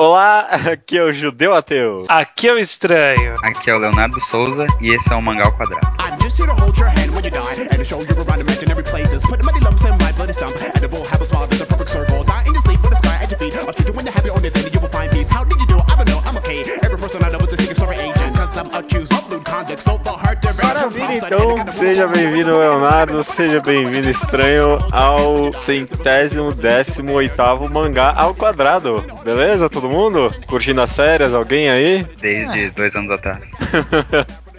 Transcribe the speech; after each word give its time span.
Olá, 0.00 0.48
aqui 0.72 0.96
é 0.96 1.02
o 1.04 1.12
Judeu 1.12 1.52
Ateu. 1.52 2.06
Aqui 2.08 2.48
é 2.48 2.54
o 2.54 2.58
Estranho. 2.58 3.36
Aqui 3.42 3.68
é 3.68 3.74
o 3.74 3.78
Leonardo 3.78 4.18
Souza 4.18 4.66
e 4.80 4.94
esse 4.94 5.12
é 5.12 5.14
o 5.14 5.20
Mangal 5.20 5.52
Quadrado. 5.52 5.86
I'm 6.00 6.18
just 6.22 6.38
here 6.38 6.46
to 6.46 6.54
hold 6.54 6.74
your 6.78 6.88
hand 6.88 7.10
when 7.10 7.22
you 7.22 7.30
die 7.30 7.68
and 7.68 7.68
to 7.68 7.84
show 7.84 8.00
you 8.00 8.16
around 8.16 8.40
imaginary 8.40 8.82
places. 8.82 9.20
Put 9.26 9.44
many 9.44 9.60
lumps 9.60 9.84
in 9.84 9.90
my 9.98 10.10
bloody 10.12 10.32
stump 10.32 10.56
and 10.56 10.82
it 10.82 10.90
will 10.90 11.04
have 11.04 11.20
a 11.20 11.26
smile 11.26 11.46
that's 11.46 11.60
a 11.60 11.66
perfect 11.66 11.90
circle. 11.90 12.24
Die 12.24 12.44
in 12.46 12.54
your 12.54 12.62
sleep 12.62 12.80
with 12.80 12.92
the 12.92 12.96
sky 12.96 13.18
at 13.20 13.30
your 13.30 13.38
feet. 13.40 13.54
I'll 13.58 13.76
shoot 13.76 13.88
you 13.88 13.92
when 13.92 14.06
you're 14.06 14.14
happy, 14.14 14.30
only 14.30 14.48
then 14.48 14.72
you 14.72 14.80
will 14.80 14.88
find 14.88 15.12
peace. 15.12 15.28
How 15.28 15.44
did 15.44 15.60
you 15.60 15.66
do? 15.66 15.76
I 15.76 15.96
don't 15.96 16.08
know, 16.08 16.22
I'm 16.24 16.38
okay. 16.38 16.64
Every 16.80 16.96
person 16.96 17.22
I 17.22 17.28
know 17.28 17.44
is 17.44 17.52
a 17.52 17.58
secret 17.58 17.76
story 17.76 17.96
agent. 17.96 18.36
Cause 18.36 18.56
I'm 18.56 18.72
accused 18.72 19.12
of 19.12 19.28
lewd 19.28 19.44
conduct. 19.44 19.80
Stole 19.80 19.98
the 19.98 20.08
heart 20.08 20.09
Maravilha, 20.80 21.14
então, 21.14 21.72
seja 21.72 22.06
bem-vindo, 22.06 22.58
Leonardo, 22.58 23.22
seja 23.22 23.60
bem-vindo, 23.60 24.08
estranho, 24.08 24.78
ao 24.90 25.52
centésimo 25.52 26.54
décimo 26.54 27.12
oitavo 27.12 27.68
mangá 27.68 28.14
ao 28.16 28.34
quadrado. 28.34 29.04
Beleza, 29.22 29.68
todo 29.68 29.90
mundo? 29.90 30.34
Curtindo 30.46 30.80
as 30.80 30.94
férias? 30.94 31.34
Alguém 31.34 31.68
aí? 31.68 32.06
Desde 32.18 32.70
dois 32.70 32.96
anos 32.96 33.10
atrás. 33.10 33.52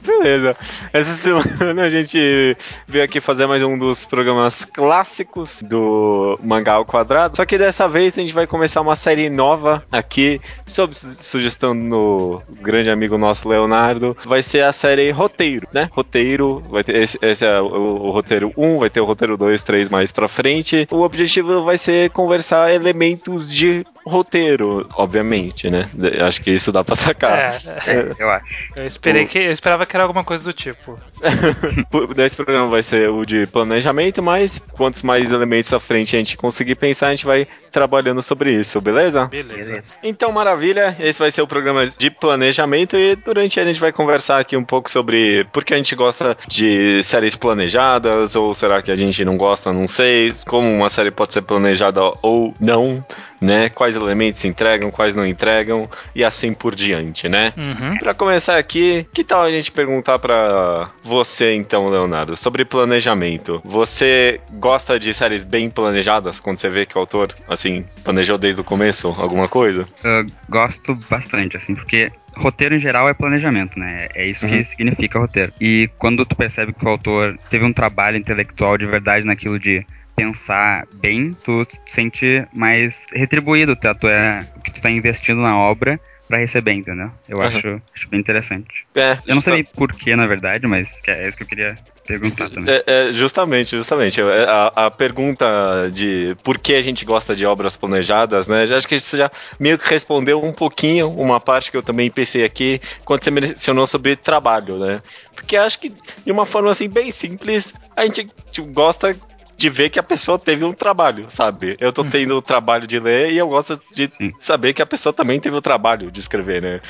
Beleza. 0.00 0.56
Essa 0.92 1.12
semana 1.12 1.82
a 1.82 1.90
gente 1.90 2.56
veio 2.86 3.04
aqui 3.04 3.20
fazer 3.20 3.46
mais 3.46 3.62
um 3.62 3.76
dos 3.76 4.04
programas 4.04 4.64
clássicos 4.64 5.62
do 5.62 6.38
Mangá 6.42 6.74
ao 6.74 6.84
Quadrado. 6.84 7.36
Só 7.36 7.44
que 7.44 7.58
dessa 7.58 7.88
vez 7.88 8.16
a 8.16 8.20
gente 8.20 8.32
vai 8.32 8.46
começar 8.46 8.80
uma 8.80 8.96
série 8.96 9.28
nova 9.30 9.84
aqui, 9.90 10.40
sob 10.66 10.94
sugestão 10.94 11.76
do 11.76 12.42
grande 12.60 12.90
amigo 12.90 13.16
nosso 13.18 13.48
Leonardo. 13.48 14.16
Vai 14.24 14.42
ser 14.42 14.64
a 14.64 14.72
série 14.72 15.10
Roteiro, 15.10 15.66
né? 15.72 15.88
Roteiro, 15.92 16.62
vai 16.68 16.84
ter 16.84 16.96
esse, 16.96 17.18
esse 17.22 17.44
é 17.44 17.60
o, 17.60 17.66
o, 17.66 18.10
roteiro 18.10 18.52
1, 18.56 18.78
vai 18.78 18.90
ter 18.90 19.00
o 19.00 19.04
roteiro 19.04 19.36
2, 19.36 19.62
3 19.62 19.88
mais 19.88 20.12
pra 20.12 20.28
frente. 20.28 20.86
O 20.90 21.00
objetivo 21.00 21.64
vai 21.64 21.78
ser 21.78 22.10
conversar 22.10 22.72
elementos 22.72 23.50
de 23.50 23.84
roteiro, 24.06 24.86
obviamente, 24.94 25.70
né? 25.70 25.88
Acho 26.26 26.42
que 26.42 26.50
isso 26.50 26.70
dá 26.70 26.84
pra 26.84 26.94
sacar. 26.94 27.54
É, 27.86 27.90
é, 27.90 28.12
eu 28.18 28.30
acho. 28.30 28.44
Eu 28.76 28.86
esperei 28.86 29.24
o... 29.24 29.28
que 29.28 29.38
eu 29.38 29.52
esperava 29.52 29.86
que 29.86 29.96
era 29.96 30.04
alguma 30.04 30.24
coisa 30.24 30.44
do 30.44 30.52
tipo. 30.52 30.98
Nesse 32.16 32.36
programa 32.36 32.68
vai 32.68 32.82
ser 32.82 33.08
o 33.08 33.24
de 33.24 33.46
planejamento, 33.46 34.22
mas 34.22 34.60
quantos 34.72 35.02
mais 35.02 35.32
elementos 35.32 35.72
à 35.72 35.80
frente 35.80 36.14
a 36.14 36.18
gente 36.18 36.36
conseguir 36.36 36.74
pensar, 36.74 37.08
a 37.08 37.10
gente 37.10 37.24
vai 37.24 37.46
trabalhando 37.70 38.22
sobre 38.22 38.52
isso, 38.52 38.80
beleza? 38.80 39.26
Beleza. 39.26 39.82
Então, 40.02 40.30
maravilha. 40.32 40.96
Esse 41.00 41.18
vai 41.18 41.30
ser 41.30 41.42
o 41.42 41.46
programa 41.46 41.86
de 41.86 42.10
planejamento 42.10 42.96
e 42.96 43.16
durante 43.16 43.58
a 43.58 43.64
gente 43.64 43.80
vai 43.80 43.92
conversar 43.92 44.38
aqui 44.38 44.56
um 44.56 44.64
pouco 44.64 44.90
sobre 44.90 45.44
por 45.52 45.64
que 45.64 45.74
a 45.74 45.76
gente 45.76 45.94
gosta 45.94 46.36
de 46.46 47.02
séries 47.02 47.34
planejadas 47.34 48.36
ou 48.36 48.54
será 48.54 48.82
que 48.82 48.90
a 48.90 48.96
gente 48.96 49.24
não 49.24 49.36
gosta, 49.36 49.72
não 49.72 49.88
sei. 49.88 50.32
Como 50.46 50.70
uma 50.70 50.88
série 50.88 51.10
pode 51.10 51.32
ser 51.32 51.42
planejada 51.42 52.00
ou 52.22 52.54
não 52.60 53.04
né? 53.40 53.68
Quais 53.68 53.96
elementos 53.96 54.40
se 54.40 54.48
entregam, 54.48 54.90
quais 54.90 55.14
não 55.14 55.26
entregam 55.26 55.88
e 56.14 56.24
assim 56.24 56.52
por 56.52 56.74
diante, 56.74 57.28
né? 57.28 57.52
Uhum. 57.56 57.98
Para 57.98 58.14
começar 58.14 58.58
aqui, 58.58 59.06
que 59.12 59.24
tal 59.24 59.42
a 59.42 59.50
gente 59.50 59.70
perguntar 59.72 60.18
para 60.18 60.90
você 61.02 61.54
então, 61.54 61.88
Leonardo, 61.88 62.36
sobre 62.36 62.64
planejamento? 62.64 63.60
Você 63.64 64.40
gosta 64.52 64.98
de 64.98 65.12
séries 65.12 65.44
bem 65.44 65.70
planejadas 65.70 66.40
quando 66.40 66.58
você 66.58 66.68
vê 66.68 66.86
que 66.86 66.96
o 66.96 67.00
autor 67.00 67.34
assim 67.48 67.84
planejou 68.02 68.38
desde 68.38 68.60
o 68.60 68.64
começo 68.64 69.08
alguma 69.18 69.48
coisa? 69.48 69.86
Eu 70.02 70.26
gosto 70.48 70.94
bastante, 71.08 71.56
assim, 71.56 71.74
porque 71.74 72.10
roteiro 72.36 72.74
em 72.74 72.80
geral 72.80 73.08
é 73.08 73.14
planejamento, 73.14 73.78
né? 73.78 74.08
É 74.14 74.26
isso 74.26 74.46
uhum. 74.46 74.52
que 74.52 74.64
significa 74.64 75.18
roteiro. 75.18 75.52
E 75.60 75.88
quando 75.98 76.24
tu 76.26 76.36
percebe 76.36 76.72
que 76.72 76.84
o 76.84 76.88
autor 76.88 77.38
teve 77.48 77.64
um 77.64 77.72
trabalho 77.72 78.16
intelectual 78.16 78.76
de 78.76 78.86
verdade 78.86 79.26
naquilo 79.26 79.58
de 79.58 79.86
pensar 80.14 80.86
bem, 80.94 81.32
tu 81.44 81.66
sente 81.86 82.46
mais 82.52 83.06
retribuído 83.12 83.74
tá? 83.74 83.94
tu 83.94 84.06
é, 84.08 84.46
o 84.56 84.60
que 84.60 84.72
tu 84.72 84.80
tá 84.80 84.90
investindo 84.90 85.40
na 85.40 85.56
obra 85.58 86.00
para 86.28 86.38
receber, 86.38 86.72
entendeu? 86.72 87.10
Eu 87.28 87.38
uhum. 87.38 87.44
acho, 87.44 87.82
acho 87.94 88.08
bem 88.08 88.20
interessante. 88.20 88.86
É, 88.94 89.18
eu 89.26 89.34
não 89.34 89.42
sei 89.42 89.62
porquê, 89.62 90.16
na 90.16 90.26
verdade, 90.26 90.66
mas 90.66 91.02
é 91.06 91.28
isso 91.28 91.36
que 91.36 91.42
eu 91.42 91.46
queria 91.46 91.76
perguntar 92.06 92.50
também. 92.50 92.74
É, 92.74 92.84
é, 92.86 93.12
justamente, 93.12 93.76
justamente. 93.76 94.20
É, 94.20 94.44
a, 94.44 94.86
a, 94.86 94.90
pergunta 94.90 95.90
de 95.92 96.36
por 96.42 96.58
que 96.58 96.74
a 96.74 96.82
gente 96.82 97.04
gosta 97.04 97.34
de 97.34 97.44
obras 97.44 97.76
planejadas, 97.76 98.48
né? 98.48 98.66
Já 98.66 98.76
acho 98.76 98.88
que 98.88 98.98
você 98.98 99.16
já 99.16 99.30
meio 99.58 99.78
que 99.78 99.88
respondeu 99.88 100.42
um 100.42 100.52
pouquinho, 100.52 101.10
uma 101.10 101.40
parte 101.40 101.70
que 101.70 101.76
eu 101.76 101.82
também 101.82 102.10
pensei 102.10 102.44
aqui, 102.44 102.80
quando 103.04 103.24
você 103.24 103.30
mencionou 103.30 103.86
sobre 103.86 104.16
trabalho, 104.16 104.78
né? 104.78 105.02
Porque 105.34 105.56
acho 105.56 105.78
que, 105.78 105.94
de 106.24 106.32
uma 106.32 106.46
forma 106.46 106.70
assim, 106.70 106.88
bem 106.88 107.10
simples, 107.10 107.74
a 107.96 108.04
gente 108.04 108.28
tipo, 108.50 108.66
gosta 108.68 109.16
de 109.56 109.70
ver 109.70 109.90
que 109.90 109.98
a 109.98 110.02
pessoa 110.02 110.38
teve 110.38 110.64
um 110.64 110.72
trabalho, 110.72 111.26
sabe? 111.28 111.76
Eu 111.80 111.92
tô 111.92 112.02
uhum. 112.02 112.10
tendo 112.10 112.36
o 112.36 112.42
trabalho 112.42 112.86
de 112.86 112.98
ler 112.98 113.32
e 113.32 113.38
eu 113.38 113.48
gosto 113.48 113.80
de 113.92 114.08
saber 114.40 114.72
que 114.72 114.82
a 114.82 114.86
pessoa 114.86 115.12
também 115.12 115.40
teve 115.40 115.56
o 115.56 115.62
trabalho 115.62 116.10
de 116.10 116.20
escrever, 116.20 116.60
né? 116.60 116.80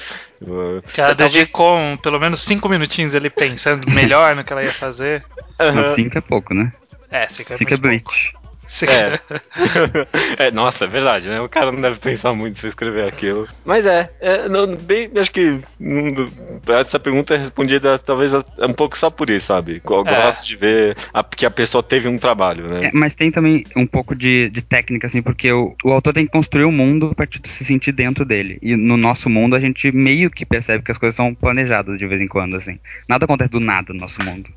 O 0.40 0.82
cara 0.94 1.14
dedicou 1.14 1.70
talvez... 1.70 2.00
pelo 2.00 2.20
menos 2.20 2.40
cinco 2.40 2.68
minutinhos 2.68 3.14
ali 3.14 3.30
pensando 3.30 3.90
melhor 3.90 4.34
no 4.34 4.44
que 4.44 4.52
ela 4.52 4.62
ia 4.62 4.72
fazer. 4.72 5.24
Uhum. 5.54 5.94
cinco 5.94 6.18
é 6.18 6.20
pouco, 6.20 6.52
né? 6.52 6.72
É, 7.08 7.28
cinco 7.28 7.52
é, 7.52 7.56
cinco 7.56 7.74
é. 7.74 7.78
Pouco. 7.78 8.12
É. 8.82 9.18
é. 10.46 10.50
Nossa, 10.50 10.84
é 10.84 10.88
verdade, 10.88 11.28
né? 11.28 11.40
O 11.40 11.48
cara 11.48 11.70
não 11.70 11.80
deve 11.80 11.98
pensar 11.98 12.32
muito 12.32 12.58
se 12.58 12.66
escrever 12.66 13.06
aquilo. 13.06 13.48
Mas 13.64 13.86
é, 13.86 14.10
é 14.20 14.48
não, 14.48 14.74
bem, 14.74 15.10
acho 15.16 15.30
que 15.30 15.60
hum, 15.80 16.28
essa 16.68 16.98
pergunta 16.98 17.34
é 17.34 17.38
respondida 17.38 17.98
talvez 17.98 18.32
um 18.32 18.72
pouco 18.72 18.96
só 18.96 19.10
por 19.10 19.30
isso, 19.30 19.46
sabe? 19.46 19.82
Eu 19.84 20.06
é. 20.06 20.22
gosto 20.22 20.46
de 20.46 20.56
ver 20.56 20.96
a, 21.12 21.22
que 21.22 21.46
a 21.46 21.50
pessoa 21.50 21.82
teve 21.82 22.08
um 22.08 22.18
trabalho, 22.18 22.68
né? 22.68 22.86
É, 22.86 22.90
mas 22.92 23.14
tem 23.14 23.30
também 23.30 23.64
um 23.76 23.86
pouco 23.86 24.14
de, 24.14 24.48
de 24.50 24.62
técnica, 24.62 25.06
assim, 25.06 25.22
porque 25.22 25.52
o, 25.52 25.74
o 25.84 25.92
autor 25.92 26.12
tem 26.12 26.26
que 26.26 26.32
construir 26.32 26.64
o 26.64 26.68
um 26.68 26.72
mundo 26.72 27.14
pra 27.14 27.26
tu 27.26 27.40
se 27.48 27.64
sentir 27.64 27.92
dentro 27.92 28.24
dele. 28.24 28.58
E 28.62 28.76
no 28.76 28.96
nosso 28.96 29.28
mundo 29.28 29.56
a 29.56 29.60
gente 29.60 29.92
meio 29.92 30.30
que 30.30 30.44
percebe 30.44 30.84
que 30.84 30.90
as 30.90 30.98
coisas 30.98 31.14
são 31.14 31.34
planejadas 31.34 31.98
de 31.98 32.06
vez 32.06 32.20
em 32.20 32.28
quando, 32.28 32.56
assim. 32.56 32.78
Nada 33.08 33.24
acontece 33.24 33.50
do 33.50 33.60
nada 33.60 33.92
no 33.92 34.00
nosso 34.00 34.22
mundo. 34.22 34.50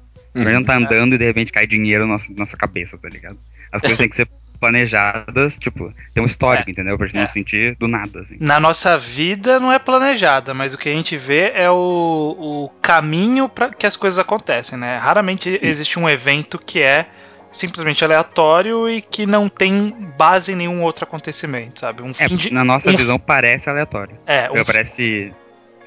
A 0.45 0.53
gente 0.53 0.65
tá 0.65 0.77
andando 0.77 1.15
e 1.15 1.17
de 1.17 1.25
repente 1.25 1.51
cai 1.51 1.65
dinheiro 1.65 2.05
na 2.05 2.13
nossa, 2.13 2.31
nossa 2.33 2.55
cabeça, 2.55 2.97
tá 2.97 3.09
ligado? 3.09 3.37
As 3.71 3.81
coisas 3.81 3.97
têm 3.97 4.09
que 4.09 4.15
ser 4.15 4.27
planejadas, 4.59 5.57
tipo, 5.57 5.93
tem 6.13 6.23
um 6.23 6.25
histórico, 6.25 6.69
é, 6.69 6.71
entendeu? 6.71 6.97
Pra 6.97 7.05
gente 7.05 7.17
é. 7.17 7.19
não 7.21 7.27
sentir 7.27 7.75
do 7.75 7.87
nada, 7.87 8.21
assim. 8.21 8.37
Na 8.39 8.59
nossa 8.59 8.97
vida 8.97 9.59
não 9.59 9.71
é 9.71 9.79
planejada, 9.79 10.53
mas 10.53 10.73
o 10.73 10.77
que 10.77 10.89
a 10.89 10.93
gente 10.93 11.15
vê 11.15 11.51
é 11.53 11.69
o, 11.69 11.75
o 11.75 12.69
caminho 12.81 13.47
para 13.47 13.69
que 13.69 13.85
as 13.85 13.95
coisas 13.95 14.19
acontecem, 14.19 14.77
né? 14.77 14.97
Raramente 14.97 15.57
Sim. 15.57 15.65
existe 15.65 15.99
um 15.99 16.09
evento 16.09 16.57
que 16.57 16.81
é 16.81 17.07
simplesmente 17.51 18.03
aleatório 18.03 18.89
e 18.89 19.01
que 19.01 19.25
não 19.25 19.47
tem 19.49 19.95
base 20.17 20.51
em 20.51 20.55
nenhum 20.55 20.83
outro 20.83 21.05
acontecimento, 21.05 21.79
sabe? 21.79 22.03
Um 22.03 22.11
é, 22.17 22.27
de, 22.27 22.51
na 22.51 22.63
nossa 22.63 22.89
um 22.89 22.95
visão 22.95 23.17
parece 23.17 23.69
aleatório. 23.69 24.17
É, 24.25 24.49
um 24.51 24.63
parece 24.63 25.31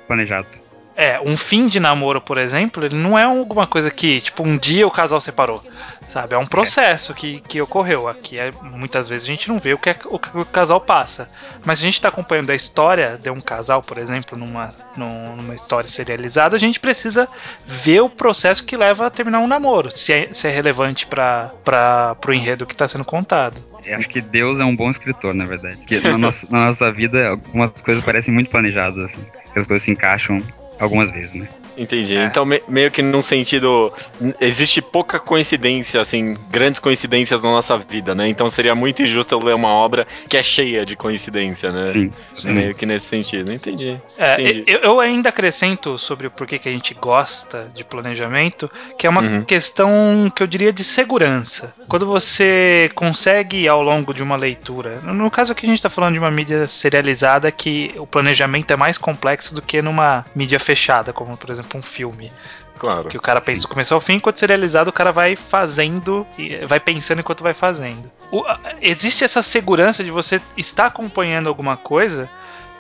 planejado. 0.06 0.48
É, 0.96 1.20
um 1.20 1.36
fim 1.36 1.68
de 1.68 1.80
namoro, 1.80 2.20
por 2.20 2.36
exemplo, 2.36 2.84
ele 2.84 2.96
não 2.96 3.18
é 3.18 3.24
alguma 3.24 3.66
coisa 3.66 3.90
que, 3.90 4.20
tipo, 4.20 4.42
um 4.42 4.58
dia 4.58 4.86
o 4.86 4.90
casal 4.90 5.20
separou. 5.20 5.62
Sabe? 6.10 6.34
É 6.34 6.38
um 6.38 6.46
processo 6.46 7.12
é. 7.12 7.14
que, 7.14 7.40
que 7.40 7.62
ocorreu. 7.62 8.08
Aqui 8.08 8.36
é, 8.36 8.50
muitas 8.62 9.08
vezes 9.08 9.24
a 9.24 9.30
gente 9.30 9.48
não 9.48 9.60
vê 9.60 9.72
o 9.72 9.78
que, 9.78 9.90
é, 9.90 9.96
o 10.06 10.18
que 10.18 10.36
o 10.36 10.44
casal 10.44 10.80
passa. 10.80 11.28
Mas 11.64 11.78
se 11.78 11.84
a 11.84 11.86
gente 11.86 11.94
está 11.94 12.08
acompanhando 12.08 12.50
a 12.50 12.54
história 12.54 13.16
de 13.16 13.30
um 13.30 13.40
casal, 13.40 13.80
por 13.80 13.96
exemplo, 13.96 14.36
numa, 14.36 14.70
numa 14.96 15.54
história 15.54 15.88
serializada, 15.88 16.56
a 16.56 16.58
gente 16.58 16.80
precisa 16.80 17.28
ver 17.64 18.00
o 18.00 18.08
processo 18.08 18.64
que 18.64 18.76
leva 18.76 19.06
a 19.06 19.10
terminar 19.10 19.38
um 19.38 19.46
namoro. 19.46 19.92
Se 19.92 20.12
é, 20.12 20.28
se 20.32 20.48
é 20.48 20.50
relevante 20.50 21.06
para 21.06 22.16
o 22.26 22.32
enredo 22.32 22.66
que 22.66 22.74
está 22.74 22.88
sendo 22.88 23.04
contado. 23.04 23.64
Eu 23.86 23.96
acho 23.96 24.08
que 24.08 24.20
Deus 24.20 24.58
é 24.58 24.64
um 24.64 24.74
bom 24.74 24.90
escritor, 24.90 25.32
na 25.32 25.46
verdade. 25.46 25.76
Porque 25.76 26.00
na 26.00 26.18
nossa, 26.18 26.46
na 26.50 26.66
nossa 26.66 26.90
vida, 26.90 27.28
algumas 27.28 27.70
coisas 27.70 28.04
parecem 28.04 28.34
muito 28.34 28.50
planejadas, 28.50 28.98
assim. 28.98 29.24
As 29.54 29.66
coisas 29.66 29.82
se 29.82 29.92
encaixam 29.92 30.42
algumas 30.80 31.10
vezes, 31.10 31.34
né? 31.34 31.48
Entendi. 31.80 32.14
É. 32.14 32.24
Então, 32.26 32.44
me, 32.44 32.62
meio 32.68 32.91
que 32.91 33.00
num 33.00 33.22
sentido. 33.22 33.91
Existe 34.38 34.82
pouca 34.82 35.18
coincidência, 35.18 35.98
assim, 35.98 36.36
grandes 36.50 36.78
coincidências 36.78 37.41
na 37.41 37.50
nossa 37.50 37.78
vida, 37.78 38.14
né? 38.14 38.28
Então 38.28 38.50
seria 38.50 38.74
muito 38.74 39.02
injusto 39.02 39.34
eu 39.34 39.38
ler 39.38 39.54
uma 39.54 39.68
obra 39.68 40.06
que 40.28 40.36
é 40.36 40.42
cheia 40.42 40.84
de 40.84 40.94
coincidência, 40.94 41.72
né? 41.72 41.84
Sim. 41.84 42.12
sim. 42.34 42.50
Meio 42.50 42.75
que 42.75 42.84
nesse 42.84 43.06
sentido. 43.06 43.50
Entendi. 43.50 43.99
É, 44.19 44.34
Entendi. 44.34 44.64
Eu, 44.66 44.81
eu, 44.81 45.00
ainda 45.00 45.31
acrescento 45.31 45.99
sobre 45.99 46.26
o 46.26 46.31
porquê 46.31 46.58
que 46.58 46.69
a 46.69 46.72
gente 46.72 46.93
gosta 46.93 47.70
de 47.75 47.82
planejamento, 47.82 48.70
que 48.99 49.06
é 49.06 49.10
uma 49.10 49.22
uhum. 49.22 49.43
questão 49.43 50.31
que 50.37 50.43
eu 50.43 50.46
diria 50.46 50.72
de 50.72 50.84
segurança. 50.84 51.72
Quando 51.88 52.05
você 52.05 52.90
consegue, 52.94 53.66
ao 53.66 53.81
longo 53.82 54.12
de 54.12 54.22
uma 54.22 54.37
leitura, 54.37 55.00
no 55.00 55.31
caso 55.31 55.52
aqui 55.52 55.64
a 55.64 55.69
gente 55.69 55.78
está 55.78 55.88
falando 55.88 56.12
de 56.12 56.19
uma 56.19 56.31
mídia 56.31 56.69
serializada 56.69 57.50
que 57.50 57.94
o 57.96 58.06
planejamento 58.06 58.70
é 58.70 58.76
mais 58.76 58.99
complexo 58.99 59.55
do 59.55 59.62
que 59.62 59.81
numa 59.81 60.26
mídia 60.34 60.60
fechada, 60.60 61.10
como 61.10 61.37
por 61.38 61.49
exemplo 61.49 61.69
exemplo, 61.70 61.78
um 61.78 61.82
filme. 61.82 62.32
Claro. 62.78 63.08
Que 63.08 63.17
o 63.17 63.20
cara 63.20 63.40
pensa 63.40 63.62
do 63.62 63.69
começo 63.69 63.93
ao 63.94 64.00
fim, 64.00 64.14
enquanto 64.14 64.38
serializado, 64.38 64.90
o 64.90 64.93
cara 64.93 65.12
vai 65.12 65.37
fazendo 65.37 66.26
e 66.38 66.56
vai 66.64 66.81
pensando 66.81 67.20
enquanto 67.20 67.43
vai 67.43 67.55
fazendo. 67.55 68.11
O, 68.32 68.43
existe 68.81 69.22
essa 69.22 69.43
segurança 69.43 70.02
de 70.02 70.11
você 70.11 70.40
estar 70.56 70.87
acompanhando 70.87 71.49
alguma 71.49 71.76
coisa 71.76 72.28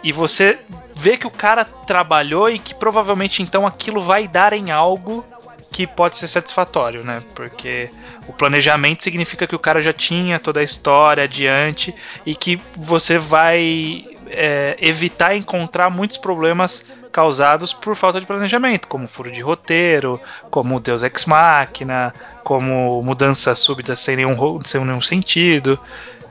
e 0.02 0.12
você 0.12 0.58
vê 0.94 1.18
que 1.18 1.26
o 1.26 1.30
cara 1.30 1.64
trabalhou 1.64 2.48
e 2.48 2.58
que 2.58 2.74
provavelmente 2.74 3.42
então 3.42 3.66
aquilo 3.66 4.00
vai 4.00 4.26
dar 4.26 4.54
em 4.54 4.70
algo 4.70 5.24
que 5.70 5.86
pode 5.86 6.16
ser 6.16 6.28
satisfatório, 6.28 7.04
né? 7.04 7.22
Porque 7.34 7.90
o 8.26 8.32
planejamento 8.32 9.02
significa 9.02 9.46
que 9.46 9.54
o 9.54 9.58
cara 9.58 9.82
já 9.82 9.92
tinha 9.92 10.40
toda 10.40 10.60
a 10.60 10.64
história 10.64 11.24
adiante 11.24 11.94
e 12.24 12.34
que 12.34 12.58
você 12.74 13.18
vai 13.18 14.06
é, 14.28 14.76
evitar 14.80 15.36
encontrar 15.36 15.90
muitos 15.90 16.16
problemas 16.16 16.84
causados 17.10 17.72
por 17.72 17.96
falta 17.96 18.20
de 18.20 18.26
planejamento, 18.26 18.88
como 18.88 19.08
furo 19.08 19.30
de 19.30 19.40
roteiro, 19.40 20.20
como 20.50 20.80
Deus 20.80 21.02
Ex 21.02 21.24
Machina, 21.24 22.14
como 22.44 23.02
mudanças 23.02 23.58
súbitas 23.58 23.98
sem 23.98 24.16
nenhum, 24.16 24.60
sem 24.64 24.84
nenhum 24.84 25.02
sentido 25.02 25.78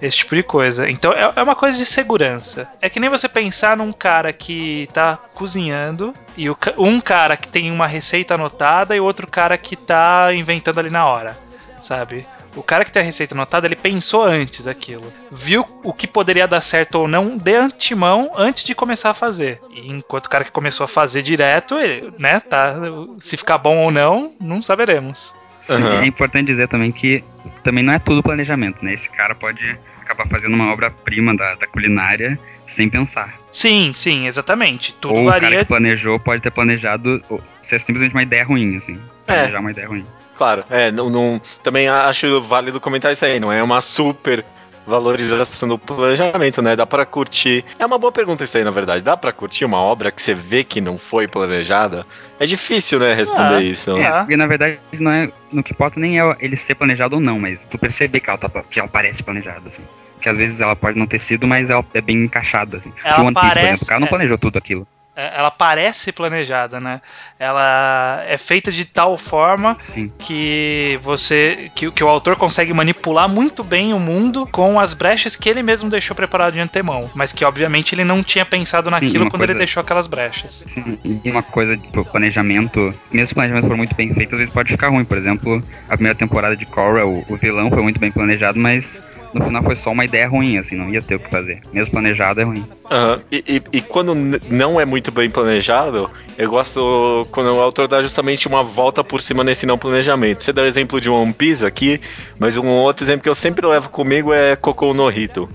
esse 0.01 0.17
tipo 0.17 0.35
de 0.35 0.43
coisa. 0.43 0.89
Então 0.89 1.11
é, 1.13 1.31
é, 1.35 1.43
uma 1.43 1.55
coisa 1.55 1.77
de 1.77 1.85
segurança. 1.85 2.67
É 2.81 2.89
que 2.89 2.99
nem 2.99 3.09
você 3.09 3.27
pensar 3.27 3.77
num 3.77 3.91
cara 3.91 4.31
que 4.31 4.89
tá 4.93 5.17
cozinhando 5.33 6.13
e 6.37 6.49
um 6.77 7.01
cara 7.01 7.35
que 7.35 7.47
tem 7.47 7.71
uma 7.71 7.87
receita 7.87 8.35
anotada 8.35 8.95
e 8.95 8.99
outro 8.99 9.27
cara 9.27 9.57
que 9.57 9.75
tá 9.75 10.29
inventando 10.33 10.79
ali 10.79 10.89
na 10.89 11.05
hora, 11.05 11.37
sabe? 11.81 12.25
O 12.55 12.63
cara 12.63 12.83
que 12.83 12.91
tem 12.91 13.01
a 13.01 13.05
receita 13.05 13.33
anotada, 13.33 13.67
ele 13.67 13.75
pensou 13.75 14.23
antes 14.23 14.67
aquilo. 14.67 15.11
Viu 15.31 15.65
o 15.83 15.93
que 15.93 16.07
poderia 16.07 16.47
dar 16.47 16.61
certo 16.61 16.95
ou 16.95 17.07
não 17.07 17.37
de 17.37 17.55
antemão 17.55 18.31
antes 18.35 18.63
de 18.63 18.73
começar 18.73 19.11
a 19.11 19.13
fazer. 19.13 19.61
E 19.69 19.91
enquanto 19.91 20.25
o 20.25 20.29
cara 20.29 20.43
que 20.43 20.51
começou 20.51 20.83
a 20.83 20.87
fazer 20.87 21.21
direto, 21.21 21.75
ele, 21.75 22.11
né, 22.17 22.39
tá, 22.39 22.75
se 23.19 23.37
ficar 23.37 23.57
bom 23.57 23.77
ou 23.77 23.91
não, 23.91 24.33
não 24.39 24.61
saberemos. 24.61 25.33
Sim, 25.59 25.83
uhum. 25.83 26.01
É 26.01 26.05
importante 26.05 26.47
dizer 26.47 26.67
também 26.67 26.91
que 26.91 27.23
também 27.63 27.83
não 27.83 27.93
é 27.93 27.99
tudo 27.99 28.23
planejamento, 28.23 28.83
né? 28.83 28.93
Esse 28.93 29.09
cara 29.09 29.35
pode 29.35 29.77
acabar 30.01 30.27
fazendo 30.27 30.55
uma 30.55 30.71
obra-prima 30.71 31.35
da, 31.35 31.55
da, 31.55 31.67
culinária 31.67 32.39
sem 32.65 32.89
pensar. 32.89 33.37
Sim, 33.51 33.91
sim, 33.93 34.25
exatamente. 34.25 34.93
Tudo 34.99 35.13
Ou 35.13 35.25
varia. 35.25 35.47
o 35.47 35.51
cara 35.51 35.63
que 35.63 35.67
planejou 35.67 36.19
pode 36.19 36.41
ter 36.41 36.51
planejado 36.51 37.21
ser 37.61 37.79
simplesmente 37.79 38.13
uma 38.13 38.23
ideia 38.23 38.43
ruim, 38.43 38.77
assim. 38.77 38.99
É. 39.27 39.33
Planejar 39.33 39.57
é. 39.57 39.59
uma 39.59 39.71
ideia 39.71 39.87
ruim. 39.87 40.05
Claro, 40.39 40.63
é, 40.69 40.89
não, 40.89 41.09
não, 41.09 41.41
também 41.61 41.89
acho 41.89 42.39
válido 42.39 42.79
comentar 42.79 43.11
isso 43.11 43.25
aí, 43.25 43.41
não 43.41 43.51
é 43.51 43.61
uma 43.61 43.81
super 43.81 44.45
valorização 44.87 45.67
do 45.67 45.77
planejamento, 45.77 46.61
né? 46.61 46.77
Dá 46.77 46.87
para 46.87 47.05
curtir. 47.05 47.65
É 47.77 47.85
uma 47.85 47.97
boa 47.97 48.09
pergunta 48.09 48.45
isso 48.45 48.57
aí, 48.57 48.63
na 48.63 48.71
verdade. 48.71 49.03
Dá 49.03 49.17
para 49.17 49.33
curtir 49.33 49.65
uma 49.65 49.79
obra 49.79 50.11
que 50.11 50.21
você 50.21 50.33
vê 50.33 50.63
que 50.63 50.79
não 50.79 50.97
foi 50.97 51.27
planejada? 51.27 52.07
É 52.39 52.45
difícil, 52.45 52.99
né, 52.99 53.13
responder 53.13 53.55
ah, 53.55 53.61
isso. 53.61 53.97
É, 53.97 54.19
porque 54.19 54.37
na 54.37 54.47
verdade 54.47 54.79
não 54.93 55.11
é 55.11 55.29
no 55.51 55.61
que 55.61 55.73
importa 55.73 55.99
nem 55.99 56.21
é 56.21 56.37
ele 56.39 56.55
ser 56.55 56.75
planejado 56.75 57.15
ou 57.15 57.21
não, 57.21 57.37
mas 57.37 57.65
tu 57.65 57.77
perceber 57.77 58.21
que 58.21 58.29
ela, 58.29 58.39
tá, 58.39 58.49
que 58.71 58.79
ela 58.79 58.87
parece 58.87 59.21
planejada, 59.21 59.67
assim. 59.67 59.83
Que 60.21 60.29
às 60.29 60.37
vezes 60.37 60.61
ela 60.61 60.73
pode 60.73 60.97
não 60.97 61.05
ter 61.05 61.19
sido, 61.19 61.45
mas 61.45 61.69
ela 61.69 61.83
é 61.93 61.99
bem 61.99 62.23
encaixada, 62.23 62.77
assim. 62.77 62.93
Ela 63.03 63.23
o 63.23 63.25
One 63.25 63.33
Piece, 63.33 63.47
parece, 63.47 63.59
por 63.59 63.67
exemplo, 63.67 63.83
o 63.83 63.87
cara 63.87 63.99
não 63.99 64.07
é. 64.07 64.09
planejou 64.09 64.37
tudo 64.37 64.57
aquilo. 64.57 64.87
É, 65.19 65.37
ela 65.37 65.51
parece 65.51 66.13
planejada, 66.13 66.79
né? 66.79 67.01
Ela 67.37 68.23
é 68.25 68.37
feita 68.37 68.71
de 68.71 68.85
tal 68.85 69.17
forma 69.17 69.77
Sim. 69.93 70.09
que 70.17 70.97
você 71.01 71.69
que, 71.75 71.91
que, 71.91 72.01
o 72.01 72.07
autor 72.07 72.37
consegue 72.37 72.73
manipular 72.73 73.27
muito 73.27 73.61
bem 73.61 73.93
o 73.93 73.99
mundo 73.99 74.47
com 74.49 74.79
as 74.79 74.93
brechas 74.93 75.35
que 75.35 75.49
ele 75.49 75.61
mesmo 75.61 75.89
deixou 75.89 76.15
preparado 76.15 76.53
de 76.53 76.61
antemão, 76.61 77.11
mas 77.13 77.33
que 77.33 77.43
obviamente 77.43 77.93
ele 77.93 78.05
não 78.05 78.23
tinha 78.23 78.45
pensado 78.45 78.89
naquilo 78.89 79.25
Sim, 79.25 79.29
quando 79.29 79.41
coisa... 79.41 79.51
ele 79.51 79.57
deixou 79.57 79.81
aquelas 79.81 80.07
brechas. 80.07 80.63
Sim, 80.65 80.97
e 81.03 81.29
uma 81.29 81.43
coisa 81.43 81.75
tipo 81.75 82.05
planejamento, 82.05 82.93
mesmo 83.11 83.25
se 83.25 83.33
o 83.33 83.35
planejamento 83.35 83.67
for 83.67 83.75
muito 83.75 83.95
bem 83.95 84.13
feito, 84.13 84.35
às 84.35 84.39
vezes 84.39 84.53
pode 84.53 84.71
ficar 84.71 84.87
ruim. 84.87 85.03
Por 85.03 85.17
exemplo, 85.17 85.61
a 85.89 85.95
primeira 85.95 86.17
temporada 86.17 86.55
de 86.55 86.65
Korra, 86.65 87.05
o, 87.05 87.25
o 87.27 87.35
vilão 87.35 87.69
foi 87.69 87.83
muito 87.83 87.99
bem 87.99 88.09
planejado, 88.09 88.57
mas 88.57 89.03
no 89.33 89.43
final 89.43 89.63
foi 89.63 89.75
só 89.75 89.91
uma 89.91 90.05
ideia 90.05 90.27
ruim, 90.27 90.57
assim, 90.57 90.75
não 90.75 90.89
ia 90.89 91.01
ter 91.01 91.15
o 91.15 91.19
que 91.19 91.29
fazer. 91.29 91.61
Mesmo 91.71 91.91
planejado 91.91 92.41
é 92.41 92.43
ruim. 92.43 92.59
Uhum. 92.91 93.21
E, 93.31 93.43
e, 93.47 93.77
e, 93.77 93.81
quando 93.81 94.15
não 94.49 94.79
é 94.79 94.85
muito 94.85 95.08
bem 95.11 95.29
planejado, 95.29 96.09
eu 96.37 96.49
gosto 96.49 97.27
quando 97.31 97.53
o 97.53 97.61
autor 97.61 97.87
dá 97.87 98.01
justamente 98.01 98.47
uma 98.47 98.63
volta 98.63 99.03
por 99.03 99.21
cima 99.21 99.43
nesse 99.43 99.65
não 99.65 99.77
planejamento. 99.77 100.43
Você 100.43 100.53
dá 100.53 100.61
o 100.61 100.65
exemplo 100.65 100.99
de 100.99 101.09
One 101.09 101.33
Piece 101.33 101.65
aqui, 101.65 101.99
mas 102.37 102.57
um 102.57 102.67
outro 102.67 103.03
exemplo 103.03 103.23
que 103.23 103.29
eu 103.29 103.35
sempre 103.35 103.65
levo 103.65 103.89
comigo 103.89 104.33
é 104.33 104.55
Kokou 104.55 104.93
no 104.93 105.09
Hito. 105.11 105.49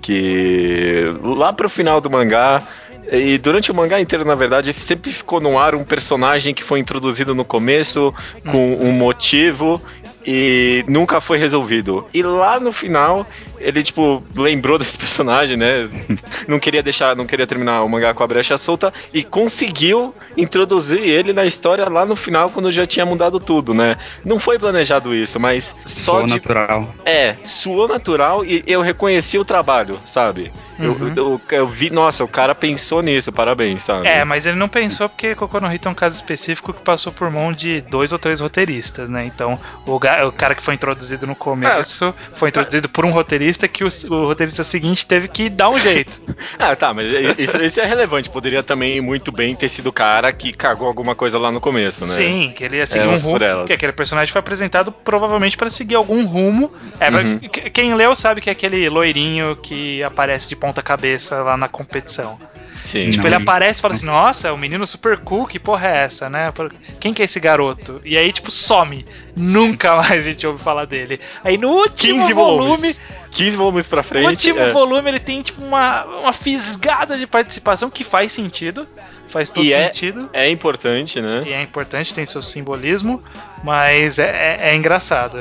Que 0.00 1.04
lá 1.22 1.52
pro 1.52 1.68
final 1.68 2.00
do 2.00 2.10
mangá, 2.10 2.62
e 3.10 3.38
durante 3.38 3.70
o 3.70 3.74
mangá 3.74 4.00
inteiro, 4.00 4.24
na 4.24 4.34
verdade, 4.34 4.72
sempre 4.74 5.12
ficou 5.12 5.40
no 5.40 5.58
ar 5.58 5.74
um 5.74 5.82
personagem 5.82 6.52
que 6.52 6.62
foi 6.62 6.78
introduzido 6.78 7.34
no 7.34 7.44
começo 7.44 8.12
com 8.50 8.74
um 8.74 8.92
motivo 8.92 9.82
e 10.26 10.84
nunca 10.86 11.20
foi 11.20 11.38
resolvido. 11.38 12.04
E 12.12 12.22
lá 12.22 12.60
no 12.60 12.70
final, 12.70 13.26
ele, 13.60 13.82
tipo, 13.82 14.22
lembrou 14.34 14.78
desse 14.78 14.96
personagem, 14.96 15.56
né? 15.56 15.88
não 16.46 16.58
queria 16.58 16.82
deixar, 16.82 17.16
não 17.16 17.26
queria 17.26 17.46
terminar 17.46 17.82
o 17.82 17.88
mangá 17.88 18.14
com 18.14 18.22
a 18.22 18.26
brecha 18.26 18.56
solta 18.58 18.92
e 19.12 19.22
conseguiu 19.22 20.14
introduzir 20.36 21.00
ele 21.00 21.32
na 21.32 21.44
história 21.44 21.88
lá 21.88 22.04
no 22.04 22.16
final, 22.16 22.50
quando 22.50 22.70
já 22.70 22.86
tinha 22.86 23.04
mudado 23.04 23.38
tudo, 23.40 23.74
né? 23.74 23.96
Não 24.24 24.38
foi 24.38 24.58
planejado 24.58 25.14
isso, 25.14 25.38
mas 25.38 25.74
só 25.84 26.12
suou 26.12 26.26
de... 26.26 26.34
natural. 26.34 26.94
É, 27.04 27.36
suou 27.44 27.88
natural 27.88 28.44
e 28.44 28.62
eu 28.66 28.80
reconheci 28.80 29.38
o 29.38 29.44
trabalho, 29.44 29.98
sabe? 30.04 30.52
Uhum. 30.78 31.12
Eu, 31.16 31.24
eu, 31.24 31.40
eu, 31.50 31.68
vi, 31.68 31.90
nossa, 31.90 32.22
o 32.22 32.28
cara 32.28 32.54
pensou 32.54 33.02
nisso, 33.02 33.32
parabéns, 33.32 33.82
sabe? 33.82 34.06
É, 34.06 34.24
mas 34.24 34.46
ele 34.46 34.56
não 34.56 34.68
pensou 34.68 35.08
porque 35.08 35.34
Kokono 35.34 35.72
Hito 35.72 35.88
é 35.88 35.90
um 35.90 35.94
caso 35.94 36.14
específico 36.14 36.72
que 36.72 36.80
passou 36.80 37.12
por 37.12 37.28
mão 37.30 37.52
de 37.52 37.80
dois 37.80 38.12
ou 38.12 38.18
três 38.18 38.40
roteiristas, 38.40 39.08
né? 39.08 39.24
Então, 39.24 39.58
o, 39.84 39.96
o 39.96 40.32
cara 40.32 40.54
que 40.54 40.62
foi 40.62 40.74
introduzido 40.74 41.26
no 41.26 41.34
começo 41.34 42.06
é, 42.06 42.36
foi 42.36 42.50
introduzido 42.50 42.88
por 42.88 43.04
um 43.04 43.10
roteirista 43.10 43.47
que 43.68 43.84
o, 43.84 43.88
o, 44.10 44.26
roteirista 44.26 44.64
seguinte 44.64 45.06
teve 45.06 45.28
que 45.28 45.48
dar 45.48 45.70
um 45.70 45.78
jeito. 45.78 46.20
ah, 46.58 46.74
tá, 46.76 46.92
mas 46.92 47.06
isso, 47.38 47.56
isso, 47.62 47.80
é 47.80 47.84
relevante. 47.84 48.28
Poderia 48.28 48.62
também 48.62 49.00
muito 49.00 49.32
bem 49.32 49.54
ter 49.54 49.68
sido 49.68 49.88
o 49.88 49.92
cara 49.92 50.32
que 50.32 50.52
cagou 50.52 50.86
alguma 50.86 51.14
coisa 51.14 51.38
lá 51.38 51.50
no 51.50 51.60
começo, 51.60 52.06
né? 52.06 52.14
Sim, 52.14 52.52
que 52.54 52.64
ele 52.64 52.76
ia 52.76 52.86
seguir 52.86 53.06
um 53.06 53.16
rumo. 53.16 53.38
Que 53.66 53.72
aquele 53.72 53.92
personagem 53.92 54.32
foi 54.32 54.40
apresentado 54.40 54.92
provavelmente 54.92 55.56
para 55.56 55.70
seguir 55.70 55.94
algum 55.94 56.26
rumo. 56.26 56.72
É, 57.00 57.08
uhum. 57.10 57.38
Quem 57.72 57.94
leu 57.94 58.14
sabe 58.14 58.40
que 58.40 58.50
é 58.50 58.52
aquele 58.52 58.88
loirinho 58.88 59.56
que 59.56 60.02
aparece 60.02 60.48
de 60.48 60.56
ponta 60.56 60.82
cabeça 60.82 61.42
lá 61.42 61.56
na 61.56 61.68
competição. 61.68 62.38
Sim. 62.82 63.10
Tipo, 63.10 63.26
ele 63.26 63.34
aparece 63.34 63.80
e 63.80 63.82
fala 63.82 63.94
assim, 63.94 64.06
nossa, 64.06 64.48
é 64.48 64.52
um 64.52 64.56
menino 64.56 64.86
super 64.86 65.18
cool, 65.18 65.46
que 65.46 65.58
porra 65.58 65.88
é 65.88 65.96
essa, 65.98 66.28
né? 66.28 66.52
Quem 67.00 67.12
que 67.12 67.22
é 67.22 67.24
esse 67.24 67.38
garoto? 67.40 68.00
E 68.04 68.16
aí, 68.16 68.32
tipo, 68.32 68.50
some. 68.50 69.04
Nunca 69.36 69.96
mais 70.02 70.26
a 70.26 70.30
gente 70.30 70.46
ouve 70.46 70.62
falar 70.62 70.84
dele. 70.84 71.20
Aí 71.44 71.56
no 71.56 71.68
último 71.68 72.18
15 72.18 72.32
volume. 72.32 72.66
Volumes. 72.66 73.00
15 73.30 73.56
volumes 73.56 73.86
pra 73.86 74.02
frente. 74.02 74.24
No 74.24 74.30
último 74.30 74.60
é. 74.60 74.72
volume 74.72 75.10
ele 75.10 75.20
tem, 75.20 75.42
tipo, 75.42 75.62
uma, 75.62 76.04
uma 76.04 76.32
fisgada 76.32 77.16
de 77.16 77.26
participação 77.26 77.90
que 77.90 78.02
faz 78.02 78.32
sentido 78.32 78.86
faz 79.28 79.50
todo 79.50 79.64
e 79.64 79.72
é 79.72 79.86
sentido. 79.86 80.28
É, 80.32 80.46
é 80.46 80.50
importante, 80.50 81.20
né? 81.20 81.44
E 81.46 81.52
é 81.52 81.62
importante, 81.62 82.14
tem 82.14 82.26
seu 82.26 82.42
simbolismo, 82.42 83.22
mas 83.62 84.18
é, 84.18 84.58
é, 84.60 84.70
é 84.70 84.74
engraçado. 84.74 85.38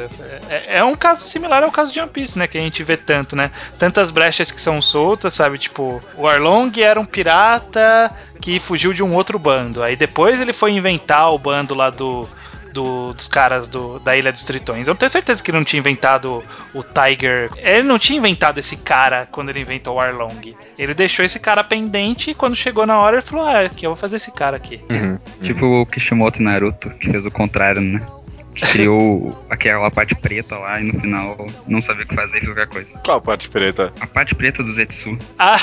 É, 0.50 0.78
é, 0.78 0.84
um 0.84 0.96
caso 0.96 1.26
similar 1.26 1.64
ao 1.64 1.72
caso 1.72 1.94
de 1.94 2.00
One 2.00 2.10
Piece, 2.10 2.38
né? 2.38 2.48
Que 2.48 2.58
a 2.58 2.62
gente 2.62 2.84
vê 2.84 2.98
tanto, 2.98 3.36
né? 3.36 3.52
Tantas 3.80 4.12
brechas 4.12 4.52
que 4.52 4.62
são 4.62 4.82
soltas, 4.82 5.34
sabe? 5.34 5.58
Tipo, 5.58 6.02
o 6.16 6.28
Arlong 6.28 6.72
era 6.82 7.00
um 7.00 7.06
pirata 7.06 8.12
que 8.42 8.60
fugiu 8.60 8.94
de 8.94 9.04
um 9.04 9.14
outro 9.14 9.40
bando. 9.40 9.82
Aí 9.84 9.96
depois 9.96 10.40
ele 10.40 10.54
foi 10.54 10.72
inventar 10.72 11.32
o 11.34 11.38
bando 11.38 11.74
lá 11.74 11.90
do 11.90 12.28
do, 12.78 13.12
dos 13.12 13.28
caras 13.28 13.68
do, 13.68 13.98
da 14.00 14.16
Ilha 14.16 14.32
dos 14.32 14.44
Tritões. 14.44 14.88
Eu 14.88 14.94
tenho 14.94 15.10
certeza 15.10 15.42
que 15.42 15.50
ele 15.50 15.58
não 15.58 15.66
tinha 15.66 15.80
inventado 15.80 16.44
o 16.76 16.84
Tiger. 16.84 17.50
Ele 17.58 17.88
não 17.88 17.98
tinha 17.98 18.20
inventado 18.20 18.60
esse 18.60 18.78
cara 18.78 19.28
quando 19.32 19.50
ele 19.50 19.62
inventou 19.62 19.96
o 19.96 20.00
Arlong. 20.00 20.56
Ele 20.78 20.94
deixou 20.94 21.26
esse 21.26 21.40
cara 21.40 21.64
pendente 21.64 22.32
e 22.32 22.36
quando 22.36 22.56
chegou 22.56 22.86
na 22.86 23.00
hora 23.00 23.16
ele 23.16 23.24
falou: 23.24 23.48
Ah, 23.48 23.62
aqui, 23.62 23.86
eu 23.86 23.90
vou 23.90 23.98
fazer 23.98 24.18
esse 24.18 24.32
cara 24.32 24.58
aqui. 24.58 24.80
Uhum. 24.92 25.18
Tipo 25.42 25.66
o 25.66 25.86
Kishimoto 25.88 26.44
Naruto, 26.44 26.92
que 26.92 27.10
fez 27.10 27.26
o 27.26 27.32
contrário, 27.32 27.82
né? 27.82 28.00
Criou 28.66 29.46
aquela 29.50 29.90
parte 29.92 30.16
preta 30.16 30.58
lá 30.58 30.80
e 30.80 30.92
no 30.92 31.00
final 31.00 31.38
não 31.68 31.82
sabia 31.82 32.06
o 32.06 32.08
que 32.08 32.16
fazer 32.16 32.44
e 32.44 32.46
qualquer 32.46 32.68
coisa. 32.68 33.00
Qual 33.00 33.22
parte 33.22 33.50
preta? 33.50 33.94
A 34.00 34.08
parte 34.08 34.36
preta 34.36 34.64
do 34.64 34.72
Zetsu. 34.74 35.18
Ah, 35.38 35.60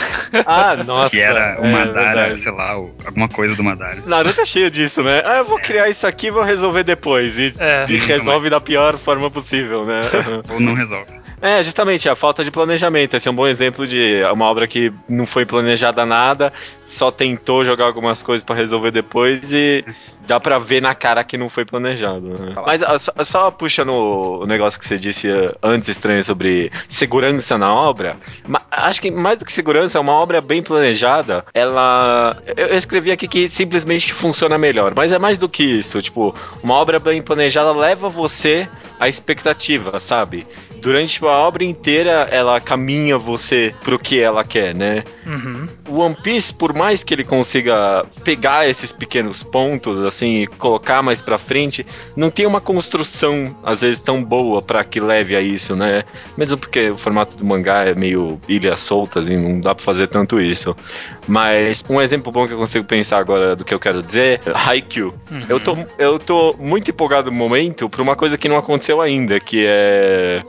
ah 0.47 0.77
nossa. 0.85 1.11
Que 1.15 1.21
era 1.21 1.61
o 1.61 1.65
é, 1.65 1.71
Madara, 1.71 2.37
sei 2.37 2.51
lá, 2.51 2.73
alguma 2.73 3.29
coisa 3.29 3.55
do 3.55 3.63
Madara. 3.63 4.03
Naruto 4.07 4.41
é 4.41 4.47
cheio 4.47 4.71
disso, 4.71 5.03
né? 5.03 5.23
Ah, 5.25 5.39
eu 5.39 5.45
vou 5.45 5.59
criar 5.59 5.89
isso 5.89 6.07
aqui 6.07 6.27
e 6.27 6.31
vou 6.31 6.43
resolver 6.43 6.83
depois. 6.83 7.39
E, 7.39 7.53
é. 7.59 7.87
e 7.89 7.99
resolve 7.99 8.51
da 8.51 8.61
pior 8.61 8.99
forma 8.99 9.31
possível, 9.31 9.85
né? 9.85 10.01
Ou 10.51 10.59
não 10.59 10.75
resolve. 10.75 11.25
É, 11.45 11.63
justamente, 11.63 12.09
a 12.09 12.17
falta 12.17 12.43
de 12.43 12.51
planejamento. 12.51 13.15
Esse 13.15 13.29
é 13.29 13.31
um 13.31 13.35
bom 13.35 13.47
exemplo 13.47 13.87
de 13.87 14.23
uma 14.33 14.47
obra 14.47 14.67
que 14.67 14.91
não 15.07 15.27
foi 15.27 15.45
planejada 15.45 16.07
nada, 16.07 16.51
só 16.87 17.11
tentou 17.11 17.63
jogar 17.65 17.85
algumas 17.85 18.23
coisas 18.23 18.43
para 18.43 18.55
resolver 18.55 18.91
depois 18.91 19.53
e 19.53 19.85
dá 20.27 20.41
pra 20.41 20.59
ver 20.59 20.81
na 20.81 20.95
cara 20.95 21.25
que 21.25 21.37
não 21.37 21.49
foi 21.49 21.65
planejado. 21.65 22.21
Né? 22.21 22.55
Mas 22.67 22.81
só, 23.03 23.13
só 23.25 23.51
puxando 23.51 23.91
o 23.91 24.47
negócio 24.47 24.79
que 24.79 24.87
você 24.87 24.99
disse 24.99 25.29
antes, 25.63 25.89
estranho, 25.89 26.23
sobre 26.23 26.71
segurança 26.89 27.57
na 27.59 27.73
obra, 27.75 28.17
acho 28.71 29.01
que 29.01 29.11
mais 29.11 29.39
do 29.39 29.45
que 29.45 29.53
segurança, 29.53 29.99
é 29.99 30.01
uma 30.01 30.13
obra 30.13 30.41
bem 30.41 30.63
planejada, 30.63 31.45
ela. 31.53 32.37
Eu 32.57 32.77
escrevi 32.77 33.11
aqui 33.11 33.29
que 33.29 33.49
simplesmente 33.49 34.13
funciona 34.13 34.59
melhor, 34.59 34.93
mas 34.95 35.13
é 35.13 35.19
mais 35.19 35.39
do 35.39 35.49
que 35.49 35.63
isso. 35.63 36.01
Tipo, 36.01 36.35
uma 36.63 36.75
obra 36.75 36.99
bem 36.99 37.23
planejada 37.23 37.73
leva 37.73 38.09
você 38.09 38.69
à 38.99 39.09
expectativa, 39.09 39.99
sabe? 40.01 40.47
durante 40.85 41.25
a 41.25 41.29
obra 41.29 41.65
inteira 41.65 42.29
ela 42.31 42.61
caminha 42.61 43.17
você 43.17 43.75
pro 43.83 43.99
que 43.99 44.21
ela 44.21 44.45
quer, 44.45 44.75
né? 44.75 45.03
Uhum. 45.25 45.67
O 45.89 46.01
One 46.01 46.15
Piece, 46.23 46.53
por 46.53 46.75
mais 46.75 47.03
que 47.03 47.15
ele 47.15 47.25
consiga 47.25 48.05
pegar 48.23 48.69
esses 48.69 48.93
pequenos 48.93 49.43
pontos, 49.43 50.05
assim, 50.15 50.43
e 50.43 50.47
colocar 50.47 51.03
mais 51.03 51.21
pra 51.21 51.39
frente, 51.39 51.85
não 52.17 52.31
tem 52.31 52.47
uma 52.47 52.61
construção, 52.61 53.55
às 53.63 53.81
vezes, 53.83 53.99
tão 53.99 54.23
boa 54.23 54.63
para 54.63 54.83
que 54.85 55.01
leve 55.01 55.35
a 55.37 55.41
isso, 55.41 55.75
né? 55.75 56.05
Mesmo 56.37 56.57
porque 56.57 56.91
o 56.91 56.97
formato 56.97 57.37
do 57.37 57.45
mangá 57.45 57.85
é 57.85 57.95
meio 57.95 58.39
ilha 58.49 58.77
solta, 58.77 59.21
assim, 59.21 59.37
não 59.37 59.61
dá 59.61 59.75
pra 59.75 59.85
fazer 59.85 60.07
tanto 60.07 60.41
isso. 60.41 60.77
Mas 61.27 61.85
um 61.89 62.01
exemplo 62.01 62.33
bom 62.33 62.47
que 62.47 62.55
eu 62.55 62.59
consigo 62.59 62.85
pensar 62.85 63.19
agora 63.19 63.57
do 63.57 63.65
que 63.65 63.75
eu 63.75 63.81
quero 63.81 64.03
dizer, 64.03 64.41
Haikyuu. 64.55 65.15
Uhum. 65.31 65.47
Eu, 65.49 65.61
tô, 65.61 65.77
eu 65.99 66.19
tô 66.19 66.55
muito 66.59 66.91
empolgado 66.91 67.31
no 67.31 67.37
momento 67.37 67.89
pra 67.89 68.03
uma 68.03 68.17
coisa 68.17 68.39
que 68.39 68.49
não 68.49 68.57
aconteceu 68.57 69.01
ainda, 69.01 69.41
que 69.41 69.65
é 69.67 70.43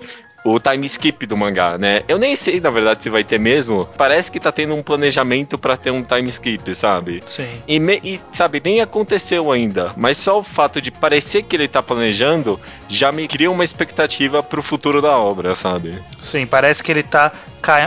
o 0.45 0.59
time 0.59 0.85
skip 0.85 1.25
do 1.25 1.35
mangá, 1.35 1.75
né? 1.75 2.03
Eu 2.07 2.19
nem 2.19 2.35
sei, 2.35 2.61
na 2.61 2.69
verdade, 2.69 3.01
se 3.01 3.09
vai 3.09 3.23
ter 3.23 3.39
mesmo. 3.39 3.89
Parece 3.97 4.31
que 4.31 4.39
tá 4.39 4.51
tendo 4.51 4.75
um 4.75 4.83
planejamento 4.83 5.57
para 5.57 5.75
ter 5.75 5.89
um 5.89 6.03
time 6.03 6.29
skip, 6.29 6.75
sabe? 6.75 7.23
Sim. 7.25 7.47
E, 7.67 7.79
me, 7.79 7.99
e, 8.03 8.21
sabe, 8.31 8.61
nem 8.63 8.79
aconteceu 8.79 9.51
ainda. 9.51 9.91
Mas 9.97 10.19
só 10.19 10.39
o 10.39 10.43
fato 10.43 10.79
de 10.79 10.91
parecer 10.91 11.41
que 11.41 11.55
ele 11.55 11.67
tá 11.67 11.81
planejando 11.81 12.59
já 12.87 13.11
me 13.11 13.27
cria 13.27 13.49
uma 13.49 13.63
expectativa 13.63 14.43
pro 14.43 14.61
futuro 14.61 15.01
da 15.01 15.17
obra, 15.17 15.55
sabe? 15.55 15.99
Sim, 16.21 16.45
parece 16.45 16.83
que 16.83 16.91
ele 16.91 17.03
tá 17.03 17.31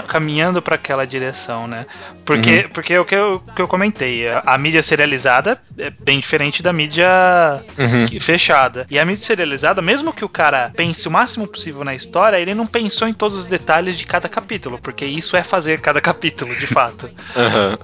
caminhando 0.06 0.60
para 0.60 0.74
aquela 0.74 1.06
direção, 1.06 1.66
né? 1.66 1.86
Porque, 2.24 2.58
uhum. 2.58 2.68
porque 2.70 2.94
é 2.94 3.00
o 3.00 3.04
que 3.04 3.14
eu, 3.14 3.42
que 3.54 3.62
eu 3.62 3.68
comentei, 3.68 4.28
a, 4.28 4.42
a, 4.44 4.58
mídia 4.58 4.82
serializada 4.82 5.58
é 5.78 5.90
bem 6.02 6.20
diferente 6.20 6.62
da 6.62 6.72
mídia 6.72 7.08
uhum. 7.78 8.20
fechada. 8.20 8.86
E 8.90 8.98
a 8.98 9.04
mídia 9.04 9.24
serializada, 9.24 9.80
mesmo 9.80 10.12
que 10.12 10.24
o 10.24 10.28
cara 10.28 10.70
pense 10.76 11.08
o 11.08 11.10
máximo 11.10 11.46
possível 11.46 11.84
na 11.84 11.94
história, 11.94 12.36
ele 12.36 12.54
não 12.54 12.66
pensou 12.66 13.08
em 13.08 13.14
todos 13.14 13.38
os 13.38 13.46
detalhes 13.46 13.96
de 13.96 14.04
cada 14.04 14.28
capítulo, 14.28 14.78
porque 14.78 15.06
isso 15.06 15.36
é 15.36 15.42
fazer 15.42 15.80
cada 15.80 16.00
capítulo, 16.02 16.54
de 16.54 16.66
fato. 16.66 17.06
Uhum. 17.06 17.76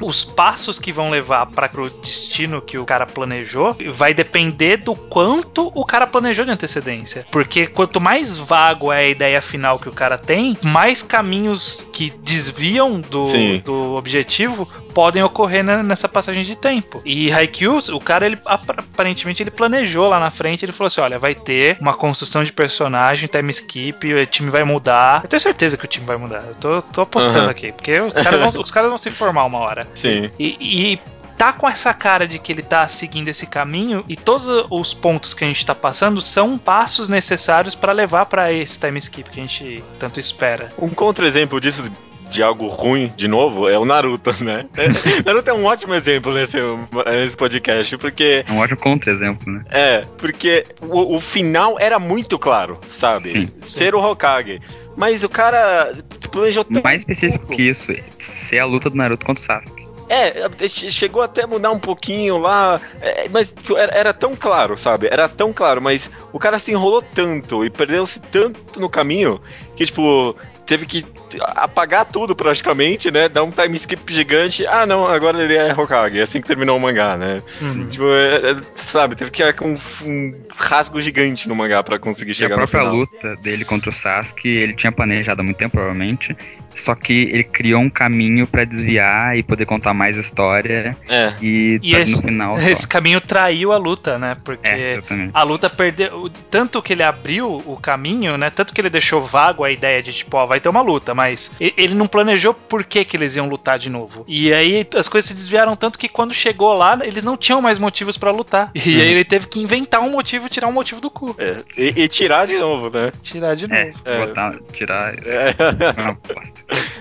os 0.08 0.24
passos 0.24 0.78
que 0.78 0.92
vão 0.92 1.10
levar 1.10 1.46
para 1.46 1.80
o 1.80 1.90
destino 1.90 2.62
que 2.62 2.78
o 2.78 2.84
cara 2.84 3.06
planejou 3.06 3.76
vai 3.92 4.14
depender 4.14 4.78
do 4.78 4.94
quanto 4.94 5.70
o 5.74 5.84
cara 5.84 6.06
planejou 6.06 6.44
de 6.44 6.50
antecedência. 6.50 7.26
Porque 7.30 7.66
quanto 7.66 8.00
mais 8.00 8.38
vago 8.38 8.92
é 8.92 9.00
a 9.00 9.08
ideia 9.08 9.42
final 9.42 9.78
que 9.78 9.88
o 9.88 9.92
cara 9.92 10.16
tem, 10.16 10.56
mais 10.62 11.02
caminhos 11.40 11.86
que 11.92 12.10
desviam 12.22 13.00
do, 13.00 13.26
do 13.64 13.94
objetivo 13.94 14.68
podem 14.92 15.22
ocorrer 15.22 15.64
nessa 15.64 16.08
passagem 16.08 16.42
de 16.42 16.56
tempo. 16.56 17.00
E 17.04 17.32
Haikyuu, 17.32 17.78
o 17.92 18.00
cara, 18.00 18.26
ele 18.26 18.38
aparentemente 18.44 19.42
ele 19.42 19.50
planejou 19.50 20.08
lá 20.08 20.18
na 20.18 20.30
frente, 20.30 20.64
ele 20.64 20.72
falou 20.72 20.88
assim: 20.88 21.00
olha, 21.00 21.18
vai 21.18 21.34
ter 21.34 21.78
uma 21.80 21.94
construção 21.94 22.44
de 22.44 22.52
personagem, 22.52 23.28
time 23.28 23.50
skip, 23.50 24.12
o 24.12 24.26
time 24.26 24.50
vai 24.50 24.64
mudar. 24.64 25.22
Eu 25.24 25.28
tenho 25.28 25.40
certeza 25.40 25.76
que 25.76 25.84
o 25.84 25.88
time 25.88 26.06
vai 26.06 26.16
mudar. 26.16 26.44
Eu 26.46 26.54
tô, 26.54 26.82
tô 26.82 27.00
apostando 27.02 27.44
uhum. 27.44 27.50
aqui, 27.50 27.72
porque 27.72 28.00
os 28.00 28.14
caras, 28.14 28.40
vão, 28.40 28.48
os 28.62 28.70
caras 28.70 28.88
vão 28.90 28.98
se 28.98 29.10
formar 29.10 29.44
uma 29.44 29.58
hora. 29.58 29.88
Sim. 29.94 30.30
E, 30.38 30.56
e 30.60 31.00
tá 31.40 31.54
com 31.54 31.66
essa 31.66 31.94
cara 31.94 32.28
de 32.28 32.38
que 32.38 32.52
ele 32.52 32.60
tá 32.60 32.86
seguindo 32.86 33.28
esse 33.28 33.46
caminho 33.46 34.04
e 34.06 34.14
todos 34.14 34.46
os 34.68 34.92
pontos 34.92 35.32
que 35.32 35.42
a 35.42 35.46
gente 35.46 35.64
tá 35.64 35.74
passando 35.74 36.20
são 36.20 36.58
passos 36.58 37.08
necessários 37.08 37.74
para 37.74 37.92
levar 37.92 38.26
para 38.26 38.52
esse 38.52 38.78
time 38.78 38.98
skip 38.98 39.30
que 39.30 39.40
a 39.40 39.42
gente 39.42 39.82
tanto 39.98 40.20
espera. 40.20 40.70
Um 40.76 40.90
contra-exemplo 40.90 41.58
disso 41.58 41.90
de 42.28 42.42
algo 42.42 42.66
ruim, 42.66 43.10
de 43.16 43.26
novo, 43.26 43.70
é 43.70 43.78
o 43.78 43.86
Naruto, 43.86 44.32
né? 44.44 44.66
Naruto 45.24 45.48
é 45.48 45.54
um 45.54 45.64
ótimo 45.64 45.94
exemplo 45.94 46.34
nesse, 46.34 46.58
nesse 47.06 47.36
podcast, 47.38 47.96
porque. 47.96 48.44
É 48.46 48.52
um 48.52 48.58
ótimo 48.58 48.78
contra-exemplo, 48.78 49.50
né? 49.50 49.64
É, 49.70 50.04
porque 50.18 50.66
o, 50.82 51.16
o, 51.16 51.20
final 51.22 51.78
era 51.80 51.98
muito 51.98 52.38
claro, 52.38 52.78
sabe? 52.90 53.24
Sim. 53.24 53.50
Ser 53.62 53.94
o 53.94 53.98
Hokage. 53.98 54.60
Mas 54.94 55.24
o 55.24 55.28
cara 55.28 55.96
planejou 56.30 56.64
tanto. 56.64 56.84
Mais 56.84 57.00
específico 57.00 57.38
pouco. 57.38 57.56
que 57.56 57.62
isso, 57.62 57.94
ser 58.18 58.58
a 58.58 58.66
luta 58.66 58.90
do 58.90 58.96
Naruto 58.96 59.24
contra 59.24 59.42
o 59.42 59.46
Sasuke. 59.46 59.79
É, 60.10 60.68
chegou 60.68 61.22
até 61.22 61.44
a 61.44 61.46
mudar 61.46 61.70
um 61.70 61.78
pouquinho 61.78 62.36
lá, 62.36 62.80
é, 63.00 63.28
mas 63.28 63.54
era, 63.76 63.92
era, 63.92 64.12
tão 64.12 64.34
claro, 64.34 64.76
sabe? 64.76 65.06
Era 65.08 65.28
tão 65.28 65.52
claro, 65.52 65.80
mas 65.80 66.10
o 66.32 66.38
cara 66.38 66.58
se 66.58 66.72
enrolou 66.72 67.00
tanto 67.00 67.64
e 67.64 67.70
perdeu-se 67.70 68.20
tanto 68.20 68.80
no 68.80 68.90
caminho 68.90 69.40
que, 69.76 69.86
tipo, 69.86 70.34
teve 70.66 70.84
que 70.84 71.04
apagar 71.40 72.04
tudo 72.04 72.34
praticamente, 72.34 73.10
né? 73.10 73.28
Dar 73.28 73.42
um 73.42 73.50
time 73.50 73.76
skip 73.76 74.12
gigante. 74.12 74.66
Ah, 74.66 74.86
não, 74.86 75.06
agora 75.06 75.42
ele 75.42 75.56
é 75.56 75.72
Hokage. 75.72 76.18
É 76.18 76.22
assim 76.22 76.40
que 76.40 76.46
terminou 76.46 76.76
o 76.76 76.80
mangá, 76.80 77.16
né? 77.16 77.42
Uhum. 77.60 77.86
Tipo, 77.86 78.08
é, 78.08 78.52
é, 78.52 78.56
sabe, 78.74 79.16
teve 79.16 79.30
que 79.30 79.42
ir 79.42 79.54
com 79.54 79.76
um 80.04 80.34
rasgo 80.56 81.00
gigante 81.00 81.48
no 81.48 81.54
mangá 81.56 81.82
para 81.82 81.98
conseguir 81.98 82.34
chegar 82.34 82.56
no 82.56 82.68
final. 82.68 82.86
a 82.86 82.88
própria 82.88 83.30
luta 83.30 83.42
dele 83.42 83.64
contra 83.64 83.90
o 83.90 83.92
Sasuke, 83.92 84.48
ele 84.48 84.74
tinha 84.74 84.92
planejado 84.92 85.40
há 85.40 85.44
muito 85.44 85.56
tempo, 85.56 85.72
provavelmente. 85.72 86.36
Só 86.74 86.94
que 86.94 87.28
ele 87.32 87.44
criou 87.44 87.80
um 87.80 87.90
caminho 87.90 88.46
para 88.46 88.64
desviar 88.64 89.36
e 89.36 89.42
poder 89.42 89.66
contar 89.66 89.92
mais 89.94 90.16
história. 90.16 90.96
É. 91.08 91.32
E, 91.40 91.78
e 91.82 91.94
esse, 91.94 92.16
no 92.16 92.22
final. 92.22 92.58
Esse 92.58 92.82
só. 92.82 92.88
caminho 92.88 93.20
traiu 93.20 93.72
a 93.72 93.76
luta, 93.76 94.18
né? 94.18 94.36
Porque 94.44 94.68
é, 94.68 95.00
a 95.32 95.42
luta 95.42 95.68
perdeu. 95.68 96.30
Tanto 96.50 96.82
que 96.82 96.92
ele 96.92 97.02
abriu 97.02 97.62
o 97.66 97.76
caminho, 97.76 98.36
né? 98.36 98.50
Tanto 98.50 98.72
que 98.72 98.80
ele 98.80 98.90
deixou 98.90 99.24
vago 99.24 99.64
a 99.64 99.70
ideia 99.70 100.02
de, 100.02 100.12
tipo, 100.12 100.36
ó, 100.36 100.46
vai 100.46 100.60
ter 100.60 100.68
uma 100.68 100.82
luta, 100.82 101.14
mas 101.14 101.50
ele 101.58 101.94
não 101.94 102.06
planejou 102.06 102.54
por 102.54 102.84
que, 102.84 103.04
que 103.04 103.16
eles 103.16 103.36
iam 103.36 103.48
lutar 103.48 103.78
de 103.78 103.90
novo. 103.90 104.24
E 104.26 104.52
aí 104.52 104.86
as 104.94 105.08
coisas 105.08 105.28
se 105.28 105.34
desviaram 105.34 105.76
tanto 105.76 105.98
que 105.98 106.08
quando 106.08 106.34
chegou 106.34 106.72
lá, 106.74 106.98
eles 107.02 107.22
não 107.22 107.36
tinham 107.36 107.60
mais 107.60 107.78
motivos 107.78 108.16
para 108.16 108.30
lutar. 108.30 108.70
E 108.74 108.78
uhum. 108.78 109.00
aí 109.00 109.10
ele 109.10 109.24
teve 109.24 109.46
que 109.46 109.60
inventar 109.60 110.00
um 110.00 110.10
motivo 110.10 110.48
tirar 110.48 110.68
um 110.68 110.72
motivo 110.72 111.00
do 111.00 111.10
cu. 111.10 111.34
É. 111.38 111.56
E, 111.76 112.02
e, 112.02 112.08
tirar 112.08 112.46
de 112.46 112.58
novo, 112.58 112.90
né? 112.90 113.12
Tirar 113.22 113.54
de 113.54 113.66
é, 113.66 113.86
novo. 113.86 114.00
É, 114.04 114.26
botar, 114.26 114.54
tirar. 114.72 115.14
É. 115.14 115.54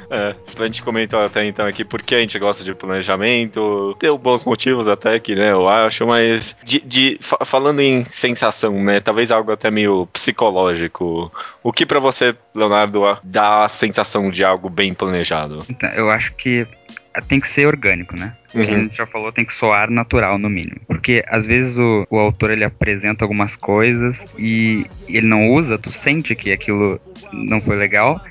É, 0.09 0.35
a 0.57 0.65
gente 0.65 0.81
comentou 0.81 1.19
até 1.19 1.45
então 1.45 1.65
aqui 1.65 1.85
porque 1.85 2.15
a 2.15 2.19
gente 2.19 2.37
gosta 2.39 2.63
de 2.63 2.73
planejamento, 2.73 3.95
tem 3.99 4.15
bons 4.17 4.43
motivos 4.43 4.87
até 4.87 5.19
que, 5.19 5.35
né, 5.35 5.51
eu 5.51 5.69
acho, 5.69 6.05
mas 6.07 6.55
de, 6.63 6.79
de 6.79 7.19
falando 7.45 7.79
em 7.79 8.03
sensação, 8.05 8.83
né, 8.83 8.99
talvez 8.99 9.29
algo 9.29 9.51
até 9.51 9.69
meio 9.69 10.07
psicológico. 10.07 11.31
O 11.61 11.71
que 11.71 11.85
para 11.85 11.99
você, 11.99 12.35
Leonardo, 12.55 13.03
dá 13.23 13.65
a 13.65 13.69
sensação 13.69 14.31
de 14.31 14.43
algo 14.43 14.69
bem 14.69 14.93
planejado? 14.93 15.63
Então, 15.69 15.89
eu 15.89 16.09
acho 16.09 16.33
que 16.35 16.67
tem 17.27 17.39
que 17.39 17.47
ser 17.47 17.67
orgânico, 17.67 18.15
né? 18.15 18.33
Uhum. 18.53 18.65
Que 18.65 18.71
a 18.71 18.79
gente 18.79 18.97
já 18.97 19.05
falou, 19.05 19.31
tem 19.31 19.45
que 19.45 19.53
soar 19.53 19.89
natural, 19.89 20.37
no 20.37 20.49
mínimo. 20.49 20.79
Porque 20.87 21.23
às 21.27 21.45
vezes 21.45 21.77
o, 21.77 22.07
o 22.09 22.17
autor 22.17 22.51
ele 22.51 22.63
apresenta 22.63 23.23
algumas 23.23 23.55
coisas 23.55 24.25
e 24.37 24.85
ele 25.07 25.27
não 25.27 25.49
usa, 25.49 25.77
tu 25.77 25.91
sente 25.91 26.35
que 26.35 26.51
aquilo 26.51 26.99
não 27.31 27.61
foi 27.61 27.75
legal 27.75 28.21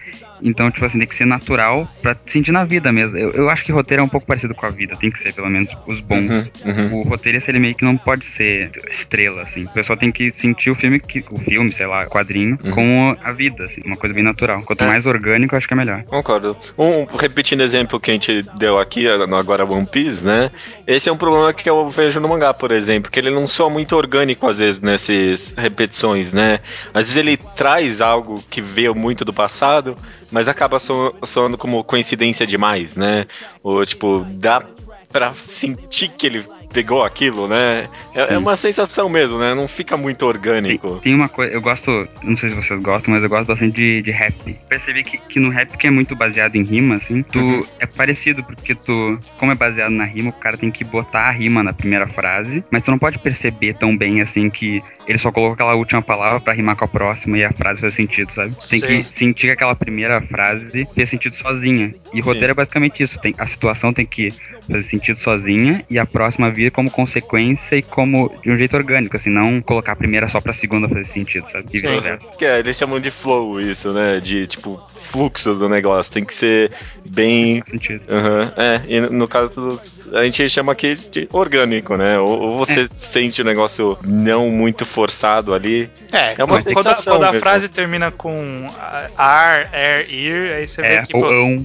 então, 0.43 0.71
tipo 0.71 0.85
assim, 0.85 0.99
tem 0.99 1.07
que 1.07 1.15
ser 1.15 1.27
natural 1.27 1.89
pra 2.03 2.15
sentir 2.15 2.53
na 2.53 2.65
vida 2.65 2.93
mesmo. 2.93 3.17
Eu, 3.17 3.33
eu 3.33 3.51
acho 3.51 3.65
que 3.65 3.73
roteiro 3.73 4.03
é 4.03 4.05
um 4.05 4.09
pouco 4.09 4.27
parecido 4.27 4.55
com 4.55 4.67
a 4.67 4.71
vida, 4.71 4.97
tem 4.97 5.11
que 5.11 5.19
ser, 5.19 5.33
pelo 5.33 5.49
menos, 5.49 5.71
os 5.87 6.01
bons. 6.01 6.27
Uhum, 6.29 6.45
uhum. 6.65 7.01
O 7.01 7.03
roteirista, 7.03 7.51
ele 7.51 7.59
meio 7.59 7.75
que 7.75 7.85
não 7.85 7.97
pode 7.97 8.25
ser 8.25 8.71
estrela, 8.89 9.43
assim. 9.43 9.65
O 9.65 9.71
pessoal 9.71 9.97
tem 9.97 10.11
que 10.13 10.33
sentir 10.33 10.71
o 10.71 10.75
filme, 10.75 11.01
que, 11.01 11.25
o 11.31 11.39
filme, 11.39 11.73
sei 11.73 11.87
lá, 11.87 12.07
quadrinho, 12.07 12.59
uhum. 12.63 12.71
com 12.71 13.17
a 13.23 13.33
vida, 13.33 13.65
assim, 13.65 13.81
uma 13.85 13.97
coisa 13.97 14.15
bem 14.15 14.25
natural. 14.25 14.63
Quanto 14.63 14.85
é. 14.85 14.87
mais 14.87 15.07
orgânico, 15.07 15.55
eu 15.55 15.59
acho 15.59 15.67
que 15.67 15.75
é 15.75 15.77
melhor. 15.77 16.03
Concordo. 16.05 16.57
Um, 16.79 17.05
repetindo 17.17 17.61
o 17.61 17.65
exemplo 17.65 18.01
que 18.01 18.11
a 18.11 18.15
gente 18.15 18.43
deu 18.57 18.79
aqui, 18.79 19.07
agora 19.09 19.65
One 19.65 19.87
Piece, 19.87 20.25
né? 20.25 20.51
Esse 20.87 21.09
é 21.09 21.13
um 21.13 21.17
problema 21.17 21.53
que 21.53 21.69
eu 21.69 21.91
vejo 21.91 22.21
no 22.21 22.29
mangá, 22.29 22.53
por 22.55 22.71
exemplo, 22.71 23.11
que 23.11 23.19
ele 23.19 23.31
não 23.31 23.47
soa 23.47 23.71
muito 23.71 23.97
orgânico, 23.97 24.47
às 24.47 24.59
vezes, 24.59 24.81
nessas 24.81 25.55
repetições, 25.57 26.33
né? 26.33 26.61
Às 26.93 27.07
vezes 27.07 27.17
ele 27.17 27.37
traz 27.37 28.01
algo 28.01 28.43
que 28.51 28.61
veio 28.61 28.95
muito 28.95 29.25
do 29.25 29.33
passado, 29.33 29.97
mas 30.31 30.49
acaba 30.49 30.79
soando 30.79 31.57
como 31.57 31.85
coincidência 31.85 32.47
demais, 32.47 32.97
né? 32.97 33.27
Ou 33.63 33.85
tipo, 33.85 34.27
dá 34.31 34.63
pra 35.11 35.35
sentir 35.35 36.09
que 36.09 36.27
ele 36.27 36.47
pegou 36.73 37.03
aquilo, 37.03 37.49
né? 37.49 37.89
É, 38.15 38.35
é, 38.35 38.39
uma 38.39 38.57
sensação 38.57 39.09
mesmo, 39.09 39.39
né? 39.39 39.55
Não 39.55 39.67
fica 39.67 39.97
muito 39.97 40.25
orgânico. 40.27 40.93
Tem, 40.93 41.01
tem, 41.01 41.15
uma 41.15 41.29
coisa, 41.29 41.53
eu 41.53 41.61
gosto, 41.61 42.09
não 42.23 42.37
sei 42.37 42.51
se 42.51 42.57
vocês 42.57 42.81
gostam, 42.81 43.15
mas 43.15 43.23
eu 43.23 43.29
gosto 43.29 43.47
bastante 43.47 43.75
de, 43.75 44.03
de 44.03 44.11
rap. 44.11 44.57
Percebi 44.69 45.03
que, 45.03 45.19
que 45.19 45.41
no 45.41 45.51
rap, 45.51 45.77
que 45.77 45.87
é 45.87 45.91
muito 45.91 46.15
baseado 46.15 46.57
em 46.57 46.63
rima, 46.63 46.97
assim, 46.97 47.23
tu 47.23 47.39
uhum. 47.39 47.67
é 47.79 47.87
parecido, 47.87 48.43
porque 48.43 48.75
tu, 48.75 49.19
como 49.39 49.53
é 49.53 49.55
baseado 49.55 49.91
na 49.91 50.05
rima, 50.05 50.31
o 50.31 50.33
cara 50.33 50.57
tem 50.57 50.71
que 50.71 50.85
botar 50.85 51.25
a 51.25 51.31
rima 51.31 51.63
na 51.63 51.73
primeira 51.73 52.07
frase, 52.07 52.65
mas 52.71 52.83
tu 52.83 52.91
não 52.91 52.99
pode 52.99 53.19
perceber 53.19 53.75
tão 53.75 53.97
bem 53.97 54.21
assim 54.21 54.51
que 54.51 54.83
ele 55.09 55.17
só 55.17 55.33
colocou 55.33 55.55
aquela 55.55 55.75
última 55.75 56.03
palavra 56.03 56.39
para 56.39 56.53
rimar 56.53 56.77
com 56.77 56.85
a 56.85 56.89
próxima 56.89 57.39
e 57.39 57.45
a 57.45 57.51
frase 57.51 57.81
faz 57.81 57.95
sentido, 57.95 58.31
sabe? 58.31 58.55
Tu 58.55 58.69
tem 58.69 58.81
Sim. 58.81 58.87
que 59.05 59.15
sentir 59.15 59.47
que 59.47 59.53
aquela 59.53 59.75
primeira 59.75 60.21
frase 60.21 60.87
fez 60.95 61.09
sentido 61.09 61.35
sozinha. 61.35 61.95
E 62.13 62.21
roteiro 62.21 62.51
é 62.51 62.55
basicamente 62.55 63.03
isso. 63.03 63.19
Tem, 63.19 63.35
a 63.39 63.47
situação 63.47 63.91
tem 63.91 64.05
que 64.05 64.31
fazer 64.67 64.83
sentido 64.83 65.19
sozinha 65.19 65.83
e 65.89 65.99
a 65.99 66.05
próxima 66.05 66.51
vir 66.59 66.73
como 66.73 66.91
consequência 66.91 67.77
e 67.77 67.83
como 67.83 68.33
de 68.43 68.51
um 68.51 68.59
jeito 68.59 68.77
orgânico, 68.77 69.15
assim, 69.15 69.31
não 69.31 69.61
colocar 69.63 69.93
a 69.93 69.97
primeira 69.97 70.29
só 70.29 70.41
pra 70.41 70.53
segunda 70.53 70.89
fazer 70.89 71.05
sentido, 71.05 71.49
sabe? 71.49 71.69
E 71.73 71.79
vice-versa. 71.79 72.29
Que 72.37 72.45
é, 72.45 72.59
eles 72.59 72.77
chamam 72.77 73.01
de 73.01 73.11
flow 73.11 73.61
isso, 73.61 73.93
né? 73.93 74.19
De 74.19 74.47
tipo 74.47 74.81
fluxo 75.11 75.55
do 75.55 75.69
negócio, 75.69 76.13
tem 76.13 76.25
que 76.25 76.35
ser 76.35 76.73
bem. 77.05 77.61
Faz 77.61 77.71
sentido. 77.71 78.03
Uhum. 78.09 78.53
É, 78.57 78.83
e 78.89 79.01
no 79.01 79.29
caso 79.29 79.53
dos, 79.55 80.13
a 80.13 80.25
gente 80.25 80.49
chama 80.49 80.73
aqui 80.73 80.97
de 80.97 81.29
orgânico, 81.33 81.97
né? 81.97 82.19
Ou, 82.19 82.41
ou 82.41 82.59
você 82.59 82.83
é. 82.83 82.89
sente 82.89 83.41
o 83.41 83.45
negócio 83.45 83.97
não 84.05 84.51
muito 84.51 84.85
forçado 84.85 85.55
ali. 85.55 85.89
É, 86.13 86.35
é 86.39 86.45
uma 86.45 86.61
sensação. 86.61 87.19
Quando, 87.19 87.27
quando 87.27 87.37
a 87.37 87.41
frase 87.41 87.69
termina 87.69 88.11
com 88.11 88.69
ar, 89.17 89.71
air, 89.73 90.07
ear, 90.13 90.57
aí 90.57 90.69
você 90.69 90.81
é, 90.83 91.01
vê 91.01 91.07
que. 91.07 91.17
Ou, 91.17 91.65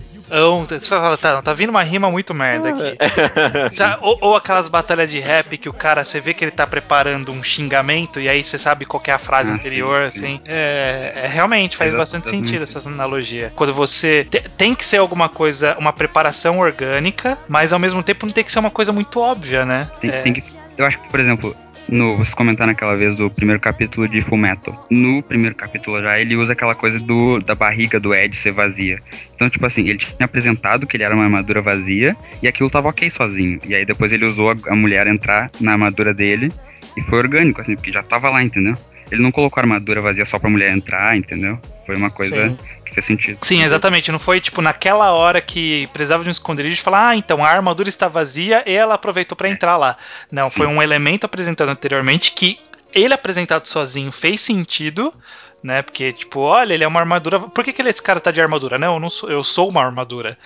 Você 0.68 0.90
fala, 0.90 1.18
tá, 1.18 1.42
tá 1.42 1.54
vindo 1.54 1.70
uma 1.70 1.84
rima 1.84 2.10
muito 2.10 2.34
merda 2.34 2.70
aqui. 2.70 2.98
ou, 4.02 4.18
ou, 4.22 4.36
aquelas 4.36 4.68
batalhas 4.68 5.12
de 5.12 5.20
rap 5.20 5.58
que 5.58 5.70
o 5.70 5.74
cara, 5.74 6.04
você 6.04 6.20
vê 6.20 6.34
que 6.34 6.44
ele 6.44 6.52
tá 6.52 6.66
preparando 6.66 7.32
um 7.32 7.44
xingamento 7.44 8.20
e 8.20 8.28
aí 8.28 8.44
você 8.44 8.58
sabe 8.58 8.86
qual 8.86 9.02
é 9.06 9.12
a 9.12 9.20
frase 9.20 9.52
ah, 9.52 9.56
anterior, 9.56 10.02
sim, 10.04 10.08
assim. 10.08 10.38
Sim. 10.38 10.42
É, 10.46 11.14
é, 11.24 11.28
realmente 11.28 11.78
faz 11.78 11.94
bastante 11.94 12.30
sentido 12.30 12.64
essa 12.64 12.88
analogia. 12.88 13.54
Quando 13.56 13.74
você 13.74 14.26
te, 14.26 14.42
tem 14.58 14.74
que 14.74 14.86
ser 14.86 14.98
alguma 14.98 15.30
coisa, 15.30 15.78
uma 15.78 15.94
preparação 15.94 16.60
orgânica, 16.60 17.38
mas 17.48 17.72
ao 17.72 17.80
mesmo 17.80 18.02
tempo 18.02 18.26
não 18.26 18.34
tem 18.34 18.44
que 18.44 18.52
ser 18.52 18.60
uma 18.60 18.72
coisa 18.72 18.92
muito 18.92 19.20
óbvia, 19.20 19.66
né? 19.66 19.90
Tem, 20.02 20.10
é. 20.10 20.22
tem 20.22 20.34
que, 20.34 20.44
eu 20.78 20.86
acho 20.86 21.00
que, 21.00 21.10
por 21.10 21.20
exemplo, 21.20 21.56
no, 21.88 22.16
vocês 22.16 22.34
comentaram 22.34 22.72
naquela 22.72 22.96
vez 22.96 23.16
do 23.16 23.30
primeiro 23.30 23.60
capítulo 23.60 24.08
de 24.08 24.22
Full 24.22 24.38
Metal. 24.38 24.88
No 24.90 25.22
primeiro 25.22 25.56
capítulo 25.56 26.02
já, 26.02 26.20
ele 26.20 26.36
usa 26.36 26.54
aquela 26.54 26.76
coisa 26.76 27.00
do, 27.00 27.40
da 27.40 27.56
barriga 27.56 28.00
do 28.00 28.14
Ed 28.14 28.36
ser 28.36 28.52
vazia. 28.52 29.00
Então, 29.36 29.50
tipo 29.50 29.66
assim, 29.66 29.88
ele 29.88 29.98
tinha 29.98 30.16
apresentado 30.20 30.88
que 30.88 30.98
ele 30.98 31.04
era 31.04 31.14
uma 31.14 31.24
armadura 31.24 31.62
vazia 31.62 32.16
e 32.42 32.48
aquilo 32.48 32.70
tava 32.70 32.90
ok 32.90 33.10
sozinho. 33.10 33.60
E 33.66 33.76
aí 33.76 33.86
depois 33.86 34.14
ele 34.14 34.26
usou 34.26 34.52
a, 34.52 34.56
a 34.70 34.76
mulher 34.76 35.08
entrar 35.08 35.52
na 35.60 35.74
armadura 35.74 36.14
dele 36.14 36.52
e 36.96 37.02
foi 37.02 37.20
orgânico, 37.20 37.62
assim, 37.62 37.76
porque 37.76 37.92
já 37.92 38.04
tava 38.04 38.30
lá, 38.30 38.44
entendeu? 38.44 38.78
Ele 39.12 39.22
não 39.22 39.32
colocou 39.32 39.62
a 39.62 39.64
armadura 39.64 40.02
vazia 40.02 40.26
só 40.26 40.40
pra 40.40 40.50
mulher 40.50 40.70
entrar, 40.72 41.16
entendeu? 41.16 41.60
Foi 41.86 41.96
uma 41.96 42.10
coisa 42.10 42.50
Sim. 42.50 42.58
que 42.86 42.94
fez 42.94 43.06
sentido. 43.06 43.40
Sim, 43.42 43.64
exatamente. 43.64 44.12
Não 44.12 44.20
foi 44.20 44.40
tipo 44.40 44.62
naquela 44.62 45.12
hora 45.12 45.42
que 45.42 45.88
precisava 45.94 46.24
de 46.24 46.30
um 46.30 46.32
esconderijo 46.32 46.82
falar, 46.82 47.10
ah, 47.10 47.16
então 47.16 47.44
a 47.44 47.50
armadura 47.50 47.90
está 47.90 48.08
vazia 48.08 48.64
e 48.66 48.72
ela 48.74 48.96
aproveitou 48.96 49.36
para 49.36 49.50
entrar 49.50 49.78
lá. 49.78 49.98
Não, 50.32 50.50
Sim. 50.50 50.58
foi 50.58 50.68
um 50.68 50.82
elemento 50.82 51.26
apresentado 51.26 51.70
anteriormente 51.70 52.32
que 52.32 52.60
ele 52.94 53.14
apresentado 53.14 53.68
sozinho 53.68 54.12
fez 54.12 54.42
sentido 54.42 55.14
né? 55.64 55.82
Porque, 55.82 56.12
tipo, 56.12 56.42
olha, 56.42 56.74
ele 56.74 56.84
é 56.84 56.88
uma 56.88 57.00
armadura. 57.00 57.40
Por 57.40 57.64
que, 57.64 57.72
que 57.72 57.82
esse 57.84 58.02
cara 58.02 58.20
tá 58.20 58.30
de 58.32 58.42
armadura? 58.42 58.78
Não, 58.78 58.96
eu 58.96 59.00
não 59.00 59.10
sou, 59.10 59.32
eu 59.32 59.44
sou 59.44 59.70
uma 59.70 59.82
armadura. 59.82 60.38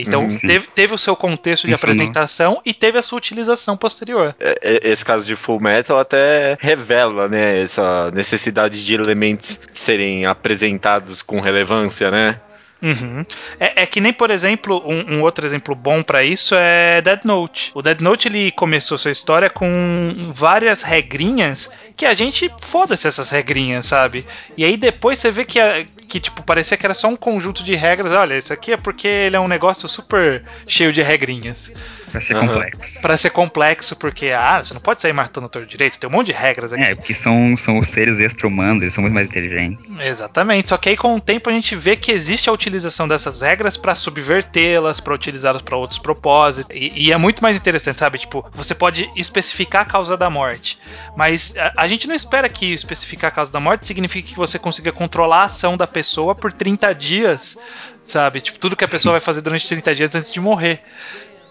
Então 0.00 0.24
uhum. 0.24 0.38
teve, 0.38 0.66
teve 0.74 0.94
o 0.94 0.98
seu 0.98 1.14
contexto 1.14 1.66
de 1.66 1.74
apresentação 1.74 2.60
e 2.64 2.74
teve 2.74 2.98
a 2.98 3.02
sua 3.02 3.18
utilização 3.18 3.76
posterior. 3.76 4.34
É, 4.40 4.58
é, 4.60 4.90
esse 4.90 5.04
caso 5.04 5.24
de 5.24 5.36
Full 5.36 5.60
Metal 5.60 5.98
até 5.98 6.56
revela, 6.60 7.28
né, 7.28 7.62
essa 7.62 8.10
necessidade 8.10 8.84
de 8.84 8.94
elementos 8.94 9.60
serem 9.72 10.26
apresentados 10.26 11.22
com 11.22 11.40
relevância, 11.40 12.10
né? 12.10 12.40
Uhum. 12.84 13.24
É, 13.58 13.82
é, 13.82 13.86
que 13.86 13.98
nem, 13.98 14.12
por 14.12 14.30
exemplo, 14.30 14.82
um, 14.84 15.14
um 15.14 15.22
outro 15.22 15.46
exemplo 15.46 15.74
bom 15.74 16.02
para 16.02 16.22
isso 16.22 16.54
é 16.54 17.00
Dead 17.00 17.20
Note. 17.24 17.72
O 17.74 17.80
Dead 17.80 17.98
Note 18.00 18.28
ele 18.28 18.50
começou 18.50 18.98
sua 18.98 19.10
história 19.10 19.48
com 19.48 20.12
várias 20.34 20.82
regrinhas 20.82 21.70
que 21.96 22.04
a 22.04 22.12
gente 22.12 22.52
foda-se 22.60 23.08
essas 23.08 23.30
regrinhas, 23.30 23.86
sabe? 23.86 24.26
E 24.54 24.64
aí 24.66 24.76
depois 24.76 25.18
você 25.18 25.30
vê 25.30 25.46
que, 25.46 25.58
que, 26.06 26.20
tipo, 26.20 26.42
parecia 26.42 26.76
que 26.76 26.84
era 26.84 26.92
só 26.92 27.08
um 27.08 27.16
conjunto 27.16 27.64
de 27.64 27.74
regras. 27.74 28.12
Olha, 28.12 28.36
isso 28.36 28.52
aqui 28.52 28.72
é 28.72 28.76
porque 28.76 29.08
ele 29.08 29.36
é 29.36 29.40
um 29.40 29.48
negócio 29.48 29.88
super 29.88 30.44
cheio 30.66 30.92
de 30.92 31.00
regrinhas. 31.00 31.72
Pra 32.14 32.20
ser 32.20 32.36
uhum. 32.36 32.46
complexo. 32.46 33.00
Pra 33.00 33.16
ser 33.16 33.30
complexo, 33.30 33.96
porque, 33.96 34.28
ah, 34.28 34.62
você 34.62 34.72
não 34.72 34.80
pode 34.80 35.02
sair 35.02 35.12
matando 35.12 35.48
todo 35.48 35.66
direito, 35.66 35.98
tem 35.98 36.08
um 36.08 36.12
monte 36.12 36.28
de 36.28 36.32
regras 36.32 36.72
aqui. 36.72 36.84
É, 36.84 36.94
porque 36.94 37.12
são, 37.12 37.56
são 37.56 37.76
os 37.76 37.88
seres 37.88 38.20
extra-humanos, 38.20 38.82
eles 38.82 38.94
são 38.94 39.02
muito 39.02 39.14
mais 39.14 39.28
inteligentes. 39.28 39.98
Exatamente, 39.98 40.68
só 40.68 40.76
que 40.76 40.90
aí 40.90 40.96
com 40.96 41.16
o 41.16 41.20
tempo 41.20 41.50
a 41.50 41.52
gente 41.52 41.74
vê 41.74 41.96
que 41.96 42.12
existe 42.12 42.48
a 42.48 42.52
utilização 42.52 43.08
dessas 43.08 43.40
regras 43.40 43.76
para 43.76 43.96
subvertê-las, 43.96 45.00
para 45.00 45.12
utilizá-las 45.12 45.60
para 45.60 45.76
outros 45.76 45.98
propósitos, 45.98 46.70
e, 46.72 46.92
e, 46.94 47.10
é 47.10 47.16
muito 47.16 47.42
mais 47.42 47.56
interessante, 47.56 47.98
sabe? 47.98 48.20
Tipo, 48.20 48.48
você 48.54 48.76
pode 48.76 49.10
especificar 49.16 49.82
a 49.82 49.84
causa 49.84 50.16
da 50.16 50.30
morte, 50.30 50.78
mas 51.16 51.52
a, 51.56 51.82
a 51.82 51.88
gente 51.88 52.06
não 52.06 52.14
espera 52.14 52.48
que 52.48 52.72
especificar 52.72 53.26
a 53.26 53.34
causa 53.34 53.52
da 53.52 53.58
morte 53.58 53.88
signifique 53.88 54.34
que 54.34 54.38
você 54.38 54.56
consiga 54.56 54.92
controlar 54.92 55.40
a 55.40 55.44
ação 55.46 55.76
da 55.76 55.88
pessoa 55.88 56.32
por 56.32 56.52
30 56.52 56.94
dias, 56.94 57.58
sabe? 58.04 58.40
Tipo, 58.40 58.60
tudo 58.60 58.76
que 58.76 58.84
a 58.84 58.88
pessoa 58.88 59.14
vai 59.14 59.20
fazer 59.20 59.40
durante 59.40 59.66
30 59.66 59.94
dias 59.96 60.14
antes 60.14 60.30
de 60.30 60.40
morrer. 60.40 60.80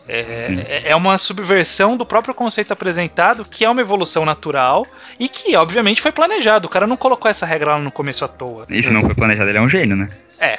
É, 0.08 0.20
é, 0.68 0.92
é 0.92 0.96
uma 0.96 1.18
subversão 1.18 1.96
do 1.96 2.06
próprio 2.06 2.34
conceito 2.34 2.72
apresentado, 2.72 3.46
que 3.46 3.64
é 3.64 3.70
uma 3.70 3.82
evolução 3.82 4.26
natural 4.26 4.86
e 5.20 5.30
que, 5.30 5.56
obviamente, 5.56 6.02
foi 6.02 6.12
planejado. 6.12 6.68
O 6.68 6.70
cara 6.70 6.86
não 6.86 6.98
colocou 6.98 7.30
essa 7.30 7.46
regra 7.46 7.72
lá 7.72 7.80
no 7.80 7.92
começo 7.92 8.26
à 8.26 8.28
toa. 8.28 8.66
E 8.70 8.84
se 8.84 8.92
não 8.92 9.02
foi 9.02 9.16
planejado, 9.16 9.50
ele 9.50 9.58
é 9.58 9.62
um 9.62 9.70
gênio, 9.70 9.96
né? 9.96 10.10
É. 10.40 10.58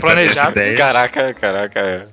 planejado. 0.00 0.54
Caraca, 0.76 1.34
caraca. 1.34 2.08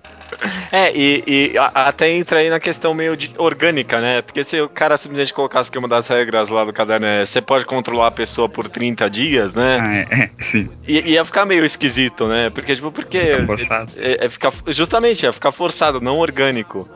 É. 0.71 0.87
É, 0.87 0.91
e, 0.95 1.23
e 1.25 1.57
a, 1.57 1.65
até 1.87 2.11
entra 2.11 2.39
aí 2.39 2.49
na 2.49 2.59
questão 2.59 2.93
meio 2.93 3.17
de, 3.17 3.33
orgânica, 3.37 3.99
né? 3.99 4.21
Porque 4.21 4.43
se 4.43 4.61
o 4.61 4.69
cara 4.69 4.97
simplesmente 4.97 5.33
colocasse 5.33 5.71
que 5.71 5.77
uma 5.77 5.87
das 5.87 6.07
regras 6.07 6.49
lá 6.49 6.63
do 6.63 6.73
caderno 6.73 7.05
é 7.05 7.25
você 7.25 7.41
pode 7.41 7.65
controlar 7.65 8.07
a 8.07 8.11
pessoa 8.11 8.47
por 8.47 8.69
30 8.69 9.09
dias, 9.09 9.53
né? 9.53 9.77
Ah, 9.79 10.15
é, 10.15 10.23
é 10.23 10.29
sim. 10.39 10.69
I, 10.87 11.11
ia 11.11 11.25
ficar 11.25 11.45
meio 11.45 11.65
esquisito, 11.65 12.27
né? 12.27 12.49
Porque, 12.49 12.75
tipo, 12.75 12.91
porque. 12.91 13.19
Fica 13.19 13.45
forçado. 13.45 13.91
É, 13.97 14.25
é, 14.25 14.29
ficar, 14.29 14.53
justamente, 14.67 15.23
ia 15.23 15.33
ficar 15.33 15.51
forçado, 15.51 15.99
não 15.99 16.17
orgânico. 16.17 16.87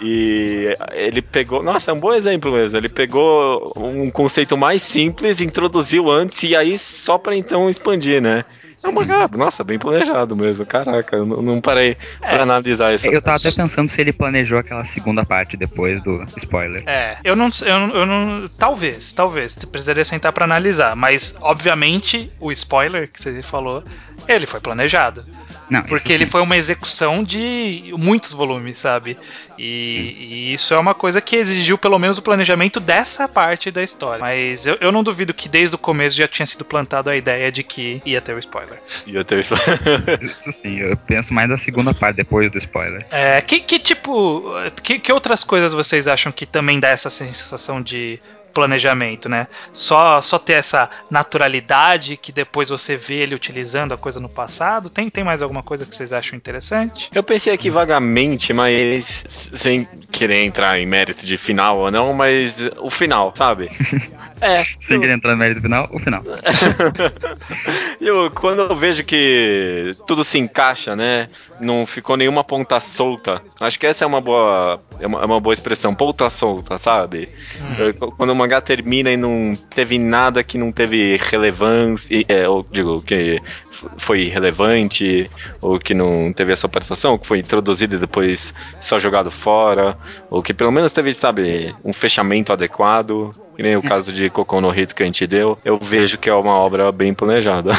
E 0.00 0.74
ele 0.92 1.20
pegou. 1.20 1.62
Nossa, 1.62 1.90
é 1.90 1.94
um 1.94 2.00
bom 2.00 2.12
exemplo 2.12 2.52
mesmo. 2.52 2.78
Ele 2.78 2.88
pegou 2.88 3.72
um 3.76 4.10
conceito 4.10 4.56
mais 4.56 4.80
simples, 4.80 5.40
introduziu 5.40 6.10
antes 6.10 6.42
e 6.42 6.56
aí 6.56 6.78
só 6.78 7.18
para 7.18 7.36
então 7.36 7.68
expandir, 7.68 8.20
né? 8.22 8.44
É 8.82 8.88
uma 8.88 9.06
cara, 9.06 9.28
nossa, 9.36 9.62
bem 9.62 9.78
planejado 9.78 10.34
mesmo. 10.34 10.64
Caraca, 10.64 11.16
eu 11.16 11.26
não, 11.26 11.42
não 11.42 11.60
parei 11.60 11.96
é, 12.22 12.30
pra 12.30 12.42
analisar 12.42 12.94
isso. 12.94 13.06
Eu 13.06 13.20
tava 13.20 13.36
até 13.36 13.50
pensando 13.50 13.88
se 13.88 14.00
ele 14.00 14.12
planejou 14.12 14.58
aquela 14.58 14.84
segunda 14.84 15.24
parte 15.24 15.56
depois 15.56 16.02
do 16.02 16.26
spoiler. 16.36 16.82
É, 16.86 17.18
eu 17.22 17.36
não, 17.36 17.48
eu 17.62 17.78
não, 17.78 17.94
eu 17.94 18.06
não 18.06 18.46
talvez, 18.58 19.12
talvez, 19.12 19.56
precisaria 19.56 20.04
sentar 20.04 20.32
para 20.32 20.44
analisar, 20.44 20.96
mas 20.96 21.34
obviamente 21.40 22.30
o 22.40 22.50
spoiler 22.50 23.08
que 23.08 23.22
você 23.22 23.42
falou, 23.42 23.84
ele 24.26 24.46
foi 24.46 24.60
planejado. 24.60 25.24
Não, 25.70 25.82
porque 25.84 26.12
ele 26.12 26.26
foi 26.26 26.40
uma 26.40 26.56
execução 26.56 27.22
de 27.22 27.94
muitos 27.96 28.32
volumes, 28.32 28.78
sabe? 28.78 29.16
E, 29.56 30.16
e, 30.18 30.52
isso 30.52 30.74
é 30.74 30.78
uma 30.78 30.94
coisa 30.94 31.20
que 31.20 31.36
exigiu 31.36 31.78
pelo 31.78 31.98
menos 31.98 32.18
o 32.18 32.22
planejamento 32.22 32.80
dessa 32.80 33.28
parte 33.28 33.70
da 33.70 33.82
história. 33.82 34.20
Mas 34.20 34.66
eu, 34.66 34.76
eu 34.80 34.90
não 34.90 35.04
duvido 35.04 35.32
que 35.32 35.48
desde 35.48 35.76
o 35.76 35.78
começo 35.78 36.16
já 36.16 36.26
tinha 36.26 36.46
sido 36.46 36.64
plantado 36.64 37.08
a 37.08 37.16
ideia 37.16 37.52
de 37.52 37.62
que 37.62 38.02
ia 38.04 38.20
ter 38.20 38.34
o 38.34 38.38
spoiler. 38.38 38.80
Ia 39.06 39.24
ter 39.24 39.36
o 39.36 39.40
spoiler. 39.40 39.78
isso 40.36 40.50
sim, 40.50 40.78
eu 40.78 40.96
penso 40.96 41.32
mais 41.32 41.48
na 41.48 41.56
segunda 41.56 41.94
parte, 41.94 42.16
depois 42.16 42.50
do 42.50 42.58
spoiler. 42.58 43.06
É, 43.10 43.40
que, 43.40 43.60
que 43.60 43.78
tipo. 43.78 44.44
Que, 44.82 44.98
que 44.98 45.12
outras 45.12 45.44
coisas 45.44 45.72
vocês 45.72 46.08
acham 46.08 46.32
que 46.32 46.46
também 46.46 46.80
dá 46.80 46.88
essa 46.88 47.10
sensação 47.10 47.80
de 47.80 48.18
planejamento, 48.52 49.28
né? 49.28 49.46
Só, 49.72 50.20
só 50.20 50.38
ter 50.38 50.54
essa 50.54 50.90
naturalidade 51.10 52.16
que 52.16 52.32
depois 52.32 52.68
você 52.68 52.96
vê 52.96 53.14
ele 53.14 53.34
utilizando 53.34 53.92
a 53.92 53.98
coisa 53.98 54.20
no 54.20 54.28
passado. 54.28 54.90
Tem, 54.90 55.08
tem 55.08 55.24
mais 55.24 55.42
alguma 55.42 55.62
coisa 55.62 55.86
que 55.86 55.94
vocês 55.94 56.12
acham 56.12 56.36
interessante? 56.36 57.08
Eu 57.14 57.22
pensei 57.22 57.52
aqui 57.52 57.70
vagamente, 57.70 58.52
mas 58.52 59.24
sem 59.28 59.86
querer 60.12 60.44
entrar 60.44 60.78
em 60.78 60.86
mérito 60.86 61.24
de 61.24 61.36
final 61.36 61.78
ou 61.78 61.90
não, 61.90 62.12
mas 62.12 62.68
o 62.78 62.90
final, 62.90 63.32
sabe? 63.34 63.68
É. 64.40 64.64
Sem 64.78 64.96
eu... 64.96 65.00
querer 65.02 65.12
entrar 65.12 65.32
no 65.32 65.36
mérito 65.36 65.60
final, 65.60 65.86
o 65.92 65.98
final. 65.98 66.22
eu, 68.00 68.30
quando 68.30 68.60
eu 68.62 68.74
vejo 68.74 69.04
que 69.04 69.94
tudo 70.06 70.24
se 70.24 70.38
encaixa, 70.38 70.96
né? 70.96 71.28
Não 71.60 71.86
ficou 71.86 72.16
nenhuma 72.16 72.42
ponta 72.42 72.80
solta. 72.80 73.42
Acho 73.60 73.78
que 73.78 73.86
essa 73.86 74.04
é 74.04 74.06
uma 74.06 74.20
boa, 74.20 74.80
é 74.98 75.06
uma, 75.06 75.20
é 75.20 75.24
uma 75.26 75.40
boa 75.40 75.52
expressão, 75.52 75.94
ponta 75.94 76.30
solta, 76.30 76.78
sabe? 76.78 77.28
Hum. 77.60 78.10
Quando 78.16 78.30
o 78.30 78.34
mangá 78.40 78.60
termina 78.60 79.10
e 79.10 79.16
não 79.16 79.52
teve 79.74 79.98
nada 79.98 80.42
que 80.42 80.58
não 80.58 80.72
teve 80.72 81.16
relevância, 81.16 82.24
é, 82.28 82.48
ou 82.48 82.66
digo, 82.70 83.02
que 83.02 83.40
foi 83.98 84.24
relevante, 84.24 85.30
ou 85.60 85.78
que 85.78 85.94
não 85.94 86.32
teve 86.32 86.52
a 86.52 86.56
sua 86.56 86.68
participação, 86.68 87.18
que 87.18 87.26
foi 87.26 87.38
introduzido 87.38 87.96
e 87.96 87.98
depois 87.98 88.54
só 88.80 88.98
jogado 88.98 89.30
fora, 89.30 89.96
ou 90.28 90.42
que 90.42 90.52
pelo 90.52 90.72
menos 90.72 90.92
teve, 90.92 91.12
sabe, 91.14 91.74
um 91.84 91.92
fechamento 91.92 92.52
adequado 92.52 93.34
que 93.56 93.62
nem 93.62 93.76
o 93.76 93.82
caso 93.82 94.10
de 94.10 94.30
Cocô 94.30 94.58
no 94.58 94.74
Hito 94.74 94.94
que 94.94 95.02
a 95.02 95.06
gente 95.06 95.26
deu, 95.26 95.58
eu 95.62 95.76
vejo 95.76 96.16
que 96.16 96.30
é 96.30 96.34
uma 96.34 96.54
obra 96.54 96.90
bem 96.90 97.12
planejada. 97.12 97.72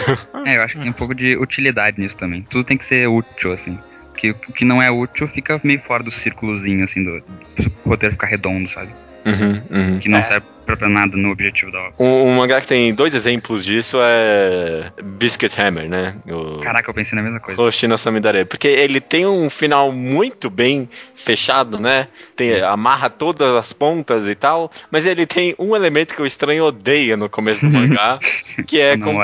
É, 0.46 0.58
eu 0.58 0.64
acho 0.64 0.76
que 0.76 0.82
tem 0.82 0.90
um 0.90 0.94
pouco 0.94 1.14
de 1.14 1.38
utilidade 1.38 2.00
nisso 2.00 2.18
também. 2.18 2.42
Tudo 2.44 2.64
tem 2.64 2.78
que 2.78 2.86
ser 2.86 3.08
útil, 3.08 3.54
assim. 3.54 3.78
Porque 4.22 4.52
o 4.52 4.54
que 4.54 4.64
não 4.64 4.80
é 4.80 4.92
útil 4.92 5.28
fica 5.28 5.60
meio 5.64 5.80
fora 5.80 6.04
do 6.04 6.12
círculozinho, 6.12 6.84
assim, 6.84 7.04
do, 7.04 7.22
do 7.22 7.72
roteiro 7.84 8.14
ficar 8.14 8.28
redondo, 8.28 8.70
sabe? 8.70 8.92
Uhum, 9.26 9.62
uhum. 9.70 10.00
Que 10.00 10.08
não 10.08 10.20
é. 10.20 10.24
serve 10.24 10.46
pra 10.66 10.88
nada 10.88 11.18
no 11.18 11.32
objetivo 11.32 11.72
da 11.72 11.80
obra. 11.80 11.94
Um, 12.00 12.28
um, 12.28 12.36
mangá 12.38 12.62
que 12.62 12.68
tem 12.68 12.94
dois 12.94 13.14
exemplos 13.14 13.66
disso 13.66 13.98
é 14.02 14.92
Biscuit 15.04 15.60
Hammer, 15.60 15.90
né? 15.90 16.16
O 16.28 16.60
Caraca, 16.60 16.90
eu 16.90 16.94
pensei 16.94 17.16
na 17.16 17.24
mesma 17.24 17.40
coisa. 17.40 17.62
Hoshino 17.62 17.98
Samidare. 17.98 18.46
Porque 18.46 18.68
ele 18.68 19.02
tem 19.02 19.26
um 19.26 19.50
final 19.50 19.92
muito 19.92 20.50
bem 20.50 20.88
fechado, 21.16 21.80
né? 21.80 22.08
Tem, 22.36 22.62
amarra 22.62 23.10
todas 23.10 23.56
as 23.56 23.74
pontas 23.74 24.28
e 24.28 24.36
tal, 24.36 24.72
mas 24.90 25.06
ele 25.06 25.26
tem 25.26 25.56
um 25.60 25.76
elemento 25.76 26.16
que 26.16 26.22
o 26.22 26.26
estranho 26.26 26.64
odeia 26.64 27.18
no 27.18 27.28
começo 27.28 27.62
do 27.62 27.70
mangá, 27.72 28.18
que 28.66 28.80
é 28.80 28.98
com, 28.98 29.18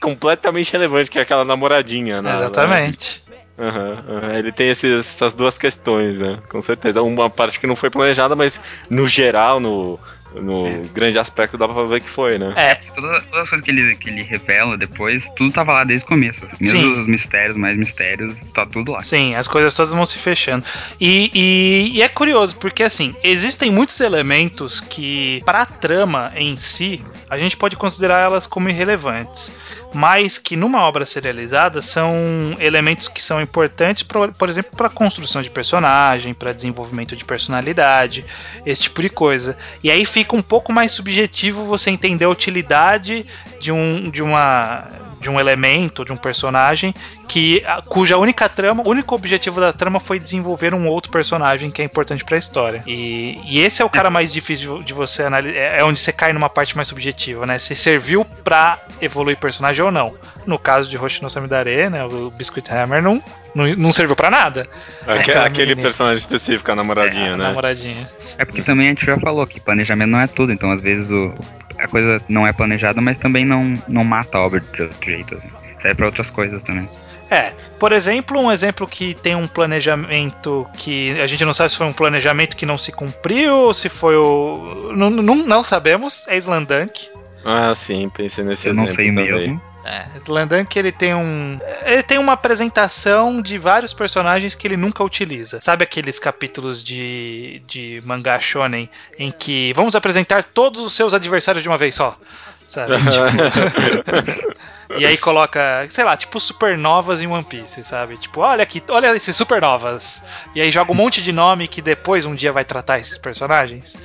completamente 0.00 0.72
relevante, 0.72 1.10
que 1.10 1.18
é 1.18 1.22
aquela 1.22 1.44
namoradinha, 1.44 2.22
né? 2.22 2.36
Exatamente. 2.36 3.25
Uhum, 3.58 4.18
uhum. 4.18 4.34
Ele 4.34 4.52
tem 4.52 4.68
esses, 4.68 4.98
essas 5.00 5.34
duas 5.34 5.56
questões, 5.56 6.18
né? 6.18 6.38
Com 6.48 6.60
certeza. 6.60 7.02
Uma 7.02 7.30
parte 7.30 7.58
que 7.58 7.66
não 7.66 7.76
foi 7.76 7.88
planejada, 7.88 8.36
mas 8.36 8.60
no 8.90 9.08
geral, 9.08 9.58
no, 9.58 9.98
no 10.34 10.66
é. 10.66 10.82
grande 10.92 11.18
aspecto 11.18 11.56
dá 11.56 11.66
pra 11.66 11.84
ver 11.84 12.00
que 12.00 12.08
foi, 12.08 12.38
né? 12.38 12.52
É, 12.56 12.74
todas, 12.94 13.24
todas, 13.24 13.42
as 13.42 13.48
coisas 13.48 13.64
que 13.64 13.70
ele, 13.70 13.96
que 13.96 14.10
ele 14.10 14.22
revela 14.22 14.76
depois, 14.76 15.28
tudo 15.30 15.52
tava 15.52 15.72
lá 15.72 15.84
desde 15.84 16.04
o 16.04 16.08
começo. 16.08 16.44
Assim. 16.44 16.56
Mesmo 16.60 16.80
Sim. 16.80 17.00
os 17.00 17.06
mistérios, 17.06 17.56
mais 17.56 17.76
mistérios, 17.78 18.44
tá 18.44 18.66
tudo 18.66 18.92
lá. 18.92 19.02
Sim, 19.02 19.34
as 19.34 19.48
coisas 19.48 19.72
todas 19.72 19.92
vão 19.92 20.04
se 20.04 20.18
fechando. 20.18 20.64
E, 21.00 21.30
e, 21.34 21.96
e 21.96 22.02
é 22.02 22.08
curioso, 22.08 22.56
porque 22.56 22.82
assim, 22.82 23.14
existem 23.22 23.70
muitos 23.70 23.98
elementos 24.00 24.80
que, 24.80 25.42
pra 25.44 25.64
trama 25.64 26.30
em 26.36 26.56
si, 26.58 27.02
a 27.30 27.38
gente 27.38 27.56
pode 27.56 27.76
considerar 27.76 28.22
elas 28.22 28.46
como 28.46 28.68
irrelevantes 28.68 29.52
mas 29.92 30.38
que 30.38 30.56
numa 30.56 30.82
obra 30.82 31.06
serializada 31.06 31.80
são 31.80 32.56
elementos 32.58 33.08
que 33.08 33.22
são 33.22 33.40
importantes, 33.40 34.02
por, 34.02 34.32
por 34.32 34.48
exemplo, 34.48 34.76
para 34.76 34.88
construção 34.88 35.42
de 35.42 35.50
personagem, 35.50 36.34
para 36.34 36.52
desenvolvimento 36.52 37.16
de 37.16 37.24
personalidade, 37.24 38.24
esse 38.64 38.82
tipo 38.82 39.00
de 39.00 39.10
coisa. 39.10 39.56
E 39.82 39.90
aí 39.90 40.04
fica 40.04 40.36
um 40.36 40.42
pouco 40.42 40.72
mais 40.72 40.92
subjetivo 40.92 41.64
você 41.64 41.90
entender 41.90 42.24
a 42.24 42.30
utilidade 42.30 43.26
de, 43.60 43.72
um, 43.72 44.10
de 44.10 44.22
uma 44.22 45.05
de 45.20 45.30
um 45.30 45.40
elemento, 45.40 46.04
de 46.04 46.12
um 46.12 46.16
personagem, 46.16 46.94
que 47.28 47.62
cuja 47.86 48.16
única 48.16 48.48
trama, 48.48 48.82
o 48.82 48.88
único 48.88 49.14
objetivo 49.14 49.60
da 49.60 49.72
trama 49.72 49.98
foi 49.98 50.18
desenvolver 50.18 50.74
um 50.74 50.86
outro 50.88 51.10
personagem 51.10 51.70
que 51.70 51.82
é 51.82 51.84
importante 51.84 52.24
para 52.24 52.36
a 52.36 52.38
história. 52.38 52.82
E, 52.86 53.40
e, 53.44 53.60
esse 53.60 53.82
é 53.82 53.84
o 53.84 53.90
cara 53.90 54.10
mais 54.10 54.32
difícil 54.32 54.82
de, 54.82 54.92
você 54.92 55.24
analisar, 55.24 55.58
é, 55.58 55.78
é 55.80 55.84
onde 55.84 56.00
você 56.00 56.12
cai 56.12 56.32
numa 56.32 56.48
parte 56.48 56.76
mais 56.76 56.88
subjetiva, 56.88 57.46
né? 57.46 57.58
Se 57.58 57.74
serviu 57.74 58.24
para 58.24 58.78
evoluir 59.00 59.36
personagem 59.36 59.84
ou 59.84 59.90
não. 59.90 60.14
No 60.46 60.58
caso 60.58 60.88
de 60.88 60.96
Hoshi 60.96 61.22
no 61.22 61.30
Samidare, 61.30 61.90
né, 61.90 62.04
o 62.04 62.30
Biscuit 62.30 62.70
Hammer 62.70 63.02
não, 63.02 63.22
não, 63.56 63.74
não 63.74 63.92
serviu 63.92 64.14
para 64.14 64.30
nada. 64.30 64.68
Aquele, 65.06 65.38
aquele 65.38 65.76
personagem 65.76 66.18
específico, 66.18 66.70
a 66.70 66.76
namoradinha, 66.76 67.28
é, 67.28 67.32
a 67.32 67.36
né? 67.36 67.44
namoradinha. 67.44 68.08
É 68.36 68.44
porque 68.44 68.62
também 68.62 68.86
a 68.86 68.90
gente 68.90 69.06
já 69.06 69.18
falou 69.18 69.46
que 69.46 69.58
planejamento 69.58 70.10
não 70.10 70.20
é 70.20 70.26
tudo, 70.26 70.52
então 70.52 70.70
às 70.70 70.80
vezes 70.80 71.10
o, 71.10 71.34
a 71.78 71.88
coisa 71.88 72.20
não 72.28 72.46
é 72.46 72.52
planejada, 72.52 73.00
mas 73.00 73.16
também 73.16 73.44
não, 73.46 73.74
não 73.88 74.04
mata 74.04 74.36
a 74.36 74.42
obra 74.42 74.60
de 74.60 74.82
outro 74.82 75.04
jeito. 75.04 75.34
Assim. 75.36 75.48
Serve 75.78 75.96
para 75.96 76.06
outras 76.06 76.30
coisas 76.30 76.62
também. 76.62 76.88
É, 77.30 77.52
por 77.78 77.92
exemplo, 77.92 78.38
um 78.38 78.52
exemplo 78.52 78.86
que 78.86 79.14
tem 79.14 79.34
um 79.34 79.48
planejamento 79.48 80.66
que 80.74 81.18
a 81.20 81.26
gente 81.26 81.44
não 81.44 81.52
sabe 81.52 81.72
se 81.72 81.76
foi 81.76 81.86
um 81.86 81.92
planejamento 81.92 82.54
que 82.56 82.64
não 82.64 82.78
se 82.78 82.92
cumpriu 82.92 83.54
ou 83.54 83.74
se 83.74 83.88
foi 83.88 84.16
o. 84.16 84.92
Não, 84.94 85.10
não, 85.10 85.34
não 85.34 85.64
sabemos, 85.64 86.24
é 86.28 86.36
Slandunk. 86.36 87.08
Ah, 87.44 87.74
sim, 87.74 88.08
pensei 88.08 88.44
nesse 88.44 88.68
Eu 88.68 88.72
exemplo. 88.72 88.88
não 88.88 88.94
sei 88.94 89.08
também. 89.12 89.32
mesmo. 89.32 89.62
É, 89.86 90.04
Slandunk 90.18 90.76
ele 90.76 90.90
tem 90.90 91.14
um. 91.14 91.60
Ele 91.84 92.02
tem 92.02 92.18
uma 92.18 92.32
apresentação 92.32 93.40
de 93.40 93.56
vários 93.56 93.94
personagens 93.94 94.52
que 94.52 94.66
ele 94.66 94.76
nunca 94.76 95.04
utiliza. 95.04 95.60
Sabe 95.62 95.84
aqueles 95.84 96.18
capítulos 96.18 96.82
de, 96.82 97.62
de 97.68 98.02
mangá 98.04 98.40
shonen 98.40 98.90
em 99.16 99.30
que 99.30 99.72
vamos 99.74 99.94
apresentar 99.94 100.42
todos 100.42 100.80
os 100.80 100.92
seus 100.92 101.14
adversários 101.14 101.62
de 101.62 101.68
uma 101.68 101.78
vez 101.78 101.94
só? 101.94 102.18
Sabe? 102.66 102.94
Tipo... 102.98 104.56
E 104.98 105.04
aí 105.04 105.16
coloca, 105.18 105.86
sei 105.90 106.04
lá, 106.04 106.16
tipo 106.16 106.38
supernovas 106.38 107.20
em 107.20 107.26
One 107.26 107.42
Piece, 107.42 107.82
sabe? 107.82 108.16
Tipo, 108.18 108.40
olha 108.40 108.62
aqui, 108.62 108.80
olha 108.88 109.14
esses 109.16 109.36
supernovas. 109.36 110.22
E 110.54 110.60
aí 110.60 110.70
joga 110.70 110.92
um 110.92 110.94
monte 110.94 111.20
de 111.20 111.32
nome 111.32 111.66
que 111.66 111.82
depois 111.82 112.24
um 112.24 112.36
dia 112.36 112.52
vai 112.52 112.64
tratar 112.64 113.00
esses 113.00 113.18
personagens. 113.18 113.96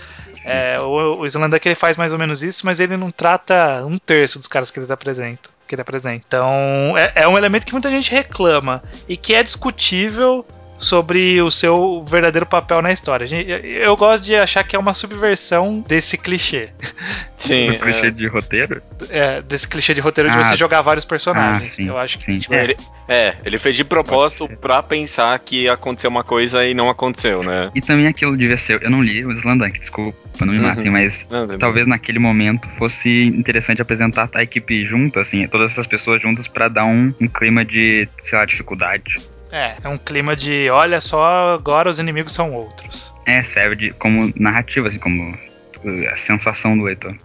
É, 0.44 0.80
o, 0.80 1.20
o 1.20 1.26
Slandunk 1.28 1.66
ele 1.68 1.76
faz 1.76 1.96
mais 1.96 2.12
ou 2.12 2.18
menos 2.20 2.42
isso, 2.42 2.66
mas 2.66 2.80
ele 2.80 2.98
não 2.98 3.12
trata 3.12 3.86
um 3.86 4.00
terço 4.00 4.40
dos 4.40 4.48
caras 4.48 4.72
que 4.72 4.80
eles 4.80 4.90
apresentam 4.90 5.52
que 5.72 5.76
ele 5.76 5.82
apresenta. 5.82 6.24
Então, 6.28 6.98
é, 6.98 7.24
é 7.24 7.28
um 7.28 7.38
elemento 7.38 7.66
que 7.66 7.72
muita 7.72 7.90
gente 7.90 8.12
reclama 8.12 8.84
e 9.08 9.16
que 9.16 9.34
é 9.34 9.42
discutível 9.42 10.46
sobre 10.82 11.42
o 11.42 11.52
seu 11.52 12.04
verdadeiro 12.10 12.46
papel 12.46 12.82
na 12.82 12.92
história. 12.92 13.26
Eu 13.64 13.96
gosto 13.96 14.26
de 14.26 14.36
achar 14.36 14.64
que 14.64 14.76
é 14.76 14.80
uma 14.80 14.94
subversão 14.94 15.86
desse 15.88 16.18
clichê. 16.18 16.70
Sim. 17.38 17.68
Do 17.68 17.80
clichê 17.80 18.08
é... 18.08 18.12
de 18.12 18.28
roteiro? 18.28 18.82
É, 19.10 19.42
desse 19.42 19.68
clichê 19.68 19.94
de 19.94 20.02
roteiro 20.02 20.30
ah, 20.30 20.36
de 20.36 20.44
você 20.44 20.56
jogar 20.56 20.82
vários 20.82 21.06
personagens. 21.06 21.72
Ah, 21.72 21.76
sim, 21.76 21.88
eu 21.88 21.98
acho 21.98 22.20
sim. 22.20 22.34
que. 22.34 22.42
Tipo, 22.42 22.54
é, 22.54 22.64
ele, 22.64 22.78
é, 23.08 23.34
ele 23.44 23.58
fez 23.58 23.76
de 23.76 23.84
propósito 23.84 24.48
pra 24.60 24.84
pensar 24.84 25.38
que 25.40 25.64
ia 25.64 25.74
acontecer 25.74 26.08
uma 26.08 26.24
coisa 26.24 26.64
e 26.66 26.74
não 26.76 26.88
aconteceu, 26.88 27.42
né? 27.42 27.72
E 27.74 27.82
também 27.82 28.08
aquilo 28.08 28.38
devia 28.38 28.58
ser. 28.58 28.82
Eu 28.84 28.92
não 28.92 29.02
li 29.02 29.26
o 29.26 29.32
Slandank, 29.32 29.80
desculpa, 29.80 30.16
não 30.46 30.54
me 30.54 30.60
uhum. 30.60 30.68
matem, 30.68 30.92
mas 30.92 31.28
não, 31.30 31.58
talvez 31.58 31.88
naquele 31.88 32.20
momento 32.20 32.70
fosse 32.78 33.26
interessante 33.26 33.82
apresentar 33.82 34.30
a 34.36 34.44
equipe 34.44 34.86
junta, 34.86 35.22
assim, 35.22 35.48
todas 35.48 35.72
essas 35.72 35.88
pessoas 35.88 36.22
juntas 36.22 36.48
para 36.48 36.68
dar 36.68 36.86
um, 36.86 37.12
um 37.20 37.28
clima 37.28 37.66
de, 37.66 38.08
sei 38.22 38.38
lá, 38.38 38.46
dificuldade. 38.46 39.18
É, 39.52 39.76
é 39.84 39.88
um 39.88 39.98
clima 39.98 40.36
de 40.36 40.70
olha 40.70 41.02
só, 41.02 41.54
agora 41.54 41.90
os 41.90 42.00
inimigos 42.00 42.34
são 42.34 42.54
outros. 42.54 43.14
É, 43.26 43.44
serve 43.44 43.76
de, 43.76 43.92
como 43.94 44.32
narrativa, 44.36 44.88
assim, 44.88 45.00
como 45.00 45.32
uh, 45.32 46.10
a 46.12 46.16
sensação 46.16 46.78
do 46.78 46.84
leitor. 46.84 47.16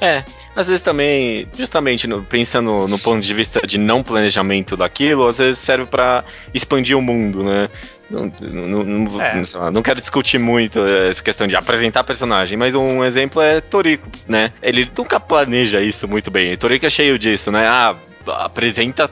É, 0.00 0.24
às 0.56 0.66
vezes 0.66 0.80
também, 0.80 1.46
justamente 1.56 2.06
no, 2.06 2.22
pensando 2.22 2.88
no 2.88 2.98
ponto 2.98 3.20
de 3.20 3.34
vista 3.34 3.60
de 3.66 3.76
não 3.76 4.02
planejamento 4.02 4.74
daquilo, 4.74 5.26
às 5.28 5.38
vezes 5.38 5.58
serve 5.58 5.84
para 5.84 6.24
expandir 6.54 6.96
o 6.96 7.02
mundo, 7.02 7.44
né? 7.44 7.68
Não, 8.10 8.32
não, 8.40 8.84
não, 8.84 9.20
é. 9.20 9.34
não, 9.36 9.70
não, 9.70 9.82
quero 9.82 10.00
discutir 10.00 10.38
muito 10.38 10.84
essa 10.84 11.22
questão 11.22 11.46
de 11.46 11.54
apresentar 11.54 12.02
personagem, 12.02 12.58
mas 12.58 12.74
um 12.74 13.04
exemplo 13.04 13.40
é 13.40 13.60
Toriko, 13.60 14.08
né? 14.26 14.52
Ele 14.62 14.90
nunca 14.96 15.20
planeja 15.20 15.80
isso 15.80 16.08
muito 16.08 16.30
bem. 16.30 16.56
Toriko 16.56 16.86
é 16.86 16.90
cheio 16.90 17.18
disso, 17.18 17.52
né? 17.52 17.68
Ah, 17.68 17.94
apresenta 18.26 19.08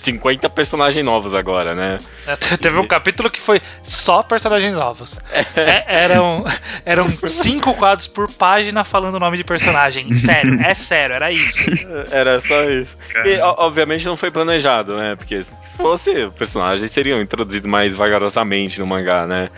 50 0.00 0.48
personagens 0.50 1.04
novos 1.04 1.34
agora, 1.34 1.74
né? 1.74 1.98
É, 2.26 2.36
teve 2.56 2.78
um 2.78 2.86
capítulo 2.86 3.30
que 3.30 3.40
foi 3.40 3.60
só 3.82 4.22
personagens 4.22 4.74
novos. 4.74 5.18
É, 5.56 5.84
eram, 6.04 6.44
eram 6.84 7.08
cinco 7.26 7.74
quadros 7.74 8.06
por 8.06 8.30
página 8.30 8.84
falando 8.84 9.16
o 9.16 9.20
nome 9.20 9.36
de 9.36 9.44
personagem. 9.44 10.12
Sério, 10.14 10.60
é 10.60 10.74
sério, 10.74 11.14
era 11.14 11.30
isso. 11.30 11.58
Era 12.10 12.40
só 12.40 12.64
isso. 12.64 12.96
E, 13.24 13.40
obviamente 13.40 14.06
não 14.06 14.16
foi 14.16 14.30
planejado, 14.30 14.96
né? 14.96 15.16
Porque 15.16 15.42
se 15.42 15.52
fosse, 15.76 16.30
personagens 16.30 16.90
seriam 16.90 17.20
introduzidos 17.20 17.68
mais 17.68 17.94
vagarosamente 17.94 18.80
no 18.80 18.86
mangá, 18.86 19.26
né? 19.26 19.50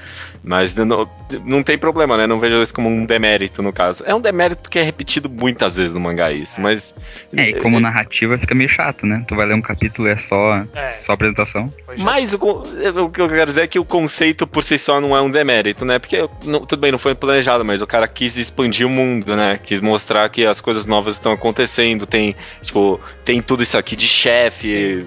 Mas 0.44 0.74
não, 0.74 1.08
não 1.44 1.62
tem 1.62 1.78
problema, 1.78 2.16
né? 2.16 2.26
Não 2.26 2.40
vejo 2.40 2.60
isso 2.60 2.74
como 2.74 2.88
um 2.88 3.06
demérito 3.06 3.62
no 3.62 3.72
caso. 3.72 4.02
É 4.04 4.12
um 4.14 4.20
demérito 4.20 4.62
porque 4.62 4.78
é 4.78 4.82
repetido 4.82 5.28
muitas 5.28 5.76
vezes 5.76 5.92
no 5.92 6.00
mangá 6.00 6.32
isso, 6.32 6.60
mas. 6.60 6.92
É, 7.36 7.50
e 7.50 7.54
como 7.54 7.78
narrativa 7.78 8.36
fica 8.36 8.54
meio 8.54 8.68
chato, 8.68 9.06
né? 9.06 9.24
Tu 9.28 9.36
vai 9.36 9.46
ler 9.46 9.54
um 9.54 9.62
capítulo 9.62 10.08
e 10.08 10.10
é 10.10 10.16
só, 10.16 10.64
é. 10.74 10.92
só 10.94 11.12
apresentação. 11.12 11.72
Mas 11.96 12.34
o, 12.34 12.38
o, 12.38 13.10
que 13.10 13.20
eu 13.20 13.28
quero 13.28 13.46
dizer 13.46 13.62
é 13.62 13.66
que 13.68 13.78
o 13.78 13.84
conceito 13.84 14.46
por 14.46 14.64
si 14.64 14.76
só 14.76 15.00
não 15.00 15.16
é 15.16 15.20
um 15.20 15.30
demérito, 15.30 15.84
né? 15.84 16.00
Porque 16.00 16.28
não, 16.44 16.66
tudo 16.66 16.80
bem, 16.80 16.90
não 16.90 16.98
foi 16.98 17.14
planejado, 17.14 17.64
mas 17.64 17.80
o 17.80 17.86
cara 17.86 18.08
quis 18.08 18.36
expandir 18.36 18.86
o 18.86 18.90
mundo, 18.90 19.36
né? 19.36 19.60
Quis 19.62 19.80
mostrar 19.80 20.28
que 20.28 20.44
as 20.44 20.60
coisas 20.60 20.86
novas 20.86 21.14
estão 21.14 21.30
acontecendo. 21.32 22.04
Tem, 22.04 22.34
tipo, 22.60 23.00
tem 23.24 23.40
tudo 23.40 23.62
isso 23.62 23.78
aqui 23.78 23.94
de 23.94 24.08
chefe 24.08 25.06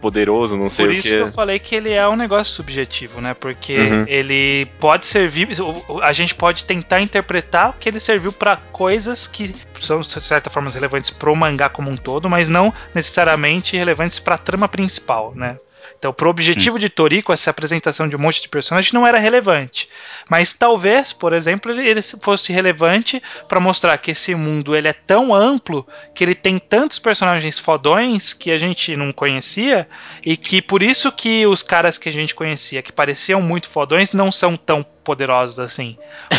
poderoso, 0.00 0.56
não 0.56 0.70
sei 0.70 0.86
por 0.86 0.92
o 0.92 0.94
que. 0.94 1.02
Por 1.02 1.06
isso 1.06 1.16
que 1.16 1.30
eu 1.30 1.32
falei 1.32 1.58
que 1.58 1.74
ele 1.74 1.92
é 1.92 2.08
um 2.08 2.16
negócio 2.16 2.54
subjetivo, 2.54 3.20
né? 3.20 3.34
Porque 3.34 3.76
uhum. 3.76 4.04
ele 4.08 4.53
pode 4.78 5.06
servir, 5.06 5.48
a 6.02 6.12
gente 6.12 6.34
pode 6.34 6.64
tentar 6.64 7.00
interpretar 7.00 7.74
que 7.78 7.88
ele 7.88 8.00
serviu 8.00 8.32
para 8.32 8.56
coisas 8.56 9.26
que 9.26 9.54
são 9.80 10.00
de 10.00 10.20
certa 10.20 10.50
forma 10.50 10.70
relevantes 10.70 11.10
pro 11.10 11.34
mangá 11.34 11.68
como 11.68 11.90
um 11.90 11.96
todo, 11.96 12.28
mas 12.28 12.48
não 12.48 12.72
necessariamente 12.94 13.76
relevantes 13.76 14.18
para 14.18 14.34
a 14.34 14.38
trama 14.38 14.68
principal, 14.68 15.32
né? 15.34 15.56
Então, 16.04 16.12
pro 16.12 16.28
objetivo 16.28 16.76
Sim. 16.76 16.80
de 16.80 16.90
Toriko, 16.90 17.32
essa 17.32 17.48
apresentação 17.48 18.06
de 18.06 18.14
um 18.14 18.18
monte 18.18 18.42
de 18.42 18.48
personagens 18.50 18.92
não 18.92 19.06
era 19.06 19.18
relevante. 19.18 19.88
Mas 20.28 20.52
talvez, 20.52 21.14
por 21.14 21.32
exemplo, 21.32 21.72
ele 21.72 22.02
fosse 22.02 22.52
relevante 22.52 23.22
para 23.48 23.58
mostrar 23.58 23.96
que 23.96 24.10
esse 24.10 24.34
mundo 24.34 24.76
ele 24.76 24.86
é 24.86 24.92
tão 24.92 25.34
amplo 25.34 25.86
que 26.14 26.22
ele 26.22 26.34
tem 26.34 26.58
tantos 26.58 26.98
personagens 26.98 27.58
fodões 27.58 28.34
que 28.34 28.50
a 28.50 28.58
gente 28.58 28.94
não 28.94 29.12
conhecia 29.12 29.88
e 30.22 30.36
que 30.36 30.60
por 30.60 30.82
isso 30.82 31.10
que 31.10 31.46
os 31.46 31.62
caras 31.62 31.96
que 31.96 32.10
a 32.10 32.12
gente 32.12 32.34
conhecia 32.34 32.82
que 32.82 32.92
pareciam 32.92 33.40
muito 33.40 33.70
fodões 33.70 34.12
não 34.12 34.30
são 34.30 34.58
tão 34.58 34.84
poderosos 35.04 35.60
assim. 35.60 35.96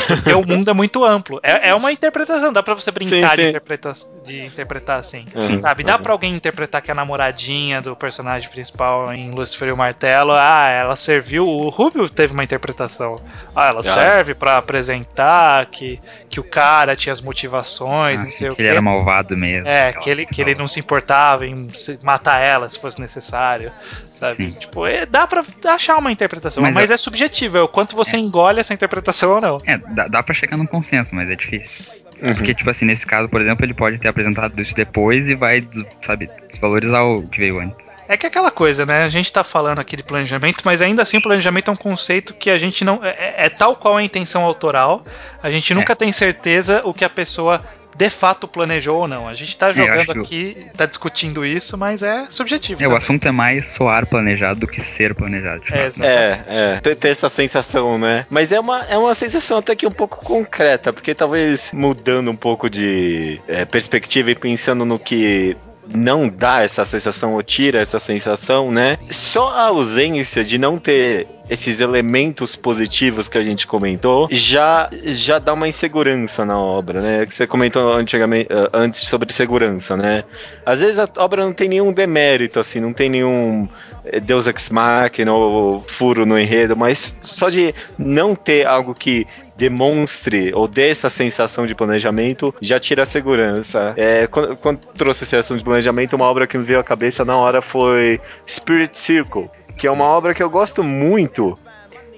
Porque 0.07 0.33
o 0.33 0.45
mundo 0.45 0.69
é 0.69 0.73
muito 0.73 1.05
amplo. 1.05 1.39
É, 1.43 1.69
é 1.69 1.75
uma 1.75 1.91
interpretação, 1.91 2.51
dá 2.51 2.61
pra 2.61 2.73
você 2.73 2.91
brincar 2.91 3.15
sim, 3.15 3.27
sim. 3.27 3.35
De, 3.35 3.49
interpretar, 3.49 3.93
de 4.25 4.45
interpretar 4.45 4.99
assim. 4.99 5.25
Uhum, 5.33 5.59
sabe? 5.59 5.83
Dá 5.83 5.95
uhum. 5.95 6.01
pra 6.01 6.11
alguém 6.11 6.35
interpretar 6.35 6.81
que 6.81 6.91
a 6.91 6.95
namoradinha 6.95 7.81
do 7.81 7.95
personagem 7.95 8.49
principal 8.49 9.13
em 9.13 9.31
Lucifer 9.31 9.69
e 9.69 9.71
o 9.71 9.77
Martelo, 9.77 10.33
ah, 10.33 10.67
ela 10.69 10.95
serviu. 10.95 11.45
O 11.45 11.69
Rubio 11.69 12.09
teve 12.09 12.33
uma 12.33 12.43
interpretação. 12.43 13.21
Ah, 13.55 13.67
ela 13.67 13.81
ah. 13.81 13.83
serve 13.83 14.33
para 14.33 14.57
apresentar 14.57 15.67
que, 15.67 15.99
que 16.29 16.39
o 16.39 16.43
cara 16.43 16.95
tinha 16.95 17.13
as 17.13 17.21
motivações, 17.21 18.21
ah, 18.21 18.23
não 18.23 18.31
sei 18.31 18.49
o 18.49 18.55
que. 18.55 18.61
ele 18.61 18.69
era 18.69 18.81
malvado 18.81 19.37
mesmo. 19.37 19.67
É, 19.67 19.93
que 19.93 20.09
ele, 20.09 20.25
que 20.25 20.41
ele 20.41 20.55
não 20.55 20.67
se 20.67 20.79
importava 20.79 21.45
em 21.45 21.67
matar 22.01 22.43
ela 22.43 22.69
se 22.69 22.79
fosse 22.79 22.99
necessário. 22.99 23.71
Sabe? 24.15 24.35
Sim. 24.35 24.51
Tipo, 24.51 24.85
é, 24.85 25.05
dá 25.05 25.27
pra 25.27 25.43
achar 25.65 25.97
uma 25.97 26.11
interpretação, 26.11 26.63
mas, 26.63 26.73
mas 26.73 26.89
é, 26.89 26.93
é 26.93 26.97
subjetivo, 26.97 27.57
é 27.57 27.61
o 27.61 27.67
quanto 27.67 27.95
você 27.95 28.15
é. 28.15 28.19
engole 28.19 28.59
essa 28.59 28.73
interpretação 28.73 29.35
ou 29.35 29.41
não. 29.41 29.57
É, 29.65 29.77
dá, 29.77 30.07
dá 30.07 30.23
pra 30.23 30.33
chegar 30.33 30.57
num 30.57 30.65
consenso, 30.65 31.13
mas 31.13 31.29
é 31.29 31.35
difícil. 31.35 31.85
Uhum. 32.21 32.33
Porque, 32.33 32.53
tipo 32.53 32.69
assim, 32.69 32.85
nesse 32.85 33.05
caso, 33.05 33.27
por 33.27 33.41
exemplo, 33.41 33.65
ele 33.65 33.73
pode 33.73 33.97
ter 33.97 34.07
apresentado 34.07 34.61
isso 34.61 34.73
depois 34.73 35.29
e 35.29 35.35
vai, 35.35 35.61
sabe, 36.01 36.29
desvalorizar 36.47 37.03
o 37.03 37.27
que 37.27 37.39
veio 37.39 37.59
antes. 37.59 37.95
É 38.07 38.15
que 38.15 38.25
é 38.25 38.29
aquela 38.29 38.51
coisa, 38.51 38.85
né? 38.85 39.03
A 39.03 39.09
gente 39.09 39.31
tá 39.31 39.43
falando 39.43 39.79
aqui 39.79 39.97
de 39.97 40.03
planejamento, 40.03 40.61
mas 40.63 40.81
ainda 40.81 41.01
assim 41.01 41.17
o 41.17 41.21
planejamento 41.21 41.69
é 41.69 41.73
um 41.73 41.77
conceito 41.77 42.33
que 42.33 42.49
a 42.49 42.57
gente 42.57 42.85
não. 42.85 43.03
É, 43.03 43.09
é, 43.09 43.33
é 43.45 43.49
tal 43.49 43.75
qual 43.75 43.97
a 43.97 44.03
intenção 44.03 44.43
autoral, 44.43 45.03
a 45.43 45.51
gente 45.51 45.73
nunca 45.73 45.93
é. 45.93 45.95
tem 45.95 46.11
certeza 46.11 46.81
o 46.85 46.93
que 46.93 47.03
a 47.03 47.09
pessoa 47.09 47.61
de 47.97 48.09
fato 48.09 48.47
planejou 48.47 49.01
ou 49.01 49.07
não. 49.07 49.27
A 49.27 49.33
gente 49.33 49.55
tá 49.55 49.69
é, 49.69 49.73
jogando 49.73 50.19
é, 50.19 50.21
aqui, 50.21 50.55
que... 50.55 50.77
tá 50.77 50.85
discutindo 50.85 51.45
isso, 51.45 51.77
mas 51.77 52.03
é 52.03 52.27
subjetivo. 52.29 52.83
É, 52.83 52.87
o 52.87 52.95
assunto 52.95 53.27
é 53.27 53.31
mais 53.31 53.65
soar 53.65 54.05
planejado 54.05 54.61
do 54.61 54.67
que 54.67 54.81
ser 54.81 55.15
planejado. 55.15 55.63
É, 55.71 55.89
é, 55.99 56.43
é, 56.47 56.79
ter, 56.81 56.95
ter, 56.95 57.09
essa 57.09 57.29
sensação, 57.29 57.97
né? 57.97 58.25
Mas 58.29 58.51
é 58.51 58.59
uma, 58.59 58.83
é 58.85 58.97
uma 58.97 59.15
sensação 59.15 59.59
até 59.59 59.75
que 59.75 59.87
um 59.87 59.91
pouco 59.91 60.23
concreta, 60.23 60.91
porque 60.91 61.15
talvez 61.15 61.71
mudando 61.73 62.29
um 62.29 62.35
pouco 62.35 62.69
de 62.69 63.39
é, 63.47 63.65
perspectiva 63.65 64.31
e 64.31 64.35
pensando 64.35 64.85
no 64.85 64.99
que 64.99 65.55
não 65.93 66.27
dá 66.27 66.63
essa 66.63 66.85
sensação 66.85 67.33
ou 67.33 67.43
tira 67.43 67.79
essa 67.79 67.99
sensação, 67.99 68.71
né? 68.71 68.97
Só 69.09 69.49
a 69.49 69.67
ausência 69.67 70.43
de 70.43 70.57
não 70.57 70.77
ter 70.77 71.27
esses 71.49 71.79
elementos 71.79 72.55
positivos 72.55 73.27
que 73.27 73.37
a 73.37 73.43
gente 73.43 73.67
comentou 73.67 74.27
já 74.31 74.89
já 75.03 75.37
dá 75.37 75.53
uma 75.53 75.67
insegurança 75.67 76.43
na 76.43 76.57
obra, 76.57 77.01
né? 77.01 77.25
Que 77.25 77.33
você 77.33 77.45
comentou 77.45 77.93
antigamente 77.93 78.47
eh, 78.51 78.69
antes 78.73 79.01
sobre 79.01 79.31
segurança, 79.31 79.95
né? 79.95 80.23
Às 80.65 80.79
vezes 80.79 80.97
a 80.99 81.07
obra 81.17 81.45
não 81.45 81.53
tem 81.53 81.69
nenhum 81.69 81.91
demérito 81.91 82.59
assim, 82.59 82.79
não 82.79 82.93
tem 82.93 83.09
nenhum 83.09 83.67
eh, 84.05 84.19
Deus 84.19 84.47
ex 84.47 84.69
machina 84.69 85.33
ou 85.33 85.83
furo 85.87 86.25
no 86.25 86.39
enredo, 86.39 86.75
mas 86.75 87.15
só 87.21 87.49
de 87.49 87.73
não 87.97 88.35
ter 88.35 88.65
algo 88.65 88.93
que 88.95 89.27
demonstre 89.55 90.51
ou 90.53 90.67
dê 90.67 90.89
essa 90.89 91.09
sensação 91.09 91.65
de 91.65 91.73
planejamento, 91.73 92.53
já 92.61 92.79
tira 92.79 93.03
a 93.03 93.05
segurança. 93.05 93.93
É, 93.97 94.27
quando, 94.27 94.55
quando 94.57 94.79
trouxe 94.97 95.23
essa 95.23 95.37
sensação 95.37 95.57
de 95.57 95.63
planejamento, 95.63 96.15
uma 96.15 96.25
obra 96.25 96.47
que 96.47 96.57
me 96.57 96.63
veio 96.63 96.79
à 96.79 96.83
cabeça 96.83 97.23
na 97.23 97.35
hora 97.37 97.61
foi 97.61 98.19
Spirit 98.47 98.97
Circle, 98.97 99.45
que 99.77 99.87
é 99.87 99.91
uma 99.91 100.05
obra 100.05 100.33
que 100.33 100.43
eu 100.43 100.49
gosto 100.49 100.83
muito. 100.83 101.57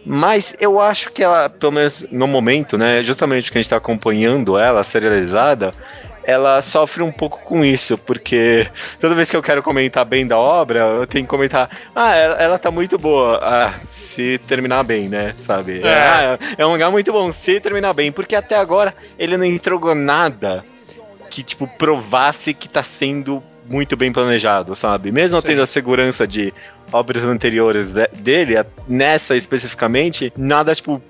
Mas 0.10 0.56
eu 0.60 0.80
acho 0.80 1.12
que 1.12 1.22
ela, 1.22 1.50
pelo 1.50 1.74
menos 1.74 2.06
no 2.10 2.28
momento, 2.28 2.78
né? 2.78 3.04
Justamente 3.04 3.52
que 3.52 3.58
a 3.58 3.60
gente 3.60 3.66
está 3.66 3.76
acompanhando 3.76 4.58
ela 4.58 4.82
serializada, 4.82 5.74
ela 6.28 6.62
sofre 6.62 7.02
um 7.02 7.12
pouco 7.12 7.40
com 7.40 7.64
isso, 7.64 7.98
porque 7.98 8.68
toda 9.00 9.16
vez 9.16 9.32
que 9.32 9.38
eu 9.38 9.42
quero 9.42 9.64
comentar 9.64 10.04
bem 10.04 10.28
da 10.28 10.38
obra, 10.38 10.80
eu 10.82 11.08
tenho 11.08 11.24
que 11.24 11.30
comentar, 11.30 11.70
ah, 11.96 12.14
ela, 12.14 12.36
ela 12.36 12.60
tá 12.60 12.70
muito 12.70 12.98
boa, 12.98 13.40
ah, 13.42 13.80
se 13.88 14.38
terminar 14.40 14.84
bem, 14.84 15.08
né, 15.08 15.34
sabe? 15.40 15.80
É. 15.82 15.90
Ah, 15.90 16.40
é 16.58 16.66
um 16.66 16.74
lugar 16.74 16.92
muito 16.92 17.14
bom, 17.14 17.32
se 17.32 17.62
terminar 17.62 17.94
bem, 17.94 18.12
porque 18.12 18.36
até 18.36 18.58
agora 18.58 18.94
ele 19.18 19.38
não 19.38 19.46
entregou 19.46 19.96
nada 19.96 20.66
que, 21.30 21.42
tipo, 21.42 21.66
provasse 21.66 22.54
que 22.54 22.68
tá 22.68 22.84
sendo 22.84 23.42
muito 23.70 23.96
bem 23.96 24.12
planejado, 24.12 24.76
sabe? 24.76 25.12
Mesmo 25.12 25.40
Sim. 25.42 25.48
tendo 25.48 25.62
a 25.62 25.66
segurança 25.66 26.28
de 26.28 26.54
obras 26.92 27.24
anteriores 27.24 27.92
de, 27.92 28.08
dele, 28.20 28.56
nessa 28.88 29.36
especificamente, 29.36 30.32
nada, 30.38 30.74
tipo, 30.74 31.02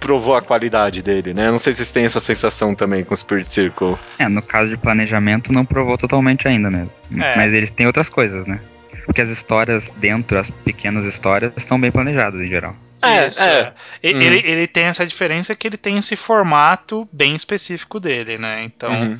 provou 0.00 0.34
a 0.34 0.42
qualidade 0.42 1.02
dele, 1.02 1.34
né? 1.34 1.50
Não 1.50 1.58
sei 1.58 1.72
se 1.72 1.78
vocês 1.78 1.90
têm 1.90 2.04
essa 2.04 2.20
sensação 2.20 2.74
também 2.74 3.04
com 3.04 3.16
Spirit 3.16 3.48
Circle. 3.48 3.96
É, 4.18 4.28
no 4.28 4.42
caso 4.42 4.70
de 4.70 4.76
planejamento, 4.76 5.52
não 5.52 5.64
provou 5.64 5.98
totalmente 5.98 6.48
ainda 6.48 6.70
mesmo. 6.70 6.90
É. 7.18 7.36
Mas 7.36 7.54
eles 7.54 7.70
têm 7.70 7.86
outras 7.86 8.08
coisas, 8.08 8.46
né? 8.46 8.60
Porque 9.04 9.20
as 9.20 9.28
histórias 9.28 9.90
dentro, 9.98 10.38
as 10.38 10.50
pequenas 10.50 11.04
histórias, 11.04 11.52
são 11.58 11.78
bem 11.78 11.90
planejadas 11.90 12.40
em 12.40 12.46
geral. 12.46 12.74
É, 13.06 13.28
Isso, 13.28 13.42
é. 13.42 13.60
é. 13.60 13.72
Ele, 14.02 14.28
uhum. 14.28 14.42
ele, 14.44 14.66
tem 14.66 14.84
essa 14.84 15.06
diferença 15.06 15.54
que 15.54 15.66
ele 15.66 15.76
tem 15.76 15.98
esse 15.98 16.16
formato 16.16 17.08
bem 17.12 17.34
específico 17.34 17.98
dele, 17.98 18.38
né? 18.38 18.64
Então, 18.64 18.92
uhum, 18.92 19.18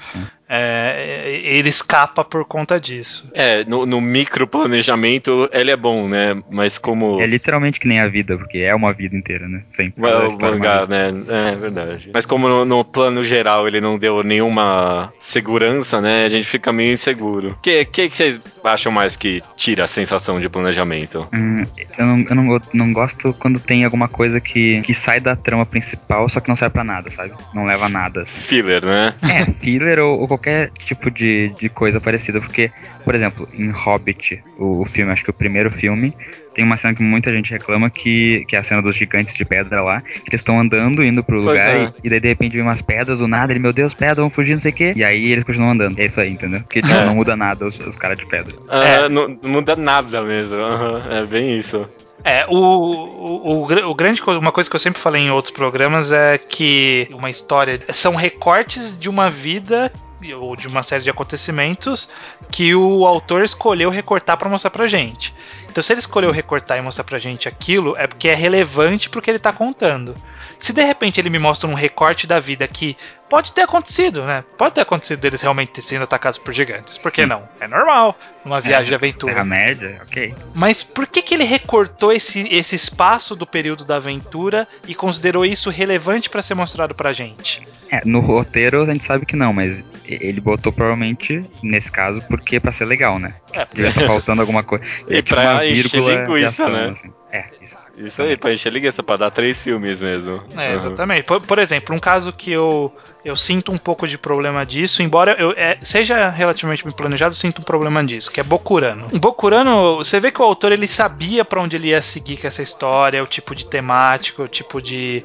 é, 0.49 1.41
ele 1.43 1.69
escapa 1.69 2.23
por 2.23 2.45
conta 2.45 2.79
disso. 2.79 3.29
É, 3.33 3.65
no, 3.65 3.87
no 3.87 4.01
micro 4.01 4.47
planejamento 4.47 5.49
ele 5.53 5.71
é 5.71 5.77
bom, 5.77 6.07
né? 6.07 6.41
Mas 6.51 6.77
como. 6.77 7.21
É 7.21 7.27
literalmente 7.27 7.81
que 7.81 7.89
nem 7.89 7.99
a 7.99 8.07
vida, 8.07 8.37
porque 8.37 8.59
é 8.59 8.75
uma 8.75 8.93
vida 8.93 9.17
inteira, 9.17 9.49
né? 9.49 9.63
Sempre. 9.71 10.07
É 10.09 10.17
o 10.17 10.39
mangá, 10.39 10.87
né? 10.87 11.09
É 11.29 11.57
verdade. 11.57 12.11
Mas 12.13 12.27
como 12.27 12.47
no, 12.47 12.65
no, 12.65 12.85
plano 12.85 13.25
geral 13.25 13.67
ele 13.67 13.81
não 13.81 13.99
deu 13.99 14.23
nenhuma 14.23 15.13
segurança, 15.19 16.01
né? 16.01 16.27
A 16.27 16.29
gente 16.29 16.47
fica 16.47 16.73
meio 16.73 16.93
inseguro. 16.93 17.53
O 17.53 17.55
que, 17.61 17.85
que, 17.87 18.09
que, 18.11 18.17
vocês 18.17 18.39
acham 18.63 18.93
mais 18.93 19.17
que 19.17 19.41
tira 19.57 19.85
a 19.85 19.89
sensação 19.89 20.39
de 20.39 20.49
planejamento? 20.49 21.27
Hum, 21.35 21.65
eu 21.99 22.07
não, 22.07 22.19
eu 22.29 22.35
não, 22.35 22.61
não 22.75 22.93
gosto 22.93 23.33
quando 23.35 23.59
tem 23.59 23.74
alguma 23.83 24.07
coisa 24.07 24.41
que, 24.41 24.83
que 24.83 24.95
sai 24.95 25.19
da 25.19 25.35
trama 25.35 25.67
principal, 25.67 26.29
só 26.29 26.39
que 26.39 26.49
não 26.49 26.55
serve 26.55 26.75
pra 26.75 26.85
nada, 26.85 27.11
sabe? 27.11 27.33
Não 27.53 27.65
leva 27.65 27.87
a 27.87 27.89
nada. 27.89 28.23
Assim. 28.23 28.39
Filler, 28.41 28.85
né? 28.85 29.15
É, 29.23 29.45
filler 29.65 29.99
ou, 29.99 30.21
ou 30.21 30.29
qualquer 30.29 30.71
tipo 30.79 31.11
de, 31.11 31.49
de 31.59 31.69
coisa 31.69 32.01
parecida. 32.01 32.41
Porque, 32.41 32.71
por 33.05 33.15
exemplo, 33.15 33.49
em 33.55 33.71
Hobbit, 33.71 34.43
o, 34.59 34.83
o 34.83 34.85
filme, 34.85 35.11
acho 35.11 35.25
que 35.25 35.31
o 35.31 35.35
primeiro 35.35 35.71
filme, 35.71 36.15
tem 36.55 36.65
uma 36.65 36.77
cena 36.77 36.95
que 36.95 37.03
muita 37.03 37.33
gente 37.33 37.51
reclama 37.51 37.91
que, 37.91 38.45
que 38.47 38.55
é 38.55 38.59
a 38.61 38.63
cena 38.63 38.81
dos 38.81 38.95
gigantes 38.95 39.35
de 39.35 39.45
pedra 39.45 39.83
lá, 39.83 40.01
que 40.01 40.31
eles 40.31 40.41
estão 40.41 40.59
andando, 40.59 41.05
indo 41.05 41.23
pro 41.23 41.41
lugar, 41.41 41.77
é. 41.77 41.85
e, 41.85 42.07
e, 42.07 42.11
daí 42.11 42.21
de 42.21 42.29
repente 42.29 42.53
vem 42.53 42.63
umas 42.63 42.81
pedras 42.81 43.19
do 43.19 43.27
nada, 43.27 43.53
ele, 43.53 43.59
meu 43.59 43.73
Deus, 43.73 43.93
pedra, 43.93 44.17
vão 44.17 44.31
fugir, 44.31 44.55
não 44.55 44.61
sei 44.61 44.71
o 44.71 44.75
quê. 44.75 44.93
E 44.95 45.03
aí 45.03 45.33
eles 45.33 45.45
continuam 45.45 45.73
andando. 45.73 45.99
É 45.99 46.07
isso 46.07 46.21
aí, 46.21 46.31
entendeu? 46.31 46.61
Porque 46.61 46.81
tipo, 46.81 46.95
é. 46.95 47.05
não 47.05 47.17
muda 47.17 47.37
nada 47.37 47.67
os, 47.67 47.79
os 47.81 47.97
caras 47.97 48.19
de 48.19 48.27
pedra. 48.27 48.55
Uh, 48.55 48.73
é. 48.73 49.09
não, 49.09 49.29
não, 49.43 49.51
muda 49.51 49.75
nada 49.75 50.23
mesmo. 50.23 50.57
Uhum. 50.57 50.99
É 51.11 51.27
bem 51.27 51.59
isso. 51.59 51.89
É, 52.25 52.47
o, 52.49 52.57
o, 52.57 53.67
o, 53.67 53.91
o, 53.91 53.95
grande 53.95 54.23
uma 54.23 54.51
coisa 54.51 54.71
que 54.71 54.75
eu 54.75 54.81
sempre 54.81 55.01
falei 55.01 55.23
em 55.23 55.31
outros 55.31 55.53
programas 55.53 56.11
é 56.11 56.39
que 56.39 57.07
uma 57.13 57.29
história 57.29 57.79
são 57.93 58.15
recortes 58.15 58.99
de 58.99 59.11
uma 59.11 59.29
vida 59.29 59.93
ou 60.33 60.57
de 60.57 60.67
uma 60.67 60.83
série 60.83 61.03
de 61.03 61.11
acontecimentos 61.11 62.09
que 62.51 62.75
o 62.75 63.07
autor 63.07 63.45
escolheu 63.45 63.91
recortar 63.91 64.39
para 64.39 64.49
mostrar 64.49 64.71
pra 64.71 64.87
gente. 64.87 65.35
Então, 65.75 65.83
se 65.83 65.93
ele 65.93 65.99
escolheu 65.99 66.31
recortar 66.31 66.79
e 66.79 66.81
mostrar 66.81 67.03
pra 67.03 67.19
gente 67.19 67.49
aquilo, 67.49 67.97
é 67.97 68.07
porque 68.07 68.29
é 68.29 68.35
relevante 68.35 69.11
pro 69.11 69.21
que 69.21 69.29
ele 69.29 69.41
tá 69.41 69.53
contando. 69.53 70.15
Se 70.61 70.73
de 70.73 70.85
repente 70.85 71.21
ele 71.21 71.29
me 71.29 71.39
mostra 71.41 71.69
um 71.69 71.75
recorte 71.75 72.29
da 72.29 72.39
vida 72.39 72.69
que 72.69 72.97
pode 73.29 73.51
ter 73.51 73.63
acontecido, 73.63 74.25
né? 74.25 74.45
Pode 74.57 74.77
ter 74.77 74.83
acontecido 74.83 75.19
deles 75.19 75.43
realmente 75.43 75.83
sendo 75.83 76.05
atacados 76.05 76.39
por 76.39 76.55
gigantes. 76.55 76.97
Por 76.97 77.11
que 77.11 77.23
Sim. 77.23 77.27
não? 77.27 77.49
É 77.59 77.67
normal 77.67 78.17
numa 78.45 78.61
viagem 78.61 78.85
é, 78.85 78.89
de 78.91 78.95
aventura. 78.95 79.33
Terra-média, 79.33 80.01
ok. 80.07 80.35
Mas 80.55 80.85
por 80.85 81.09
que, 81.09 81.21
que 81.23 81.35
ele 81.35 81.45
recortou 81.45 82.13
esse, 82.13 82.47
esse 82.49 82.77
espaço 82.77 83.35
do 83.35 83.45
período 83.45 83.85
da 83.85 83.97
aventura 83.97 84.69
e 84.87 84.95
considerou 84.95 85.45
isso 85.45 85.71
relevante 85.71 86.31
para 86.31 86.43
ser 86.43 86.55
mostrado 86.55 86.95
pra 86.95 87.13
gente? 87.13 87.67
É, 87.91 88.03
no 88.05 88.21
roteiro 88.21 88.83
a 88.83 88.93
gente 88.93 89.05
sabe 89.05 89.27
que 89.27 89.35
não, 89.35 89.53
mas 89.53 89.85
ele 90.05 90.41
botou 90.41 90.73
provavelmente, 90.73 91.45
nesse 91.63 91.91
caso, 91.91 92.21
porque 92.29 92.61
para 92.61 92.71
ser 92.71 92.85
legal, 92.85 93.19
né? 93.19 93.35
É. 93.53 93.65
Porque... 93.65 93.91
faltando 94.07 94.43
alguma 94.43 94.63
coisa. 94.63 94.85
E, 95.09 95.17
e 95.17 95.23
pra 95.23 95.64
encher 95.71 96.01
linguiça, 96.03 96.69
né? 96.69 96.91
Assim. 96.91 97.13
É, 97.35 97.45
isso. 97.61 97.85
Isso 97.97 98.23
aí, 98.23 98.37
pra 98.37 98.53
encher 98.53 98.73
linguiça, 98.73 99.03
pra 99.03 99.17
dar 99.17 99.31
três 99.31 99.59
filmes 99.59 100.01
mesmo. 100.01 100.43
É, 100.57 100.71
uhum. 100.71 100.75
exatamente. 100.75 101.23
Por, 101.25 101.41
por, 101.41 101.59
exemplo, 101.59 101.95
um 101.95 101.99
caso 101.99 102.33
que 102.33 102.51
eu, 102.51 102.93
eu 103.25 103.37
sinto 103.37 103.73
um 103.73 103.79
pouco 103.79 104.07
de 104.07 104.19
problema 104.19 104.67
disso, 104.67 105.03
embora 105.03 105.37
eu 105.39 105.53
é, 105.57 105.79
seja 105.83 106.29
relativamente 106.29 106.85
bem 106.85 106.93
planejado, 106.93 107.33
eu 107.33 107.39
sinto 107.39 107.61
um 107.61 107.65
problema 107.65 108.05
disso, 108.05 108.31
que 108.31 108.41
é 108.41 108.43
Bokurano. 108.43 109.09
Bokurano, 109.19 109.97
você 109.97 110.19
vê 110.19 110.31
que 110.31 110.43
o 110.43 110.45
autor 110.45 110.73
ele 110.73 110.87
sabia 110.87 111.45
para 111.45 111.61
onde 111.61 111.77
ele 111.77 111.89
ia 111.89 112.03
seguir 112.03 112.37
com 112.37 112.47
essa 112.47 112.63
história, 112.63 113.23
o 113.23 113.27
tipo 113.27 113.55
de 113.55 113.67
temática, 113.67 114.43
o 114.43 114.49
tipo 114.49 114.83
de. 114.83 115.25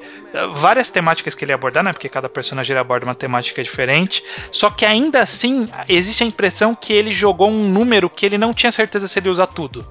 várias 0.54 0.90
temáticas 0.90 1.34
que 1.34 1.44
ele 1.44 1.52
ia 1.52 1.56
abordar, 1.56 1.84
né? 1.84 1.92
Porque 1.92 2.10
cada 2.10 2.30
personagem 2.30 2.78
aborda 2.78 3.06
uma 3.06 3.16
temática 3.16 3.64
diferente. 3.64 4.24
Só 4.52 4.70
que 4.70 4.86
ainda 4.86 5.22
assim, 5.22 5.68
existe 5.88 6.24
a 6.24 6.28
impressão 6.28 6.76
que 6.76 6.94
ele 6.94 7.12
jogou 7.12 7.50
um 7.50 7.68
número 7.68 8.10
que 8.10 8.26
ele 8.26 8.38
não 8.38 8.54
tinha 8.54 8.72
certeza 8.72 9.08
se 9.08 9.20
ele 9.20 9.28
ia 9.28 9.32
usar 9.32 9.48
tudo, 9.48 9.86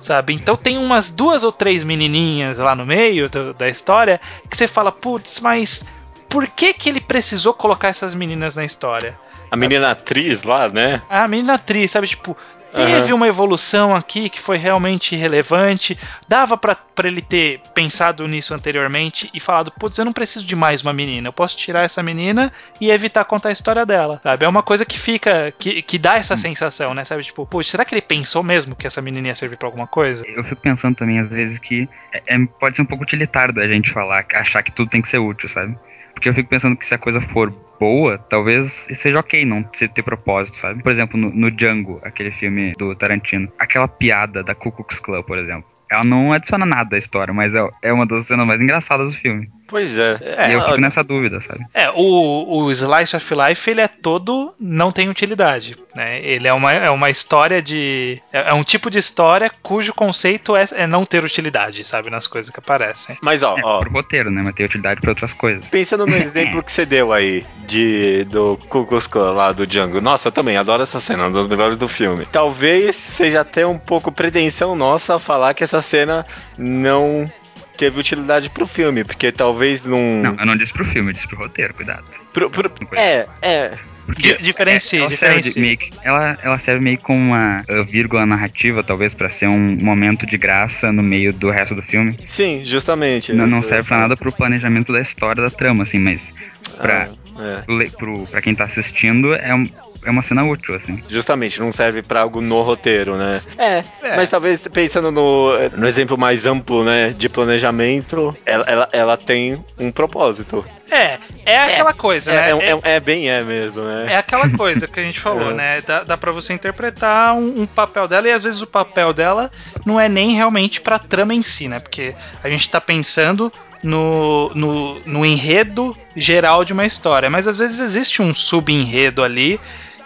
sabe? 0.00 0.32
Então 0.32 0.56
tem 0.56 0.78
umas 0.78 1.10
duas 1.10 1.42
ou 1.44 1.52
três 1.62 1.84
menininhas 1.84 2.58
lá 2.58 2.74
no 2.74 2.84
meio 2.84 3.30
do, 3.30 3.54
da 3.54 3.68
história 3.68 4.20
que 4.50 4.56
você 4.56 4.66
fala, 4.66 4.90
putz, 4.90 5.38
mas 5.38 5.84
por 6.28 6.44
que 6.48 6.74
que 6.74 6.88
ele 6.88 7.00
precisou 7.00 7.54
colocar 7.54 7.86
essas 7.86 8.16
meninas 8.16 8.56
na 8.56 8.64
história? 8.64 9.16
A 9.48 9.56
menina 9.56 9.92
atriz 9.92 10.42
lá, 10.42 10.68
né? 10.68 11.00
A 11.08 11.28
menina 11.28 11.54
atriz, 11.54 11.92
sabe? 11.92 12.08
Tipo, 12.08 12.36
teve 12.74 13.12
uhum. 13.12 13.16
uma 13.16 13.28
evolução 13.28 13.94
aqui 13.94 14.28
que 14.28 14.40
foi 14.40 14.56
realmente 14.56 15.14
relevante. 15.16 15.98
Dava 16.28 16.56
para 16.56 16.78
ele 17.04 17.22
ter 17.22 17.60
pensado 17.74 18.26
nisso 18.26 18.54
anteriormente 18.54 19.30
e 19.32 19.40
falado: 19.40 19.70
putz, 19.72 19.98
eu 19.98 20.04
não 20.04 20.12
preciso 20.12 20.46
de 20.46 20.56
mais 20.56 20.82
uma 20.82 20.92
menina. 20.92 21.28
Eu 21.28 21.32
posso 21.32 21.56
tirar 21.56 21.82
essa 21.82 22.02
menina 22.02 22.52
e 22.80 22.90
evitar 22.90 23.24
contar 23.24 23.50
a 23.50 23.52
história 23.52 23.84
dela. 23.86 24.20
Sabe? 24.22 24.44
É 24.44 24.48
uma 24.48 24.62
coisa 24.62 24.84
que 24.84 24.98
fica. 24.98 25.52
que, 25.58 25.82
que 25.82 25.98
dá 25.98 26.16
essa 26.16 26.34
hum. 26.34 26.38
sensação, 26.38 26.94
né? 26.94 27.04
Sabe? 27.04 27.22
Tipo, 27.22 27.46
putz, 27.46 27.70
será 27.70 27.84
que 27.84 27.94
ele 27.94 28.02
pensou 28.02 28.42
mesmo 28.42 28.74
que 28.74 28.86
essa 28.86 29.02
menina 29.02 29.28
ia 29.28 29.34
servir 29.34 29.56
pra 29.56 29.68
alguma 29.68 29.86
coisa? 29.86 30.24
Eu 30.26 30.44
fico 30.44 30.60
pensando 30.60 30.96
também, 30.96 31.18
às 31.18 31.28
vezes, 31.28 31.58
que 31.58 31.88
é, 32.12 32.34
é 32.34 32.38
pode 32.58 32.76
ser 32.76 32.82
um 32.82 32.86
pouco 32.86 33.04
utilitário 33.04 33.54
da 33.54 33.66
gente 33.66 33.90
falar, 33.90 34.24
achar 34.34 34.62
que 34.62 34.72
tudo 34.72 34.90
tem 34.90 35.02
que 35.02 35.08
ser 35.08 35.18
útil, 35.18 35.48
sabe? 35.48 35.76
Porque 36.22 36.28
eu 36.28 36.34
fico 36.34 36.50
pensando 36.50 36.76
que 36.76 36.86
se 36.86 36.94
a 36.94 36.98
coisa 36.98 37.20
for 37.20 37.52
boa, 37.80 38.16
talvez 38.16 38.86
seja 38.92 39.18
ok 39.18 39.44
não 39.44 39.60
ter 39.64 40.04
propósito, 40.04 40.56
sabe? 40.56 40.80
Por 40.80 40.92
exemplo, 40.92 41.18
no, 41.18 41.30
no 41.30 41.50
Django, 41.50 42.00
aquele 42.04 42.30
filme 42.30 42.74
do 42.78 42.94
Tarantino, 42.94 43.52
aquela 43.58 43.88
piada 43.88 44.40
da 44.40 44.54
Ku 44.54 44.70
Klux 44.70 45.00
Klan, 45.00 45.20
por 45.24 45.36
exemplo 45.36 45.71
ela 45.92 46.04
não 46.04 46.32
adiciona 46.32 46.64
nada 46.64 46.96
à 46.96 46.98
história, 46.98 47.34
mas 47.34 47.54
é, 47.54 47.68
é 47.82 47.92
uma 47.92 48.06
das 48.06 48.26
cenas 48.26 48.46
mais 48.46 48.60
engraçadas 48.60 49.06
do 49.06 49.12
filme. 49.12 49.48
Pois 49.68 49.98
é. 49.98 50.18
é 50.20 50.50
e 50.50 50.52
eu 50.52 50.60
fico 50.62 50.76
nessa 50.76 51.02
dúvida, 51.02 51.40
sabe? 51.40 51.64
É, 51.72 51.90
o, 51.90 52.64
o 52.64 52.70
Slice 52.70 53.16
of 53.16 53.34
Life, 53.34 53.70
ele 53.70 53.80
é 53.80 53.88
todo 53.88 54.54
não 54.60 54.90
tem 54.90 55.08
utilidade, 55.08 55.76
né? 55.94 56.20
Ele 56.22 56.46
é 56.46 56.52
uma, 56.52 56.72
é 56.72 56.90
uma 56.90 57.08
história 57.08 57.62
de... 57.62 58.20
É, 58.32 58.50
é 58.50 58.52
um 58.52 58.62
tipo 58.62 58.90
de 58.90 58.98
história 58.98 59.50
cujo 59.62 59.94
conceito 59.94 60.54
é, 60.56 60.66
é, 60.72 60.86
não 60.86 61.06
ter 61.06 61.24
utilidade, 61.24 61.84
sabe? 61.84 62.10
Nas 62.10 62.26
coisas 62.26 62.52
que 62.52 62.58
aparecem. 62.58 63.16
Mas, 63.22 63.42
ó... 63.42 63.56
É, 63.58 63.62
ó 63.64 63.80
pro 63.80 63.90
roteiro, 63.90 64.30
né? 64.30 64.42
Mas 64.42 64.54
tem 64.54 64.66
utilidade 64.66 65.00
pra 65.00 65.10
outras 65.10 65.32
coisas. 65.32 65.64
Pensando 65.66 66.06
no 66.06 66.16
exemplo 66.16 66.62
que 66.62 66.72
você 66.72 66.84
deu 66.84 67.12
aí, 67.12 67.46
de, 67.66 68.24
do 68.24 68.58
Ku 68.68 68.86
Klux 68.86 69.06
Klan 69.06 69.32
lá 69.32 69.52
do 69.52 69.66
Django. 69.66 70.00
Nossa, 70.00 70.28
eu 70.28 70.32
também 70.32 70.56
adoro 70.56 70.82
essa 70.82 71.00
cena, 71.00 71.24
uma 71.24 71.30
das 71.30 71.46
melhores 71.46 71.76
do 71.76 71.88
filme. 71.88 72.26
Talvez 72.30 72.94
seja 72.96 73.40
até 73.40 73.66
um 73.66 73.78
pouco 73.78 74.12
pretensão 74.12 74.76
nossa 74.76 75.18
falar 75.18 75.54
que 75.54 75.64
essa 75.64 75.81
cena 75.82 76.24
não 76.56 77.30
teve 77.76 77.98
utilidade 77.98 78.48
pro 78.50 78.66
filme, 78.66 79.04
porque 79.04 79.32
talvez 79.32 79.82
num. 79.82 80.22
Não, 80.22 80.36
eu 80.38 80.46
não 80.46 80.56
disse 80.56 80.72
pro 80.72 80.84
filme, 80.84 81.10
eu 81.10 81.14
disse 81.14 81.28
pro 81.28 81.38
roteiro, 81.38 81.74
cuidado. 81.74 82.04
Pro, 82.32 82.50
pro... 82.50 82.70
É, 82.92 83.26
é. 83.40 83.78
Porque 84.06 84.36
diferencie, 84.38 84.98
ela, 84.98 85.08
diferencie. 85.08 85.52
Serve 85.52 85.76
que, 85.76 85.90
ela, 86.02 86.36
ela 86.42 86.58
serve 86.58 86.82
meio 86.82 86.98
como 86.98 87.20
uma 87.20 87.64
uh, 87.70 87.84
vírgula 87.84 88.26
narrativa, 88.26 88.82
talvez, 88.82 89.14
para 89.14 89.28
ser 89.28 89.48
um 89.48 89.76
momento 89.80 90.26
de 90.26 90.36
graça 90.36 90.90
no 90.92 91.02
meio 91.02 91.32
do 91.32 91.50
resto 91.50 91.74
do 91.74 91.82
filme. 91.82 92.16
Sim, 92.26 92.62
justamente. 92.64 93.32
Não, 93.32 93.46
não 93.46 93.62
serve 93.62 93.88
para 93.88 93.98
nada 93.98 94.16
pro 94.16 94.32
planejamento 94.32 94.92
da 94.92 95.00
história 95.00 95.42
da 95.42 95.50
trama, 95.50 95.84
assim, 95.84 95.98
mas 95.98 96.34
pra, 96.78 97.10
ah, 97.36 97.64
é. 97.68 97.90
pro, 97.90 98.26
pra 98.26 98.42
quem 98.42 98.54
tá 98.54 98.64
assistindo 98.64 99.34
é 99.34 99.54
um, 99.54 99.68
é 100.04 100.10
uma 100.10 100.22
cena 100.22 100.44
útil, 100.44 100.74
assim. 100.74 101.02
Justamente, 101.08 101.60
não 101.60 101.70
serve 101.70 102.02
para 102.02 102.20
algo 102.20 102.40
no 102.40 102.60
roteiro, 102.62 103.16
né? 103.16 103.40
É, 103.56 103.84
é, 104.02 104.16
mas 104.16 104.28
talvez 104.28 104.66
pensando 104.68 105.10
no, 105.10 105.52
no 105.76 105.86
exemplo 105.86 106.18
mais 106.18 106.46
amplo, 106.46 106.84
né, 106.84 107.10
de 107.10 107.28
planejamento, 107.28 108.36
ela, 108.44 108.64
ela, 108.66 108.88
ela 108.92 109.16
tem 109.16 109.62
um 109.78 109.90
propósito. 109.90 110.64
É, 110.90 111.18
é 111.46 111.58
aquela 111.58 111.90
é, 111.90 111.94
coisa, 111.94 112.30
é, 112.30 112.54
né? 112.54 112.64
É, 112.64 112.70
é, 112.70 112.96
é, 112.96 113.00
bem 113.00 113.30
é 113.30 113.42
mesmo, 113.42 113.82
né? 113.82 114.12
É 114.12 114.16
aquela 114.16 114.50
coisa 114.50 114.86
que 114.86 115.00
a 115.00 115.04
gente 115.04 115.20
falou, 115.20 115.50
é. 115.52 115.54
né? 115.54 115.80
Dá, 115.80 116.04
dá 116.04 116.16
pra 116.16 116.32
você 116.32 116.52
interpretar 116.52 117.34
um, 117.34 117.62
um, 117.62 117.66
papel 117.66 118.06
dela 118.06 118.28
e 118.28 118.32
às 118.32 118.42
vezes 118.42 118.60
o 118.60 118.66
papel 118.66 119.12
dela 119.12 119.50
não 119.86 119.98
é 119.98 120.08
nem 120.08 120.34
realmente 120.34 120.80
pra 120.80 120.98
trama 120.98 121.32
em 121.32 121.42
si, 121.42 121.68
né? 121.68 121.80
Porque 121.80 122.14
a 122.42 122.48
gente 122.48 122.68
tá 122.68 122.80
pensando 122.80 123.50
no, 123.82 124.50
no, 124.54 125.00
no 125.00 125.26
enredo 125.26 125.96
geral 126.14 126.64
de 126.64 126.72
uma 126.72 126.86
história, 126.86 127.30
mas 127.30 127.48
às 127.48 127.58
vezes 127.58 127.80
existe 127.80 128.22
um 128.22 128.34
sub-enredo 128.34 129.24
ali 129.24 129.58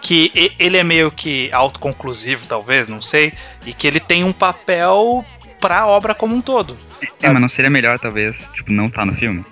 que 0.07 0.55
ele 0.57 0.77
é 0.77 0.85
meio 0.85 1.11
que 1.11 1.51
autoconclusivo, 1.53 2.47
talvez, 2.47 2.87
não 2.87 3.03
sei, 3.03 3.33
e 3.67 3.73
que 3.73 3.89
ele 3.89 3.99
tem 3.99 4.23
um 4.23 4.33
papel 4.33 5.25
para 5.61 5.81
a 5.81 5.87
obra 5.89 6.15
como 6.15 6.33
um 6.33 6.41
todo. 6.41 6.77
É, 7.21 7.29
mas 7.29 7.41
não 7.41 7.49
seria 7.49 7.69
melhor, 7.69 7.99
talvez, 7.99 8.49
tipo, 8.55 8.73
não 8.73 8.89
tá 8.89 9.05
no 9.05 9.13
filme? 9.13 9.45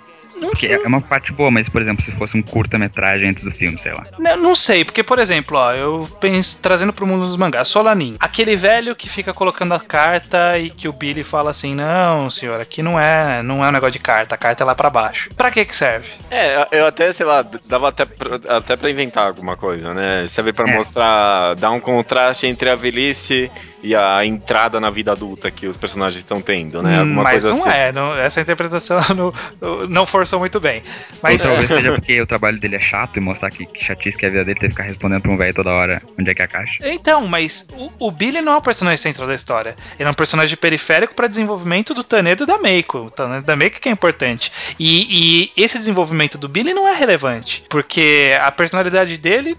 Sei. 0.57 0.73
é 0.73 0.87
uma 0.87 1.01
parte 1.01 1.31
boa, 1.31 1.51
mas, 1.51 1.69
por 1.69 1.81
exemplo, 1.81 2.03
se 2.03 2.11
fosse 2.11 2.37
um 2.37 2.41
curta-metragem 2.41 3.29
antes 3.29 3.43
do 3.43 3.51
filme, 3.51 3.77
sei 3.79 3.93
lá. 3.93 4.05
Não, 4.17 4.37
não 4.37 4.55
sei, 4.55 4.83
porque, 4.83 5.03
por 5.03 5.19
exemplo, 5.19 5.57
ó, 5.57 5.73
eu 5.73 6.07
penso, 6.19 6.59
trazendo 6.61 6.93
pro 6.93 7.07
mundo 7.07 7.25
dos 7.25 7.35
mangás, 7.35 7.67
Solanin, 7.67 8.15
aquele 8.19 8.55
velho 8.55 8.95
que 8.95 9.09
fica 9.09 9.33
colocando 9.33 9.73
a 9.73 9.79
carta 9.79 10.57
e 10.57 10.69
que 10.69 10.87
o 10.87 10.93
Billy 10.93 11.23
fala 11.23 11.51
assim: 11.51 11.75
não, 11.75 12.29
senhor, 12.29 12.59
aqui 12.59 12.81
não 12.81 12.99
é, 12.99 13.41
não 13.43 13.63
é 13.63 13.69
um 13.69 13.71
negócio 13.71 13.93
de 13.93 13.99
carta, 13.99 14.35
a 14.35 14.37
carta 14.37 14.63
é 14.63 14.65
lá 14.65 14.75
pra 14.75 14.89
baixo. 14.89 15.29
Pra 15.35 15.51
que 15.51 15.65
que 15.65 15.75
serve? 15.75 16.09
É, 16.29 16.67
eu 16.71 16.87
até, 16.87 17.11
sei 17.11 17.25
lá, 17.25 17.45
dava 17.65 17.89
até 17.89 18.05
pra, 18.05 18.39
até 18.57 18.75
pra 18.75 18.89
inventar 18.89 19.27
alguma 19.27 19.55
coisa, 19.55 19.93
né? 19.93 20.25
Serve 20.27 20.53
pra 20.53 20.69
é. 20.69 20.73
mostrar, 20.73 21.55
dar 21.55 21.71
um 21.71 21.79
contraste 21.79 22.47
entre 22.47 22.69
a 22.69 22.75
velhice 22.75 23.51
e 23.85 23.95
a 23.95 24.25
entrada 24.25 24.79
na 24.79 24.89
vida 24.89 25.11
adulta 25.11 25.51
que 25.51 25.67
os 25.67 25.77
personagens 25.77 26.17
estão 26.17 26.41
tendo, 26.41 26.81
né? 26.81 26.97
Alguma 26.97 27.21
Mas 27.21 27.43
coisa 27.43 27.49
não 27.51 27.67
assim. 27.67 27.77
é, 27.77 27.91
não, 27.91 28.17
essa 28.17 28.41
interpretação 28.41 28.99
não, 29.15 29.87
não 29.87 30.05
forçou 30.07 30.39
muito 30.39 30.59
bem. 30.59 30.81
Mas... 31.21 31.45
Ou 31.45 31.51
talvez 31.51 31.69
seja 31.69 31.91
porque 31.93 32.19
o 32.19 32.25
trabalho 32.25 32.59
dele 32.59 32.77
é 32.77 32.79
chato 32.79 33.17
e 33.17 33.19
mostrar 33.19 33.51
que, 33.51 33.63
que 33.67 33.83
chatice 33.83 34.17
que 34.17 34.25
é 34.25 34.29
a 34.29 34.31
vida 34.31 34.43
dele 34.43 34.59
ter 34.59 34.69
que 34.69 34.73
ficar 34.73 34.85
respondendo 34.85 35.21
pra 35.21 35.31
um 35.31 35.37
velho 35.37 35.53
toda 35.53 35.69
hora 35.69 36.01
onde 36.19 36.31
é 36.31 36.33
que 36.33 36.41
é 36.41 36.45
a 36.45 36.47
caixa. 36.47 36.89
Então, 36.89 37.27
mas 37.27 37.67
o, 37.73 38.07
o 38.07 38.11
Billy 38.11 38.41
não 38.41 38.53
é 38.53 38.57
o 38.57 38.61
personagem 38.61 38.97
central 38.97 39.27
da 39.27 39.35
história. 39.35 39.75
Ele 39.99 40.09
é 40.09 40.11
um 40.11 40.15
personagem 40.15 40.57
periférico 40.57 41.13
para 41.13 41.27
desenvolvimento 41.27 41.93
do 41.93 42.03
Tanedo 42.03 42.43
e 42.43 42.47
da 42.47 42.57
Meiko. 42.57 42.97
O 42.97 43.11
Tanedo 43.11 43.45
da 43.45 43.55
Meiko 43.55 43.79
que 43.79 43.87
é 43.87 43.91
importante. 43.91 44.51
E, 44.79 45.51
e 45.55 45.63
esse 45.63 45.77
desenvolvimento 45.77 46.39
do 46.39 46.49
Billy 46.49 46.73
não 46.73 46.87
é 46.87 46.95
relevante, 46.95 47.63
porque 47.69 48.35
a 48.41 48.51
personalidade 48.51 49.15
dele 49.19 49.55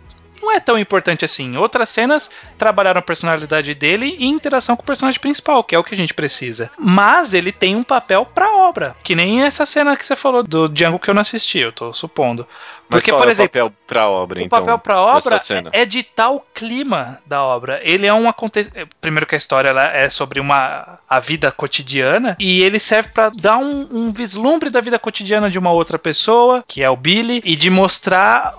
não 0.46 0.52
é 0.52 0.60
tão 0.60 0.78
importante 0.78 1.24
assim. 1.24 1.56
Outras 1.56 1.88
cenas 1.88 2.30
trabalharam 2.56 3.00
a 3.00 3.02
personalidade 3.02 3.74
dele 3.74 4.16
e 4.16 4.26
interação 4.26 4.76
com 4.76 4.82
o 4.82 4.86
personagem 4.86 5.20
principal, 5.20 5.64
que 5.64 5.74
é 5.74 5.78
o 5.78 5.82
que 5.82 5.92
a 5.92 5.96
gente 5.96 6.14
precisa. 6.14 6.70
Mas 6.78 7.34
ele 7.34 7.50
tem 7.50 7.74
um 7.74 7.82
papel 7.82 8.24
pra 8.24 8.54
obra, 8.56 8.94
que 9.02 9.16
nem 9.16 9.42
essa 9.42 9.66
cena 9.66 9.96
que 9.96 10.06
você 10.06 10.14
falou 10.14 10.44
do 10.44 10.68
Django 10.68 11.00
que 11.00 11.10
eu 11.10 11.14
não 11.14 11.22
assisti, 11.22 11.58
eu 11.58 11.72
tô 11.72 11.92
supondo. 11.92 12.46
Porque, 12.88 13.12
por 13.12 13.28
é 13.28 13.30
exemplo, 13.30 13.44
o 13.44 13.48
papel 13.48 13.72
pra 13.86 14.08
obra, 14.08 14.40
o 14.40 14.42
então? 14.42 14.58
O 14.58 14.62
papel 14.62 14.78
pra 14.78 15.00
obra 15.00 15.38
é 15.72 15.84
ditar 15.84 16.30
o 16.30 16.40
clima 16.54 17.18
da 17.26 17.42
obra. 17.42 17.80
Ele 17.82 18.06
é 18.06 18.14
um 18.14 18.28
acontecimento. 18.28 18.88
Primeiro 19.00 19.26
que 19.26 19.34
a 19.34 19.38
história 19.38 19.70
é 19.70 20.08
sobre 20.08 20.40
uma 20.40 20.98
a 21.08 21.20
vida 21.20 21.50
cotidiana 21.50 22.36
e 22.38 22.62
ele 22.62 22.78
serve 22.78 23.10
para 23.10 23.30
dar 23.30 23.58
um, 23.58 23.88
um 23.90 24.12
vislumbre 24.12 24.70
da 24.70 24.80
vida 24.80 24.98
cotidiana 24.98 25.50
de 25.50 25.58
uma 25.58 25.72
outra 25.72 25.98
pessoa, 25.98 26.64
que 26.66 26.82
é 26.82 26.90
o 26.90 26.96
Billy, 26.96 27.40
e 27.44 27.56
de 27.56 27.70
mostrar 27.70 28.54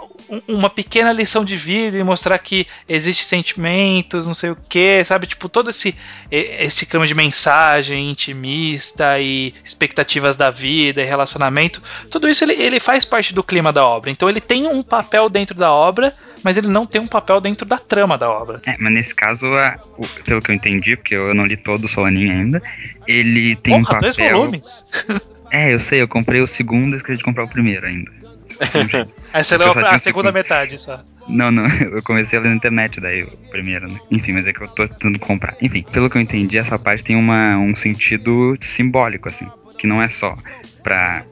uma 0.48 0.70
pequena 0.70 1.12
lição 1.12 1.46
de 1.46 1.56
vida 1.56 1.98
e 1.98 2.04
mostrar 2.04 2.38
que 2.38 2.68
existe 2.88 3.24
sentimentos, 3.24 4.26
não 4.28 4.34
sei 4.34 4.52
o 4.52 4.56
que, 4.56 5.04
sabe? 5.04 5.28
Tipo, 5.28 5.48
todo 5.48 5.70
esse, 5.70 5.96
esse 6.30 6.86
clima 6.86 7.08
de 7.08 7.14
mensagem 7.14 8.10
intimista 8.10 9.20
e 9.20 9.54
expectativas 9.64 10.36
da 10.36 10.50
vida 10.50 11.02
e 11.02 11.06
relacionamento, 11.06 11.82
tudo 12.12 12.28
isso 12.28 12.44
ele, 12.44 12.54
ele 12.54 12.80
faz 12.80 13.06
parte 13.06 13.34
do 13.34 13.44
clima 13.44 13.72
da 13.72 13.86
obra. 13.86 14.10
Então 14.18 14.28
ele 14.28 14.42
tem 14.42 14.68
um 14.68 14.82
papel 14.82 15.30
dentro 15.30 15.56
da 15.56 15.72
obra, 15.72 16.12
mas 16.44 16.58
ele 16.58 16.68
não 16.68 16.88
tem 16.88 17.00
um 17.00 17.08
papel 17.08 17.40
dentro 17.40 17.68
da 17.68 17.78
trama 17.78 18.18
da 18.18 18.28
obra. 18.28 18.60
É, 18.66 18.76
mas 18.80 18.92
nesse 18.92 19.14
caso, 19.14 19.46
a, 19.46 19.80
o, 19.96 20.08
pelo 20.24 20.42
que 20.42 20.50
eu 20.50 20.56
entendi, 20.56 20.96
porque 20.98 21.16
eu 21.16 21.36
não 21.36 21.46
li 21.46 21.56
todo 21.56 21.84
o 21.84 21.88
Solanin 21.88 22.32
ainda, 22.32 22.62
ele 23.08 23.56
tem 23.58 23.76
Porra, 23.76 23.82
um 23.82 23.86
papel... 23.86 24.00
dois 24.02 24.18
volumes! 24.18 24.86
é, 25.52 25.72
eu 25.72 25.80
sei, 25.80 26.02
eu 26.02 26.08
comprei 26.08 26.42
o 26.42 26.48
segundo 26.48 26.94
e 26.94 26.98
esqueci 26.98 27.20
de 27.20 27.24
comprar 27.24 27.44
o 27.44 27.48
primeiro 27.48 27.86
ainda. 27.86 28.12
Essa 29.32 29.56
não 29.56 29.68
é 29.68 29.88
a 29.88 30.00
segunda 30.00 30.32
metade 30.32 30.80
só. 30.80 31.00
Não, 31.28 31.52
não, 31.52 31.68
eu 31.94 32.02
comecei 32.02 32.40
a 32.40 32.42
ler 32.42 32.50
na 32.50 32.56
internet 32.56 33.00
daí, 33.00 33.22
o 33.22 33.30
primeiro, 33.52 33.88
né? 33.88 34.00
Enfim, 34.10 34.32
mas 34.32 34.48
é 34.48 34.52
que 34.52 34.64
eu 34.64 34.68
tô 34.68 34.88
tentando 34.88 35.20
comprar. 35.20 35.56
Enfim, 35.62 35.86
pelo 35.94 36.10
que 36.10 36.18
eu 36.18 36.22
entendi, 36.22 36.58
essa 36.58 36.80
parte 36.80 37.04
tem 37.04 37.16
uma, 37.16 37.56
um 37.56 37.76
sentido 37.76 38.58
simbólico, 38.60 39.30
assim, 39.30 39.48
que 39.78 39.86
não 39.86 40.02
é 40.02 40.10
só 40.10 40.36
pra 40.82 41.24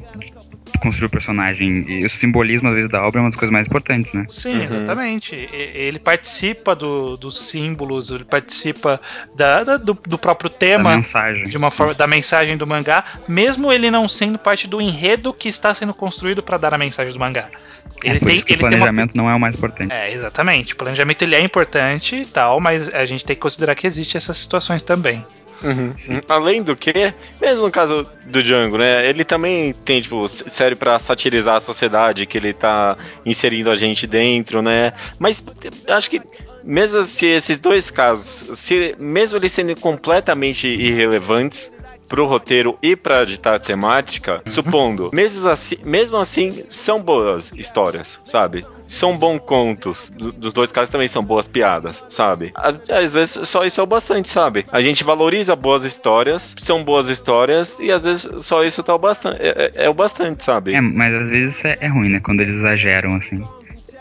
construir 0.78 1.08
o 1.08 1.10
personagem. 1.10 1.86
E 1.88 2.06
o 2.06 2.10
simbolismo, 2.10 2.70
às 2.70 2.76
vezes, 2.76 2.90
da 2.90 3.06
obra 3.06 3.20
é 3.20 3.22
uma 3.22 3.30
das 3.30 3.38
coisas 3.38 3.52
mais 3.52 3.68
importantes, 3.68 4.14
né? 4.14 4.26
Sim, 4.30 4.58
uhum. 4.58 4.64
exatamente. 4.64 5.50
Ele 5.52 6.00
participa 6.00 6.76
do, 6.76 7.18
dos 7.18 7.48
símbolos, 7.48 8.12
ele 8.12 8.26
participa 8.26 9.00
da, 9.36 9.64
da 9.64 9.78
do, 9.78 9.94
do, 9.94 10.18
próprio 10.18 10.50
tema. 10.50 10.92
Da 10.92 10.96
mensagem. 10.98 11.44
De 11.46 11.58
uma 11.58 11.72
forma, 11.72 11.94
da 11.94 12.08
mensagem 12.08 12.58
do 12.58 12.68
mangá, 12.68 13.04
mesmo 13.28 13.72
ele 13.72 13.90
não 13.92 14.08
sendo 14.08 14.38
parte 14.38 14.68
do 14.68 14.82
enredo 14.82 15.34
que 15.34 15.48
está 15.48 15.74
sendo 15.74 15.94
construído 15.94 16.42
para 16.42 16.58
dar 16.58 16.74
a 16.74 16.78
mensagem 16.78 17.14
do 17.14 17.20
mangá. 17.20 17.50
É 18.04 18.10
ele 18.10 18.18
é 18.18 18.20
por 18.20 18.28
tem, 18.28 18.36
isso 18.36 18.46
que 18.46 18.54
o 18.54 18.58
planejamento 18.58 19.14
uma... 19.14 19.24
não 19.24 19.30
é 19.30 19.36
o 19.36 19.40
mais 19.40 19.56
importante. 19.56 19.94
É, 19.94 20.12
exatamente. 20.12 20.74
O 20.74 20.76
planejamento 20.76 21.22
ele 21.22 21.36
é 21.36 21.40
importante 21.40 22.16
e 22.16 22.26
tal, 22.26 22.60
mas 22.60 22.94
a 22.94 23.06
gente 23.06 23.24
tem 23.24 23.36
que 23.36 23.42
considerar 23.42 23.76
que 23.76 23.88
existem 23.88 24.18
essas 24.18 24.38
situações 24.38 24.84
também. 24.84 25.26
Uhum. 25.64 25.94
Além 26.28 26.62
do 26.62 26.76
que, 26.76 27.14
mesmo 27.42 27.66
no 27.66 27.72
caso 27.72 28.06
do 28.26 28.44
Django, 28.44 28.78
né? 28.78 29.08
Ele 29.08 29.24
também 29.24 29.74
tem, 29.74 30.02
tipo, 30.02 30.28
serve 30.28 30.76
para 30.76 31.00
satirizar 31.00 31.56
a 31.56 31.60
sociedade 31.60 32.26
que 32.26 32.38
ele 32.38 32.54
tá 32.54 32.98
inserindo 33.26 33.72
a 33.72 33.76
gente 33.76 34.06
dentro, 34.06 34.62
né? 34.62 34.94
Mas 35.18 35.44
acho 35.88 36.10
que 36.10 36.22
mesmo 36.64 37.04
se 37.04 37.28
esses 37.28 37.58
dois 37.58 37.92
casos, 37.92 38.58
se 38.58 38.96
mesmo 38.98 39.38
eles 39.38 39.52
sendo 39.52 39.76
completamente 39.76 40.68
irrelevantes, 40.68 41.72
pro 42.08 42.26
roteiro 42.26 42.78
e 42.82 42.96
pra 42.96 43.26
ditar 43.26 43.56
a 43.56 43.60
temática, 43.60 44.42
uhum. 44.46 44.52
supondo, 44.52 45.10
mesmo 45.14 45.48
assim, 45.50 45.78
mesmo 45.84 46.18
assim, 46.18 46.64
são 46.70 47.02
boas 47.02 47.52
histórias, 47.56 48.20
sabe? 48.26 48.66
São 48.88 49.18
bons 49.18 49.40
contos. 49.40 50.12
dos 50.16 50.54
dois 50.54 50.72
casos 50.72 50.90
também 50.90 51.08
são 51.08 51.24
boas 51.24 51.48
piadas, 51.48 52.04
sabe? 52.08 52.54
Às 52.90 53.14
vezes 53.14 53.48
só 53.48 53.66
isso 53.66 53.82
é 53.82 53.84
o 53.84 53.88
bastante, 53.88 54.30
sabe? 54.30 54.66
A 54.72 54.82
gente 54.82 55.04
valoriza 55.04 55.56
boas 55.56 55.84
histórias, 55.84 56.56
são 56.60 56.84
boas 56.84 57.10
histórias, 57.10 57.80
e 57.80 57.92
às 57.92 58.04
vezes 58.04 58.46
só 58.46 58.64
isso 58.64 58.84
tá 58.84 58.94
o 58.94 59.00
bastante, 59.00 59.42
é, 59.42 59.72
é, 59.76 59.86
é 59.86 59.90
o 59.90 59.94
bastante, 59.94 60.44
sabe? 60.44 60.74
É, 60.74 60.82
mas 60.82 61.14
às 61.14 61.30
vezes 61.30 61.66
é, 61.66 61.78
é 61.82 61.88
ruim, 61.88 62.10
né? 62.10 62.20
Quando 62.20 62.42
eles 62.42 62.58
exageram, 62.58 63.16
assim. 63.16 63.44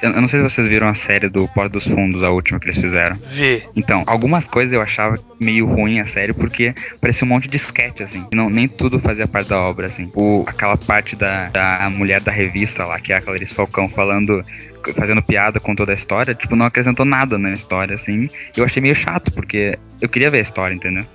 Eu 0.05 0.21
não 0.21 0.29
sei 0.29 0.41
se 0.41 0.43
vocês 0.43 0.69
viram 0.69 0.87
a 0.87 0.93
série 0.93 1.31
do 1.31 1.49
Porto 1.49 1.73
dos 1.73 1.85
Fundos, 1.89 2.23
a 2.23 2.29
última 2.29 2.61
que 2.61 2.67
eles 2.67 2.79
fizeram. 2.79 3.17
Vi. 3.33 3.63
Então, 3.75 4.05
algumas 4.07 4.47
coisas 4.47 4.73
eu 4.75 4.83
achava 4.83 5.19
meio 5.41 5.65
ruim 5.67 5.99
a 5.99 6.05
série, 6.05 6.35
porque 6.35 6.75
parecia 7.01 7.25
um 7.25 7.29
monte 7.29 7.49
de 7.49 7.57
sketch, 7.57 8.03
assim. 8.03 8.27
Não, 8.35 8.51
nem 8.51 8.69
tudo 8.69 8.99
fazia 8.99 9.27
parte 9.27 9.49
da 9.49 9.59
obra, 9.59 9.87
assim. 9.87 10.11
O, 10.15 10.45
aquela 10.47 10.77
parte 10.77 11.17
da, 11.17 11.49
da 11.49 11.89
mulher 11.89 12.21
da 12.21 12.31
revista 12.31 12.85
lá, 12.85 13.01
que 13.01 13.15
é 13.15 13.17
a 13.17 13.21
Clarice 13.23 13.55
Falcão, 13.55 13.89
falando 13.89 14.45
fazendo 14.93 15.23
piada 15.23 15.59
com 15.59 15.75
toda 15.75 15.93
a 15.93 15.95
história, 15.95 16.35
tipo, 16.35 16.55
não 16.55 16.67
acrescentou 16.67 17.07
nada 17.07 17.39
na 17.39 17.53
história, 17.53 17.95
assim. 17.95 18.29
Eu 18.55 18.63
achei 18.63 18.83
meio 18.83 18.95
chato, 18.95 19.33
porque 19.33 19.79
eu 20.03 20.09
queria 20.11 20.31
ver 20.31 20.39
a 20.39 20.43
história, 20.43 20.75
entendeu? 20.75 21.07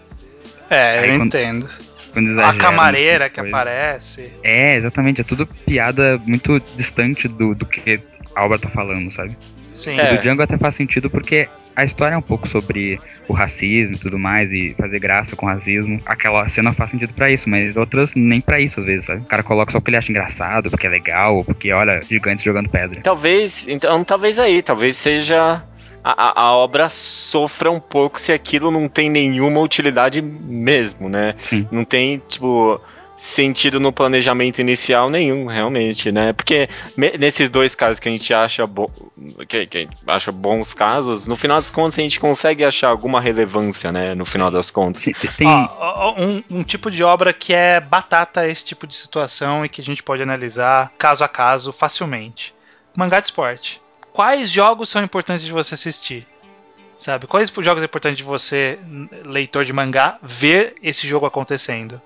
É, 0.68 1.00
Aí, 1.00 1.10
eu 1.12 1.18
quando... 1.20 1.28
entendo. 1.28 1.70
quando 2.12 2.28
A 2.28 2.32
exageram 2.32 2.58
camareira 2.58 3.30
que 3.30 3.40
aparece. 3.40 4.34
É, 4.42 4.76
exatamente. 4.76 5.22
É 5.22 5.24
tudo 5.24 5.46
piada 5.46 6.20
muito 6.26 6.60
distante 6.76 7.28
do, 7.28 7.54
do 7.54 7.68
que 7.68 8.02
a 8.40 8.46
obra 8.46 8.58
tá 8.60 8.70
falando, 8.70 9.12
sabe? 9.12 9.36
Sim. 9.74 9.98
É. 10.00 10.14
O 10.14 10.18
do 10.18 10.22
Django 10.22 10.42
até 10.42 10.58
faz 10.58 10.76
sentido 10.76 11.10
porque 11.10 11.48
a 11.76 11.86
história 11.86 12.14
é 12.16 12.18
um 12.18 12.22
pouco 12.22 12.46
sobre 12.48 13.00
o 13.30 13.34
racismo 13.34 13.96
e 13.96 13.98
tudo 13.98 14.20
mais, 14.20 14.52
e 14.52 14.76
fazer 14.78 15.00
graça 15.00 15.36
com 15.38 15.46
o 15.46 15.50
racismo. 15.50 16.02
Aquela 16.06 16.48
cena 16.50 16.74
faz 16.74 16.92
sentido 16.92 17.14
pra 17.14 17.32
isso, 17.32 17.50
mas 17.50 17.78
outras 17.78 18.14
nem 18.16 18.42
pra 18.42 18.60
isso, 18.60 18.82
às 18.82 18.86
vezes, 18.86 19.06
sabe? 19.06 19.22
O 19.22 19.26
cara 19.26 19.42
coloca 19.44 19.72
só 19.72 19.80
porque 19.80 19.92
ele 19.92 19.98
acha 19.98 20.12
engraçado, 20.12 20.70
porque 20.70 20.88
é 20.88 20.90
legal, 20.90 21.38
ou 21.38 21.46
porque, 21.46 21.72
olha, 21.72 22.02
gigantes 22.02 22.44
jogando 22.44 22.70
pedra. 22.70 23.00
Talvez, 23.02 23.66
então, 23.70 24.04
talvez 24.04 24.38
aí, 24.40 24.62
talvez 24.62 24.98
seja. 24.98 25.64
A, 26.04 26.12
a- 26.28 26.42
a 26.44 26.54
obra 26.56 26.88
sofra 26.90 27.70
um 27.70 27.80
pouco 27.80 28.20
se 28.20 28.32
aquilo 28.32 28.72
não 28.72 28.88
tem 28.90 29.10
nenhuma 29.10 29.60
utilidade 29.60 30.22
mesmo, 30.22 31.08
né? 31.10 31.34
Sim. 31.38 31.68
Não 31.72 31.84
tem, 31.86 32.22
tipo, 32.28 32.80
sentido 33.20 33.82
no 33.82 33.92
planejamento 33.92 34.60
inicial 34.62 35.10
nenhum, 35.10 35.46
realmente, 35.46 36.10
né? 36.10 36.32
Porque 36.32 36.70
nesses 37.20 37.50
dois 37.50 37.76
casos 37.76 38.00
que 38.00 38.08
a 38.08 38.12
gente 38.12 38.34
acha, 38.34 38.66
bo 38.66 38.90
que, 39.48 39.66
que 39.66 39.78
a 39.78 39.82
gente 39.82 39.98
acha 40.08 40.32
bons 40.32 40.74
casos, 40.74 41.28
no 41.28 41.36
final 41.36 41.58
das 41.58 41.70
contas 41.70 42.00
a 42.00 42.02
gente 42.02 42.18
consegue 42.18 42.64
achar 42.64 42.88
alguma 42.88 43.20
relevância, 43.20 43.92
né? 43.92 44.16
No 44.16 44.26
final 44.26 44.50
das 44.50 44.72
contas. 44.72 45.04
Sim, 45.04 45.14
tem- 45.38 45.48
um, 45.50 46.44
um 46.50 46.64
tipo 46.64 46.90
de 46.90 47.04
obra 47.04 47.34
que 47.34 47.54
é 47.54 47.82
batata 47.82 48.48
esse 48.48 48.64
tipo 48.64 48.88
de 48.88 48.96
situação 48.96 49.66
e 49.66 49.70
que 49.70 49.82
a 49.82 49.84
gente 49.84 50.02
pode 50.02 50.24
analisar 50.24 50.92
caso 50.98 51.22
a 51.22 51.28
caso 51.28 51.74
facilmente. 51.74 52.54
Mangá 52.96 53.20
de 53.20 53.26
esporte. 53.26 53.82
Quais 54.14 54.50
jogos 54.50 54.88
são 54.88 55.04
importantes 55.04 55.46
de 55.46 55.52
você 55.52 55.76
assistir? 55.76 56.26
Sabe? 56.98 57.28
Quais 57.28 57.52
jogos 57.62 57.84
é 57.84 57.86
importante 57.86 58.16
de 58.18 58.24
você, 58.24 58.80
leitor 59.26 59.66
de 59.66 59.74
mangá, 59.74 60.18
ver 60.24 60.76
esse 60.82 61.06
jogo 61.06 61.26
acontecendo? 61.26 62.02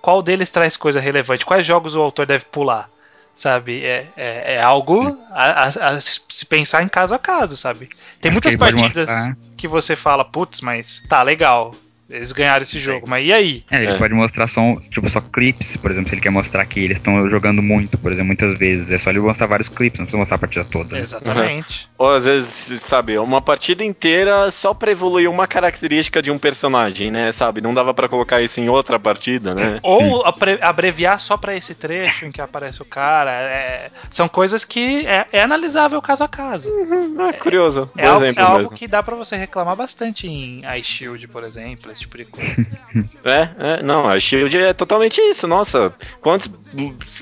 Qual 0.00 0.22
deles 0.22 0.50
traz 0.50 0.76
coisa 0.76 1.00
relevante? 1.00 1.44
Quais 1.44 1.64
jogos 1.66 1.94
o 1.94 2.00
autor 2.00 2.26
deve 2.26 2.44
pular? 2.46 2.88
Sabe? 3.34 3.84
É, 3.84 4.08
é, 4.16 4.54
é 4.54 4.62
algo 4.62 5.16
a, 5.30 5.64
a- 5.64 5.88
a 5.90 6.00
se 6.00 6.44
pensar 6.48 6.82
em 6.82 6.88
caso 6.88 7.14
a 7.14 7.18
caso, 7.18 7.56
sabe? 7.56 7.88
Tem 8.20 8.30
Acho 8.30 8.32
muitas 8.32 8.56
partidas 8.56 9.08
que 9.56 9.68
você 9.68 9.94
fala, 9.94 10.24
putz, 10.24 10.60
mas 10.60 11.02
tá 11.08 11.22
legal. 11.22 11.72
Eles 12.10 12.32
ganharam 12.32 12.62
esse 12.62 12.78
jogo, 12.78 13.06
mas 13.08 13.26
e 13.26 13.32
aí? 13.32 13.64
É, 13.70 13.82
ele 13.82 13.92
É. 13.92 13.98
pode 13.98 14.14
mostrar 14.14 14.46
só, 14.46 14.60
tipo, 14.90 15.08
só 15.10 15.20
clipes, 15.20 15.76
por 15.76 15.90
exemplo, 15.90 16.08
se 16.08 16.14
ele 16.14 16.22
quer 16.22 16.30
mostrar 16.30 16.64
que 16.64 16.80
eles 16.80 16.96
estão 16.98 17.28
jogando 17.28 17.60
muito, 17.62 17.98
por 17.98 18.10
exemplo, 18.10 18.28
muitas 18.28 18.56
vezes. 18.58 18.90
É 18.90 18.96
só 18.96 19.10
ele 19.10 19.20
mostrar 19.20 19.46
vários 19.46 19.68
clipes, 19.68 19.98
não 19.98 20.06
precisa 20.06 20.18
mostrar 20.18 20.36
a 20.36 20.40
partida 20.40 20.64
toda. 20.64 20.94
né? 20.96 21.00
Exatamente. 21.02 21.88
Ou 21.98 22.10
às 22.14 22.24
vezes, 22.24 22.80
sabe, 22.80 23.18
uma 23.18 23.42
partida 23.42 23.84
inteira 23.84 24.50
só 24.50 24.72
pra 24.72 24.90
evoluir 24.90 25.28
uma 25.30 25.46
característica 25.46 26.22
de 26.22 26.30
um 26.30 26.38
personagem, 26.38 27.10
né? 27.10 27.30
Sabe? 27.32 27.60
Não 27.60 27.74
dava 27.74 27.92
pra 27.92 28.08
colocar 28.08 28.40
isso 28.40 28.58
em 28.60 28.68
outra 28.68 28.98
partida, 28.98 29.54
né? 29.54 29.78
Ou 29.84 30.24
abreviar 30.62 31.20
só 31.20 31.36
pra 31.36 31.54
esse 31.56 31.74
trecho 31.74 32.24
em 32.24 32.32
que 32.32 32.40
aparece 32.40 32.80
o 32.80 32.84
cara. 32.84 33.30
é- 33.32 33.90
são 34.10 34.26
coisas 34.28 34.64
que 34.64 35.06
é, 35.06 35.26
é 35.32 35.42
analisável 35.42 36.00
caso 36.00 36.24
a 36.24 36.28
caso. 36.28 36.70
Ah, 37.18 37.32
curioso. 37.34 37.90
É 37.96 38.06
algo, 38.06 38.24
exemplo 38.24 38.42
é 38.42 38.46
algo 38.46 38.58
mesmo. 38.60 38.76
que 38.76 38.88
dá 38.88 39.02
pra 39.02 39.14
você 39.14 39.36
reclamar 39.36 39.76
bastante 39.76 40.26
em 40.26 40.62
iShield, 40.80 41.26
por 41.28 41.44
exemplo, 41.44 41.90
esse 41.98 42.00
tipo 42.00 42.16
de 42.16 42.24
coisa. 42.24 42.66
É, 43.24 43.50
é, 43.58 43.82
não, 43.82 44.08
a 44.08 44.18
Shield 44.18 44.56
é 44.56 44.72
totalmente 44.72 45.20
isso, 45.20 45.46
nossa. 45.46 45.92
Quantos. 46.20 46.50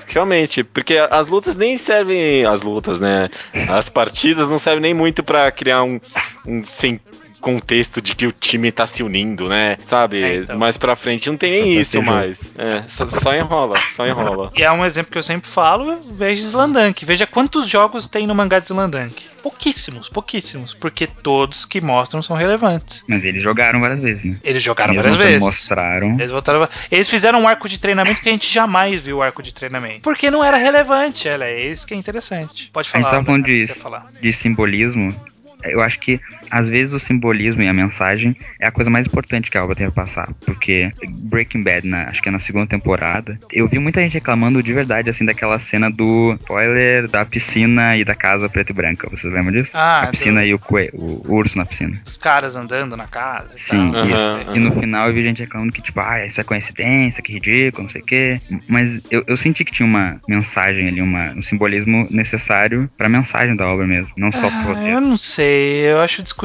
Realmente, 0.07 0.63
porque 0.63 0.97
as 0.97 1.27
lutas 1.27 1.55
nem 1.55 1.77
servem. 1.77 2.45
As 2.47 2.63
lutas, 2.63 3.01
né? 3.01 3.29
As 3.69 3.89
partidas 3.89 4.49
não 4.49 4.59
servem 4.59 4.83
nem 4.83 4.95
muito 4.95 5.23
pra 5.23 5.51
criar 5.51 5.83
um. 5.83 6.01
um 6.47 6.63
sem 6.65 7.01
contexto 7.47 8.03
de 8.03 8.17
que 8.17 8.27
o 8.27 8.33
time 8.33 8.73
tá 8.73 8.89
se 8.89 9.05
unindo, 9.05 9.49
né? 9.49 9.79
Sabe? 9.87 10.21
É, 10.21 10.37
então. 10.39 10.59
Mais 10.59 10.77
pra 10.77 10.97
frente 10.97 11.31
não 11.31 11.37
tem 11.37 11.51
Só 11.59 11.63
nem 11.63 11.81
isso 11.81 11.93
jogo. 11.93 12.11
mais. 12.11 12.53
É, 12.59 12.83
só, 12.89 13.07
só 13.07 13.37
enrola, 13.37 13.79
só 13.95 14.05
enrola. 14.05 14.51
E 14.57 14.65
é 14.65 14.73
um 14.73 14.85
exemplo 14.85 15.13
que 15.13 15.19
eu 15.19 15.23
sempre 15.23 15.49
falo, 15.49 16.01
veja 16.13 16.43
Slandank. 16.43 17.05
Veja 17.05 17.25
quantos 17.25 17.69
jogos 17.69 18.09
tem 18.09 18.27
no 18.27 18.35
mangá 18.35 18.59
de 18.59 18.67
Slandank. 18.67 19.15
Pouquíssimos, 19.45 20.09
pouquíssimos. 20.09 20.75
Porque 20.75 21.07
todos 21.07 21.65
que 21.65 21.81
mostram 21.81 22.21
são 22.21 22.37
relevantes. 22.37 23.05
Mas 23.07 23.25
eles 23.25 23.41
jogaram 23.41 23.81
várias 23.81 24.01
vezes, 24.01 24.25
né? 24.25 24.37
Eles 24.43 24.61
jogaram 24.61 24.93
Mesmo 24.95 25.09
várias 25.13 25.25
vezes. 25.29 25.43
mostraram. 25.45 26.15
Eles, 26.19 26.33
voltaram, 26.33 26.69
eles 26.91 27.09
fizeram 27.09 27.43
um 27.43 27.47
arco 27.47 27.69
de 27.69 27.79
treinamento 27.79 28.21
que 28.21 28.29
a 28.29 28.33
gente 28.33 28.53
jamais 28.53 28.99
viu 28.99 29.19
o 29.19 29.23
arco 29.23 29.41
de 29.41 29.55
treinamento. 29.55 30.01
Porque 30.01 30.33
não 30.33 30.43
era 30.43 30.57
relevante, 30.57 31.29
ela 31.29 31.45
é 31.45 31.71
isso 31.71 31.87
que 31.87 31.95
é 31.95 31.97
interessante. 31.97 32.71
Pode 32.73 32.89
A 32.89 32.91
falar. 32.91 33.05
gente 33.05 33.13
tava 33.13 33.25
falando 33.25 33.45
de, 33.45 34.21
de 34.21 34.33
simbolismo. 34.33 35.15
Eu 35.63 35.81
acho 35.81 35.99
que, 35.99 36.21
às 36.51 36.69
vezes, 36.69 36.93
o 36.93 37.01
simbolismo 37.01 37.63
e 37.63 37.69
a 37.69 37.73
mensagem 37.75 38.37
é 38.61 38.67
a 38.67 38.73
coisa 38.73 38.91
mais 38.91 39.07
importante 39.07 39.51
que 39.51 39.59
a 39.59 39.65
obra 39.65 39.75
tem 39.77 39.87
pra 39.91 40.03
passar. 40.05 40.33
Porque 40.45 40.93
Breaking 41.09 41.63
Bad, 41.63 41.87
na- 41.87 42.09
acho 42.09 42.23
que 42.23 42.29
é 42.29 42.33
na 42.33 42.39
segunda 42.39 42.67
temporada, 42.67 43.41
eu 43.51 43.69
vi 43.69 43.79
muita 43.79 44.01
gente 44.01 44.15
reclamando 44.15 44.63
de 44.63 44.73
verdade, 44.73 45.11
assim, 45.11 45.25
daquela 45.25 45.59
cena 45.59 45.91
do 45.91 46.35
spoiler 46.41 47.09
da 47.09 47.25
piscina 47.25 47.97
e 47.97 48.05
da 48.05 48.15
casa 48.15 48.49
preta 48.49 48.73
e 48.73 48.75
branca. 48.75 49.09
Vocês 49.11 49.33
lembram 49.33 49.53
disso? 49.53 49.73
Ah, 49.75 50.03
a 50.03 50.07
piscina 50.09 50.45
e 50.45 50.55
o, 50.55 50.61
o 50.95 51.35
urso 51.35 51.57
na 51.59 51.67
piscina. 51.67 52.01
Os 52.05 52.17
caras 52.17 52.57
andando 52.57 52.97
na 52.97 53.07
casa. 53.07 53.55
e 53.55 53.59
Sim, 53.59 53.91
tal. 53.93 54.07
isso. 54.09 54.31
Aham, 54.31 54.57
E 54.57 54.59
no 54.61 54.73
final 54.73 55.09
eu 55.09 55.15
vi 55.15 55.23
gente 55.23 55.41
reclamando 55.43 55.73
que, 55.73 55.83
tipo, 55.83 56.01
ah, 56.01 56.25
isso 56.25 56.41
é 56.41 56.45
coincidência, 56.45 57.23
que 57.23 57.33
ridículo, 57.33 57.85
não 57.85 57.89
sei 57.89 58.03
o 58.03 58.05
quê. 58.05 58.41
Mas 58.69 59.01
eu, 59.11 59.25
eu 59.27 59.37
senti 59.37 59.65
que 59.65 59.73
tinha 59.73 59.87
uma 59.87 60.21
mensagem 60.29 60.89
ali, 60.89 61.01
uma, 61.03 61.33
um 61.35 61.43
simbolismo 61.43 62.07
necessário 62.11 62.89
pra 62.97 63.09
mensagem 63.09 63.57
da 63.57 63.67
obra 63.67 63.87
mesmo, 63.87 64.13
não 64.17 64.31
só 64.33 64.51
pro 64.51 64.71
Ah, 64.71 64.75
roteiro. 64.75 64.97
eu 64.97 65.01
não 65.01 65.17
sei, 65.17 65.91
eu 65.91 66.01
acho 66.01 66.23
discutível, 66.23 66.36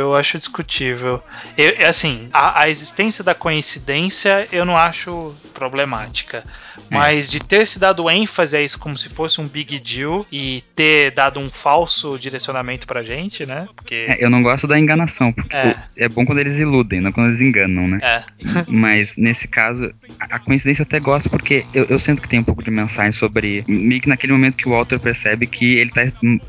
eu 0.00 0.14
acho 0.14 0.38
discutível. 0.38 1.22
Eu, 1.56 1.74
é 1.78 1.86
assim, 1.86 2.28
a, 2.32 2.62
a 2.62 2.68
existência 2.68 3.24
da 3.24 3.34
coincidência 3.34 4.46
eu 4.52 4.64
não 4.64 4.76
acho 4.76 5.34
problemática. 5.52 6.44
Mas 6.90 7.30
de 7.30 7.40
ter 7.40 7.66
se 7.66 7.78
dado 7.78 8.10
ênfase 8.10 8.56
a 8.56 8.60
isso 8.60 8.78
como 8.78 8.96
se 8.96 9.08
fosse 9.08 9.40
um 9.40 9.46
big 9.46 9.78
deal 9.78 10.26
e 10.30 10.62
ter 10.74 11.10
dado 11.10 11.40
um 11.40 11.48
falso 11.50 12.18
direcionamento 12.18 12.86
pra 12.86 13.02
gente, 13.02 13.46
né? 13.46 13.66
Porque. 13.74 14.06
É, 14.08 14.24
eu 14.24 14.30
não 14.30 14.42
gosto 14.42 14.66
da 14.66 14.78
enganação, 14.78 15.32
porque 15.32 15.56
É. 15.56 15.76
é 15.96 16.08
bom 16.08 16.24
quando 16.24 16.38
eles 16.38 16.58
iludem, 16.58 17.00
não 17.00 17.12
quando 17.12 17.28
eles 17.28 17.40
enganam, 17.40 17.88
né? 17.88 17.98
É, 18.02 18.24
Mas 18.68 19.16
nesse 19.16 19.48
caso, 19.48 19.88
a 20.20 20.38
coincidência 20.38 20.82
eu 20.82 20.86
até 20.86 21.00
gosto 21.00 21.30
porque 21.30 21.64
eu, 21.74 21.84
eu 21.84 21.98
sinto 21.98 22.20
que 22.20 22.28
tem 22.28 22.40
um 22.40 22.44
pouco 22.44 22.62
de 22.62 22.70
mensagem 22.70 23.12
sobre. 23.12 23.64
Meio 23.66 24.00
que 24.00 24.08
naquele 24.08 24.32
momento 24.32 24.56
que 24.56 24.68
o 24.68 24.72
Walter 24.72 24.98
percebe 24.98 25.46
que 25.46 25.76
ele 25.76 25.90
tá 25.90 26.02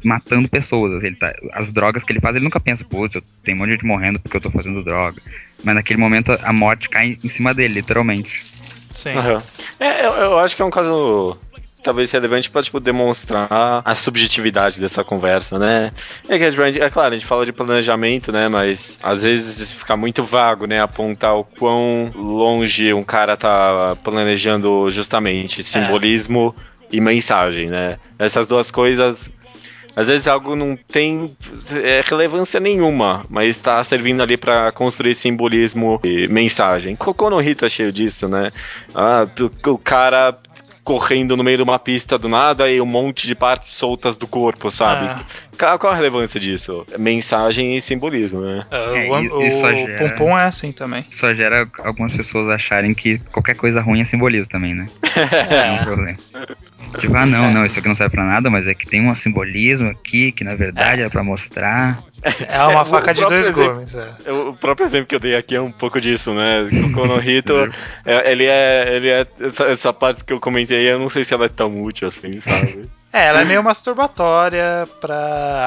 matando 0.03 0.47
pessoas. 0.49 1.03
Ele 1.03 1.15
tá, 1.15 1.33
as 1.53 1.71
drogas 1.71 2.03
que 2.03 2.11
ele 2.11 2.19
faz, 2.21 2.35
ele 2.35 2.45
nunca 2.45 2.59
pensa, 2.59 2.82
putz, 2.83 3.15
eu- 3.15 3.23
tem 3.43 3.53
um 3.55 3.57
monte 3.57 3.67
de 3.67 3.73
gente 3.73 3.85
morrendo 3.85 4.19
porque 4.19 4.37
eu 4.37 4.41
tô 4.41 4.49
fazendo 4.51 4.83
droga. 4.83 5.21
Mas 5.63 5.75
naquele 5.75 5.99
momento 5.99 6.31
a- 6.41 6.53
morte 6.53 6.89
cai 6.89 7.17
em, 7.23 7.29
cima 7.29 7.53
dele, 7.53 7.75
literalmente. 7.75 8.45
sim. 8.91 9.13
Aham. 9.15 9.41
É, 9.79 10.05
eu, 10.05 10.11
eu 10.13 10.39
acho 10.39 10.55
que 10.55 10.61
é 10.61 10.65
um 10.65 10.69
caso 10.69 11.37
talvez 11.83 12.09
relevante 12.11 12.49
pra, 12.49 12.63
tipo, 12.63 12.79
demonstrar 12.79 13.81
a 13.83 13.93
subjetividade 13.95 14.79
dessa 14.79 15.03
conversa, 15.03 15.59
né? 15.59 15.91
É 16.29 16.37
que, 16.39 16.49
tipo, 16.49 16.61
a 16.61 16.71
gente- 16.71 16.81
é 16.81 16.89
claro, 16.89 17.13
a 17.13 17.17
gente 17.17 17.25
fala 17.27 17.45
de 17.45 17.51
planejamento, 17.51 18.31
né? 18.31 18.47
Mas 18.47 18.97
às 19.03 19.23
vezes 19.23 19.71
fica 19.73 19.97
muito 19.97 20.23
vago, 20.23 20.65
né? 20.65 20.79
Apontar 20.79 21.35
o 21.35 21.43
quão 21.43 22.09
longe 22.15 22.93
um 22.93 23.03
cara 23.03 23.35
tá 23.35 23.97
planejando 24.01 24.89
justamente 24.89 25.61
simbolismo 25.61 26.55
e 26.91 27.01
mensagem, 27.01 27.67
né? 27.69 27.97
Essas 28.17 28.47
duas 28.47 28.71
coisas. 28.71 29.29
Às 29.95 30.07
vezes 30.07 30.27
algo 30.27 30.55
não 30.55 30.75
tem 30.75 31.35
é, 31.83 32.01
relevância 32.05 32.59
nenhuma, 32.59 33.23
mas 33.29 33.57
tá 33.57 33.83
servindo 33.83 34.23
ali 34.23 34.37
pra 34.37 34.71
construir 34.71 35.13
simbolismo 35.13 35.99
e 36.03 36.27
mensagem. 36.27 36.95
Cocô 36.95 37.29
no 37.29 37.39
Rio 37.39 37.55
tá 37.55 37.69
cheio 37.69 37.91
disso, 37.91 38.27
né? 38.27 38.49
Ah, 38.95 39.25
o, 39.65 39.69
o 39.71 39.77
cara 39.77 40.35
correndo 40.83 41.37
no 41.37 41.43
meio 41.45 41.55
de 41.57 41.63
uma 41.63 41.79
pista 41.79 42.17
do 42.17 42.27
nada 42.27 42.69
e 42.69 42.81
um 42.81 42.85
monte 42.85 43.25
de 43.25 43.33
partes 43.35 43.69
soltas 43.69 44.17
do 44.17 44.27
corpo, 44.27 44.69
sabe? 44.69 45.05
Ah. 45.05 45.23
Qual, 45.57 45.79
qual 45.79 45.93
a 45.93 45.95
relevância 45.95 46.39
disso? 46.39 46.85
Mensagem 46.99 47.77
e 47.77 47.81
simbolismo, 47.81 48.41
né? 48.41 48.65
É, 48.69 49.05
É, 49.07 49.09
o 49.09 49.19
e- 49.19 49.29
o, 49.29 49.49
gera- 49.49 49.97
Pum 49.97 50.09
Pum 50.17 50.37
é 50.37 50.43
assim 50.43 50.71
também. 50.73 51.05
Só 51.07 51.33
gera 51.33 51.65
algumas 51.79 52.11
pessoas 52.13 52.49
acharem 52.49 52.93
que 52.93 53.17
qualquer 53.31 53.55
coisa 53.55 53.79
ruim 53.79 54.01
é 54.01 54.05
simbolismo 54.05 54.51
também, 54.51 54.73
né? 54.73 54.89
É 55.49 55.71
um 55.71 55.83
problema. 55.85 56.17
Tipo, 56.99 57.15
ah, 57.17 57.25
não, 57.25 57.51
não, 57.51 57.65
isso 57.65 57.79
aqui 57.79 57.87
não 57.87 57.95
serve 57.95 58.15
pra 58.15 58.23
nada, 58.25 58.49
mas 58.49 58.67
é 58.67 58.73
que 58.73 58.85
tem 58.87 59.01
um 59.07 59.13
simbolismo 59.15 59.89
aqui 59.89 60.31
que 60.31 60.43
na 60.43 60.55
verdade 60.55 61.01
é 61.01 61.09
pra 61.09 61.23
mostrar. 61.23 61.99
É 62.47 62.61
uma 62.63 62.79
É, 62.79 62.81
o 62.81 62.85
faca 62.85 63.13
de 63.13 63.21
dois 63.21 63.47
exemplo- 63.47 63.73
gumes. 63.75 63.95
é. 63.95 64.09
Eu- 64.25 64.49
O 64.49 64.53
próprio 64.55 64.85
exemplo 64.85 65.07
que 65.07 65.15
eu 65.15 65.19
dei 65.19 65.35
aqui 65.35 65.55
é 65.55 65.61
um 65.61 65.71
pouco 65.71 65.99
disso, 65.99 66.33
né? 66.33 66.69
Cocô 66.83 67.05
no 67.05 67.17
Rito, 67.17 67.53
é, 68.05 68.31
ele 68.31 68.45
é. 68.45 68.95
Ele 68.95 69.09
é 69.09 69.27
essa, 69.41 69.63
essa 69.65 69.93
parte 69.93 70.23
que 70.23 70.31
eu 70.33 70.39
comentei, 70.39 70.89
eu 70.89 70.99
não 70.99 71.09
sei 71.09 71.23
se 71.23 71.33
ela 71.33 71.45
é 71.45 71.49
tão 71.49 71.81
útil 71.81 72.07
assim, 72.07 72.39
sabe? 72.41 72.89
É, 73.11 73.27
ela 73.27 73.41
é 73.41 73.45
meio 73.45 73.61
masturbatória 73.63 74.87
pra. 75.01 75.15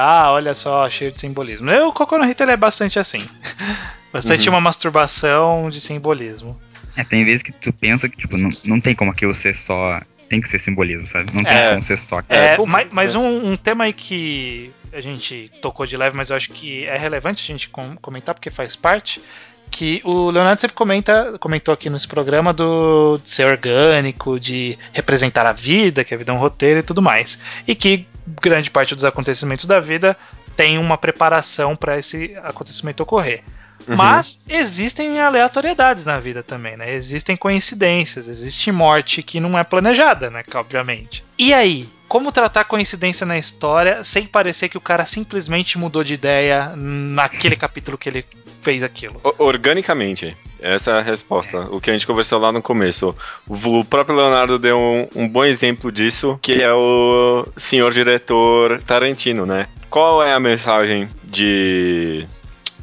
Ah, 0.03 0.31
olha 0.33 0.53
só, 0.53 0.89
cheio 0.89 1.11
de 1.11 1.19
simbolismo. 1.19 1.69
Eu, 1.69 1.87
o 1.89 1.93
Cocô 1.93 2.17
no 2.17 2.25
Hito 2.29 2.43
ele 2.43 2.51
é 2.53 2.57
bastante 2.57 2.99
assim. 2.99 3.21
Bastante 4.11 4.47
Uhum. 4.47 4.55
uma 4.55 4.61
masturbação 4.61 5.69
de 5.69 5.79
simbolismo. 5.81 6.57
É, 6.95 7.03
tem 7.03 7.23
vezes 7.25 7.43
que 7.43 7.51
tu 7.51 7.71
pensa 7.73 8.07
que, 8.09 8.17
tipo, 8.17 8.37
não, 8.37 8.49
não 8.65 8.79
tem 8.79 8.95
como 8.95 9.11
aquilo 9.11 9.35
ser 9.35 9.53
só. 9.53 10.01
Tem 10.29 10.41
que 10.41 10.47
ser 10.49 10.59
simbolismo, 10.59 11.07
sabe? 11.07 11.33
Não 11.33 11.43
tem 11.43 11.53
É. 11.53 11.69
como 11.71 11.83
ser 11.83 11.97
só. 11.97 12.21
É, 12.27 12.55
pô, 12.55 12.65
mas, 12.65 12.87
é. 12.87 12.89
mas 12.93 13.15
um, 13.15 13.51
um 13.51 13.57
tema 13.57 13.85
aí 13.85 13.93
que 13.93 14.71
a 14.93 15.01
gente 15.01 15.51
tocou 15.61 15.85
de 15.85 15.95
leve, 15.95 16.15
mas 16.15 16.29
eu 16.29 16.35
acho 16.35 16.49
que 16.51 16.85
é 16.85 16.97
relevante 16.97 17.43
a 17.43 17.45
gente 17.45 17.69
com- 17.69 17.95
comentar 17.97 18.33
porque 18.35 18.49
faz 18.49 18.75
parte, 18.75 19.21
que 19.69 20.01
o 20.05 20.29
Leonardo 20.31 20.61
sempre 20.61 20.75
comenta, 20.75 21.37
comentou 21.39 21.73
aqui 21.73 21.89
nesse 21.89 22.07
programa 22.07 22.53
do 22.53 23.17
de 23.23 23.29
ser 23.29 23.45
orgânico, 23.45 24.39
de 24.39 24.77
representar 24.93 25.45
a 25.45 25.51
vida, 25.51 26.03
que 26.03 26.13
a 26.13 26.17
vida 26.17 26.31
é 26.31 26.35
um 26.35 26.39
roteiro 26.39 26.79
e 26.79 26.83
tudo 26.83 27.01
mais. 27.01 27.39
E 27.67 27.75
que 27.75 28.07
grande 28.41 28.71
parte 28.71 28.95
dos 28.95 29.03
acontecimentos 29.05 29.65
da 29.65 29.79
vida 29.79 30.15
tem 30.55 30.77
uma 30.77 30.97
preparação 30.97 31.75
para 31.75 31.99
esse 31.99 32.33
acontecimento 32.43 33.01
ocorrer. 33.03 33.43
Uhum. 33.87 33.95
Mas 33.95 34.41
existem 34.49 35.19
aleatoriedades 35.19 36.03
na 36.05 36.19
vida 36.19 36.43
também, 36.43 36.75
né? 36.75 36.93
Existem 36.93 37.37
coincidências, 37.37 38.27
existe 38.27 38.71
morte 38.71 39.23
que 39.23 39.39
não 39.39 39.57
é 39.57 39.63
planejada, 39.63 40.29
né? 40.29 40.43
Obviamente. 40.53 41.23
E 41.37 41.53
aí, 41.53 41.87
como 42.07 42.31
tratar 42.31 42.63
coincidência 42.63 43.25
na 43.25 43.37
história 43.37 44.03
sem 44.03 44.25
parecer 44.25 44.69
que 44.69 44.77
o 44.77 44.81
cara 44.81 45.05
simplesmente 45.05 45.77
mudou 45.77 46.03
de 46.03 46.13
ideia 46.13 46.73
naquele 46.75 47.55
capítulo 47.57 47.97
que 47.97 48.09
ele 48.09 48.25
fez 48.61 48.83
aquilo? 48.83 49.19
Organicamente. 49.37 50.35
Essa 50.59 50.91
é 50.91 50.99
a 50.99 51.01
resposta. 51.01 51.67
O 51.71 51.79
que 51.79 51.89
a 51.89 51.93
gente 51.93 52.07
conversou 52.07 52.39
lá 52.39 52.51
no 52.51 52.61
começo. 52.61 53.15
O 53.47 53.85
próprio 53.85 54.15
Leonardo 54.15 54.57
deu 54.57 54.77
um, 54.77 55.07
um 55.15 55.27
bom 55.27 55.45
exemplo 55.45 55.91
disso, 55.91 56.39
que 56.41 56.61
é 56.61 56.73
o 56.73 57.47
senhor 57.55 57.93
diretor 57.93 58.81
Tarantino, 58.83 59.45
né? 59.45 59.67
Qual 59.89 60.23
é 60.23 60.33
a 60.33 60.39
mensagem 60.39 61.07
de 61.23 62.25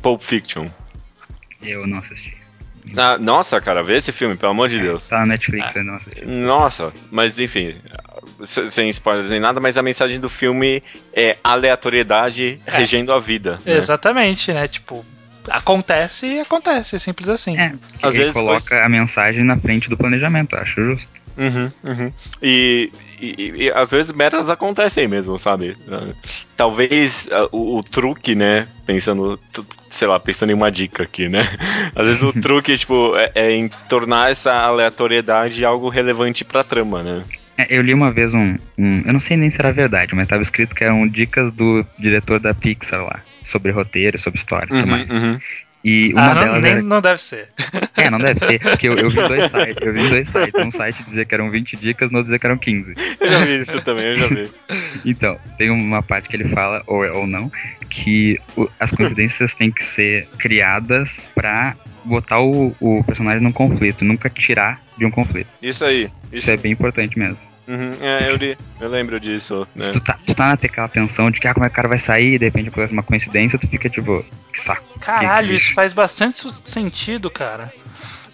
Pulp 0.01 0.23
Fiction? 0.23 0.69
Eu 1.65 1.87
não 1.87 1.99
assisti. 1.99 2.35
Ah, 2.97 3.17
nossa, 3.19 3.61
cara, 3.61 3.83
vê 3.83 3.97
esse 3.97 4.13
filme, 4.13 4.37
pelo 4.37 4.53
amor 4.53 4.69
de 4.69 4.79
Deus. 4.79 5.09
Tá 5.09 5.21
na 5.21 5.27
Netflix, 5.27 5.75
ah. 5.75 5.79
eu 5.79 5.85
não 5.85 5.95
assisti. 5.95 6.37
Nossa, 6.37 6.93
mas 7.11 7.39
enfim, 7.39 7.75
sem 8.45 8.91
spoilers 8.91 9.31
nem 9.31 9.41
nada, 9.41 9.59
mas 9.61 9.79
a 9.79 9.83
mensagem 9.83 10.21
do 10.21 10.29
filme 10.29 10.83
é 11.13 11.37
aleatoriedade 11.43 12.61
é. 12.67 12.71
regendo 12.71 13.13
a 13.13 13.21
vida. 13.21 13.59
Né? 13.65 13.75
Exatamente, 13.75 14.53
né? 14.53 14.69
Tipo, 14.69 15.05
acontece 15.49 16.27
e 16.27 16.41
acontece, 16.41 16.99
simples 16.99 17.29
assim. 17.29 17.57
É, 17.59 17.75
Às 18.03 18.15
vezes 18.15 18.35
coloca 18.35 18.85
a 18.85 18.89
mensagem 18.89 19.45
na 19.45 19.57
frente 19.57 19.89
do 19.89 19.97
planejamento, 19.97 20.55
acho 20.57 20.83
justo. 20.85 21.15
Uhum, 21.37 21.73
uhum. 21.83 22.13
E, 22.41 22.93
e, 23.21 23.65
e, 23.65 23.71
às 23.73 23.91
vezes 23.91 24.13
metas 24.13 24.49
acontecem 24.49 25.09
mesmo, 25.09 25.37
sabe? 25.39 25.77
Talvez 26.57 27.27
uh, 27.27 27.49
o, 27.51 27.79
o, 27.79 27.83
truque, 27.83 28.37
né? 28.37 28.69
Pensando, 28.87 29.39
sei 29.95 30.09
lá, 30.09 30.19
pensando 30.19 30.51
em 30.51 30.55
uma 30.55 30.71
dica 30.71 31.03
aqui, 31.03 31.29
né? 31.29 31.43
Às 31.95 32.07
vezes 32.07 32.23
o 32.23 32.33
truque, 32.41 32.77
tipo, 32.77 33.15
é, 33.17 33.31
é, 33.35 33.53
em 33.53 33.69
tornar 33.89 34.31
essa 34.31 34.53
aleatoriedade 34.53 35.65
algo 35.65 35.89
relevante 35.89 36.45
pra 36.45 36.65
trama, 36.65 37.03
né? 37.03 37.23
É, 37.57 37.67
eu 37.71 37.83
li 37.83 37.95
uma 37.95 38.11
vez 38.11 38.35
um, 38.35 38.57
um, 38.77 39.03
Eu 39.07 39.13
não 39.13 39.21
sei 39.21 39.37
nem 39.37 39.49
se 39.49 39.61
era 39.61 39.73
verdade, 39.73 40.15
mas 40.15 40.25
estava 40.25 40.43
escrito 40.43 40.75
que 40.75 40.83
eram 40.83 41.07
dicas 41.07 41.53
do 41.53 41.87
diretor 41.99 42.41
da 42.41 42.53
Pixar 42.53 43.05
lá. 43.05 43.21
Sobre 43.45 43.71
roteiro, 43.71 44.19
sobre 44.19 44.39
história 44.39 44.67
e 44.69 44.73
uhum, 44.73 44.81
tudo 44.81 44.91
mais. 44.91 45.11
Uhum. 45.11 45.39
E 45.85 46.15
uma 46.15 46.31
ah, 46.31 46.35
não, 46.35 46.43
delas 46.43 46.63
nem, 46.63 46.73
era... 46.73 46.83
não 46.83 47.01
deve 47.01 47.23
ser. 47.23 47.49
É, 47.97 48.11
não 48.11 48.19
deve 48.19 48.41
ser, 48.41 48.59
porque 48.59 48.89
eu, 48.89 48.99
eu, 48.99 49.09
vi 49.09 49.17
dois 49.17 49.45
sites, 49.53 49.87
eu 49.87 49.95
vi 49.95 50.09
dois 50.09 50.29
sites. 50.29 50.55
Um 50.67 50.71
site 50.71 51.05
dizia 51.05 51.25
que 51.25 51.33
eram 51.33 51.49
20 51.49 51.77
dicas, 51.77 52.11
no 52.11 52.19
outro 52.19 52.25
dizia 52.25 52.41
que 52.41 52.47
eram 52.47 52.59
15. 52.59 52.95
Eu 53.21 53.31
já 53.31 53.39
vi 53.45 53.61
isso 53.61 53.81
também, 53.83 54.07
eu 54.07 54.17
já 54.17 54.27
vi. 54.27 54.51
Então, 55.05 55.39
tem 55.57 55.71
uma 55.71 56.03
parte 56.03 56.29
que 56.29 56.35
ele 56.35 56.49
fala, 56.49 56.83
ou, 56.89 57.05
ou 57.19 57.27
não, 57.27 57.53
que 57.95 58.39
as 58.81 58.91
coincidências 58.93 59.55
têm 59.55 59.71
que 59.71 59.85
ser 59.85 60.27
criadas 60.39 61.31
pra 61.35 61.77
botar 62.05 62.41
o, 62.41 62.75
o 62.81 63.05
personagem 63.05 63.43
num 63.43 63.53
conflito, 63.53 64.05
nunca 64.05 64.29
tirar 64.29 64.81
de 64.99 65.07
um 65.07 65.11
conflito. 65.11 65.49
Isso 65.63 65.85
aí. 65.85 66.03
Isso, 66.03 66.17
isso 66.33 66.51
é 66.51 66.57
bem 66.57 66.73
importante 66.73 67.19
mesmo. 67.19 67.39
Uhum, 67.67 67.97
é, 68.01 68.31
eu, 68.31 68.37
li, 68.37 68.59
eu 68.79 68.89
lembro 68.89 69.19
disso. 69.19 69.67
Né? 69.75 69.87
Se 69.87 69.93
tu 69.93 70.01
tá, 70.01 70.19
tu 70.27 70.35
tá 70.35 70.49
naquela 70.49 70.89
tensão 70.89 71.31
de 71.31 71.41
que 71.41 71.49
ah, 71.49 71.55
como 71.55 71.65
é 71.65 71.69
que 71.69 71.73
o 71.73 71.77
cara 71.77 71.89
vai 71.89 71.99
sair 71.99 72.35
e 72.35 72.39
de 72.39 72.45
repente 72.45 72.69
acontece 72.69 72.93
uma 72.93 73.03
coincidência, 73.03 73.59
tu 73.59 73.67
fica 73.67 73.89
tipo, 73.89 74.23
que 74.53 74.61
saco. 74.61 74.99
Caralho, 74.99 75.49
que 75.49 75.55
isso 75.55 75.73
faz 75.73 75.95
bastante 75.95 76.47
sentido, 76.65 77.31
cara. 77.31 77.73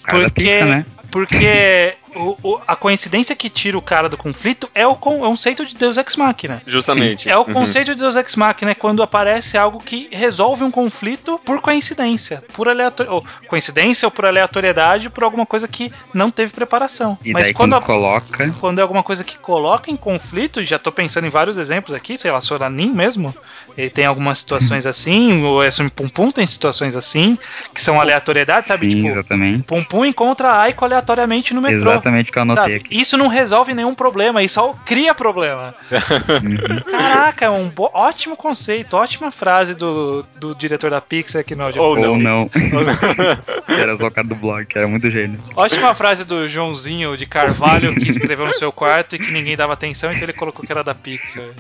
Cara 0.03 0.25
porque, 0.25 0.43
pizza, 0.43 0.65
né? 0.65 0.85
Porque 1.11 1.97
o, 2.15 2.37
o, 2.43 2.61
a 2.67 2.75
coincidência 2.75 3.35
que 3.37 3.49
tira 3.49 3.77
o 3.77 3.83
cara 3.83 4.09
do 4.09 4.17
conflito 4.17 4.69
é 4.75 4.87
o, 4.87 4.93
é 4.93 4.97
conceito 4.97 5.65
de 5.65 5.77
Deus 5.77 5.97
Ex 5.97 6.17
Machina. 6.17 6.63
Justamente. 6.67 7.29
É 7.29 7.37
o 7.37 7.41
uhum. 7.41 7.53
conceito 7.53 7.95
de 7.95 8.01
Deus 8.01 8.17
Ex 8.17 8.37
Machina, 8.37 8.73
é 8.73 8.75
quando 8.75 9.03
aparece 9.03 9.57
algo 9.57 9.81
que 9.81 10.09
resolve 10.11 10.65
um 10.65 10.71
conflito 10.71 11.39
por 11.45 11.61
coincidência. 11.61 12.43
Por 12.53 12.69
aleator... 12.69 13.07
ou 13.09 13.25
coincidência 13.47 14.07
ou 14.07 14.11
por 14.11 14.27
aleatoriedade, 14.27 15.11
por 15.11 15.25
alguma 15.25 15.47
coisa 15.47 15.69
que 15.69 15.93
não 16.13 16.31
teve 16.31 16.53
preparação. 16.53 17.19
E 17.25 17.33
Mas 17.33 17.53
quando, 17.53 17.73
quando 17.73 17.85
coloca. 17.85 18.53
Quando 18.61 18.79
é 18.79 18.83
alguma 18.83 19.03
coisa 19.03 19.25
que 19.25 19.39
coloca 19.39 19.91
em 19.91 19.97
conflito, 19.97 20.65
já 20.65 20.79
tô 20.79 20.91
pensando 20.91 21.27
em 21.27 21.31
vários 21.31 21.59
exemplos 21.59 21.95
aqui, 21.95 22.19
sei 22.19 22.31
lá, 22.31 22.41
Soranin 22.41 22.93
mesmo. 22.93 23.35
Ele 23.77 23.91
tem 23.91 24.07
algumas 24.07 24.39
situações 24.39 24.87
assim, 24.87 25.43
o 25.43 25.63
Esumi 25.63 25.91
Pum 25.91 26.09
Pum 26.09 26.31
tem 26.31 26.47
situações 26.47 26.97
assim, 26.97 27.39
que 27.75 27.83
são 27.83 28.01
aleatoriedades, 28.01 28.67
sabe? 28.67 28.91
Sim, 28.91 28.97
tipo, 28.97 29.09
exatamente. 29.09 29.67
Pum 29.67 29.85
Pum 29.85 30.05
encontra 30.05 30.57
Aiko 30.61 30.85
aleatoriamente 31.01 31.53
no 31.55 31.61
metrô. 31.61 31.91
Exatamente 31.91 32.31
o 32.31 32.33
que 32.33 32.39
eu 32.39 32.43
anotei 32.43 32.63
sabe? 32.63 32.77
aqui. 32.77 33.01
Isso 33.01 33.17
não 33.17 33.27
resolve 33.27 33.75
nenhum 33.75 33.95
problema, 33.95 34.43
isso 34.43 34.55
só 34.55 34.75
cria 34.85 35.15
problema. 35.15 35.75
Caraca, 36.91 37.47
é 37.47 37.51
um 37.51 37.71
ótimo 37.77 38.37
conceito, 38.37 38.97
ótima 38.97 39.31
frase 39.31 39.75
do, 39.75 40.25
do 40.39 40.55
diretor 40.55 40.91
da 40.91 41.01
Pixar 41.01 41.41
aqui 41.41 41.55
no 41.55 41.65
audio. 41.65 41.83
Ou 41.83 41.97
não. 41.97 42.13
Ou 42.13 42.19
não. 42.19 42.49
era 43.69 43.97
só 43.97 44.07
o 44.07 44.11
cara 44.11 44.27
do 44.27 44.35
blog, 44.35 44.67
que 44.67 44.77
era 44.77 44.87
muito 44.87 45.11
gênio. 45.11 45.39
Ótima 45.57 45.95
frase 45.95 46.25
do 46.25 46.49
Joãozinho 46.49 47.17
de 47.17 47.27
Carvalho 47.27 47.95
que 47.95 48.09
escreveu 48.09 48.47
no 48.47 48.55
seu 48.55 48.71
quarto 48.71 49.17
e 49.17 49.19
que 49.19 49.33
ninguém 49.33 49.57
dava 49.57 49.73
atenção, 49.73 50.11
então 50.11 50.23
ele 50.23 50.33
colocou 50.33 50.65
que 50.65 50.73
era 50.73 50.85
da 50.85 50.95
Pixar. 50.95 51.51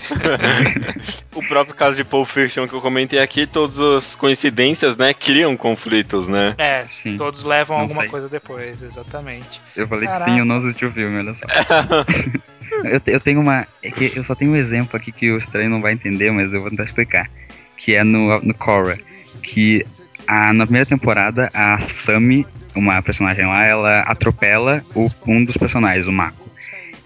o 1.34 1.42
próprio 1.46 1.74
caso 1.74 1.96
de 1.96 2.04
Pulp 2.04 2.28
Fiction 2.28 2.68
que 2.68 2.74
eu 2.74 2.80
comentei 2.80 3.18
aqui, 3.18 3.46
todas 3.46 3.80
as 3.80 4.14
coincidências, 4.14 4.96
né, 4.96 5.14
criam 5.14 5.56
conflitos, 5.56 6.28
né? 6.28 6.54
É, 6.58 6.84
sim. 6.88 7.16
Todos 7.16 7.44
levam 7.44 7.76
não 7.76 7.82
alguma 7.82 8.02
sei. 8.02 8.10
coisa 8.10 8.28
depois, 8.28 8.82
exatamente. 8.82 9.29
Eu 9.76 9.86
falei 9.86 10.06
Caraca. 10.06 10.24
que 10.24 10.30
sim, 10.30 10.38
eu 10.38 10.44
não 10.44 10.56
assisti 10.56 10.84
o 10.84 10.92
filme, 10.92 11.18
olha 11.18 11.34
só. 11.34 11.46
eu, 12.84 13.00
eu 13.06 13.20
tenho 13.20 13.40
uma. 13.40 13.66
É 13.82 13.90
que 13.90 14.12
eu 14.16 14.24
só 14.24 14.34
tenho 14.34 14.52
um 14.52 14.56
exemplo 14.56 14.96
aqui 14.96 15.12
que 15.12 15.30
o 15.30 15.38
estranho 15.38 15.70
não 15.70 15.80
vai 15.80 15.92
entender, 15.92 16.30
mas 16.30 16.52
eu 16.52 16.60
vou 16.60 16.70
tentar 16.70 16.84
explicar. 16.84 17.30
Que 17.76 17.94
é 17.94 18.04
no, 18.04 18.40
no 18.40 18.54
Korra. 18.54 18.98
Que 19.42 19.86
a, 20.26 20.52
na 20.52 20.64
primeira 20.64 20.86
temporada, 20.86 21.48
a 21.54 21.78
Sami, 21.80 22.46
uma 22.74 23.00
personagem 23.02 23.46
lá, 23.46 23.64
ela 23.64 24.00
atropela 24.00 24.84
o, 24.94 25.08
um 25.26 25.44
dos 25.44 25.56
personagens, 25.56 26.06
o 26.06 26.12
Mako. 26.12 26.50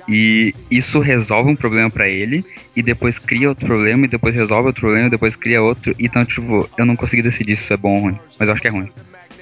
E 0.07 0.55
isso 0.71 1.01
resolve 1.01 1.51
um 1.51 1.57
problema 1.57 1.91
para 1.91 2.09
ele, 2.09 2.45
e 2.77 2.83
depois 2.83 3.19
cria 3.19 3.49
outro 3.49 3.67
problema, 3.67 4.05
e 4.05 4.09
depois 4.09 4.35
resolve 4.35 4.67
outro 4.67 4.83
problema, 4.83 5.07
e 5.07 5.11
depois 5.11 5.35
cria 5.35 5.63
outro. 5.63 5.95
Então, 5.99 6.25
tipo, 6.25 6.69
eu 6.77 6.85
não 6.85 6.97
consegui 6.97 7.23
decidir 7.23 7.57
se 7.57 7.65
isso 7.65 7.73
é 7.73 7.77
bom 7.77 7.97
ou 7.97 8.01
ruim, 8.03 8.19
mas 8.39 8.49
eu 8.49 8.53
acho 8.53 8.61
que 8.61 8.69
é 8.69 8.71
ruim. 8.71 8.91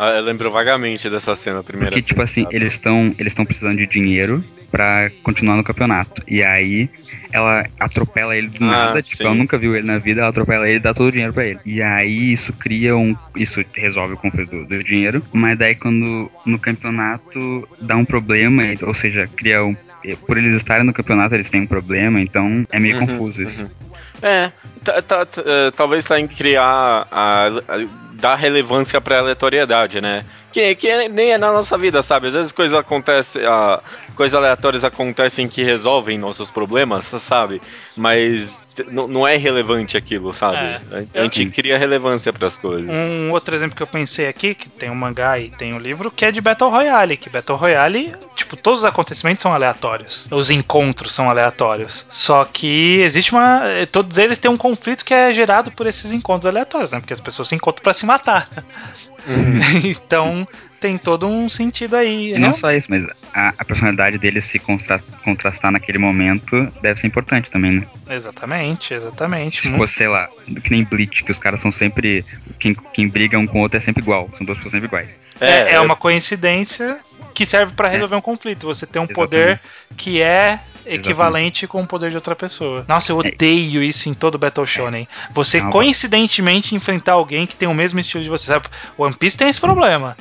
Ah, 0.02 0.16
eu 0.16 0.22
lembro 0.24 0.50
vagamente 0.50 1.08
dessa 1.08 1.36
cena 1.36 1.62
primeira. 1.62 1.92
Porque, 1.92 2.02
tipo 2.02 2.20
assim, 2.20 2.44
eles 2.50 2.72
estão 2.72 3.14
eles 3.20 3.30
estão 3.30 3.44
precisando 3.44 3.78
de 3.78 3.86
dinheiro 3.86 4.44
para 4.68 5.12
continuar 5.22 5.54
no 5.54 5.62
campeonato. 5.62 6.20
E 6.26 6.42
aí 6.42 6.90
ela 7.30 7.64
atropela 7.78 8.36
ele 8.36 8.48
do 8.48 8.64
ah, 8.64 8.66
nada, 8.66 9.00
tipo, 9.00 9.22
ela 9.22 9.32
nunca 9.32 9.56
viu 9.56 9.76
ele 9.76 9.86
na 9.86 9.98
vida, 9.98 10.22
ela 10.22 10.30
atropela 10.30 10.66
ele 10.66 10.78
e 10.78 10.80
dá 10.80 10.92
todo 10.92 11.06
o 11.06 11.10
dinheiro 11.12 11.32
para 11.32 11.44
ele. 11.44 11.60
E 11.64 11.80
aí 11.80 12.32
isso 12.32 12.52
cria 12.54 12.96
um. 12.96 13.14
Isso 13.36 13.64
resolve 13.76 14.14
o 14.14 14.16
conflito 14.16 14.50
do, 14.50 14.66
do, 14.66 14.82
dinheiro, 14.82 15.22
mas 15.32 15.56
daí 15.56 15.76
quando 15.76 16.28
no 16.44 16.58
campeonato 16.58 17.68
dá 17.80 17.94
um 17.94 18.04
problema, 18.04 18.64
ou 18.82 18.94
seja, 18.94 19.30
cria 19.36 19.64
um 19.64 19.76
por 20.26 20.36
eles 20.36 20.54
estarem 20.56 20.84
no 20.84 20.92
campeonato, 20.92 21.36
eles 21.36 21.48
têm 21.48 21.60
um 21.60 21.66
problema, 21.66 22.20
então 22.20 22.66
é 22.72 22.80
meio 22.80 22.98
uhum, 22.98 23.06
confuso 23.06 23.40
isso. 23.40 23.62
Uhum. 23.62 23.70
É, 24.20 24.50
tá, 24.82 25.26
talvez 25.76 26.04
tá 26.04 26.18
em 26.18 26.26
criar 26.26 27.06
a, 27.08 27.46
a, 27.68 27.86
dar 28.22 28.36
relevância 28.36 29.00
pra 29.00 29.18
aleatoriedade, 29.18 30.00
né? 30.00 30.24
Que, 30.52 30.74
que 30.74 31.08
nem 31.08 31.32
é 31.32 31.38
na 31.38 31.52
nossa 31.52 31.78
vida, 31.78 32.02
sabe? 32.02 32.28
Às 32.28 32.34
vezes 32.34 32.52
coisas 32.52 32.76
acontecem, 32.78 33.42
uh, 33.42 33.80
coisas 34.14 34.34
aleatórias 34.34 34.84
acontecem 34.84 35.48
que 35.48 35.62
resolvem 35.62 36.18
nossos 36.18 36.50
problemas, 36.50 37.06
sabe? 37.06 37.60
Mas 37.96 38.62
não 38.90 39.26
é 39.26 39.36
relevante 39.36 39.96
aquilo, 39.96 40.32
sabe? 40.32 40.80
É, 41.12 41.20
a 41.20 41.22
gente 41.24 41.46
cria 41.50 41.76
relevância 41.76 42.32
para 42.32 42.46
as 42.46 42.56
coisas. 42.56 42.90
Um 42.90 43.30
outro 43.30 43.54
exemplo 43.54 43.76
que 43.76 43.82
eu 43.82 43.86
pensei 43.86 44.28
aqui, 44.28 44.54
que 44.54 44.68
tem 44.68 44.90
um 44.90 44.94
mangá 44.94 45.38
e 45.38 45.50
tem 45.50 45.74
um 45.74 45.78
livro, 45.78 46.10
que 46.10 46.24
é 46.24 46.32
de 46.32 46.40
Battle 46.40 46.70
Royale, 46.70 47.16
que 47.16 47.28
Battle 47.28 47.56
Royale, 47.56 48.14
tipo, 48.34 48.56
todos 48.56 48.80
os 48.80 48.84
acontecimentos 48.84 49.42
são 49.42 49.52
aleatórios. 49.52 50.26
Os 50.30 50.50
encontros 50.50 51.12
são 51.12 51.28
aleatórios. 51.28 52.06
Só 52.08 52.44
que 52.44 53.00
existe 53.00 53.32
uma. 53.32 53.62
Todos 53.90 54.16
eles 54.18 54.38
têm 54.38 54.50
um 54.50 54.56
conflito 54.56 55.04
que 55.04 55.12
é 55.12 55.32
gerado 55.32 55.70
por 55.70 55.86
esses 55.86 56.12
encontros 56.12 56.46
aleatórios, 56.46 56.92
né? 56.92 57.00
Porque 57.00 57.12
as 57.12 57.20
pessoas 57.20 57.48
se 57.48 57.54
encontram 57.54 57.82
para 57.82 57.94
se 57.94 58.06
matar. 58.06 58.48
Uhum. 59.26 59.58
então 59.84 60.46
tem 60.80 60.98
todo 60.98 61.28
um 61.28 61.48
sentido 61.48 61.94
aí. 61.94 62.36
Não, 62.36 62.52
só 62.52 62.72
isso, 62.72 62.88
mas 62.90 63.06
a, 63.32 63.54
a 63.56 63.64
personalidade 63.64 64.18
dele 64.18 64.40
se 64.40 64.58
contra, 64.58 64.98
contrastar 65.24 65.70
naquele 65.70 65.98
momento 65.98 66.66
deve 66.82 66.98
ser 66.98 67.06
importante 67.06 67.50
também, 67.50 67.80
né? 67.80 67.86
Exatamente, 68.10 68.92
exatamente. 68.92 69.62
Se 69.62 69.70
fosse, 69.70 69.94
sei 69.94 70.08
lá, 70.08 70.28
que 70.64 70.72
nem 70.72 70.82
Bleach, 70.82 71.22
que 71.22 71.30
os 71.30 71.38
caras 71.38 71.60
são 71.60 71.70
sempre. 71.70 72.24
Quem, 72.58 72.74
quem 72.92 73.08
briga 73.08 73.38
um 73.38 73.46
com 73.46 73.60
o 73.60 73.62
outro 73.62 73.78
é 73.78 73.80
sempre 73.80 74.02
igual. 74.02 74.28
São 74.36 74.44
duas 74.44 74.58
pessoas 74.58 74.72
sempre 74.72 74.88
iguais. 74.88 75.22
É, 75.40 75.46
é, 75.46 75.72
é 75.74 75.80
uma 75.80 75.94
coincidência 75.94 76.98
que 77.32 77.44
serve 77.46 77.72
para 77.72 77.88
resolver 77.88 78.14
é. 78.14 78.18
um 78.18 78.22
conflito. 78.22 78.66
Você 78.66 78.86
tem 78.86 79.00
um 79.00 79.04
Exatamente. 79.04 79.30
poder 79.30 79.60
que 79.96 80.20
é 80.22 80.60
equivalente 80.84 81.66
com 81.66 81.82
o 81.82 81.86
poder 81.86 82.10
de 82.10 82.16
outra 82.16 82.34
pessoa. 82.34 82.84
Nossa, 82.88 83.12
eu 83.12 83.18
odeio 83.18 83.82
isso 83.82 84.08
em 84.08 84.14
todo 84.14 84.38
Battle 84.38 84.66
Shonen. 84.66 85.08
Você 85.32 85.60
Não, 85.60 85.70
coincidentemente 85.70 86.74
enfrentar 86.74 87.12
alguém 87.12 87.46
que 87.46 87.56
tem 87.56 87.68
o 87.68 87.74
mesmo 87.74 88.00
estilo 88.00 88.22
de 88.22 88.30
você. 88.30 88.46
Sabe? 88.46 88.66
One 88.98 89.14
Piece 89.14 89.38
tem 89.38 89.48
esse 89.48 89.60
problema. 89.60 90.16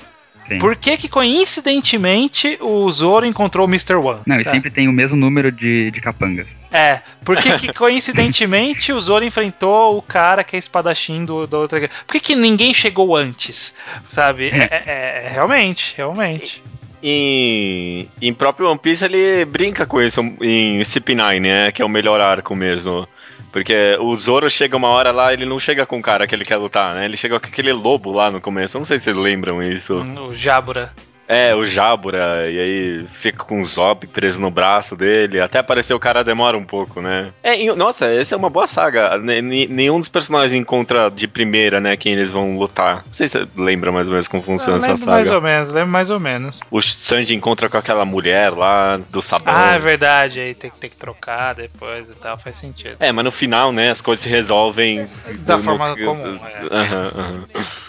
Sim. 0.47 0.57
Por 0.57 0.75
que 0.75 0.97
que 0.97 1.07
coincidentemente 1.07 2.57
o 2.59 2.89
Zoro 2.91 3.25
encontrou 3.25 3.65
o 3.65 3.69
Mr. 3.69 3.95
One? 3.95 4.21
Não, 4.25 4.37
e 4.37 4.41
É. 4.41 4.43
sempre 4.43 4.71
tem 4.71 4.87
o 4.87 4.91
mesmo 4.91 5.17
número 5.17 5.51
de, 5.51 5.91
de 5.91 6.01
capangas. 6.01 6.65
É, 6.71 7.01
por 7.23 7.37
que, 7.37 7.57
que 7.57 7.71
coincidentemente 7.73 8.91
o 8.91 8.99
Zoro 8.99 9.23
enfrentou 9.23 9.97
o 9.97 10.01
cara 10.01 10.43
que 10.43 10.55
é 10.55 10.59
espadachim 10.59 11.23
do, 11.25 11.45
do 11.45 11.57
outro. 11.59 11.79
Por 12.05 12.13
que, 12.13 12.19
que 12.19 12.35
ninguém 12.35 12.73
chegou 12.73 13.15
antes? 13.15 13.73
Sabe? 14.09 14.49
É, 14.49 14.83
é- 14.85 15.25
é- 15.25 15.29
realmente, 15.31 15.93
realmente. 15.95 16.61
Em, 17.03 18.07
em 18.21 18.33
próprio 18.33 18.69
One 18.69 18.79
Piece 18.79 19.03
ele 19.03 19.43
brinca 19.45 19.85
com 19.85 20.01
isso 20.01 20.21
em 20.41 20.79
CP9, 20.81 21.41
né? 21.41 21.71
Que 21.71 21.81
é 21.81 21.85
o 21.85 21.89
melhor 21.89 22.21
arco 22.21 22.55
mesmo. 22.55 23.07
Porque 23.51 23.97
o 23.99 24.15
Zoro 24.15 24.49
chega 24.49 24.77
uma 24.77 24.87
hora 24.87 25.11
lá, 25.11 25.33
ele 25.33 25.45
não 25.45 25.59
chega 25.59 25.85
com 25.85 25.99
o 25.99 26.01
cara 26.01 26.25
que 26.25 26.33
ele 26.33 26.45
quer 26.45 26.57
lutar, 26.57 26.95
né? 26.95 27.05
Ele 27.05 27.17
chega 27.17 27.39
com 27.39 27.47
aquele 27.47 27.73
lobo 27.73 28.11
lá 28.11 28.31
no 28.31 28.39
começo. 28.39 28.77
Não 28.77 28.85
sei 28.85 28.97
se 28.97 29.05
vocês 29.05 29.17
lembram 29.17 29.61
isso. 29.61 29.95
O 29.95 30.35
Jabura. 30.35 30.93
É, 31.33 31.55
o 31.55 31.63
Jabura, 31.65 32.51
e 32.51 32.59
aí 32.59 33.05
fica 33.07 33.45
com 33.45 33.61
o 33.61 33.63
Zop 33.63 34.05
preso 34.07 34.41
no 34.41 34.51
braço 34.51 34.97
dele. 34.97 35.39
Até 35.39 35.59
aparecer 35.59 35.93
o 35.93 35.99
cara 35.99 36.25
demora 36.25 36.57
um 36.57 36.63
pouco, 36.65 36.99
né? 37.01 37.31
É, 37.41 37.57
e- 37.57 37.73
nossa, 37.73 38.05
essa 38.07 38.35
é 38.35 38.37
uma 38.37 38.49
boa 38.49 38.67
saga. 38.67 39.17
N- 39.17 39.67
nenhum 39.67 39.97
dos 39.97 40.09
personagens 40.09 40.51
encontra 40.59 41.09
de 41.09 41.29
primeira, 41.29 41.79
né, 41.79 41.95
quem 41.95 42.11
eles 42.11 42.31
vão 42.31 42.57
lutar. 42.57 43.03
Não 43.05 43.13
sei 43.13 43.29
se 43.29 43.39
você 43.39 43.47
lembra 43.55 43.93
mais 43.93 44.07
ou 44.07 44.11
menos 44.13 44.27
como 44.27 44.43
funciona 44.43 44.73
Eu 44.73 44.77
essa 44.79 44.91
lembro 44.91 45.05
mais 45.09 45.27
saga. 45.29 45.35
ou 45.37 45.41
menos, 45.41 45.71
lembro 45.71 45.89
mais 45.91 46.09
ou 46.09 46.19
menos. 46.19 46.59
O 46.69 46.81
Sanji 46.81 47.33
encontra 47.33 47.69
com 47.69 47.77
aquela 47.77 48.03
mulher 48.03 48.49
lá 48.51 48.97
do 48.97 49.21
sabão. 49.21 49.53
Ah, 49.55 49.75
é 49.75 49.79
verdade, 49.79 50.37
aí 50.39 50.53
tem, 50.53 50.69
tem 50.69 50.89
que 50.89 50.97
trocar 50.97 51.53
depois 51.55 52.09
e 52.09 52.15
tal, 52.15 52.37
faz 52.37 52.57
sentido. 52.57 52.97
É, 52.99 53.09
mas 53.13 53.23
no 53.23 53.31
final, 53.31 53.71
né, 53.71 53.91
as 53.91 54.01
coisas 54.01 54.21
se 54.23 54.27
resolvem 54.29 55.07
Da 55.39 55.55
no- 55.55 55.63
forma 55.63 55.89
no- 55.95 55.97
comum, 55.97 56.39
é. 56.45 56.75
Aham. 56.75 57.45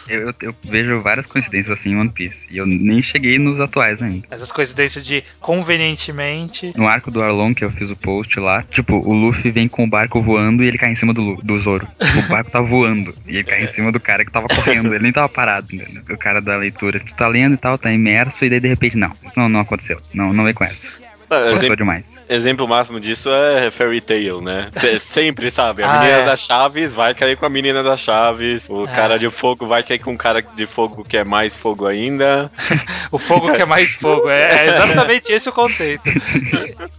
Eu, 0.07 0.21
eu- 0.29 0.35
eu 0.43 0.55
vejo 0.65 1.01
várias 1.01 1.27
coincidências 1.27 1.79
assim 1.79 1.91
em 1.91 1.97
One 1.97 2.11
Piece. 2.11 2.47
E 2.51 2.59
eu 2.59 2.67
nem 2.67 3.03
cheguei 3.03 3.32
nos 3.39 3.61
atuais 3.61 4.03
ainda. 4.03 4.27
Essas 4.31 4.53
coincidências 4.53 5.05
de 5.05 5.25
convenientemente. 5.41 6.73
No 6.77 6.87
arco 6.87 7.11
do 7.11 7.23
Arlong, 7.23 7.55
que 7.55 7.65
eu 7.65 7.71
fiz 7.71 7.91
o 7.91 7.97
post 7.97 8.39
lá, 8.41 8.63
tipo, 8.63 8.97
o 8.97 9.13
Luffy 9.13 9.51
vem 9.51 9.69
com 9.69 9.85
o 9.85 9.89
barco 9.89 10.21
voando 10.21 10.63
e 10.63 10.69
ele 10.69 10.79
cai 10.79 10.93
em 10.93 10.95
cima 10.95 11.13
do, 11.13 11.37
do 11.37 11.59
Zoro. 11.59 11.87
O 12.19 12.29
barco 12.29 12.51
tá 12.51 12.61
voando. 12.61 13.15
E 13.27 13.37
ele 13.37 13.45
cai 13.45 13.63
em 13.63 13.67
cima 13.67 13.93
do 13.93 14.01
cara 14.01 14.25
que 14.25 14.33
tava 14.33 14.49
correndo. 14.49 14.93
Ele 14.95 15.05
nem 15.05 15.13
tava 15.13 15.29
parado, 15.29 15.67
entendeu? 15.75 16.03
O 16.11 16.19
cara 16.19 16.41
da 16.41 16.57
leitura. 16.57 16.99
Tu 16.99 17.15
tá 17.15 17.29
lendo 17.29 17.55
e 17.55 17.59
tal, 17.59 17.79
tá 17.79 17.93
imerso, 17.93 18.45
e 18.45 18.51
daí 18.51 18.61
de 18.61 18.69
repente, 18.69 18.97
não. 18.97 19.13
Não, 19.37 19.49
não 19.49 19.61
aconteceu. 19.61 20.01
Não, 20.15 20.33
não 20.33 20.45
vem 20.45 20.55
com 20.55 20.65
essa. 20.65 21.02
Ah, 21.33 21.41
Gostou 21.41 21.59
exemplo, 21.59 21.77
demais. 21.77 22.21
exemplo 22.29 22.69
máximo 22.69 23.01
disso 23.01 23.31
é 23.31 23.71
Fairy 23.71 24.01
Tail, 24.01 24.41
né? 24.41 24.69
Cê 24.73 24.99
sempre, 25.01 25.51
sabe? 25.51 25.83
A 25.83 25.89
Ah, 25.91 26.01
menina 26.01 26.19
é. 26.19 26.25
das 26.25 26.41
chaves 26.41 26.93
vai 26.95 27.15
cair 27.15 27.37
com 27.37 27.47
a 27.47 27.49
menina 27.49 27.83
das 27.83 28.01
chaves. 28.01 28.69
O 28.71 28.85
É. 28.85 28.93
cara 28.93 29.19
de 29.19 29.29
fogo 29.31 29.67
vai 29.67 29.83
cair 29.83 29.99
com 29.99 30.13
o 30.15 30.19
cara 30.19 30.43
de 30.43 30.67
fogo 30.67 31.05
que 31.05 31.17
é 31.17 31.25
mais 31.25 31.57
fogo 31.57 31.87
ainda. 31.87 32.51
O 33.11 33.19
fogo 33.19 33.53
que 33.53 33.61
é 33.61 33.67
mais 33.67 33.93
fogo. 33.95 34.31
É, 34.31 34.43
é 34.65 34.67
exatamente 34.69 35.31
esse 35.33 35.47
o 35.49 35.53
conceito. 35.53 36.03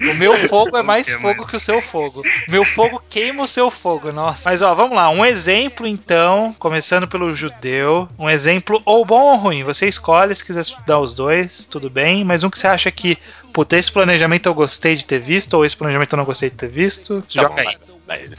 O 0.02 0.14
meu 0.16 0.34
fogo 0.48 0.78
é 0.78 0.84
mais 0.84 1.08
Que 1.08 1.14
é 1.14 1.18
fogo 1.20 1.46
que 1.48 1.56
o 1.56 1.60
seu 1.60 1.82
fogo. 1.82 2.22
Meu 2.48 2.64
fogo 2.64 3.02
queima 3.10 3.44
o 3.44 3.48
seu 3.48 3.72
fogo. 3.72 4.12
Nossa. 4.12 4.48
Mas 4.50 4.62
ó, 4.62 4.74
vamos 4.76 4.96
lá. 4.96 5.10
Um 5.10 5.26
exemplo 5.26 5.88
então, 5.88 6.56
começando 6.60 7.08
pelo 7.08 7.36
judeu. 7.36 8.08
Um 8.20 8.30
exemplo 8.30 8.80
ou 8.86 9.04
bom 9.04 9.22
ou 9.32 9.38
ruim. 9.38 9.64
Você 9.64 9.88
escolhe 9.88 10.36
se 10.36 10.46
quiser 10.46 10.62
estudar 10.62 11.00
os 11.00 11.14
dois, 11.16 11.66
tudo 11.66 11.90
bem. 11.90 12.24
Mas 12.24 12.44
um 12.44 12.50
que 12.50 12.60
você 12.60 12.68
acha 12.68 12.92
que, 12.92 13.18
puta, 13.52 13.76
esse 13.76 13.92
planejamento 13.92 14.23
eu 14.46 14.54
gostei 14.54 14.96
de 14.96 15.06
ter 15.06 15.20
visto, 15.20 15.54
ou 15.54 15.66
esse 15.66 15.76
planejamento 15.76 16.14
eu 16.14 16.18
não 16.18 16.26
gostei 16.26 16.50
de 16.50 16.56
ter 16.56 16.70
visto, 16.70 17.22
Tá 17.22 17.44
joga 17.44 17.62
aí. 17.62 17.78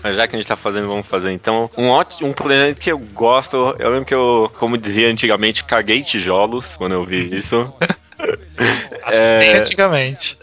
Mas 0.03 0.15
já 0.15 0.29
que 0.29 0.37
a 0.37 0.39
gente 0.39 0.47
tá 0.47 0.57
fazendo, 0.57 0.87
vamos 0.87 1.07
fazer 1.07 1.33
então. 1.33 1.71
Um 1.77 1.89
ótimo 1.89 2.29
um 2.29 2.33
planejamento 2.33 2.79
que 2.79 2.93
eu 2.93 2.99
gosto. 2.99 3.75
Eu 3.79 3.91
lembro 3.91 4.05
que 4.05 4.15
eu, 4.15 4.53
como 4.59 4.77
dizia 4.77 5.09
antigamente, 5.09 5.65
caguei 5.65 6.03
tijolos 6.03 6.77
quando 6.77 6.93
eu 6.93 7.05
vi 7.05 7.35
isso. 7.35 7.73
Assim, 9.03 9.23
É. 9.25 9.39
bem 9.39 9.55
antigamente. 9.57 10.37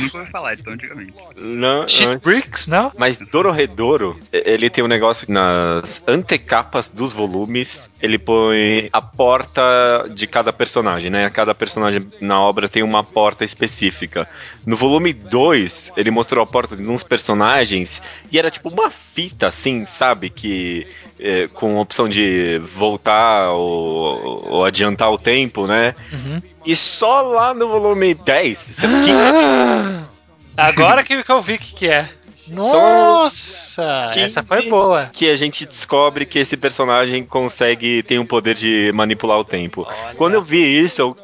Nunca 0.00 0.18
ouvi 0.18 0.30
falar 0.30 0.54
de 0.54 0.62
tão 0.62 0.72
antigamente. 0.72 1.12
Não, 1.36 1.86
Cheat 1.86 2.18
Bricks, 2.22 2.66
não? 2.66 2.92
Mas 2.98 3.16
Dororedoro, 3.16 4.18
ele 4.32 4.68
tem 4.70 4.82
um 4.82 4.88
negócio 4.88 5.26
que 5.26 5.32
nas 5.32 6.02
antecapas 6.06 6.88
dos 6.88 7.12
volumes, 7.12 7.88
ele 8.00 8.18
põe 8.18 8.88
a 8.92 9.00
porta 9.02 9.62
de 10.12 10.26
cada 10.26 10.52
personagem, 10.52 11.10
né? 11.10 11.28
Cada 11.30 11.54
personagem 11.54 12.06
na 12.20 12.40
obra 12.40 12.68
tem 12.68 12.82
uma 12.82 13.02
porta 13.04 13.44
específica. 13.44 14.28
No 14.64 14.76
volume 14.76 15.12
2, 15.12 15.92
ele 15.96 16.10
mostrou 16.10 16.42
a 16.42 16.46
porta 16.46 16.76
de 16.76 16.86
uns 16.86 17.02
personagens 17.02 18.02
e 18.30 18.38
era 18.38 18.50
tipo 18.50 18.68
uma 18.68 18.90
fita 18.90 19.48
assim, 19.48 19.84
sabe? 19.86 20.30
Que 20.30 20.86
é, 21.18 21.48
com 21.48 21.76
opção 21.78 22.08
de 22.08 22.58
voltar 22.74 23.50
ou, 23.52 24.48
ou 24.48 24.64
adiantar 24.64 25.10
o 25.12 25.18
tempo, 25.18 25.66
né? 25.66 25.94
Uhum. 26.12 26.42
E 26.64 26.74
só 27.00 27.22
lá 27.22 27.54
no 27.54 27.66
volume 27.66 28.12
10, 28.14 28.58
sendo 28.58 29.00
que 29.02 29.10
Agora 30.56 31.02
que 31.02 31.14
eu 31.26 31.40
vi 31.40 31.54
o 31.54 31.58
que, 31.58 31.74
que 31.74 31.88
é. 31.88 32.06
Nossa! 32.48 34.10
Essa 34.16 34.42
foi 34.42 34.58
15. 34.58 34.70
boa. 34.70 35.08
que 35.12 35.30
a 35.30 35.36
gente 35.36 35.64
descobre 35.64 36.26
que 36.26 36.38
esse 36.38 36.56
personagem 36.56 37.24
consegue, 37.24 38.02
tem 38.02 38.18
o 38.18 38.26
poder 38.26 38.54
de 38.54 38.90
manipular 38.94 39.38
o 39.38 39.44
tempo. 39.44 39.86
Quando 40.16 40.34
eu 40.34 40.42
vi 40.42 40.60
isso, 40.84 41.00
eu. 41.00 41.16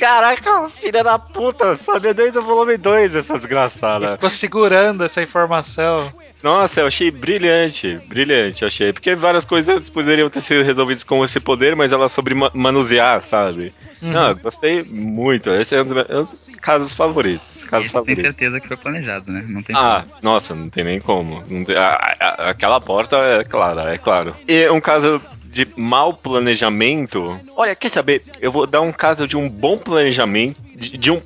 Caraca, 0.00 0.68
filha 0.70 1.04
da 1.04 1.18
puta, 1.18 1.76
sabia 1.76 2.12
desde 2.12 2.38
o 2.38 2.42
volume 2.42 2.76
2 2.76 3.14
essa 3.14 3.34
Ele 3.34 3.38
desgraçada. 3.40 4.12
ficou 4.12 4.30
segurando 4.30 5.04
essa 5.04 5.22
informação. 5.22 6.12
Nossa, 6.42 6.80
eu 6.80 6.86
achei 6.86 7.10
brilhante, 7.10 8.00
brilhante, 8.06 8.64
achei. 8.64 8.92
Porque 8.92 9.14
várias 9.14 9.44
coisas 9.44 9.88
poderiam 9.90 10.30
ter 10.30 10.40
sido 10.40 10.64
resolvidas 10.64 11.04
com 11.04 11.22
esse 11.22 11.38
poder, 11.38 11.76
mas 11.76 11.92
ela 11.92 12.08
sobre 12.08 12.34
ma- 12.34 12.50
manusear, 12.54 13.22
sabe? 13.22 13.72
Uhum. 14.02 14.12
Não, 14.12 14.28
eu 14.30 14.36
gostei 14.36 14.82
muito. 14.82 15.50
Esse 15.50 15.74
é 15.76 15.82
um 15.82 15.84
dos 15.84 15.92
meus 15.94 16.08
é 16.08 16.52
casos 16.60 16.92
favoritos. 16.92 17.64
Casos 17.64 17.92
Esse 17.94 18.02
tem 18.04 18.16
certeza 18.16 18.60
que 18.60 18.68
foi 18.68 18.76
planejado, 18.76 19.30
né? 19.30 19.44
Não 19.48 19.62
tem 19.62 19.74
Ah, 19.76 20.04
como. 20.08 20.20
nossa, 20.22 20.54
não 20.54 20.68
tem 20.68 20.84
nem 20.84 21.00
como. 21.00 21.42
Tem- 21.64 21.76
a- 21.76 21.98
a- 22.20 22.50
aquela 22.50 22.80
porta 22.80 23.16
é 23.16 23.44
clara, 23.44 23.92
é 23.94 23.98
claro. 23.98 24.34
E 24.48 24.68
um 24.70 24.80
caso 24.80 25.20
de 25.44 25.66
mau 25.76 26.12
planejamento. 26.14 27.38
Olha, 27.56 27.74
quer 27.74 27.88
saber? 27.88 28.22
Eu 28.40 28.52
vou 28.52 28.66
dar 28.66 28.80
um 28.80 28.92
caso 28.92 29.26
de 29.26 29.36
um 29.36 29.48
bom 29.48 29.76
planejamento, 29.78 30.60
de, 30.74 30.96
de 30.96 31.10
um. 31.10 31.20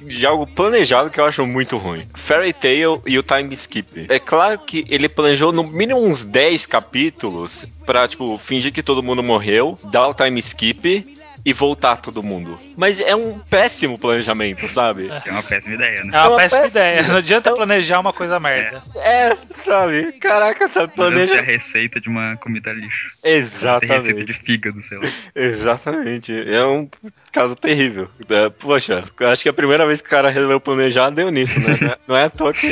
De 0.00 0.24
algo 0.24 0.46
planejado 0.46 1.10
que 1.10 1.18
eu 1.18 1.24
acho 1.24 1.44
muito 1.44 1.76
ruim. 1.76 2.06
Fairy 2.14 2.52
Tail 2.52 3.02
e 3.04 3.18
o 3.18 3.22
Time 3.22 3.52
Skip. 3.54 4.06
É 4.08 4.20
claro 4.20 4.56
que 4.60 4.86
ele 4.88 5.08
planejou 5.08 5.50
no 5.50 5.64
mínimo 5.64 6.00
uns 6.00 6.24
10 6.24 6.66
capítulos 6.66 7.64
pra, 7.84 8.06
tipo, 8.06 8.38
fingir 8.38 8.72
que 8.72 8.80
todo 8.82 9.02
mundo 9.02 9.24
morreu, 9.24 9.76
dar 9.90 10.06
o 10.06 10.14
time 10.14 10.38
skip 10.38 11.17
e 11.44 11.52
voltar 11.52 11.96
todo 11.96 12.22
mundo. 12.22 12.58
Mas 12.76 13.00
é 13.00 13.14
um 13.14 13.38
péssimo 13.38 13.98
planejamento, 13.98 14.68
sabe? 14.68 15.08
É 15.24 15.30
uma 15.30 15.42
péssima 15.42 15.74
ideia, 15.74 16.04
né? 16.04 16.10
É 16.12 16.18
uma 16.20 16.28
uma 16.28 16.36
péssima 16.36 16.62
péssima- 16.62 16.80
ideia. 16.84 17.02
Não 17.08 17.16
adianta 17.16 17.54
planejar 17.54 18.00
uma 18.00 18.12
coisa 18.12 18.38
merda. 18.40 18.82
É, 18.96 19.36
sabe? 19.64 20.12
Caraca, 20.12 20.68
tá 20.68 20.86
Planeja... 20.88 21.38
a 21.38 21.42
receita 21.42 22.00
de 22.00 22.08
uma 22.08 22.36
comida 22.36 22.72
lixo. 22.72 23.08
Tem 23.22 23.40
receita 23.40 23.86
Exatamente. 23.86 24.24
de 24.24 24.34
fígado, 24.34 24.82
sei 24.82 24.98
lá. 24.98 25.04
Exatamente. 25.34 26.32
É 26.32 26.64
um 26.64 26.88
caso 27.30 27.54
terrível. 27.56 28.08
É, 28.28 28.48
poxa, 28.50 29.04
acho 29.20 29.42
que 29.42 29.48
a 29.48 29.52
primeira 29.52 29.86
vez 29.86 30.00
que 30.00 30.08
o 30.08 30.10
cara 30.10 30.30
resolveu 30.30 30.60
planejar 30.60 31.10
deu 31.10 31.30
nisso, 31.30 31.58
né? 31.60 31.96
Não 32.06 32.16
é- 32.16 32.22
é 32.22 32.24
à 32.24 32.30
toa 32.30 32.52
que 32.52 32.66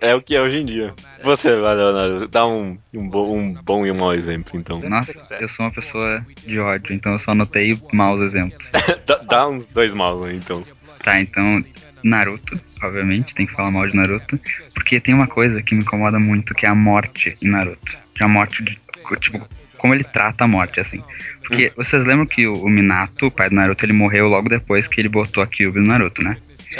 é, 0.00 0.10
é 0.10 0.14
o 0.14 0.22
que 0.22 0.34
é 0.36 0.40
hoje 0.42 0.58
em 0.58 0.64
dia. 0.66 0.94
Você, 1.22 1.50
Leonardo, 1.50 2.26
dá 2.28 2.46
um, 2.46 2.78
um, 2.94 3.08
bo- 3.08 3.32
um 3.34 3.52
bom 3.52 3.86
e 3.86 3.90
um 3.90 3.96
mau 3.96 4.14
exemplo, 4.14 4.58
então. 4.58 4.80
Nossa, 4.80 5.20
eu 5.40 5.48
sou 5.48 5.66
uma 5.66 5.72
pessoa 5.72 6.24
de 6.44 6.58
ódio, 6.58 6.94
então 6.94 7.12
eu 7.12 7.18
só 7.18 7.32
anotei 7.32 7.78
maus 7.92 8.20
exemplos. 8.20 8.68
dá, 9.06 9.16
dá 9.16 9.48
uns 9.48 9.66
dois 9.66 9.92
maus, 9.94 10.24
né, 10.26 10.34
então. 10.34 10.64
Tá, 11.02 11.20
então, 11.20 11.62
Naruto, 12.02 12.58
obviamente, 12.82 13.34
tem 13.34 13.46
que 13.46 13.52
falar 13.52 13.70
mal 13.70 13.86
de 13.86 13.94
Naruto, 13.96 14.38
porque 14.74 15.00
tem 15.00 15.14
uma 15.14 15.26
coisa 15.26 15.62
que 15.62 15.74
me 15.74 15.82
incomoda 15.82 16.18
muito, 16.18 16.54
que 16.54 16.64
é 16.66 16.68
a 16.68 16.74
morte 16.74 17.36
em 17.42 17.48
Naruto. 17.50 17.98
Que 18.14 18.22
é 18.22 18.26
a 18.26 18.28
morte 18.28 18.62
de. 18.62 18.78
Tipo, 19.20 19.46
como 19.80 19.94
ele 19.94 20.04
trata 20.04 20.44
a 20.44 20.48
morte, 20.48 20.78
assim. 20.78 21.02
Porque 21.40 21.72
vocês 21.76 22.04
lembram 22.04 22.26
que 22.26 22.46
o, 22.46 22.68
Minato, 22.68 23.26
o 23.26 23.30
pai 23.30 23.48
do 23.48 23.54
Naruto, 23.56 23.84
ele 23.84 23.92
morreu 23.92 24.28
logo 24.28 24.48
depois 24.48 24.86
que 24.86 25.00
ele 25.00 25.08
botou 25.08 25.42
a 25.42 25.46
Kyuubi 25.46 25.80
no 25.80 25.86
Naruto, 25.86 26.22
né? 26.22 26.36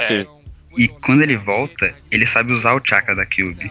Sim. 0.07 0.27
E 0.77 0.87
quando 0.87 1.23
ele 1.23 1.37
volta, 1.37 1.93
ele 2.11 2.25
sabe 2.27 2.53
usar 2.53 2.75
o 2.75 2.81
chakra 2.85 3.15
da 3.15 3.27
Kyuubi. 3.27 3.71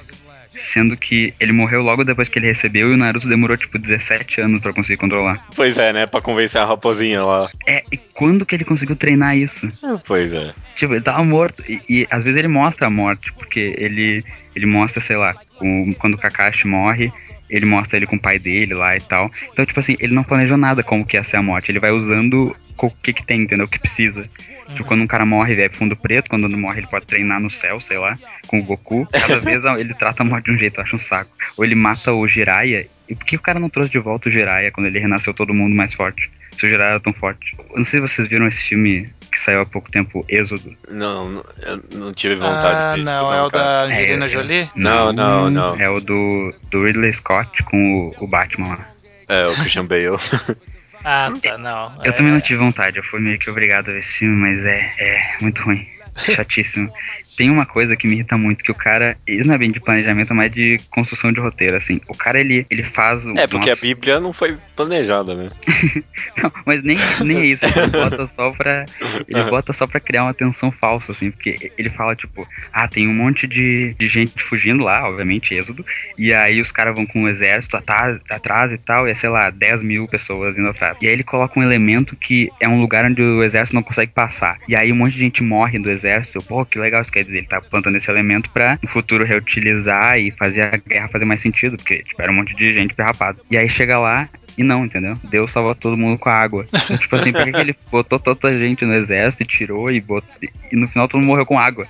Sendo 0.49 0.97
que 0.97 1.33
ele 1.39 1.53
morreu 1.53 1.81
logo 1.81 2.03
depois 2.03 2.27
que 2.27 2.37
ele 2.37 2.47
recebeu 2.47 2.89
e 2.89 2.93
o 2.93 2.97
Naruto 2.97 3.29
demorou 3.29 3.55
tipo 3.55 3.77
17 3.77 4.41
anos 4.41 4.61
pra 4.61 4.73
conseguir 4.73 4.97
controlar. 4.97 5.45
Pois 5.55 5.77
é, 5.77 5.93
né? 5.93 6.05
Pra 6.05 6.19
convencer 6.19 6.59
a 6.59 6.65
raposinha 6.65 7.23
lá. 7.23 7.49
É, 7.65 7.83
e 7.89 7.95
quando 7.97 8.45
que 8.45 8.55
ele 8.55 8.65
conseguiu 8.65 8.95
treinar 8.95 9.37
isso? 9.37 9.71
Pois 10.05 10.33
é. 10.33 10.49
Tipo, 10.75 10.95
ele 10.95 11.01
tava 11.03 11.23
morto. 11.23 11.63
E, 11.69 11.79
e 11.87 12.07
às 12.11 12.23
vezes 12.23 12.37
ele 12.37 12.49
mostra 12.49 12.87
a 12.87 12.89
morte, 12.89 13.31
porque 13.33 13.73
ele, 13.77 14.21
ele 14.53 14.65
mostra, 14.65 14.99
sei 14.99 15.15
lá, 15.15 15.33
com- 15.55 15.93
quando 15.93 16.15
o 16.15 16.17
Kakashi 16.17 16.67
morre, 16.67 17.13
ele 17.49 17.65
mostra 17.65 17.97
ele 17.97 18.05
com 18.05 18.15
o 18.15 18.21
pai 18.21 18.37
dele 18.37 18.73
lá 18.73 18.95
e 18.95 19.01
tal. 19.01 19.31
Então, 19.51 19.65
tipo 19.65 19.79
assim, 19.79 19.95
ele 19.99 20.13
não 20.13 20.23
planejou 20.23 20.57
nada 20.57 20.83
como 20.83 21.05
que 21.05 21.17
ia 21.17 21.23
ser 21.23 21.37
a 21.37 21.41
morte. 21.41 21.71
Ele 21.71 21.79
vai 21.79 21.91
usando 21.91 22.55
o 22.77 22.91
que 22.91 23.13
que 23.13 23.25
tem, 23.25 23.41
entendeu? 23.41 23.65
O 23.65 23.69
que 23.69 23.79
precisa. 23.79 24.21
Uhum. 24.21 24.75
Tipo, 24.75 24.87
quando 24.87 25.01
um 25.01 25.07
cara 25.07 25.25
morre, 25.25 25.53
ele 25.53 25.63
é 25.63 25.69
fundo 25.69 25.95
preto, 25.95 26.29
quando 26.29 26.47
não 26.47 26.59
morre, 26.59 26.79
ele 26.79 26.87
pode 26.87 27.05
treinar 27.05 27.41
no 27.41 27.49
céu, 27.49 27.79
sei 27.79 27.97
lá, 27.97 28.17
com 28.47 28.59
o 28.59 28.63
Goku. 28.63 29.07
Cada 29.11 29.39
vez 29.41 29.65
ele 29.65 29.93
trata 29.93 30.23
a 30.23 30.25
morte 30.25 30.45
de 30.45 30.51
um 30.51 30.57
jeito, 30.57 30.79
eu 30.79 30.83
acho 30.83 30.95
um 30.95 30.99
saco. 30.99 31.31
Ou 31.57 31.65
ele 31.65 31.75
mata 31.75 32.13
o 32.13 32.27
Jiraiya. 32.27 32.87
E 33.09 33.15
por 33.15 33.25
que 33.25 33.35
o 33.35 33.41
cara 33.41 33.59
não 33.59 33.69
trouxe 33.69 33.91
de 33.91 33.99
volta 33.99 34.29
o 34.29 34.31
Jiraiya 34.31 34.71
quando 34.71 34.87
ele 34.87 34.99
renasceu 34.99 35.33
todo 35.33 35.53
mundo 35.53 35.75
mais 35.75 35.93
forte? 35.93 36.29
Se 36.55 36.65
o 36.65 36.69
Jiraiya 36.69 36.91
era 36.91 36.99
tão 36.99 37.13
forte. 37.13 37.55
Eu 37.57 37.77
não 37.77 37.83
sei 37.83 37.99
se 37.99 38.07
vocês 38.07 38.27
viram 38.27 38.47
esse 38.47 38.63
filme 38.63 39.09
que 39.31 39.39
saiu 39.39 39.61
há 39.61 39.65
pouco 39.65 39.89
tempo, 39.91 40.25
Êxodo. 40.27 40.75
Não, 40.89 41.43
eu 41.61 41.83
não 41.93 42.13
tive 42.13 42.35
vontade 42.35 42.75
ah, 42.75 42.95
disso. 42.95 43.09
Não, 43.09 43.23
não, 43.23 43.33
é 43.33 43.43
o 43.43 43.49
cara. 43.51 43.63
da 43.63 43.83
Angelina 43.93 44.25
É, 44.25 44.29
Jolie? 44.29 44.69
Não, 44.75 45.13
não, 45.13 45.49
não. 45.49 45.75
É 45.75 45.89
o 45.89 45.99
do, 45.99 46.53
do 46.71 46.83
Ridley 46.83 47.13
Scott 47.13 47.63
com 47.63 48.13
o, 48.19 48.23
o 48.23 48.27
Batman 48.27 48.69
lá. 48.69 48.87
É, 49.27 49.45
o 49.47 49.53
Christian 49.55 49.85
Bale. 49.85 50.17
Ah, 51.01 51.31
tá, 51.41 51.57
não. 51.57 51.93
Eu 52.03 52.11
É- 52.11 52.13
também 52.13 52.33
não 52.33 52.41
tive 52.41 52.59
vontade, 52.59 52.97
eu 52.97 53.03
fui 53.03 53.21
meio 53.21 53.39
que 53.39 53.49
obrigado 53.49 53.87
a 53.87 53.93
ver 53.93 53.99
esse 53.99 54.19
filme, 54.19 54.35
mas 54.35 54.65
é, 54.65 54.93
é 54.99 55.37
muito 55.39 55.61
ruim. 55.63 55.87
Chatíssimo. 56.35 56.91
Tem 57.39 57.49
uma 57.49 57.65
coisa 57.65 57.95
que 57.95 58.05
me 58.05 58.15
irrita 58.15 58.37
muito, 58.37 58.61
que 58.61 58.69
o 58.69 58.75
cara. 58.75 59.15
Isso 59.25 59.47
não 59.47 59.55
é 59.55 59.57
bem 59.57 59.71
de 59.71 59.79
planejamento, 59.79 60.35
mas 60.35 60.51
de 60.51 60.77
construção 60.91 61.31
de 61.31 61.39
roteiro, 61.39 61.77
assim. 61.77 62.01
O 62.09 62.13
cara, 62.13 62.37
ele, 62.37 62.67
ele 62.69 62.83
faz. 62.83 63.25
É, 63.27 63.47
porque 63.47 63.69
a 63.69 63.77
Bíblia 63.77 64.19
não 64.19 64.33
foi 64.33 64.57
planejada, 64.75 65.33
né? 65.33 65.47
Não, 66.41 66.51
mas 66.65 66.83
nem, 66.83 66.97
nem 67.23 67.37
é 67.37 67.45
isso. 67.45 67.65
Ele 67.65 67.87
bota 67.91 68.25
só 68.25 68.51
pra. 68.51 68.85
Ele 69.25 69.43
bota 69.49 69.71
só 69.71 69.87
pra 69.87 70.01
criar 70.01 70.23
uma 70.23 70.33
tensão 70.33 70.69
falsa, 70.69 71.13
assim. 71.13 71.31
Porque 71.31 71.71
ele 71.77 71.89
fala, 71.89 72.13
tipo, 72.13 72.45
ah, 72.73 72.87
tem 72.89 73.07
um 73.07 73.13
monte 73.13 73.47
de, 73.47 73.93
de 73.97 74.07
gente 74.09 74.43
fugindo 74.43 74.83
lá, 74.83 75.07
obviamente, 75.07 75.53
êxodo. 75.53 75.85
E 76.17 76.33
aí 76.33 76.59
os 76.59 76.73
caras 76.73 76.93
vão 76.93 77.05
com 77.05 77.23
o 77.23 77.29
exército 77.29 77.77
atrás, 77.77 78.19
atrás 78.29 78.73
e 78.73 78.77
tal, 78.77 79.07
e 79.07 79.11
é, 79.11 79.15
sei 79.15 79.29
lá, 79.29 79.49
10 79.49 79.81
mil 79.83 80.07
pessoas 80.09 80.57
indo 80.57 80.67
atrás. 80.67 80.97
E 81.01 81.07
aí 81.07 81.13
ele 81.13 81.23
coloca 81.23 81.57
um 81.57 81.63
elemento 81.63 82.17
que 82.17 82.49
é 82.59 82.67
um 82.67 82.81
lugar 82.81 83.05
onde 83.05 83.21
o 83.21 83.43
exército 83.43 83.75
não 83.75 83.83
consegue 83.83 84.11
passar. 84.11 84.57
E 84.67 84.75
aí 84.75 84.91
um 84.91 84.95
monte 84.95 85.13
de 85.13 85.19
gente 85.19 85.41
morre 85.41 85.79
do 85.79 85.89
exército. 85.89 86.43
Pô, 86.43 86.65
que 86.65 86.77
legal 86.77 87.01
isso 87.01 87.11
quer 87.11 87.23
dizer. 87.29 87.39
Ele 87.39 87.47
tá 87.47 87.61
plantando 87.61 87.95
esse 87.95 88.09
elemento 88.09 88.49
pra 88.49 88.77
no 88.81 88.89
futuro 88.89 89.25
reutilizar 89.25 90.17
e 90.17 90.31
fazer 90.31 90.61
a 90.61 90.77
guerra 90.77 91.07
fazer 91.07 91.25
mais 91.25 91.41
sentido. 91.41 91.77
Porque, 91.77 91.99
tipo, 91.99 92.21
era 92.21 92.31
um 92.31 92.35
monte 92.35 92.55
de 92.55 92.73
gente 92.73 92.93
perrapada. 92.93 93.39
E 93.49 93.57
aí 93.57 93.69
chega 93.69 93.97
lá, 93.97 94.29
e 94.57 94.63
não, 94.63 94.83
entendeu? 94.83 95.15
Deus 95.23 95.51
salva 95.51 95.73
todo 95.73 95.95
mundo 95.95 96.19
com 96.19 96.29
a 96.29 96.33
água. 96.33 96.67
Então, 96.73 96.97
tipo 96.97 97.15
assim, 97.15 97.31
por 97.31 97.43
que, 97.45 97.51
que 97.51 97.59
ele 97.59 97.75
botou 97.89 98.19
tanta 98.19 98.57
gente 98.57 98.83
no 98.83 98.93
exército 98.93 99.43
e 99.43 99.45
tirou 99.45 99.89
e 99.89 100.01
botou. 100.01 100.29
E 100.41 100.75
no 100.75 100.87
final 100.87 101.07
todo 101.07 101.21
mundo 101.21 101.27
morreu 101.27 101.45
com 101.45 101.57
água? 101.57 101.87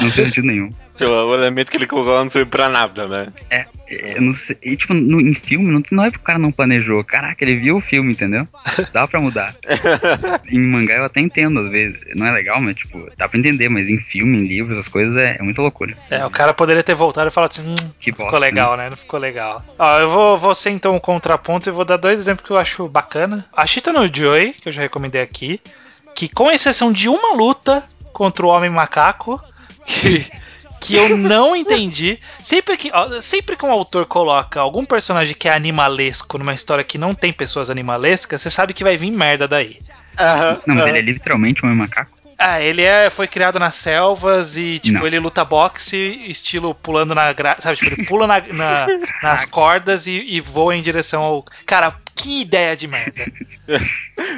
Não 0.00 0.10
fez 0.10 0.26
sentido 0.28 0.46
nenhum. 0.46 0.70
Tipo, 0.94 1.10
o 1.10 1.34
elemento 1.34 1.70
que 1.70 1.76
ele 1.76 1.86
colocou 1.86 2.12
lá 2.14 2.22
não 2.24 2.30
serve 2.30 2.50
pra 2.50 2.68
nada, 2.70 3.06
né? 3.06 3.28
É, 3.50 3.66
eu 4.16 4.22
não 4.22 4.32
sei. 4.32 4.56
E, 4.62 4.76
tipo, 4.76 4.94
no- 4.94 5.20
em 5.20 5.34
filme, 5.34 5.70
não, 5.70 5.82
não 5.92 6.04
é 6.04 6.10
porque 6.10 6.22
o 6.22 6.26
cara 6.26 6.38
não 6.38 6.50
planejou. 6.50 7.04
Caraca, 7.04 7.44
ele 7.44 7.56
viu 7.56 7.76
o 7.76 7.80
filme, 7.80 8.12
entendeu? 8.12 8.46
Dá 8.92 9.06
pra 9.06 9.20
mudar. 9.20 9.54
em 10.50 10.58
mangá 10.58 10.94
eu 10.96 11.04
até 11.04 11.20
entendo, 11.20 11.60
às 11.60 11.68
vezes. 11.70 11.98
Não 12.14 12.26
é 12.26 12.32
legal, 12.32 12.60
mas, 12.60 12.76
tipo, 12.76 13.06
dá 13.16 13.28
pra 13.28 13.38
entender. 13.38 13.68
Mas 13.68 13.88
em 13.88 13.98
filme, 13.98 14.38
em 14.38 14.44
livros, 14.46 14.78
as 14.78 14.88
coisas 14.88 15.16
é, 15.16 15.36
é 15.38 15.42
muita 15.42 15.60
loucura. 15.62 15.96
É, 16.10 16.24
o 16.24 16.30
cara 16.30 16.52
poderia 16.54 16.82
ter 16.82 16.94
voltado 16.94 17.28
e 17.28 17.32
falado 17.32 17.50
assim, 17.50 17.68
hum, 17.70 17.74
Que 18.00 18.10
ficou 18.10 18.26
bosta, 18.26 18.38
legal, 18.40 18.76
né? 18.76 18.88
Não 18.90 18.96
ficou 18.96 19.20
legal. 19.20 19.62
Ó, 19.78 19.98
eu 20.00 20.10
vou, 20.10 20.38
vou 20.38 20.54
ser 20.54 20.70
então 20.70 20.94
um 20.96 21.00
contraponto 21.00 21.68
e 21.68 21.72
vou 21.72 21.84
dar 21.84 21.96
dois 21.98 22.18
exemplos 22.20 22.46
que 22.46 22.52
eu 22.52 22.58
acho 22.58 22.88
bacana. 22.88 23.44
A 23.54 23.66
Chita 23.66 23.92
no 23.92 24.08
Joy, 24.12 24.54
que 24.54 24.68
eu 24.68 24.72
já 24.72 24.80
recomendei 24.82 25.20
aqui, 25.20 25.60
que 26.14 26.28
com 26.28 26.50
exceção 26.50 26.90
de 26.90 27.08
uma 27.08 27.34
luta 27.34 27.82
contra 28.12 28.46
o 28.46 28.48
Homem 28.48 28.70
Macaco, 28.70 29.38
que, 29.86 30.26
que 30.80 30.94
eu 30.96 31.16
não 31.16 31.54
entendi. 31.56 32.18
Sempre 32.42 32.76
que, 32.76 32.90
ó, 32.92 33.20
sempre 33.20 33.56
que 33.56 33.64
um 33.64 33.70
autor 33.70 34.06
coloca 34.06 34.60
algum 34.60 34.84
personagem 34.84 35.34
que 35.34 35.48
é 35.48 35.52
animalesco 35.52 36.38
numa 36.38 36.54
história 36.54 36.84
que 36.84 36.98
não 36.98 37.14
tem 37.14 37.32
pessoas 37.32 37.70
animalescas, 37.70 38.42
você 38.42 38.50
sabe 38.50 38.74
que 38.74 38.84
vai 38.84 38.96
vir 38.96 39.10
merda 39.10 39.46
daí. 39.48 39.78
Aham. 40.18 40.60
Não, 40.66 40.74
mas 40.74 40.84
aham. 40.84 40.88
ele 40.90 40.98
é 40.98 41.12
literalmente 41.12 41.64
um 41.64 41.74
macaco. 41.74 42.16
Ah, 42.38 42.60
ele 42.60 42.82
é, 42.82 43.08
foi 43.08 43.26
criado 43.26 43.58
nas 43.58 43.76
selvas 43.76 44.58
e, 44.58 44.78
tipo, 44.78 44.98
Não. 44.98 45.06
ele 45.06 45.18
luta 45.18 45.42
boxe, 45.42 45.96
estilo 46.28 46.74
pulando 46.74 47.14
na 47.14 47.32
gra... 47.32 47.56
Sabe, 47.58 47.76
tipo, 47.78 47.94
ele 47.94 48.04
pula 48.04 48.26
na- 48.26 48.40
na- 48.52 48.86
nas 49.22 49.46
cordas 49.46 50.06
e, 50.06 50.12
e 50.12 50.38
voa 50.42 50.76
em 50.76 50.82
direção 50.82 51.22
ao. 51.22 51.46
Cara, 51.64 51.94
que 52.14 52.42
ideia 52.42 52.76
de 52.76 52.86
merda. 52.88 53.24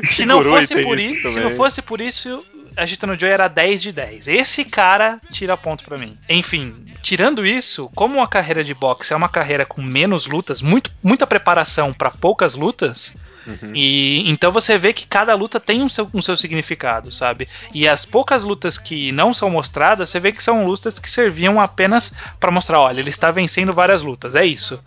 Se 0.05 0.25
não 0.25 0.45
fosse 0.45 0.81
por 0.83 0.99
isso 0.99 1.15
isso, 1.15 1.29
se 1.33 1.41
não 1.41 1.51
fosse 1.57 1.83
por 1.83 2.01
isso, 2.01 2.45
a 2.79 2.87
Gitano 2.87 3.19
Joy 3.19 3.29
era 3.31 3.49
10 3.49 3.83
de 3.83 3.93
10. 3.93 4.29
Esse 4.29 4.65
cara 4.65 5.21
tira 5.33 5.57
ponto 5.57 5.85
pra 5.85 5.99
mim. 5.99 6.17
Enfim, 6.29 6.87
tirando 7.03 7.45
isso, 7.45 7.91
como 7.95 8.17
uma 8.19 8.29
carreira 8.29 8.63
de 8.63 8.73
boxe 8.75 9.13
é 9.13 9.17
uma 9.17 9.29
carreira 9.29 9.67
com 9.67 9.83
menos 9.83 10.27
lutas, 10.27 10.63
muito, 10.63 10.91
muita 11.03 11.27
preparação 11.27 11.93
pra 11.93 12.11
poucas 12.11 12.55
lutas, 12.55 13.13
Uhum. 13.47 13.73
e 13.75 14.29
então 14.31 14.53
você 14.53 14.77
vê 14.77 14.93
que 14.93 15.07
cada 15.07 15.35
luta 15.35 15.59
tem 15.59 15.81
um 15.83 15.89
seu, 15.89 16.07
um 16.13 16.21
seu 16.21 16.37
significado, 16.37 17.11
sabe? 17.11 17.49
E 17.73 17.89
as 17.89 18.05
poucas 18.05 18.45
lutas 18.45 18.77
que 18.77 19.11
não 19.11 19.33
são 19.33 19.49
mostradas, 19.49 20.11
você 20.11 20.21
vê 20.21 20.33
que 20.33 20.43
são 20.43 20.67
lutas 20.67 20.99
que 20.99 21.09
serviam 21.09 21.59
apenas 21.59 22.13
pra 22.39 22.51
mostrar, 22.53 22.79
olha, 22.81 23.01
ele 23.01 23.09
está 23.09 23.31
vencendo 23.31 23.73
várias 23.73 24.03
lutas, 24.03 24.35
é 24.35 24.45
isso, 24.45 24.79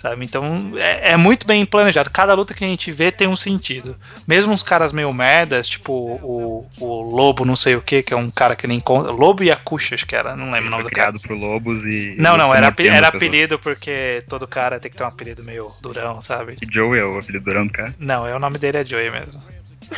sabe? 0.00 0.24
Então 0.24 0.72
é, 0.76 1.12
é 1.12 1.16
muito 1.16 1.46
bem 1.46 1.64
planejado. 1.66 2.10
Cada 2.10 2.34
luta 2.34 2.54
que 2.54 2.64
a 2.64 2.66
gente 2.66 2.90
vê 2.90 3.12
tem 3.12 3.28
um 3.28 3.36
sentido. 3.36 3.96
Mesmo 4.26 4.52
uns 4.52 4.62
caras 4.62 4.92
meio 4.92 5.12
merdas, 5.12 5.68
tipo 5.68 5.92
o, 5.92 6.66
o 6.78 7.02
Lobo, 7.02 7.44
não 7.44 7.54
sei 7.54 7.76
o 7.76 7.82
que, 7.82 8.02
que 8.02 8.14
é 8.14 8.16
um 8.16 8.30
cara 8.30 8.56
que 8.56 8.66
nem 8.66 8.78
encontra. 8.78 9.12
Lobo 9.12 9.42
e 9.44 9.50
a 9.50 9.56
Cuxa, 9.56 9.94
acho 9.94 10.06
que 10.06 10.16
era, 10.16 10.34
não 10.34 10.46
lembro 10.46 10.58
Ele 10.58 10.68
o 10.68 10.70
nome 10.70 10.84
do 10.84 10.90
cara. 10.90 11.12
por 11.18 11.36
lobos 11.36 11.84
e. 11.84 12.14
Não, 12.16 12.36
não, 12.36 12.54
era, 12.54 12.74
era 12.78 13.08
apelido 13.08 13.58
porque 13.58 14.24
todo 14.28 14.46
cara 14.46 14.80
tem 14.80 14.90
que 14.90 14.96
ter 14.96 15.04
um 15.04 15.08
apelido 15.08 15.44
meio 15.44 15.66
durão, 15.82 16.22
sabe? 16.22 16.56
E 16.62 16.72
Joey 16.72 17.00
é 17.00 17.04
o 17.04 17.18
apelido 17.18 17.44
durão 17.44 17.66
do 17.66 17.72
cara. 17.72 17.94
Não, 17.98 18.26
é 18.26 18.34
o 18.34 18.38
nome 18.38 18.58
dele 18.58 18.78
é 18.78 18.84
Joey 18.84 19.10
mesmo. 19.10 19.40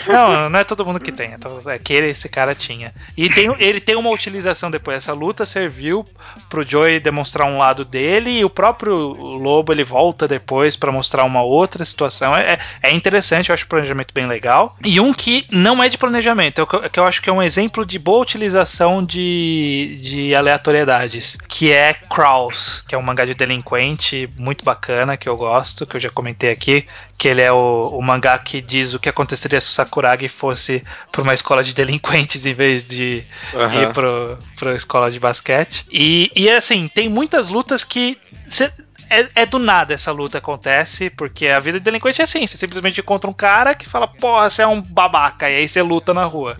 Não, 0.06 0.48
não 0.48 0.58
é 0.58 0.64
todo 0.64 0.84
mundo 0.84 0.98
que 1.00 1.12
tem. 1.12 1.32
Então, 1.32 1.58
é 1.66 1.78
que 1.78 1.92
esse 1.92 2.28
cara 2.28 2.54
tinha. 2.54 2.92
E 3.16 3.28
tem, 3.28 3.50
ele 3.58 3.80
tem 3.80 3.94
uma 3.96 4.10
utilização 4.10 4.70
depois. 4.70 4.96
Essa 4.98 5.12
luta 5.12 5.44
serviu 5.44 6.04
pro 6.48 6.66
Joey 6.66 6.98
demonstrar 7.00 7.46
um 7.48 7.58
lado 7.58 7.84
dele 7.84 8.30
e 8.38 8.44
o 8.44 8.50
próprio 8.50 8.96
Lobo 8.96 9.72
ele 9.72 9.84
volta 9.84 10.26
depois 10.26 10.76
pra 10.76 10.90
mostrar 10.92 11.24
uma 11.24 11.42
outra 11.42 11.84
situação. 11.84 12.34
É, 12.34 12.58
é 12.82 12.90
interessante, 12.92 13.50
eu 13.50 13.54
acho 13.54 13.64
o 13.64 13.68
planejamento 13.68 14.12
bem 14.14 14.26
legal. 14.26 14.74
E 14.84 14.98
um 15.00 15.12
que 15.12 15.46
não 15.50 15.82
é 15.82 15.88
de 15.88 15.98
planejamento, 15.98 16.60
é 16.62 16.66
que 16.66 16.74
eu- 16.76 16.90
que 16.90 17.00
eu 17.00 17.04
acho 17.06 17.20
que 17.22 17.28
é 17.30 17.32
um 17.32 17.42
exemplo 17.42 17.84
de 17.84 17.98
boa 17.98 18.20
utilização 18.22 19.02
de, 19.02 19.98
de 20.00 20.34
aleatoriedades, 20.34 21.36
que 21.48 21.70
é 21.70 21.92
Kraus, 21.94 22.82
que 22.86 22.94
é 22.94 22.98
um 22.98 23.02
mangá 23.02 23.24
de 23.24 23.34
delinquente 23.34 24.28
muito 24.36 24.64
bacana, 24.64 25.16
que 25.16 25.28
eu 25.28 25.36
gosto, 25.36 25.86
que 25.86 25.96
eu 25.96 26.00
já 26.00 26.10
comentei 26.10 26.50
aqui, 26.50 26.86
que 27.22 27.28
ele 27.28 27.40
é 27.40 27.52
o, 27.52 27.90
o 27.96 28.02
mangá 28.02 28.36
que 28.36 28.60
diz 28.60 28.94
o 28.94 28.98
que 28.98 29.08
aconteceria 29.08 29.60
se 29.60 29.68
o 29.68 29.70
Sakuragi 29.70 30.28
fosse 30.28 30.82
pra 31.12 31.22
uma 31.22 31.32
escola 31.32 31.62
de 31.62 31.72
delinquentes 31.72 32.44
em 32.46 32.52
vez 32.52 32.84
de 32.88 33.22
Aham. 33.54 33.80
ir 33.82 33.92
pro, 33.92 34.36
pra 34.58 34.74
escola 34.74 35.08
de 35.08 35.20
basquete. 35.20 35.84
E, 35.88 36.32
e 36.34 36.50
assim, 36.50 36.90
tem 36.92 37.08
muitas 37.08 37.48
lutas 37.48 37.84
que. 37.84 38.18
cê- 38.48 38.72
é, 39.12 39.28
é 39.34 39.46
do 39.46 39.58
nada 39.58 39.92
essa 39.92 40.10
luta 40.10 40.38
acontece, 40.38 41.10
porque 41.10 41.48
a 41.48 41.60
vida 41.60 41.78
de 41.78 41.84
delinquente 41.84 42.20
é 42.20 42.24
assim: 42.24 42.46
você 42.46 42.56
simplesmente 42.56 43.00
encontra 43.00 43.28
um 43.28 43.34
cara 43.34 43.74
que 43.74 43.88
fala, 43.88 44.08
porra, 44.08 44.48
você 44.48 44.62
é 44.62 44.66
um 44.66 44.80
babaca, 44.80 45.50
e 45.50 45.56
aí 45.56 45.68
você 45.68 45.82
luta 45.82 46.14
na 46.14 46.24
rua. 46.24 46.56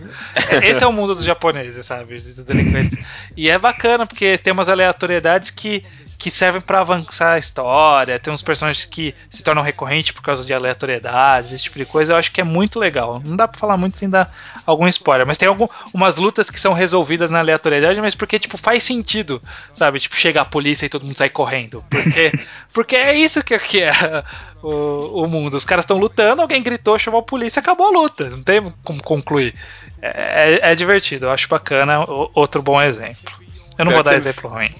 Esse 0.63 0.83
é 0.83 0.87
o 0.87 0.93
mundo 0.93 1.15
dos 1.15 1.25
japoneses, 1.25 1.85
sabe? 1.85 2.19
Dos 2.19 2.45
delinquentes. 2.45 3.03
E 3.35 3.49
é 3.49 3.57
bacana, 3.57 4.05
porque 4.05 4.37
tem 4.37 4.53
umas 4.53 4.69
aleatoriedades 4.69 5.49
que 5.49 5.83
que 6.23 6.31
servem 6.31 6.61
pra 6.61 6.79
avançar 6.79 7.33
a 7.33 7.37
história. 7.37 8.17
Tem 8.17 8.33
uns 8.33 8.41
personagens 8.41 8.85
que 8.85 9.13
se 9.29 9.43
tornam 9.43 9.61
recorrentes 9.61 10.11
por 10.11 10.21
causa 10.21 10.45
de 10.45 10.53
aleatoriedades, 10.53 11.51
esse 11.51 11.65
tipo 11.65 11.77
de 11.77 11.83
coisa. 11.83 12.13
Eu 12.13 12.17
acho 12.17 12.31
que 12.31 12.39
é 12.39 12.45
muito 12.45 12.79
legal. 12.79 13.21
Não 13.25 13.35
dá 13.35 13.45
pra 13.45 13.59
falar 13.59 13.75
muito 13.75 13.97
sem 13.97 14.09
dar 14.09 14.33
algum 14.65 14.87
spoiler, 14.87 15.27
mas 15.27 15.37
tem 15.37 15.49
algumas 15.49 16.15
lutas 16.15 16.49
que 16.49 16.57
são 16.57 16.71
resolvidas 16.71 17.29
na 17.29 17.39
aleatoriedade, 17.39 17.99
mas 17.99 18.15
porque 18.15 18.39
tipo 18.39 18.57
faz 18.57 18.85
sentido, 18.85 19.41
sabe? 19.73 19.99
Tipo 19.99 20.15
chega 20.15 20.39
a 20.39 20.45
polícia 20.45 20.85
e 20.85 20.89
todo 20.89 21.05
mundo 21.05 21.17
sai 21.17 21.29
correndo, 21.29 21.83
porque 21.89 22.31
porque 22.73 22.95
é 22.95 23.13
isso 23.15 23.43
que, 23.43 23.57
que 23.59 23.81
é 23.83 23.91
o, 24.61 25.23
o 25.23 25.27
mundo. 25.27 25.55
Os 25.55 25.65
caras 25.65 25.83
estão 25.83 25.97
lutando, 25.97 26.41
alguém 26.41 26.61
gritou, 26.63 26.97
chamou 26.99 27.19
a 27.19 27.23
polícia, 27.23 27.59
acabou 27.59 27.87
a 27.87 27.91
luta. 28.01 28.29
Não 28.29 28.43
tem 28.43 28.73
como 28.83 29.01
concluir. 29.03 29.53
É, 30.01 30.59
é- 30.63 30.71
é 30.71 30.75
divertido, 30.75 31.25
eu 31.27 31.31
acho 31.31 31.47
bacana. 31.47 32.01
O- 32.03 32.29
outro 32.33 32.61
bom 32.61 32.81
exemplo. 32.81 33.31
Eu 33.77 33.85
não 33.85 33.91
Pior 33.91 33.95
vou 33.95 34.03
dar 34.03 34.15
exemplo 34.17 34.49
ruim. 34.49 34.73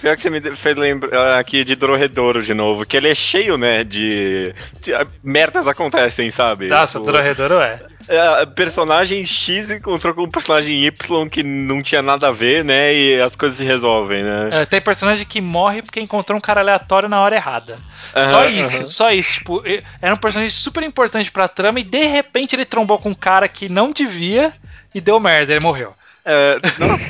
Pior 0.00 0.14
que 0.14 0.22
você 0.22 0.30
me 0.30 0.40
fez 0.56 0.76
lembrar 0.76 1.38
aqui 1.38 1.64
de 1.64 1.74
Dorredouro 1.74 2.42
de 2.42 2.54
novo, 2.54 2.86
que 2.86 2.96
ele 2.96 3.08
é 3.08 3.14
cheio, 3.14 3.56
né, 3.58 3.82
de, 3.84 4.54
de- 4.80 4.94
ah, 4.94 5.06
merdas 5.22 5.66
acontecem, 5.66 6.30
sabe? 6.30 6.68
Nossa, 6.68 6.98
Tipo, 7.00 7.10
Dorredouro 7.12 7.60
é. 7.60 7.80
é, 8.08 8.46
personagem 8.46 9.24
X 9.26 9.70
encontrou 9.70 10.14
com 10.14 10.22
um 10.22 10.30
personagem 10.30 10.84
Y 10.84 11.28
que 11.28 11.42
não 11.42 11.82
tinha 11.82 12.00
nada 12.00 12.28
a 12.28 12.32
ver, 12.32 12.64
né, 12.64 12.94
e 12.94 13.20
as 13.20 13.34
coisas 13.34 13.58
se 13.58 13.64
resolvem, 13.64 14.22
né? 14.22 14.48
É, 14.52 14.66
tem 14.66 14.80
personagem 14.80 15.26
que 15.26 15.40
morre 15.40 15.82
porque 15.82 16.00
encontrou 16.00 16.38
um 16.38 16.40
cara 16.40 16.60
aleatório 16.60 17.08
na 17.08 17.20
hora 17.20 17.34
errada. 17.36 17.76
só 18.14 18.42
Aham, 18.42 18.48
isso, 18.48 18.88
só 18.88 19.10
isso. 19.10 19.32
Tipo, 19.34 19.62
era 20.00 20.14
um 20.14 20.18
personagem 20.18 20.50
super 20.54 20.82
importante 20.82 21.30
pra 21.32 21.48
trama 21.48 21.80
e 21.80 21.84
de 21.84 22.06
repente 22.06 22.54
ele 22.54 22.64
trombou 22.64 22.98
com 22.98 23.10
um 23.10 23.14
cara 23.14 23.48
que 23.48 23.68
não 23.68 23.92
devia 23.92 24.52
e 24.94 25.00
deu 25.00 25.18
merda, 25.20 25.52
ele 25.52 25.62
morreu. 25.64 25.92
É, 26.30 26.60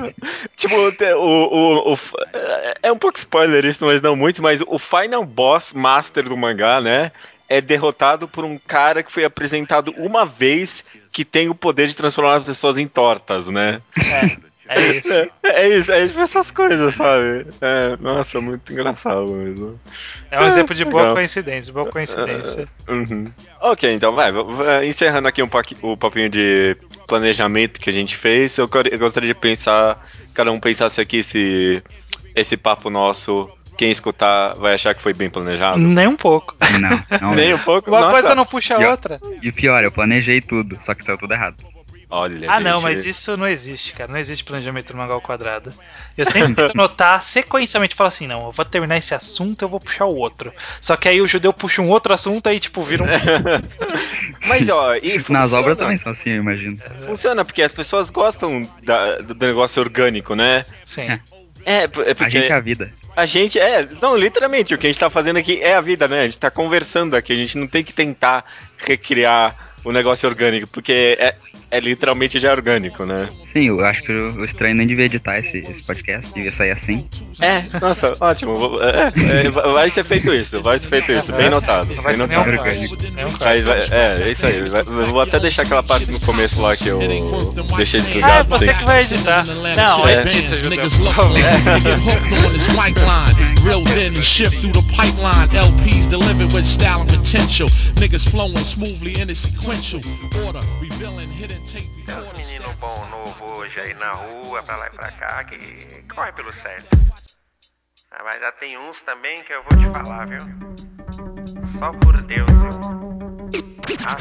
tipo, 0.54 0.74
o, 0.76 1.18
o, 1.18 1.92
o- 1.94 1.98
é- 2.32 2.74
é 2.84 2.92
um 2.92 2.98
pouco 2.98 3.18
spoiler 3.18 3.64
isso, 3.64 3.84
mas 3.84 4.00
não 4.00 4.14
muito, 4.14 4.40
mas 4.40 4.60
o 4.66 4.78
final 4.78 5.24
boss 5.24 5.72
master 5.72 6.24
do 6.24 6.36
mangá, 6.36 6.80
né? 6.80 7.10
é 7.48 7.62
derrotado 7.62 8.28
por 8.28 8.44
um 8.44 8.58
cara 8.58 9.02
que 9.02 9.10
foi 9.10 9.24
apresentado 9.24 9.94
uma 9.96 10.26
vez 10.26 10.84
que 11.10 11.24
tem 11.24 11.48
o 11.48 11.54
poder 11.54 11.88
de 11.88 11.96
transformar 11.96 12.36
as 12.36 12.44
pessoas 12.44 12.76
em 12.76 12.86
tortas, 12.86 13.48
né? 13.48 13.80
É. 13.96 14.47
É 14.68 14.80
isso. 14.80 15.12
É, 15.12 15.30
é 15.42 15.78
isso, 15.78 15.90
é 15.90 16.06
tipo 16.06 16.20
essas 16.20 16.50
coisas, 16.50 16.94
sabe? 16.94 17.46
É, 17.60 17.96
nossa, 18.00 18.40
muito 18.40 18.70
engraçado 18.72 19.32
mesmo. 19.32 19.80
É 20.30 20.40
um 20.40 20.46
exemplo 20.46 20.74
de 20.74 20.84
boa 20.84 21.00
legal. 21.00 21.14
coincidência, 21.14 21.72
boa 21.72 21.86
coincidência. 21.86 22.68
Uhum. 22.86 23.32
Ok, 23.60 23.92
então 23.92 24.14
vai, 24.14 24.30
encerrando 24.86 25.26
aqui 25.26 25.42
um 25.42 25.48
o 25.82 25.96
papinho 25.96 26.28
de 26.28 26.76
planejamento 27.06 27.80
que 27.80 27.88
a 27.88 27.92
gente 27.92 28.16
fez, 28.16 28.56
eu, 28.58 28.68
eu 28.90 28.98
gostaria 28.98 29.28
de 29.28 29.34
pensar, 29.34 30.06
cada 30.34 30.52
um 30.52 30.60
pensasse 30.60 31.00
aqui 31.00 31.22
se 31.22 31.82
esse 32.36 32.56
papo 32.56 32.90
nosso, 32.90 33.50
quem 33.78 33.90
escutar, 33.90 34.54
vai 34.54 34.74
achar 34.74 34.94
que 34.94 35.00
foi 35.00 35.14
bem 35.14 35.30
planejado. 35.30 35.78
Nem 35.78 36.06
um 36.06 36.16
pouco. 36.16 36.54
Não, 36.78 37.20
não. 37.20 37.34
Nem 37.34 37.54
um 37.54 37.58
pouco, 37.58 37.90
Uma 37.90 38.00
nossa. 38.00 38.12
coisa 38.12 38.34
não 38.34 38.44
puxa 38.44 38.76
a 38.76 38.90
outra. 38.90 39.20
E 39.42 39.48
o 39.48 39.52
pior, 39.52 39.82
eu 39.82 39.90
planejei 39.90 40.40
tudo, 40.40 40.76
só 40.80 40.94
que 40.94 41.04
saiu 41.04 41.16
tudo 41.16 41.32
errado. 41.32 41.56
Olha, 42.10 42.50
Ah, 42.50 42.58
não, 42.58 42.76
gente, 42.76 42.82
mas 42.84 43.04
isso 43.04 43.36
não 43.36 43.46
existe, 43.46 43.92
cara. 43.92 44.10
Não 44.10 44.18
existe 44.18 44.42
planejamento 44.42 44.92
no 44.94 44.98
Mangal 44.98 45.16
ao 45.16 45.20
quadrado. 45.20 45.72
Eu 46.16 46.24
sempre 46.24 46.54
tento 46.54 46.70
anotar 46.74 47.22
sequencialmente, 47.22 47.94
falar 47.94 48.08
assim, 48.08 48.26
não, 48.26 48.46
eu 48.46 48.50
vou 48.50 48.64
terminar 48.64 48.96
esse 48.96 49.14
assunto, 49.14 49.62
eu 49.62 49.68
vou 49.68 49.78
puxar 49.78 50.06
o 50.06 50.16
outro. 50.16 50.50
Só 50.80 50.96
que 50.96 51.06
aí 51.06 51.20
o 51.20 51.26
judeu 51.28 51.52
puxa 51.52 51.82
um 51.82 51.90
outro 51.90 52.14
assunto, 52.14 52.48
aí 52.48 52.58
tipo, 52.58 52.82
vira 52.82 53.02
um... 53.04 53.06
Mas 54.48 54.68
ó, 54.68 54.94
e 54.96 55.16
Nas 55.16 55.24
funciona. 55.26 55.58
obras 55.58 55.78
também 55.78 55.96
são 55.98 56.10
assim, 56.12 56.30
eu 56.30 56.36
imagino. 56.36 56.78
Funciona, 57.06 57.44
porque 57.44 57.62
as 57.62 57.72
pessoas 57.72 58.10
gostam 58.10 58.68
da- 58.82 59.18
do 59.18 59.34
negócio 59.46 59.82
orgânico, 59.82 60.34
né? 60.34 60.64
Sim. 60.84 61.08
É, 61.66 61.82
é 61.82 61.84
A 61.84 61.88
porque 62.14 62.30
gente 62.30 62.50
é 62.52 62.54
a 62.54 62.60
vida. 62.60 62.90
a 63.16 63.26
gente 63.26 63.58
é, 63.58 63.86
não, 64.00 64.16
literalmente, 64.16 64.72
o 64.74 64.78
que 64.78 64.86
a 64.86 64.90
gente 64.90 64.98
tá 65.00 65.10
fazendo 65.10 65.36
aqui 65.38 65.60
é 65.60 65.74
a 65.74 65.80
vida, 65.80 66.08
né? 66.08 66.20
A 66.20 66.24
gente 66.24 66.38
tá 66.38 66.50
conversando 66.50 67.14
aqui, 67.14 67.32
a 67.32 67.36
gente 67.36 67.58
não 67.58 67.66
tem 67.66 67.84
que 67.84 67.92
tentar 67.92 68.44
recriar 68.78 69.67
o 69.84 69.92
negócio 69.92 70.28
orgânico, 70.28 70.68
porque 70.70 71.16
é, 71.20 71.34
é 71.70 71.80
literalmente 71.80 72.38
já 72.38 72.50
orgânico, 72.52 73.04
né? 73.06 73.28
Sim, 73.42 73.68
eu 73.68 73.84
acho 73.84 74.02
que 74.02 74.12
o 74.12 74.44
estranho 74.44 74.74
nem 74.74 74.86
devia 74.86 75.04
editar 75.06 75.38
esse, 75.38 75.58
esse 75.58 75.82
podcast, 75.82 76.32
devia 76.34 76.50
sair 76.52 76.70
assim. 76.70 77.06
É, 77.40 77.62
nossa, 77.80 78.12
ótimo. 78.20 78.58
vou- 78.58 78.82
É, 78.82 79.12
é, 79.46 79.50
vai 79.50 79.88
ser 79.90 80.04
feito 80.04 80.32
isso, 80.34 80.60
vai 80.62 80.78
ser 80.78 80.88
feito 80.88 81.12
isso, 81.12 81.32
bem 81.32 81.48
notado, 81.50 81.86
vai 82.02 82.16
bem 82.16 82.26
notado. 82.26 82.50
Vai- 83.38 83.62
vai- 83.62 83.78
é, 83.90 84.14
é 84.22 84.30
isso 84.30 84.46
aí. 84.46 84.62
vai- 84.68 84.80
eu 84.82 85.04
vou 85.06 85.20
até 85.20 85.38
deixar 85.40 85.62
aquela 85.62 85.82
parte 85.82 86.10
no 86.10 86.20
começo 86.20 86.60
lá 86.60 86.76
que 86.76 86.88
eu 86.88 86.98
deixei 87.76 88.00
Ah, 88.00 88.02
é 88.02 88.06
desligado. 88.06 88.48
você 88.48 88.70
assim. 88.70 88.78
que 88.78 88.84
vai 88.84 89.00
editar. 89.00 89.44
Não, 89.46 90.06
É. 90.08 90.20
edita, 90.22 90.56
judeu. 90.56 90.78
Reeled 93.68 93.88
in 94.00 94.16
and 94.16 94.24
shift 94.24 94.56
through 94.64 94.72
the 94.72 94.80
pipeline. 94.96 95.48
LPs 95.52 96.08
delivered 96.08 96.52
with 96.54 96.64
style 96.64 97.02
and 97.02 97.10
potential. 97.10 97.68
Niggas 98.00 98.24
flowing 98.30 98.64
smoothly 98.64 99.20
in 99.20 99.28
a 99.28 99.34
sequential 99.34 100.00
order. 100.46 100.60
Revealing 100.80 101.28
hidden 101.28 101.62
tape 101.66 101.88
menino 102.58 102.72
bom 102.80 103.08
novo 103.10 103.58
hoje 103.58 103.78
aí 103.78 103.94
na 103.94 104.10
rua, 104.12 104.62
pra 104.62 104.76
lá 104.76 104.86
e 104.86 104.90
pra 104.90 105.12
cá, 105.12 105.44
que 105.44 105.58
corre 106.14 106.32
pelo 106.32 106.52
certo. 106.62 106.88
Ah, 108.10 108.22
mas 108.24 108.40
já 108.40 108.50
tem 108.52 108.78
uns 108.78 109.02
também 109.02 109.34
que 109.44 109.52
eu 109.52 109.62
vou 109.62 109.78
te 109.78 109.90
falar, 109.92 110.26
viu? 110.26 110.38
Só 111.78 111.92
por 111.92 112.14
Deus, 112.22 112.50
viu? 112.50 112.70
Ah, 114.06 114.16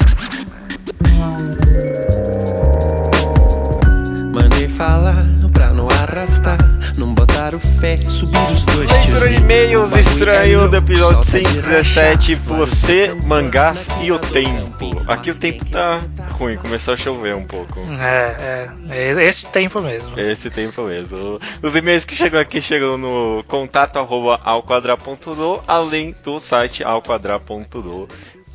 Mandei 4.33 4.67
falar 4.67 5.19
pra 5.53 5.71
arrastar, 6.07 6.57
não 6.97 7.13
botar 7.13 7.53
o 7.53 7.59
fé, 7.59 7.99
subir 8.01 8.51
os 8.51 8.65
dois 8.65 8.89
Leitura 8.89 9.27
de 9.27 9.35
e-mails 9.35 9.95
estranho 9.95 10.65
é 10.65 10.67
do 10.67 10.77
episódio 10.77 11.17
louco, 11.17 11.31
solta 11.31 11.39
de 11.39 11.47
117, 11.47 12.33
rachar. 12.33 12.47
você, 12.47 13.17
mangás 13.25 13.87
e 14.01 14.11
o 14.11 14.19
tempo. 14.19 14.89
Aqui 15.07 15.31
o 15.31 15.35
tempo 15.35 15.65
tá 15.65 16.01
ruim, 16.31 16.57
começou 16.57 16.93
a 16.93 16.97
chover 16.97 17.35
um 17.35 17.43
pouco. 17.43 17.79
É, 17.99 18.69
é, 18.89 19.13
é 19.13 19.23
esse 19.23 19.45
tempo 19.47 19.81
mesmo. 19.81 20.17
Esse 20.19 20.49
tempo 20.49 20.83
mesmo. 20.83 21.39
Os 21.61 21.75
e-mails 21.75 22.05
que 22.05 22.15
chegam 22.15 22.39
aqui 22.39 22.61
chegam 22.61 22.97
no 22.97 23.43
contato 23.47 23.97
arroba 23.97 24.39
alquadra.do, 24.43 25.61
além 25.67 26.15
do 26.23 26.39
site 26.39 26.83
alquadra.do. 26.83 28.07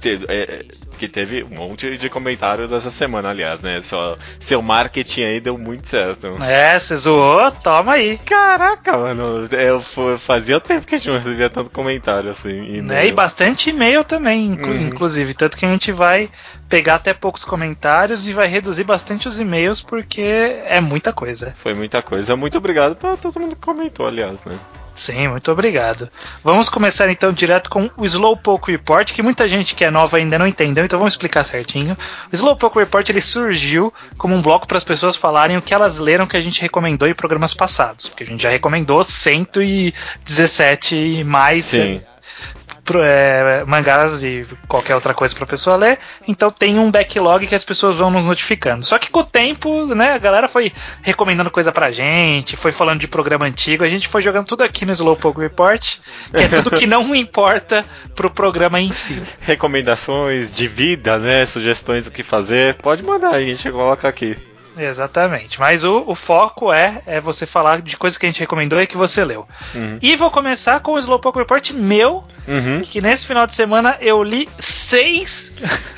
Te- 0.02 0.20
é, 0.28 0.64
que 0.98 1.06
teve 1.08 1.44
um 1.44 1.54
monte 1.54 1.96
de 1.96 2.08
comentários 2.10 2.72
essa 2.72 2.90
semana, 2.90 3.30
aliás, 3.30 3.60
né? 3.62 3.80
Só, 3.80 4.16
seu 4.40 4.60
marketing 4.60 5.22
aí 5.22 5.40
deu 5.40 5.56
muito 5.56 5.88
certo. 5.88 6.38
É, 6.44 6.78
você 6.78 6.96
zoou? 6.96 7.50
Toma 7.52 7.92
aí. 7.92 8.18
Caraca, 8.18 8.96
mano, 8.98 9.48
eu 9.52 9.80
fazia 10.18 10.58
tempo 10.60 10.86
que 10.86 10.96
a 10.96 10.98
gente 10.98 11.08
não 11.08 11.16
recebia 11.18 11.48
tanto 11.48 11.70
comentário 11.70 12.30
assim. 12.30 12.50
e-mail. 12.50 12.82
Né? 12.82 13.06
E 13.06 13.12
bastante 13.12 13.70
e-mail 13.70 14.02
também, 14.02 14.46
inclu- 14.46 14.72
Uhum. 14.72 14.80
inclusive. 14.88 15.34
Tanto 15.34 15.56
que 15.56 15.64
a 15.64 15.70
gente 15.70 15.92
vai 15.92 16.28
pegar 16.68 16.96
até 16.96 17.14
poucos 17.14 17.44
comentários 17.44 18.26
e 18.28 18.32
vai 18.32 18.48
reduzir 18.48 18.84
bastante 18.84 19.28
os 19.28 19.38
e-mails, 19.38 19.80
porque 19.80 20.20
é 20.66 20.80
muita 20.80 21.12
coisa. 21.12 21.54
Foi 21.62 21.74
muita 21.74 22.02
coisa. 22.02 22.34
Muito 22.34 22.58
obrigado 22.58 22.96
pra 22.96 23.16
todo 23.16 23.38
mundo 23.38 23.54
que 23.54 23.62
comentou, 23.62 24.06
aliás, 24.06 24.34
né? 24.44 24.58
Sim, 24.94 25.28
muito 25.28 25.50
obrigado. 25.50 26.10
Vamos 26.44 26.68
começar 26.68 27.08
então 27.08 27.32
direto 27.32 27.70
com 27.70 27.90
o 27.96 28.04
Slowpoke 28.04 28.70
Report, 28.70 29.12
que 29.12 29.22
muita 29.22 29.48
gente 29.48 29.74
que 29.74 29.84
é 29.84 29.90
nova 29.90 30.18
ainda 30.18 30.38
não 30.38 30.46
entendeu, 30.46 30.84
então 30.84 30.98
vamos 30.98 31.14
explicar 31.14 31.44
certinho. 31.44 31.96
O 32.30 32.34
Slowpoke 32.34 32.78
Report 32.78 33.08
ele 33.08 33.20
surgiu 33.20 33.92
como 34.18 34.34
um 34.34 34.42
bloco 34.42 34.66
para 34.66 34.76
as 34.76 34.84
pessoas 34.84 35.16
falarem 35.16 35.56
o 35.56 35.62
que 35.62 35.72
elas 35.72 35.98
leram 35.98 36.26
que 36.26 36.36
a 36.36 36.40
gente 36.40 36.60
recomendou 36.60 37.08
em 37.08 37.14
programas 37.14 37.54
passados, 37.54 38.08
porque 38.08 38.24
a 38.24 38.26
gente 38.26 38.42
já 38.42 38.50
recomendou 38.50 39.02
117 39.02 40.94
e 40.94 41.24
mais 41.24 41.64
Sim. 41.66 42.02
Pro- 42.92 43.02
é, 43.02 43.64
mangás 43.64 44.22
e 44.22 44.46
qualquer 44.68 44.94
outra 44.94 45.14
coisa 45.14 45.34
pra 45.34 45.46
pessoa 45.46 45.76
ler. 45.76 45.98
Então 46.28 46.50
tem 46.50 46.78
um 46.78 46.90
backlog 46.90 47.46
que 47.46 47.54
as 47.54 47.64
pessoas 47.64 47.96
vão 47.96 48.10
nos 48.10 48.26
notificando. 48.26 48.84
Só 48.84 48.98
que 48.98 49.10
com 49.10 49.20
o 49.20 49.24
tempo, 49.24 49.86
né, 49.94 50.12
a 50.12 50.18
galera 50.18 50.48
foi 50.48 50.72
recomendando 51.02 51.50
coisa 51.50 51.72
pra 51.72 51.90
gente, 51.90 52.56
foi 52.56 52.72
falando 52.72 53.00
de 53.00 53.08
programa 53.08 53.46
antigo, 53.46 53.84
a 53.84 53.88
gente 53.88 54.08
foi 54.08 54.20
jogando 54.22 54.46
tudo 54.46 54.62
aqui 54.62 54.84
no 54.84 54.92
Slowpoke 54.92 55.40
Report, 55.40 55.96
que 56.30 56.36
é 56.36 56.48
tudo 56.48 56.70
que 56.78 56.86
não 56.86 57.14
importa 57.16 57.84
pro 58.14 58.30
programa 58.30 58.80
em 58.80 58.92
si. 58.92 59.20
Recomendações 59.40 60.54
de 60.54 60.68
vida, 60.68 61.18
né? 61.18 61.46
Sugestões 61.46 62.04
do 62.04 62.10
que 62.10 62.22
fazer. 62.22 62.74
Pode 62.74 63.02
mandar, 63.02 63.30
a 63.34 63.40
gente 63.40 63.70
coloca 63.70 64.06
aqui. 64.06 64.36
Exatamente. 64.76 65.58
Mas 65.60 65.84
o, 65.84 66.04
o 66.06 66.14
foco 66.14 66.72
é, 66.72 67.02
é 67.06 67.20
você 67.20 67.46
falar 67.46 67.82
de 67.82 67.96
coisas 67.96 68.16
que 68.18 68.26
a 68.26 68.28
gente 68.28 68.40
recomendou 68.40 68.80
e 68.80 68.86
que 68.86 68.96
você 68.96 69.24
leu. 69.24 69.46
Uhum. 69.74 69.98
E 70.00 70.16
vou 70.16 70.30
começar 70.30 70.80
com 70.80 70.92
o 70.92 70.98
Slowpoke 70.98 71.38
Report 71.38 71.70
meu, 71.72 72.22
Uhum. 72.46 72.80
que 72.82 73.00
nesse 73.00 73.24
final 73.26 73.46
de 73.46 73.54
semana 73.54 73.96
eu 74.00 74.20
li 74.20 74.48
seis 74.58 75.52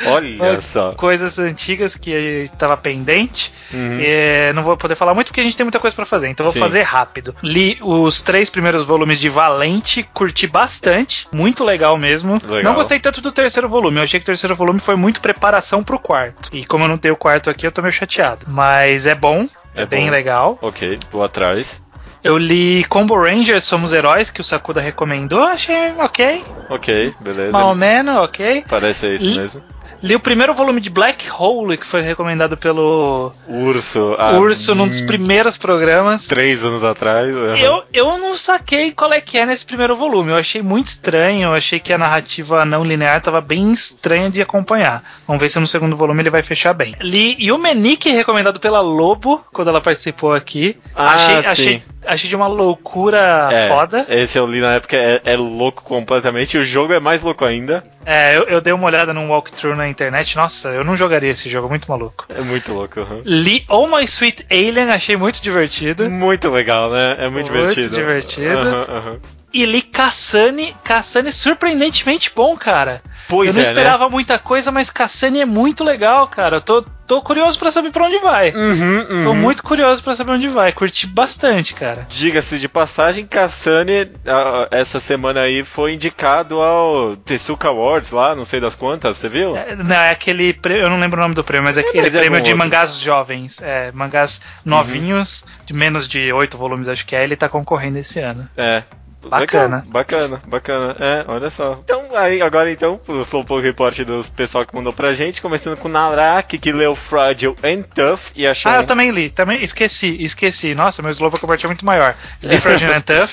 Olha 0.07 0.61
só. 0.63 0.93
coisas 0.93 1.39
antigas 1.39 1.97
que 1.97 2.11
estava 2.53 2.77
pendente. 2.77 3.51
Uhum. 3.73 3.99
É, 4.03 4.53
não 4.53 4.63
vou 4.63 4.77
poder 4.77 4.95
falar 4.95 5.15
muito 5.15 5.29
porque 5.29 5.41
a 5.41 5.45
gente 5.45 5.57
tem 5.57 5.65
muita 5.65 5.81
coisa 5.81 5.95
pra 5.97 6.05
fazer, 6.05 6.29
então 6.29 6.45
vou 6.45 6.53
Sim. 6.53 6.61
fazer 6.61 6.83
rápido. 6.83 7.35
Li 7.43 7.79
os 7.81 8.21
três 8.23 8.51
primeiros 8.51 8.85
volumes 8.85 9.19
de 9.19 9.29
Valente, 9.29 10.03
curti 10.13 10.47
bastante, 10.47 11.27
muito 11.35 11.65
legal 11.65 11.97
mesmo. 11.97 12.35
Legal. 12.47 12.63
Não 12.63 12.75
gostei 12.75 13.01
tanto 13.01 13.21
do 13.23 13.33
terceiro 13.33 13.69
volume, 13.69 13.99
eu 13.99 14.05
achei 14.05 14.21
que 14.21 14.25
o 14.25 14.27
terceiro 14.27 14.55
volume 14.55 14.81
foi 14.81 14.97
muito 14.97 15.21
preparação 15.21 15.83
pro 15.83 15.99
quarto. 15.99 16.51
E 16.53 16.65
como 16.67 16.85
eu 16.85 16.89
não 16.89 16.99
tenho 16.99 17.15
o 17.15 17.17
quarto 17.17 17.49
aqui, 17.49 17.67
eu 17.67 17.73
tô 17.73 17.81
meio 17.81 17.93
chateado. 17.93 18.45
Mas 18.47 18.64
é 19.07 19.15
bom, 19.15 19.49
é, 19.75 19.83
É 19.83 19.87
bem 19.87 20.07
bom. 20.07 20.11
legal. 20.13 20.59
Ok, 20.63 20.99
vou 21.11 21.23
atrás. 21.23 21.83
Eu 22.23 22.39
li 22.39 22.85
Combo 22.85 23.15
Rangers 23.23 23.65
Somos 23.65 23.93
Heróis, 23.93 24.31
que 24.31 24.41
o 24.41 24.45
Sakuda 24.45 24.81
recomendou, 24.81 25.43
achei 25.43 25.93
ok. 25.99 26.43
Ok, 26.71 27.15
beleza. 27.21 27.59
Ou 27.59 27.75
menos, 27.75 28.17
ok. 28.17 28.65
Parece 28.69 29.15
isso 29.15 29.27
Li- 29.27 29.37
mesmo. 29.37 29.63
Li 30.05 30.15
o 30.15 30.21
primeiro 30.21 30.53
volume 30.53 30.83
de 30.83 30.91
Black 30.91 31.31
Hole, 31.31 31.79
que 31.79 31.87
foi 31.87 32.03
recomendado 32.03 32.59
pelo 32.59 33.33
Urso. 33.49 34.15
há 34.19 34.33
Urso 34.33 34.75
num 34.75 34.87
dos 34.87 35.01
primeiros 35.01 35.57
programas. 35.57 36.27
Três 36.27 36.63
anos 36.63 36.85
atrás. 36.85 37.35
uhum. 37.35 37.57
Eu, 37.57 37.83
eu 37.91 38.19
não 38.19 38.37
saquei 38.37 38.93
qual 38.93 39.11
é 39.15 39.21
que 39.23 39.39
é 39.39 39.47
nesse 39.47 39.65
primeiro 39.65 39.97
volume. 39.97 40.33
Eu 40.33 40.37
achei 40.37 40.61
muito 40.61 40.89
estranho. 40.89 41.49
Eu 41.49 41.55
achei 41.55 41.81
que 41.81 41.91
a 41.91 41.97
narrativa 41.97 42.67
não 42.67 42.85
linear 42.85 43.23
tava 43.23 43.41
bem 43.41 43.73
estranha 43.73 44.29
de 44.29 44.43
acompanhar. 44.43 45.03
Vamos 45.27 45.41
ver 45.41 45.49
se 45.49 45.59
no 45.59 45.67
segundo 45.67 45.97
volume 45.97 46.21
ele 46.21 46.31
vai 46.31 46.43
fechar 46.43 46.75
bem. 46.75 46.95
Li 47.01 47.35
Yumenik, 47.41 48.11
recomendado 48.11 48.61
pela 48.61 48.83
Lobo, 48.83 49.41
quando 49.55 49.69
ela 49.69 49.81
participou 49.81 50.35
aqui. 50.35 50.77
Ah, 50.95 51.15
achei, 51.15 51.43
sim. 51.43 51.49
achei, 51.49 51.83
achei 52.05 52.29
de 52.29 52.37
uma 52.37 52.47
loucura 52.47 53.49
É, 53.51 53.69
foda. 53.71 54.05
Esse 54.07 54.37
eu 54.39 54.47
li 54.47 54.61
na 54.61 54.75
época, 54.75 54.97
é, 54.99 55.23
é 55.25 55.35
louco 55.35 55.83
completamente. 55.83 56.59
E 56.59 56.61
o 56.61 56.65
jogo 56.65 56.93
é 56.93 57.01
mais 57.01 57.23
louco 57.23 57.43
ainda. 57.43 57.83
É, 58.07 58.37
eu, 58.37 58.43
eu 58.45 58.61
dei 58.61 58.71
uma 58.73 58.87
olhada 58.87 59.15
num 59.15 59.31
walkthrough 59.31 59.75
na 59.75 59.89
internet. 59.95 60.37
Nossa, 60.37 60.69
eu 60.69 60.85
não 60.85 60.97
jogaria 60.97 61.31
esse 61.31 61.49
jogo, 61.49 61.69
muito 61.69 61.91
maluco. 61.91 62.27
É 62.29 62.41
muito 62.43 62.73
louco. 62.73 63.01
uhum. 63.01 63.23
Li 63.25 63.65
Oh 63.69 63.87
My 63.87 64.05
Sweet 64.05 64.47
Alien, 64.51 64.91
achei 64.91 65.17
muito 65.17 65.41
divertido. 65.43 66.11
Muito 66.11 66.51
legal, 66.51 66.91
né? 66.91 67.17
É 67.19 67.29
muito, 67.29 67.51
Muito 67.51 67.69
divertido. 67.69 67.95
divertido. 67.95 68.59
Aham, 68.59 68.87
aham. 68.89 69.19
E 69.55 69.65
li 69.65 69.81
Kassane. 69.81 70.77
Kassane 70.85 71.29
é 71.29 71.33
surpreendentemente 71.33 72.31
bom, 72.35 72.57
cara. 72.57 73.01
Pois 73.27 73.49
eu 73.49 73.55
não 73.55 73.61
é, 73.63 73.65
né? 73.65 73.71
esperava 73.71 74.09
muita 74.11 74.39
coisa, 74.39 74.71
mas 74.71 74.91
Kassane 74.91 75.41
é 75.41 75.47
muito 75.47 75.83
legal, 75.83 76.27
cara. 76.29 76.57
Eu 76.57 76.61
tô, 76.61 76.83
tô 77.07 77.23
curioso 77.23 77.59
pra 77.59 77.71
saber 77.71 77.91
pra 77.91 78.05
onde 78.05 78.19
vai. 78.19 78.51
Uhum, 78.51 79.23
Tô 79.23 79.31
uhum. 79.31 79.35
muito 79.35 79.63
curioso 79.63 80.03
pra 80.05 80.15
saber 80.15 80.33
onde 80.33 80.47
vai. 80.49 80.73
Curti 80.73 81.07
bastante, 81.07 81.73
cara. 81.73 82.07
Diga-se 82.11 82.59
de 82.59 82.69
passagem, 82.69 83.27
Kassane, 83.27 84.11
ah, 84.27 84.69
essa 84.71 85.01
semana 85.01 85.41
aí, 85.41 85.65
foi 85.65 85.95
indicado 85.95 86.61
ao 86.61 87.17
Tezuka 87.17 87.69
Awards 87.69 88.11
lá, 88.11 88.35
não 88.35 88.45
sei 88.45 88.61
das 88.61 88.75
quantas, 88.75 89.17
você 89.17 89.29
viu? 89.31 89.57
É, 89.57 89.75
não, 89.75 89.97
é 89.97 90.11
aquele. 90.11 90.53
pre- 90.53 90.83
Eu 90.83 90.91
não 90.91 90.99
lembro 90.99 91.19
o 91.19 91.23
nome 91.23 91.35
do 91.35 91.43
prêmio, 91.43 91.65
mas 91.67 91.79
é 91.79 91.81
aquele 91.81 92.03
mas 92.03 92.15
é 92.15 92.19
prêmio 92.19 92.43
de 92.43 92.51
outro. 92.51 92.59
mangás 92.59 93.01
jovens. 93.01 93.63
É, 93.63 93.91
mangás 93.93 94.39
novinhos, 94.63 95.47
de 95.65 95.73
menos 95.73 96.07
de 96.07 96.31
oito 96.31 96.59
volumes, 96.59 96.89
acho 96.89 97.07
que 97.07 97.17
é. 97.17 97.25
Ele 97.25 97.37
tá 97.37 97.49
concorrendo 97.49 97.99
esse 97.99 98.21
ano. 98.21 98.47
É. 98.55 98.83
Bacana. 99.29 99.85
Bacana, 99.89 100.43
bacana. 100.47 100.97
É, 100.99 101.25
olha 101.27 101.51
só. 101.51 101.81
Então, 101.85 102.03
aí, 102.15 102.41
agora 102.43 102.71
então, 102.71 103.01
o 103.07 103.21
Slowpoke 103.21 103.63
Report 103.63 103.99
dos 104.01 104.29
pessoal 104.29 104.67
que 104.67 104.75
mandou 104.75 104.93
pra 104.93 105.15
gente, 105.15 105.41
começando 105.41 105.77
com 105.77 105.89
Naraki, 105.89 106.59
que 106.59 106.73
leu 106.73 106.95
Fragile 106.95 107.57
and 107.63 107.83
Tough 107.83 108.21
e 108.35 108.47
achou. 108.47 108.71
Ah, 108.71 108.77
eu 108.77 108.87
também 108.87 109.11
li, 109.11 109.31
também 109.31 109.63
esqueci, 109.63 110.17
esqueci. 110.21 110.75
Nossa, 110.75 111.03
meu 111.03 111.11
Slow 111.11 111.31
Report 111.31 111.63
é 111.63 111.67
muito 111.67 111.85
maior. 111.85 112.15
Li 112.43 112.59
Fragile 112.61 112.93
and 112.93 113.03
Tough, 113.03 113.31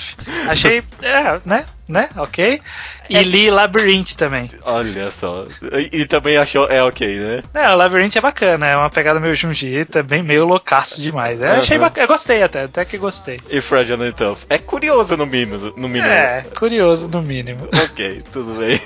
achei, 0.48 0.82
é, 1.00 1.40
né, 1.44 1.64
né, 1.88 2.08
ok. 2.16 2.60
E 3.10 3.16
É. 3.16 3.22
li 3.22 3.50
Labyrinth 3.50 4.14
também. 4.14 4.48
Olha 4.62 5.10
só. 5.10 5.44
E, 5.92 6.00
e 6.02 6.06
também 6.06 6.36
achou. 6.36 6.66
É 6.70 6.82
ok, 6.82 7.18
né? 7.18 7.42
É, 7.52 7.68
o 7.70 7.76
Labyrinth 7.76 8.16
é 8.16 8.20
bacana, 8.20 8.66
é 8.66 8.76
uma 8.76 8.88
pegada 8.90 9.18
meio 9.20 9.34
Junji, 9.36 9.84
também 9.84 10.22
meio 10.22 10.46
loucaço 10.46 11.00
demais. 11.02 11.40
É, 11.40 11.48
achei 11.48 11.76
Aham. 11.76 11.84
bacana, 11.86 12.04
eu 12.04 12.08
gostei 12.08 12.42
até, 12.42 12.62
até 12.64 12.84
que 12.84 12.96
gostei. 12.96 13.38
E 13.50 13.60
Fragile 13.60 14.02
and 14.04 14.12
Tough. 14.12 14.38
É 14.48 14.58
curioso 14.58 15.16
no 15.16 15.26
mínimo. 15.26 15.72
No 15.76 15.88
mínimo. 15.88 16.10
É, 16.12 16.42
curioso 16.58 17.08
no 17.10 17.20
mínimo. 17.22 17.68
Ok, 17.92 18.22
tudo 18.32 18.54
bem. 18.54 18.80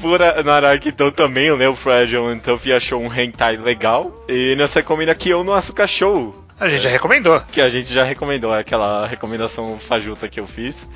Pura 0.00 0.42
Naraki 0.42 0.88
então 0.90 1.10
também 1.10 1.50
leu 1.52 1.74
Fragile 1.74 2.26
and 2.26 2.38
Tough 2.38 2.66
e 2.66 2.72
achou 2.72 3.00
um 3.02 3.12
hentai 3.12 3.56
legal. 3.56 4.12
E 4.28 4.54
nessa 4.56 4.80
recomenda 4.80 5.12
aqui 5.12 5.30
eu 5.30 5.42
no 5.42 5.52
Asuka 5.52 5.86
Show. 5.86 6.44
A 6.60 6.68
gente 6.68 6.82
já 6.82 6.90
recomendou. 6.90 7.40
que 7.50 7.60
a 7.60 7.68
gente 7.68 7.92
já 7.92 8.04
recomendou, 8.04 8.54
é 8.54 8.60
aquela 8.60 9.06
recomendação 9.06 9.78
fajuta 9.78 10.28
que 10.28 10.38
eu 10.38 10.46
fiz. 10.46 10.86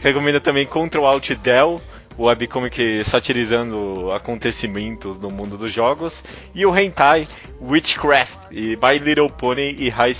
Recomenda 0.00 0.40
também 0.40 0.66
Control 0.66 1.06
Alt 1.06 1.34
Del, 1.36 1.80
o 2.16 2.24
webcomic 2.24 3.02
satirizando 3.04 4.10
acontecimentos 4.12 5.18
no 5.18 5.30
mundo 5.30 5.56
dos 5.56 5.72
jogos. 5.72 6.22
E 6.54 6.64
o 6.64 6.76
Hentai, 6.76 7.26
Witchcraft, 7.60 8.38
e 8.50 8.76
My 8.76 8.98
Little 8.98 9.30
Pony 9.30 9.74
e 9.78 9.88
High 9.88 10.14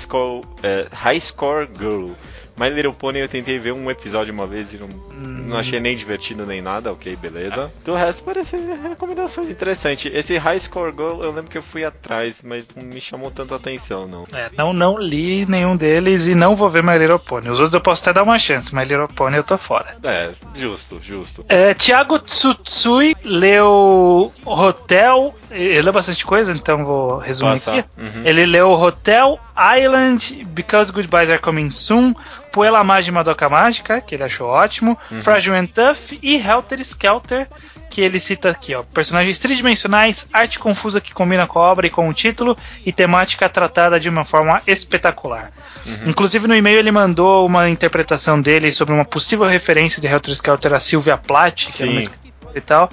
eh, 0.62 0.86
High 0.92 1.20
Score 1.20 1.68
Girl. 1.78 2.12
My 2.56 2.68
Little 2.68 2.92
Pony 2.92 3.20
eu 3.20 3.28
tentei 3.28 3.58
ver 3.58 3.72
um 3.72 3.90
episódio 3.90 4.32
uma 4.32 4.46
vez 4.46 4.72
e 4.72 4.78
não, 4.78 4.88
não 4.88 5.56
achei 5.56 5.80
nem 5.80 5.96
divertido 5.96 6.46
nem 6.46 6.62
nada, 6.62 6.92
ok, 6.92 7.16
beleza. 7.16 7.70
Do 7.84 7.94
resto 7.94 8.22
parece 8.22 8.56
recomendações 8.56 9.50
interessantes. 9.50 10.10
Esse 10.14 10.36
High 10.36 10.60
Score 10.60 10.92
Girl 10.92 11.22
eu 11.22 11.32
lembro 11.32 11.50
que 11.50 11.58
eu 11.58 11.62
fui 11.62 11.84
atrás, 11.84 12.42
mas 12.44 12.66
não 12.76 12.84
me 12.84 13.00
chamou 13.00 13.30
tanta 13.30 13.56
atenção 13.56 14.06
não. 14.06 14.24
É, 14.34 14.50
não, 14.56 14.72
não 14.72 14.98
li 14.98 15.44
nenhum 15.46 15.76
deles 15.76 16.28
e 16.28 16.34
não 16.34 16.54
vou 16.54 16.70
ver 16.70 16.82
My 16.82 16.96
Little 16.96 17.18
Pony. 17.18 17.48
Os 17.48 17.58
outros 17.58 17.74
eu 17.74 17.80
posso 17.80 18.02
até 18.02 18.12
dar 18.12 18.22
uma 18.22 18.38
chance, 18.38 18.74
My 18.74 18.82
Little 18.82 19.08
Pony 19.08 19.36
eu 19.36 19.44
tô 19.44 19.58
fora. 19.58 19.96
É, 20.02 20.32
justo, 20.54 21.00
justo. 21.02 21.44
É, 21.48 21.74
Thiago 21.74 22.18
Tsutsui 22.18 23.14
leu 23.24 24.32
Hotel. 24.44 25.34
Ele 25.50 25.82
leu 25.82 25.92
bastante 25.92 26.24
coisa, 26.24 26.52
então 26.52 26.84
vou 26.84 27.18
resumir 27.18 27.52
Passa. 27.52 27.74
aqui. 27.76 27.88
Uhum. 27.98 28.24
Ele 28.24 28.46
leu 28.46 28.70
Hotel 28.72 29.38
Island, 29.56 30.44
Because 30.46 30.90
Goodbyes 30.90 31.30
Are 31.30 31.38
Coming 31.38 31.70
Soon, 31.70 32.14
Puella 32.54 32.84
Magi 32.84 33.10
Madoka 33.10 33.48
Mágica, 33.48 34.00
que 34.00 34.14
ele 34.14 34.22
achou 34.22 34.46
ótimo, 34.46 34.96
Uhum. 35.10 35.20
Fragile 35.20 35.56
and 35.56 35.66
Tough 35.66 36.16
e 36.22 36.36
Helter 36.36 36.80
Skelter, 36.82 37.48
que 37.90 38.00
ele 38.00 38.20
cita 38.20 38.48
aqui, 38.50 38.74
ó. 38.76 38.84
Personagens 38.84 39.40
tridimensionais, 39.40 40.26
arte 40.32 40.60
confusa 40.60 41.00
que 41.00 41.12
combina 41.12 41.48
com 41.48 41.58
a 41.58 41.68
obra 41.70 41.88
e 41.88 41.90
com 41.90 42.08
o 42.08 42.14
título, 42.14 42.56
e 42.86 42.92
temática 42.92 43.48
tratada 43.48 43.98
de 43.98 44.08
uma 44.08 44.24
forma 44.24 44.62
espetacular. 44.68 45.50
Uhum. 45.84 46.10
Inclusive 46.10 46.46
no 46.46 46.54
e-mail 46.54 46.78
ele 46.78 46.92
mandou 46.92 47.44
uma 47.44 47.68
interpretação 47.68 48.40
dele 48.40 48.70
sobre 48.70 48.94
uma 48.94 49.04
possível 49.04 49.46
referência 49.46 50.00
de 50.00 50.06
Helter 50.06 50.32
Skelter 50.32 50.72
a 50.72 50.78
Sylvia 50.78 51.16
Plath, 51.16 51.56
que 51.56 51.82
uma 51.82 51.92
Sim. 51.92 51.98
escritora 51.98 52.52
e 52.56 52.60
tal. 52.60 52.88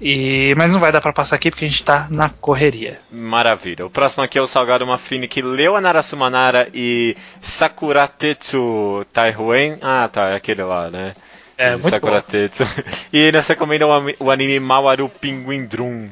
E, 0.00 0.54
mas 0.56 0.72
não 0.72 0.80
vai 0.80 0.90
dar 0.90 1.00
pra 1.00 1.12
passar 1.12 1.36
aqui 1.36 1.50
porque 1.50 1.64
a 1.64 1.68
gente 1.68 1.84
tá 1.84 2.06
na 2.10 2.30
correria. 2.30 2.98
Maravilha. 3.12 3.84
O 3.84 3.90
próximo 3.90 4.22
aqui 4.22 4.38
é 4.38 4.42
o 4.42 4.46
Salgado 4.46 4.86
Mafini, 4.86 5.28
que 5.28 5.42
leu 5.42 5.76
a 5.76 5.80
Narasumanara 5.80 6.68
e 6.72 7.16
Sakuratetsu 7.42 9.04
Taihuen. 9.12 9.78
Ah, 9.82 10.08
tá, 10.10 10.30
é 10.30 10.36
aquele 10.36 10.62
lá, 10.62 10.90
né? 10.90 11.12
É, 11.58 11.76
muito 11.76 12.00
bom. 12.00 12.10
E 13.12 13.30
nessa 13.30 13.52
recomenda 13.52 13.86
o 14.18 14.30
anime 14.30 14.58
Mawaru 14.58 15.10
Pinguim 15.10 15.66
Drum, 15.66 16.08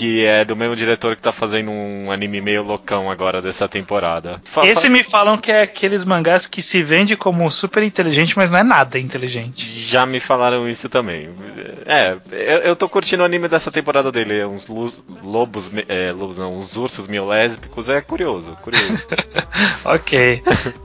que 0.00 0.24
é 0.24 0.46
do 0.46 0.56
mesmo 0.56 0.74
diretor 0.74 1.14
que 1.14 1.20
tá 1.20 1.30
fazendo 1.30 1.70
um 1.70 2.10
anime 2.10 2.40
meio 2.40 2.62
loucão 2.62 3.10
agora 3.10 3.42
dessa 3.42 3.68
temporada. 3.68 4.40
Fa- 4.46 4.66
Esse 4.66 4.88
me 4.88 5.04
falam 5.04 5.36
que 5.36 5.52
é 5.52 5.60
aqueles 5.60 6.06
mangás 6.06 6.46
que 6.46 6.62
se 6.62 6.82
vende 6.82 7.16
como 7.18 7.50
super 7.50 7.82
inteligente, 7.82 8.34
mas 8.34 8.50
não 8.50 8.58
é 8.58 8.62
nada 8.64 8.98
inteligente. 8.98 9.68
Já 9.68 10.06
me 10.06 10.18
falaram 10.18 10.66
isso 10.66 10.88
também. 10.88 11.28
É, 11.84 12.16
eu, 12.32 12.58
eu 12.60 12.76
tô 12.76 12.88
curtindo 12.88 13.22
o 13.22 13.26
anime 13.26 13.46
dessa 13.46 13.70
temporada 13.70 14.10
dele. 14.10 14.38
é 14.38 14.46
Uns 14.46 14.66
lobos, 15.22 15.70
é, 15.86 16.12
lobos 16.12 16.38
não, 16.38 16.58
uns 16.58 16.78
ursos 16.78 17.06
meio 17.06 17.26
lésbicos. 17.26 17.90
É 17.90 18.00
curioso, 18.00 18.56
curioso. 18.62 18.86
Ok. 19.84 20.42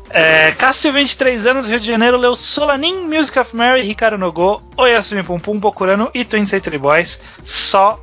É, 0.09 0.51
Cássio, 0.51 0.91
23 0.91 1.47
anos, 1.47 1.68
Rio 1.68 1.80
de 1.80 1.88
Janeiro, 1.88 2.18
leu 2.18 2.36
Solanin, 2.36 3.07
Music 3.07 3.38
of 3.39 3.55
Mary, 3.55 3.82
Ricardo 3.82 4.18
Nogô, 4.18 4.61
Oyasumi 4.76 5.24
Pum 5.24 5.39
Pum, 5.39 5.57
Bokurano 5.57 6.09
e 6.13 6.26
Twin 6.26 6.45
Century 6.45 6.78
Boys. 6.78 7.20
Só 7.45 8.01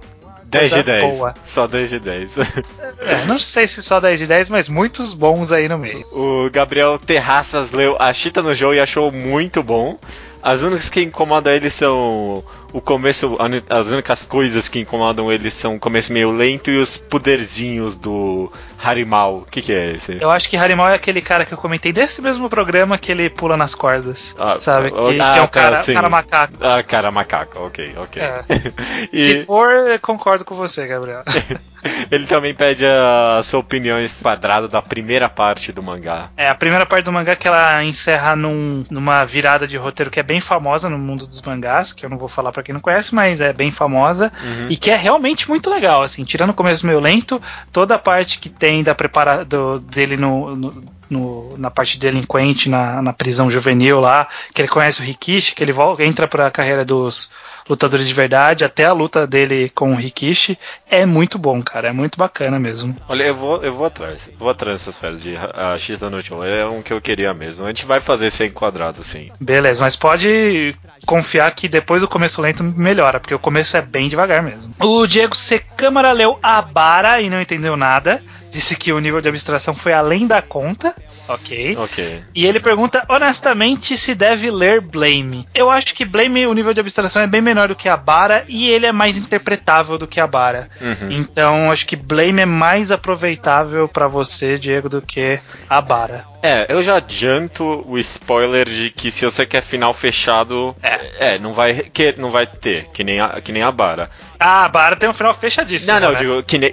10 0.53 0.71
de 0.71 0.83
coisa 0.85 1.01
10. 1.01 1.17
boa. 1.17 1.35
Só 1.45 1.67
10 1.67 1.91
de 1.91 1.99
10. 1.99 2.39
É, 2.39 3.25
não 3.27 3.39
sei 3.39 3.67
se 3.67 3.83
só 3.83 3.99
10 3.99 4.21
de 4.21 4.27
10, 4.27 4.49
mas 4.49 4.69
muitos 4.69 5.13
bons 5.15 5.51
aí 5.51 5.69
no 5.69 5.77
meio. 5.79 6.07
o 6.13 6.49
Gabriel 6.51 6.99
Terraças 6.99 7.73
leu 7.73 7.97
A 7.99 8.13
Chita 8.13 8.43
no 8.43 8.55
Jogo 8.55 8.75
e 8.75 8.81
achou 8.81 9.11
muito 9.11 9.63
bom. 9.63 9.99
As 10.43 10.63
únicas 10.63 10.89
que 10.89 11.01
incomodam 11.01 11.53
ele 11.53 11.71
são 11.71 12.43
o 12.73 12.81
começo, 12.81 13.37
as 13.69 13.91
únicas 13.91 14.25
coisas 14.25 14.69
que 14.69 14.81
incomodam 14.81 15.31
ele 15.31 15.51
são 15.51 15.77
o 15.77 15.79
começo 15.79 16.13
meio 16.13 16.31
lento 16.31 16.71
e 16.71 16.79
os 16.79 16.97
poderzinhos 16.97 17.97
do 17.97 18.51
Harimau. 18.83 19.39
O 19.39 19.45
que, 19.45 19.61
que 19.61 19.73
é 19.73 19.93
esse? 19.93 20.17
Eu 20.21 20.31
acho 20.31 20.49
que 20.49 20.57
Harimau 20.57 20.89
é 20.89 20.95
aquele 20.95 21.21
cara 21.21 21.45
que 21.45 21.53
eu 21.53 21.59
comentei 21.59 21.93
desse 21.93 22.23
mesmo 22.23 22.49
programa 22.49 22.97
que 22.97 23.13
ele 23.13 23.29
pula 23.29 23.57
nas 23.57 23.75
cordas. 23.75 24.35
Ah, 24.39 24.59
sabe? 24.59 24.91
Que, 24.91 24.97
ah, 25.21 25.33
que 25.33 25.39
é 25.39 25.43
um 25.43 25.47
tá, 25.47 25.49
cara, 25.49 25.83
sim. 25.83 25.93
cara 25.93 26.09
macaco. 26.09 26.55
Ah, 26.61 26.83
cara, 26.83 27.11
macaco, 27.11 27.67
ok, 27.67 27.95
ok. 27.99 28.23
É. 28.23 28.45
e 29.13 29.19
Se 29.19 29.45
for, 29.45 29.99
concordo 30.01 30.45
com 30.45 30.55
você, 30.55 30.87
Gabriel. 30.87 31.23
ele 32.11 32.27
também 32.27 32.55
pede 32.55 32.85
a 32.87 33.41
sua 33.43 33.61
opinião 33.61 33.99
quadrada 34.23 34.69
da 34.69 34.81
primeira 34.81 35.29
parte 35.29 35.73
do 35.73 35.83
mangá. 35.83 36.31
É, 36.37 36.49
a 36.49 36.55
primeira 36.55 36.87
parte 36.87 37.05
do 37.05 37.13
mangá 37.13 37.35
que 37.37 37.47
ela 37.47 37.83
encerra 37.85 38.37
num- 38.37 38.85
numa 38.91 39.25
virada 39.25 39.67
de 39.67 39.77
roteiro 39.77 40.11
que 40.11 40.21
é 40.21 40.23
bem 40.23 40.32
famosa 40.41 40.89
no 40.89 40.99
mundo 40.99 41.27
dos 41.27 41.41
mangás, 41.43 41.93
que 41.93 42.05
eu 42.07 42.11
não 42.11 42.17
vou 42.19 42.29
falar 42.29 42.53
pra 42.53 42.63
quem 42.63 42.73
não 42.73 42.81
conhece, 42.81 43.15
mas 43.15 43.41
é 43.41 43.53
bem 43.53 43.71
famosa 43.71 44.33
Uhum. 44.43 44.67
e 44.71 44.77
que 44.77 44.91
é 44.91 44.97
realmente 44.97 45.49
muito 45.49 45.69
legal, 45.71 46.03
assim, 46.03 46.25
tirando 46.25 46.51
o 46.51 46.55
começo 46.55 46.87
meio 46.87 47.01
lento, 47.01 47.41
toda 47.73 47.95
a 47.95 47.99
parte 47.99 48.39
que 48.39 48.49
tem 48.49 48.83
da 48.83 48.95
prepara 48.95 49.45
do, 49.45 49.79
dele 49.79 50.17
no, 50.17 50.55
no- 50.57 50.85
no- 51.11 51.59
na 51.59 51.71
parte 51.71 51.99
delinquente, 51.99 52.71
na, 52.71 53.03
na 53.03 53.13
prisão 53.13 53.51
juvenil 53.51 54.01
lá, 54.01 54.27
que 54.55 54.63
ele 54.63 54.69
conhece 54.69 55.01
o 55.01 55.05
Rikishi, 55.05 55.55
que 55.55 55.63
ele 55.63 55.73
volta, 55.73 56.03
entra 56.05 56.27
pra 56.27 56.51
carreira 56.51 56.85
dos 56.85 57.31
lutadores 57.69 58.07
de 58.07 58.15
verdade, 58.15 58.65
até 58.65 58.85
a 58.85 58.93
luta 58.93 59.27
dele 59.27 59.71
com 59.75 59.93
o 59.93 59.97
Rikishi, 59.97 60.59
é 60.89 61.07
muito 61.07 61.39
bom, 61.39 61.63
cara, 61.63 61.89
é 61.89 61.93
muito 61.93 62.19
bacana 62.19 62.59
mesmo. 62.59 62.97
Olha, 63.09 63.25
eu 63.25 63.35
vou, 63.35 63.63
eu 63.63 63.75
vou 63.75 63.87
atrás. 63.87 64.31
Vou 64.39 64.49
atrás 64.49 64.79
dessas 64.81 64.99
férias 64.99 65.23
de 65.23 65.37
a 65.37 65.77
Chita 65.79 66.11
no 66.11 66.23
Show. 66.23 66.45
É 66.45 66.67
um 66.67 66.83
que 66.83 66.93
eu 66.93 67.01
queria 67.01 67.33
mesmo. 67.33 67.65
A 67.65 67.69
gente 67.69 67.87
vai 67.87 68.01
fazer 68.01 68.31
ser 68.31 68.47
enquadrado, 68.47 69.03
sim. 69.03 69.31
Beleza, 69.41 69.85
mas 69.85 69.97
pode 69.97 70.75
confiar 71.07 71.51
que 71.53 71.69
depois 71.69 72.03
do 72.03 72.09
começo 72.09 72.41
lento 72.41 72.63
melhora, 72.63 73.21
porque 73.21 73.35
o 73.35 73.39
começo 73.39 73.77
é 73.77 73.81
bem 73.81 74.09
devagar 74.09 74.43
mesmo. 74.43 74.75
O 74.81 75.07
Diego 75.07 75.37
C. 75.37 75.59
Câmara 75.77 76.13
leu 76.13 76.39
Abara 76.43 77.21
e 77.21 77.31
não 77.31 77.41
entendeu 77.41 77.77
nada. 77.77 78.23
Disse 78.51 78.77
que 78.77 78.93
o 78.93 78.99
nível 78.99 79.21
de 79.21 79.29
abstração 79.29 79.75
foi 79.75 79.93
além 79.93 80.27
da 80.27 80.43
conta. 80.43 80.95
Ok. 81.29 81.77
Ok. 81.77 82.25
E 82.35 82.47
ele 82.47 82.61
pergunta 82.61 83.05
honestamente 83.09 83.97
se 83.97 84.15
deve 84.15 84.51
ler 84.51 84.81
Blame. 84.81 85.47
Eu 85.55 85.71
acho 85.71 85.95
que 85.95 86.05
Blame, 86.05 86.47
o 86.47 86.53
nível 86.53 86.75
de 86.75 86.81
abstração 86.81 87.23
é 87.23 87.27
bem 87.27 87.41
menor 87.41 87.69
do 87.69 87.77
que 87.77 87.89
Abara 87.89 88.45
e 88.49 88.69
ele 88.69 88.87
é 88.87 88.93
mais 88.93 89.17
interpretável 89.17 89.99
do 89.99 90.07
que 90.07 90.21
Abara. 90.21 90.69
Uhum. 90.81 91.13
Então 91.13 91.71
acho 91.71 91.87
que 91.87 91.97
Blame 91.97 92.43
é 92.43 92.47
mais 92.47 92.91
aproveitável 92.91 93.89
pra 93.89 94.09
você, 94.09 94.59
Diego, 94.59 94.89
do 94.89 95.01
que 95.01 95.39
Abara. 95.69 96.32
É, 96.43 96.67
eu 96.69 96.83
já 96.83 96.97
adianto 96.97 97.85
o 97.89 97.97
spoiler 97.99 98.69
de 98.69 98.91
que 98.91 99.11
se 99.13 99.25
você 99.25 99.47
quer 99.47 99.63
final 99.63 99.95
fechado, 99.95 100.75
é, 100.83 101.39
não 101.39 101.53
vai 101.53 101.75
que, 101.75 102.15
não 102.19 102.31
vai 102.31 102.47
ter, 102.47 102.89
que 102.89 103.05
nem 103.05 103.21
a, 103.21 103.41
que 103.41 103.53
nem 103.53 103.63
a 103.63 103.71
Bara. 103.71 104.11
Ah, 104.41 104.65
Abara 104.65 104.97
tem 104.97 105.09
um 105.09 105.13
final 105.13 105.33
fechadíssimo. 105.35 105.93
Não, 105.93 106.01
não, 106.01 106.13
né? 106.13 106.19
digo 106.19 106.43
que 106.43 106.59
nem, 106.59 106.73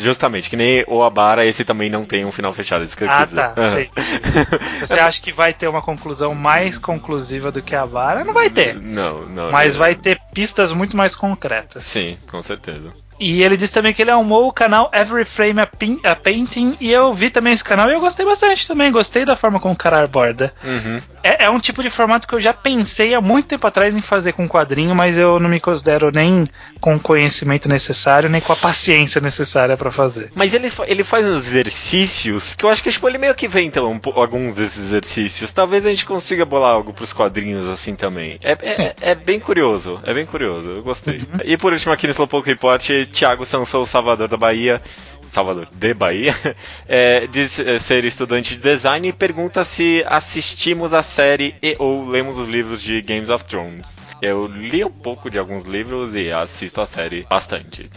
justamente, 0.00 0.48
que 0.48 0.56
nem 0.56 0.84
o 0.86 1.02
Abara, 1.02 1.44
esse 1.44 1.64
também 1.64 1.90
não 1.90 2.04
tem 2.04 2.24
um 2.24 2.30
final 2.30 2.52
fechado, 2.52 2.84
isso 2.84 2.96
que 2.96 3.02
eu 3.02 3.10
Ah, 3.10 3.26
tá, 3.26 3.54
Aham. 3.56 3.70
sei. 3.70 3.90
Você 4.78 5.00
acha 5.00 5.20
que 5.20 5.32
vai 5.32 5.52
ter 5.52 5.66
uma 5.66 5.82
conclusão 5.82 6.32
mais 6.32 6.78
conclusiva 6.78 7.50
do 7.50 7.60
que 7.60 7.74
a 7.74 7.84
vara? 7.84 8.24
Não 8.24 8.32
vai 8.32 8.48
ter. 8.50 8.80
Não, 8.80 9.26
não. 9.26 9.50
Mas 9.50 9.74
é- 9.74 9.78
vai 9.78 9.94
ter 9.96 10.16
pistas 10.32 10.72
muito 10.72 10.96
mais 10.96 11.16
concretas. 11.16 11.82
Sim, 11.82 12.16
com 12.30 12.40
certeza. 12.40 12.92
E 13.20 13.42
ele 13.42 13.56
disse 13.56 13.72
também 13.72 13.92
que 13.92 14.02
ele 14.02 14.10
arrumou 14.10 14.46
o 14.48 14.52
canal 14.52 14.90
Every 14.94 15.24
Frame 15.24 15.60
a, 15.60 15.66
Pin- 15.66 16.00
a 16.04 16.14
Painting. 16.14 16.76
E 16.80 16.90
eu 16.90 17.12
vi 17.14 17.30
também 17.30 17.52
esse 17.52 17.64
canal 17.64 17.88
e 17.90 17.94
eu 17.94 18.00
gostei 18.00 18.24
bastante 18.24 18.66
também. 18.66 18.90
Gostei 18.92 19.24
da 19.24 19.34
forma 19.36 19.58
como 19.60 19.74
o 19.74 19.76
cara 19.76 20.04
aborda. 20.04 20.52
Uhum. 20.62 21.00
É, 21.22 21.44
é 21.46 21.50
um 21.50 21.58
tipo 21.58 21.82
de 21.82 21.90
formato 21.90 22.26
que 22.28 22.34
eu 22.34 22.40
já 22.40 22.52
pensei 22.54 23.14
há 23.14 23.20
muito 23.20 23.48
tempo 23.48 23.66
atrás 23.66 23.94
em 23.94 24.00
fazer 24.00 24.32
com 24.32 24.48
quadrinho, 24.48 24.94
mas 24.94 25.18
eu 25.18 25.38
não 25.40 25.48
me 25.50 25.58
considero 25.60 26.10
nem 26.12 26.44
com 26.80 26.94
o 26.94 27.00
conhecimento 27.00 27.68
necessário, 27.68 28.28
nem 28.28 28.40
com 28.40 28.52
a 28.52 28.56
paciência 28.56 29.20
necessária 29.20 29.76
pra 29.76 29.90
fazer. 29.90 30.30
Mas 30.34 30.54
ele, 30.54 30.70
ele 30.86 31.02
faz 31.02 31.26
uns 31.26 31.46
exercícios 31.48 32.54
que 32.54 32.64
eu 32.64 32.68
acho 32.70 32.82
que 32.82 32.90
tipo, 32.90 33.08
ele 33.08 33.18
meio 33.18 33.34
que 33.34 33.48
vem 33.48 33.66
então 33.66 33.90
um 33.92 34.00
alguns 34.20 34.54
desses 34.54 34.84
exercícios. 34.84 35.52
Talvez 35.52 35.84
a 35.84 35.90
gente 35.90 36.04
consiga 36.04 36.44
bolar 36.44 36.72
algo 36.74 36.92
pros 36.92 37.12
quadrinhos 37.12 37.68
assim 37.68 37.94
também. 37.94 38.38
É, 38.42 38.52
é- 38.52 38.82
é, 38.82 38.94
é 39.10 39.14
bem 39.14 39.40
curioso, 39.40 40.00
é 40.04 40.14
bem 40.14 40.26
curioso, 40.26 40.68
eu 40.68 40.82
gostei. 40.82 41.22
E 41.44 41.56
por 41.56 41.72
último 41.72 41.92
aqui 41.92 42.06
no 42.06 42.12
Slowpoke 42.12 42.48
Report, 42.48 42.88
Thiago 43.12 43.44
Sansou, 43.44 43.84
Salvador 43.86 44.28
da 44.28 44.36
Bahia. 44.36 44.82
Salvador 45.28 45.68
de 45.72 45.94
Bahia, 45.94 46.34
é, 46.88 47.26
diz 47.26 47.58
é, 47.58 47.78
ser 47.78 48.04
estudante 48.04 48.54
de 48.54 48.60
design 48.60 49.08
e 49.08 49.12
pergunta 49.12 49.64
se 49.64 50.04
assistimos 50.06 50.94
a 50.94 51.02
série 51.02 51.54
e 51.62 51.76
ou 51.78 52.08
lemos 52.08 52.38
os 52.38 52.48
livros 52.48 52.82
de 52.82 53.00
Games 53.02 53.30
of 53.30 53.44
Thrones. 53.44 53.98
Eu 54.20 54.46
li 54.46 54.84
um 54.84 54.90
pouco 54.90 55.30
de 55.30 55.38
alguns 55.38 55.64
livros 55.64 56.16
e 56.16 56.32
assisto 56.32 56.80
a 56.80 56.86
série 56.86 57.24
bastante, 57.30 57.88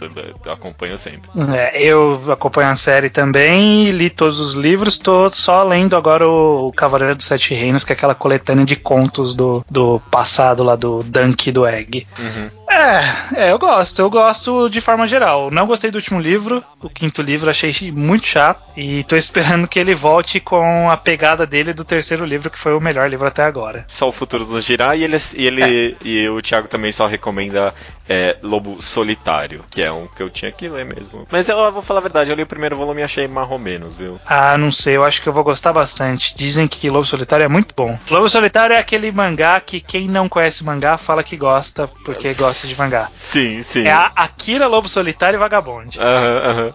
acompanho 0.46 0.98
sempre. 0.98 1.30
É, 1.56 1.82
eu 1.84 2.22
acompanho 2.32 2.70
a 2.70 2.76
série 2.76 3.10
também 3.10 3.88
e 3.88 3.92
li 3.92 4.10
todos 4.10 4.40
os 4.40 4.54
livros, 4.54 4.98
tô 4.98 5.30
só 5.32 5.64
lendo 5.64 5.96
agora 5.96 6.30
o, 6.30 6.72
Cavaleiro 6.72 7.16
dos 7.16 7.26
Sete 7.26 7.54
Reinos, 7.54 7.84
que 7.84 7.92
é 7.92 7.96
aquela 7.96 8.14
coletânea 8.14 8.66
de 8.66 8.76
contos 8.76 9.34
do, 9.34 9.66
do 9.70 10.00
passado 10.12 10.64
lá 10.64 10.76
do 10.76 11.04
Dunk 11.04 11.48
e 11.48 11.52
do 11.52 11.66
Egg. 11.66 12.08
Uhum. 12.18 12.62
É, 12.72 13.48
é, 13.48 13.52
eu 13.52 13.60
gosto, 13.60 14.00
eu 14.00 14.10
gosto 14.10 14.70
de 14.70 14.80
forma 14.80 15.06
geral. 15.06 15.52
Não 15.52 15.68
gostei 15.68 15.92
do 15.92 15.96
último 15.96 16.20
livro, 16.20 16.64
o 16.82 16.90
quinto 16.90 17.21
livro, 17.22 17.50
achei 17.50 17.92
muito 17.92 18.26
chato. 18.26 18.62
E 18.76 19.04
tô 19.04 19.16
esperando 19.16 19.68
que 19.68 19.80
ele 19.80 19.96
volte 19.96 20.40
com 20.40 20.90
a 20.90 20.98
pegada 20.98 21.46
dele 21.46 21.74
do 21.74 21.84
terceiro 21.84 22.26
livro, 22.26 22.50
que 22.50 22.60
foi 22.60 22.74
o 22.74 22.80
melhor 22.80 23.10
livro 23.10 23.28
até 23.28 23.44
agora. 23.44 23.86
Só 23.88 24.10
o 24.10 24.12
futuro 24.12 24.46
nos 24.46 24.64
girar 24.64 24.98
e 24.98 25.04
ele, 25.04 25.18
e, 25.36 25.48
ele, 25.48 25.98
e 26.04 26.30
o 26.30 26.42
Thiago 26.42 26.68
também 26.68 26.92
só 26.92 27.08
recomenda 27.08 27.74
é, 28.12 28.38
Lobo 28.44 28.82
Solitário, 28.82 29.64
que 29.70 29.82
é 29.82 29.90
um 29.90 30.06
que 30.06 30.22
eu 30.22 30.30
tinha 30.30 30.52
que 30.52 30.68
ler 30.68 30.84
mesmo. 30.84 31.26
Mas 31.32 31.48
eu, 31.48 31.58
eu 31.58 31.72
vou 31.72 31.82
falar 31.82 32.00
a 32.00 32.04
verdade, 32.04 32.30
eu 32.30 32.36
li 32.36 32.44
o 32.44 32.48
primeiro 32.48 32.76
volume 32.76 33.00
e 33.00 33.04
achei 33.06 33.26
marromenos, 33.26 33.96
viu? 33.96 34.20
Ah, 34.26 34.58
não 34.58 34.70
sei, 34.70 34.98
eu 34.98 35.04
acho 35.04 35.22
que 35.22 35.30
eu 35.30 35.34
vou 35.34 35.46
gostar 35.46 35.72
bastante. 35.72 36.36
Dizem 36.36 36.68
que 36.68 36.90
Lobo 36.90 37.06
Solitário 37.06 37.46
é 37.46 37.48
muito 37.48 37.74
bom. 37.74 37.98
Lobo 38.10 38.30
Solitário 38.30 38.76
é 38.76 38.80
aquele 38.80 39.12
mangá 39.14 39.60
que 39.62 39.80
quem 39.80 40.10
não 40.10 40.28
conhece 40.28 40.62
mangá 40.62 40.98
fala 40.98 41.24
que 41.24 41.38
gosta, 41.38 41.88
porque 42.04 42.34
gosta 42.34 42.68
de 42.68 42.78
mangá. 42.78 43.10
Sim, 43.14 43.64
sim. 43.64 43.84
É 43.84 43.92
a 43.92 44.12
Akira 44.14 44.68
Lobo 44.68 44.90
Solitário 44.90 45.38
e 45.38 45.40
Vagabonde. 45.40 45.98
Aham, 45.98 46.50
aham. 46.50 46.74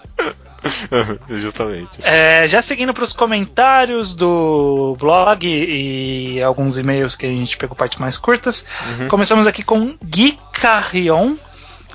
Justamente. 1.28 1.98
É, 2.02 2.46
já 2.48 2.60
seguindo 2.62 2.92
para 2.94 3.04
os 3.04 3.12
comentários 3.12 4.14
do 4.14 4.96
blog 4.98 5.46
e 5.46 6.42
alguns 6.42 6.76
e-mails 6.76 7.16
que 7.16 7.26
a 7.26 7.28
gente 7.30 7.56
pegou 7.56 7.76
partes 7.76 7.98
mais 7.98 8.16
curtas, 8.16 8.64
Uhum. 9.00 9.08
começamos 9.08 9.46
aqui 9.46 9.62
com 9.62 9.96
Gui 10.04 10.38
Carrion. 10.52 11.36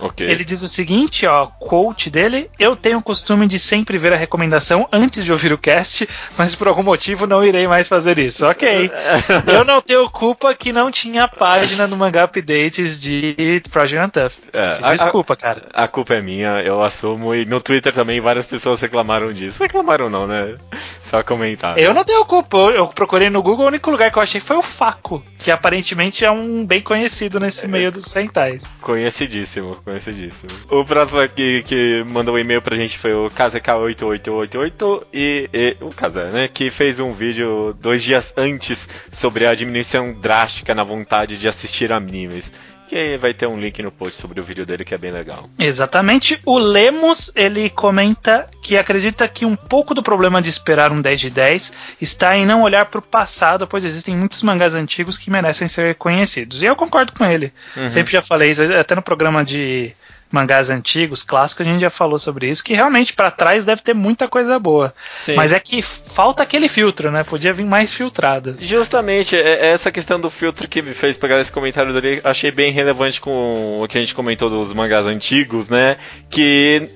Ok. 0.02 0.26
Ele 0.28 0.44
diz 0.44 0.62
o 0.64 0.68
seguinte, 0.68 1.26
ó, 1.26 1.46
quote 1.48 2.10
dele: 2.10 2.50
Eu 2.60 2.76
tenho 2.76 2.98
o 2.98 3.04
costume 3.04 3.48
de 3.48 3.58
sempre 3.60 3.98
ver 3.98 4.14
a 4.14 4.18
recomendação 4.18 4.88
antes 4.92 5.24
de 5.24 5.32
ouvir 5.32 5.54
o 5.54 5.58
cast, 5.58 6.08
mas 6.38 6.56
por 6.56 6.68
algum 6.68 6.84
motivo 6.84 7.26
não 7.28 7.44
irei 7.44 7.68
mais 7.68 7.88
fazer 7.88 8.18
isso. 8.20 8.46
Ok. 8.46 8.90
Eu 9.54 9.64
não 9.64 9.82
tenho 9.82 10.10
culpa 10.10 10.54
que 10.56 10.72
não 10.74 10.92
tinha 10.92 11.28
página 11.28 11.88
no 11.88 11.96
Mangá 11.98 12.24
Updates 12.26 13.00
de 13.00 13.62
Project 13.72 14.06
Untough. 14.06 14.32
É, 14.54 14.80
a- 14.82 14.94
Desculpa, 14.96 15.36
cara. 15.36 15.66
A 15.74 15.88
culpa 15.88 16.14
é 16.16 16.22
minha, 16.22 16.60
eu 16.62 16.82
assumo. 16.84 17.34
E 17.36 17.46
no 17.46 17.62
Twitter 17.62 17.94
também 17.94 18.20
várias 18.20 18.48
pessoas 18.48 18.82
reclamaram 18.82 19.32
disso. 19.34 19.62
Reclamaram 19.62 20.10
não, 20.10 20.26
né? 20.28 20.56
Só 21.04 21.22
comentaram. 21.24 21.78
Eu 21.82 21.94
não 21.94 22.04
tenho 22.04 22.24
culpa. 22.26 22.58
Eu 22.58 22.88
procurei 22.88 23.30
no 23.30 23.42
Google, 23.44 23.66
o 23.66 23.68
único 23.68 23.92
lugar 23.92 24.12
que 24.12 24.18
eu 24.18 24.24
achei 24.24 24.40
foi 24.42 24.56
o 24.58 24.62
Faco, 24.62 25.24
que 25.38 25.52
aparentemente 25.52 26.24
é 26.26 26.32
um 26.32 26.66
bem 26.66 26.82
conhecido 26.82 27.40
nesse 27.40 27.68
meio 27.68 27.92
dos 27.92 28.06
Sentais. 28.06 28.64
Conhecidíssimo, 28.82 29.78
conhecidíssimo. 29.92 30.50
O 30.70 30.86
próximo 30.86 31.20
aqui 31.20 31.64
que 31.64 32.04
mandou 32.08 32.36
um 32.36 32.40
e-mail 32.40 32.62
pra 32.62 32.76
gente 32.76 32.98
foi 32.98 33.14
o 33.14 33.30
KZK8888 33.30 35.04
e, 35.14 35.50
e 35.54 35.78
o 35.82 35.90
Kazé, 35.90 36.32
né? 36.32 36.48
Que 36.48 36.70
fez 36.70 37.00
um 37.00 37.14
vídeo 37.14 37.74
dois 37.80 38.02
dias 38.02 38.34
antes 38.38 38.88
sobre 39.12 39.46
a 39.46 39.54
diminuição 39.54 40.14
drástica 40.14 40.74
na 40.74 40.84
vontade 40.84 41.38
de 41.38 41.48
assistir 41.48 41.92
animes. 41.92 42.50
Que 42.92 43.16
vai 43.16 43.34
ter 43.34 43.48
um 43.48 43.58
link 43.58 43.82
no 43.82 43.90
post 43.90 44.22
sobre 44.22 44.42
o 44.42 44.44
vídeo 44.44 44.66
dele 44.66 44.84
que 44.84 44.94
é 44.94 44.98
bem 44.98 45.12
legal. 45.12 45.50
Exatamente. 45.58 46.42
O 46.46 46.60
Lemos, 46.60 47.32
ele 47.34 47.70
comenta 47.70 48.50
que 48.62 48.76
acredita 48.76 49.26
que 49.30 49.46
um 49.46 49.56
pouco 49.56 49.94
do 49.94 50.04
problema 50.04 50.42
de 50.42 50.50
esperar 50.50 50.92
um 50.92 51.02
10 51.02 51.22
de 51.22 51.30
10 51.30 51.72
está 52.02 52.36
em 52.36 52.46
não 52.46 52.64
olhar 52.64 52.88
para 52.88 53.00
o 53.00 53.02
passado, 53.02 53.66
pois 53.66 53.86
existem 53.86 54.14
muitos 54.14 54.44
mangás 54.44 54.76
antigos 54.76 55.18
que 55.18 55.32
merecem 55.32 55.70
ser 55.70 55.96
conhecidos. 55.96 56.62
E 56.62 56.66
eu 56.66 56.76
concordo 56.76 57.14
com 57.14 57.24
ele. 57.24 57.54
Uhum. 57.78 57.88
Sempre 57.88 58.12
já 58.12 58.22
falei 58.22 58.52
isso, 58.52 58.62
até 58.62 58.94
no 58.94 59.02
programa 59.02 59.42
de 59.42 59.94
mangás 60.32 60.70
antigos, 60.70 61.24
clássicos, 61.24 61.66
a 61.68 61.70
gente 61.70 61.82
já 61.82 61.90
falou 61.90 62.18
sobre 62.18 62.48
isso, 62.50 62.64
que 62.64 62.74
realmente 62.74 63.14
para 63.14 63.30
trás 63.32 63.66
deve 63.66 63.82
ter 63.82 63.94
muita 63.94 64.28
coisa 64.28 64.58
boa. 64.58 64.94
Sim. 65.18 65.36
Mas 65.36 65.52
é 65.52 65.60
que 65.60 65.82
falta 65.82 66.44
aquele 66.44 66.68
filtro, 66.70 67.12
né? 67.12 67.24
Podia 67.24 67.54
vir 67.54 67.66
mais 67.66 67.92
filtrado. 67.94 68.56
Justamente, 68.60 69.36
é- 69.36 69.42
é 69.42 69.68
essa 69.68 69.92
questão 69.92 70.20
do 70.20 70.30
filtro 70.30 70.68
que 70.68 70.82
me 70.82 70.94
fez 70.94 71.18
pegar 71.18 71.40
esse 71.40 71.52
comentário 71.52 71.94
dele, 71.94 72.22
achei 72.24 72.52
bem 72.52 72.72
relevante 72.72 73.20
com 73.22 73.82
o 73.84 73.88
que 73.88 73.98
a 73.98 74.02
gente 74.02 74.16
comentou 74.16 74.50
dos 74.50 74.74
mangás 74.74 75.06
antigos, 75.06 75.70
né? 75.70 75.98
Que 76.30 76.90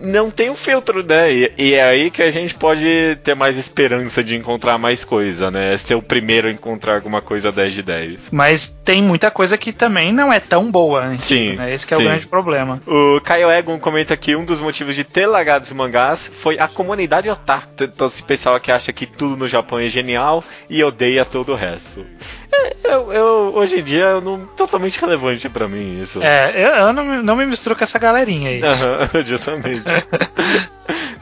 não 0.00 0.30
tem 0.30 0.50
um 0.50 0.54
filtro, 0.56 1.04
né? 1.04 1.32
E, 1.32 1.52
e 1.58 1.74
é 1.74 1.82
aí 1.82 2.10
que 2.10 2.22
a 2.22 2.30
gente 2.30 2.54
pode 2.54 3.18
ter 3.24 3.34
mais 3.34 3.56
esperança 3.56 4.22
de 4.22 4.36
encontrar 4.36 4.78
mais 4.78 5.04
coisa, 5.04 5.50
né? 5.50 5.76
Ser 5.76 5.94
o 5.94 6.02
primeiro 6.02 6.48
a 6.48 6.50
encontrar 6.50 6.96
alguma 6.96 7.20
coisa 7.22 7.50
10 7.50 7.72
de 7.74 7.82
10. 7.82 8.30
Mas 8.30 8.68
tem 8.84 9.02
muita 9.02 9.30
coisa 9.30 9.56
que 9.56 9.72
também 9.72 10.12
não 10.12 10.32
é 10.32 10.40
tão 10.40 10.70
boa? 10.70 11.16
Sim, 11.18 11.56
Né? 11.56 11.72
Esse 11.72 11.86
que 11.86 11.94
é 11.94 11.96
sim. 11.96 12.02
o 12.02 12.06
grande 12.06 12.26
problema. 12.26 12.73
O 12.86 13.20
Caio 13.20 13.50
Egon 13.50 13.78
comenta 13.78 14.16
que 14.16 14.34
um 14.36 14.44
dos 14.44 14.60
motivos 14.60 14.94
de 14.94 15.04
ter 15.04 15.26
largado 15.26 15.64
os 15.64 15.72
mangás 15.72 16.30
foi 16.40 16.58
a 16.58 16.66
comunidade 16.68 17.28
otaku. 17.30 17.84
Então, 17.84 18.06
esse 18.06 18.22
pessoal 18.22 18.58
que 18.60 18.70
acha 18.72 18.92
que 18.92 19.06
tudo 19.06 19.36
no 19.36 19.48
Japão 19.48 19.78
é 19.78 19.88
genial 19.88 20.42
e 20.68 20.82
odeia 20.82 21.24
todo 21.24 21.52
o 21.52 21.56
resto. 21.56 22.04
É, 22.52 22.74
Eu, 22.84 23.12
eu- 23.12 23.52
hoje 23.54 23.80
em 23.80 23.82
dia, 23.82 24.20
não, 24.20 24.46
totalmente 24.46 25.00
relevante 25.00 25.48
pra 25.48 25.66
mim 25.66 26.00
isso. 26.02 26.22
É, 26.22 26.52
eu, 26.54 26.68
eu 26.86 26.92
não, 26.92 27.04
me- 27.04 27.22
não 27.22 27.36
me 27.36 27.46
misturo 27.46 27.74
com 27.74 27.82
essa 27.84 27.98
galerinha 27.98 28.50
aí. 28.50 28.62
Aham, 28.62 29.08
justamente. 29.24 29.82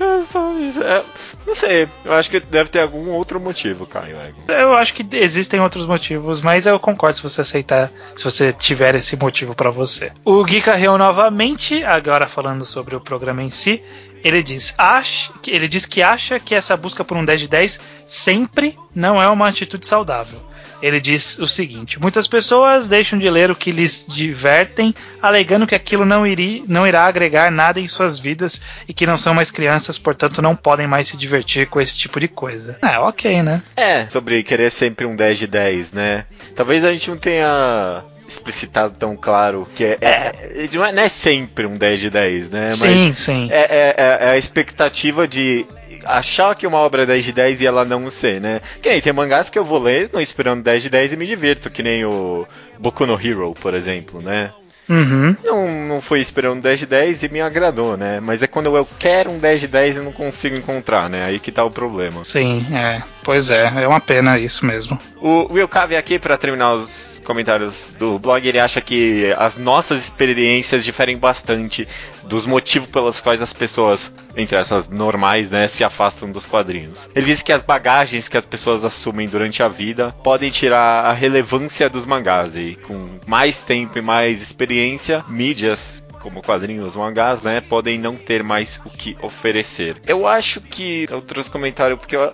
é 0.00 0.22
só 0.24 0.52
isso. 0.58 0.82
É, 0.82 1.02
não 1.46 1.54
sei, 1.54 1.88
eu 2.04 2.12
acho 2.14 2.30
que 2.30 2.40
deve 2.40 2.70
ter 2.70 2.80
algum 2.80 3.10
outro 3.10 3.40
motivo, 3.40 3.86
Caio. 3.86 4.18
Eu 4.48 4.74
acho 4.74 4.94
que 4.94 5.06
existem 5.16 5.60
outros 5.60 5.86
motivos, 5.86 6.40
mas 6.40 6.66
eu 6.66 6.78
concordo 6.78 7.16
se 7.16 7.22
você 7.22 7.40
aceitar, 7.40 7.90
se 8.16 8.24
você 8.24 8.52
tiver 8.52 8.94
esse 8.94 9.16
motivo 9.16 9.54
pra 9.54 9.70
você. 9.70 10.12
O 10.24 10.44
Gui 10.44 10.60
Carreão 10.60 10.96
novamente, 10.96 11.84
agora 11.84 12.26
falando 12.26 12.64
sobre 12.64 12.94
o 12.94 13.00
programa 13.00 13.42
em 13.42 13.50
si, 13.50 13.82
ele 14.22 14.42
diz, 14.42 14.74
acha, 14.78 15.32
ele 15.46 15.68
diz 15.68 15.84
que 15.84 16.02
acha 16.02 16.38
que 16.38 16.54
essa 16.54 16.76
busca 16.76 17.04
por 17.04 17.16
um 17.16 17.24
10 17.24 17.40
de 17.40 17.48
10 17.48 17.80
sempre 18.06 18.78
não 18.94 19.20
é 19.20 19.28
uma 19.28 19.48
atitude 19.48 19.86
saudável. 19.86 20.38
Ele 20.82 21.00
diz 21.00 21.38
o 21.38 21.46
seguinte: 21.46 22.00
muitas 22.00 22.26
pessoas 22.26 22.88
deixam 22.88 23.18
de 23.18 23.30
ler 23.30 23.50
o 23.50 23.54
que 23.56 23.70
lhes 23.70 24.04
divertem, 24.06 24.92
alegando 25.22 25.66
que 25.66 25.74
aquilo 25.74 26.04
não, 26.04 26.26
iri, 26.26 26.64
não 26.66 26.86
irá 26.86 27.04
agregar 27.06 27.50
nada 27.52 27.78
em 27.78 27.86
suas 27.86 28.18
vidas 28.18 28.60
e 28.88 28.92
que 28.92 29.06
não 29.06 29.16
são 29.16 29.32
mais 29.32 29.50
crianças, 29.50 29.96
portanto 29.98 30.42
não 30.42 30.56
podem 30.56 30.86
mais 30.86 31.08
se 31.08 31.16
divertir 31.16 31.68
com 31.68 31.80
esse 31.80 31.96
tipo 31.96 32.18
de 32.18 32.26
coisa. 32.28 32.76
É, 32.82 32.98
ok, 32.98 33.42
né? 33.42 33.62
É, 33.76 34.08
sobre 34.10 34.42
querer 34.42 34.70
sempre 34.70 35.06
um 35.06 35.14
10 35.14 35.38
de 35.38 35.46
10, 35.46 35.92
né? 35.92 36.24
Talvez 36.56 36.84
a 36.84 36.92
gente 36.92 37.08
não 37.08 37.16
tenha 37.16 38.02
explicitado 38.28 38.94
tão 38.94 39.16
claro 39.16 39.68
que 39.74 39.84
é, 39.84 39.98
é- 40.00 40.68
não, 40.72 40.84
é 40.84 40.92
não 40.92 41.02
é 41.02 41.08
sempre 41.08 41.66
um 41.66 41.76
10 41.76 42.00
de 42.00 42.10
10, 42.10 42.50
né? 42.50 42.70
sim, 42.70 43.12
sim. 43.12 43.42
Mas 43.42 43.50
é, 43.50 43.60
é- 43.60 43.94
é- 43.96 44.18
é 44.28 44.30
a 44.30 44.38
expectativa 44.38 45.28
de 45.28 45.66
achar 46.04 46.54
que 46.54 46.66
uma 46.66 46.78
obra 46.78 47.02
é 47.02 47.06
10 47.06 47.24
de 47.24 47.32
10 47.32 47.60
e 47.60 47.66
ela 47.66 47.84
não 47.84 48.10
ser, 48.10 48.40
né? 48.40 48.60
Que 48.80 48.88
nem 48.90 49.00
tem 49.00 49.12
mangás 49.12 49.50
que 49.50 49.58
eu 49.58 49.64
vou 49.64 49.82
ler 49.82 50.10
não 50.12 50.20
esperando 50.20 50.62
10 50.62 50.84
de 50.84 50.90
10 50.90 51.12
e 51.12 51.16
me 51.16 51.26
divirto, 51.26 51.70
que 51.70 51.82
nem 51.82 52.04
o 52.04 52.46
Boku 52.78 53.06
no 53.06 53.20
Hero, 53.20 53.54
por 53.60 53.74
exemplo, 53.74 54.20
né? 54.20 54.50
Uhum. 54.88 55.36
Não, 55.44 55.86
não 55.88 56.00
fui 56.00 56.20
esperando 56.20 56.58
um 56.58 56.60
10 56.60 56.80
de 56.80 56.86
10 56.86 57.22
e 57.22 57.28
me 57.28 57.40
agradou, 57.40 57.96
né? 57.96 58.20
Mas 58.20 58.42
é 58.42 58.46
quando 58.46 58.76
eu 58.76 58.86
quero 58.98 59.30
um 59.30 59.38
10 59.38 59.60
de 59.62 59.68
10 59.68 59.96
e 59.96 60.00
não 60.00 60.12
consigo 60.12 60.56
encontrar, 60.56 61.08
né? 61.08 61.24
Aí 61.24 61.38
que 61.38 61.52
tá 61.52 61.64
o 61.64 61.70
problema. 61.70 62.24
Sim, 62.24 62.66
é. 62.74 63.02
Pois 63.24 63.50
é, 63.50 63.72
é 63.82 63.88
uma 63.88 64.00
pena 64.00 64.38
isso 64.38 64.66
mesmo. 64.66 64.98
O 65.20 65.52
Will 65.52 65.68
Cave 65.68 65.96
aqui 65.96 66.18
para 66.18 66.36
terminar 66.36 66.74
os 66.74 67.22
comentários 67.24 67.86
do 67.98 68.18
blog, 68.18 68.46
ele 68.46 68.58
acha 68.58 68.80
que 68.80 69.32
as 69.38 69.56
nossas 69.56 70.02
experiências 70.02 70.84
diferem 70.84 71.16
bastante 71.16 71.86
dos 72.24 72.44
motivos 72.46 72.88
pelos 72.90 73.20
quais 73.20 73.40
as 73.40 73.52
pessoas, 73.52 74.12
entre 74.36 74.56
essas 74.56 74.88
normais, 74.88 75.50
né, 75.50 75.68
se 75.68 75.84
afastam 75.84 76.30
dos 76.32 76.46
quadrinhos. 76.46 77.08
Ele 77.14 77.26
diz 77.26 77.42
que 77.42 77.52
as 77.52 77.62
bagagens 77.62 78.26
que 78.26 78.36
as 78.36 78.44
pessoas 78.44 78.84
assumem 78.84 79.28
durante 79.28 79.62
a 79.62 79.68
vida 79.68 80.12
podem 80.24 80.50
tirar 80.50 81.04
a 81.04 81.12
relevância 81.12 81.88
dos 81.88 82.06
mangás 82.06 82.56
e 82.56 82.76
com 82.86 83.20
mais 83.26 83.58
tempo 83.58 83.98
e 83.98 84.02
mais 84.02 84.42
experiência, 84.42 85.24
mídias 85.28 86.01
como 86.22 86.40
quadrinhos, 86.40 86.94
mangás, 86.94 87.42
né, 87.42 87.60
podem 87.60 87.98
não 87.98 88.16
ter 88.16 88.42
mais 88.42 88.80
o 88.84 88.90
que 88.90 89.16
oferecer. 89.20 89.96
Eu 90.06 90.26
acho 90.26 90.60
que 90.60 91.06
eu 91.10 91.20
trouxe 91.20 91.50
comentário 91.50 91.98
porque 91.98 92.16
eu, 92.16 92.32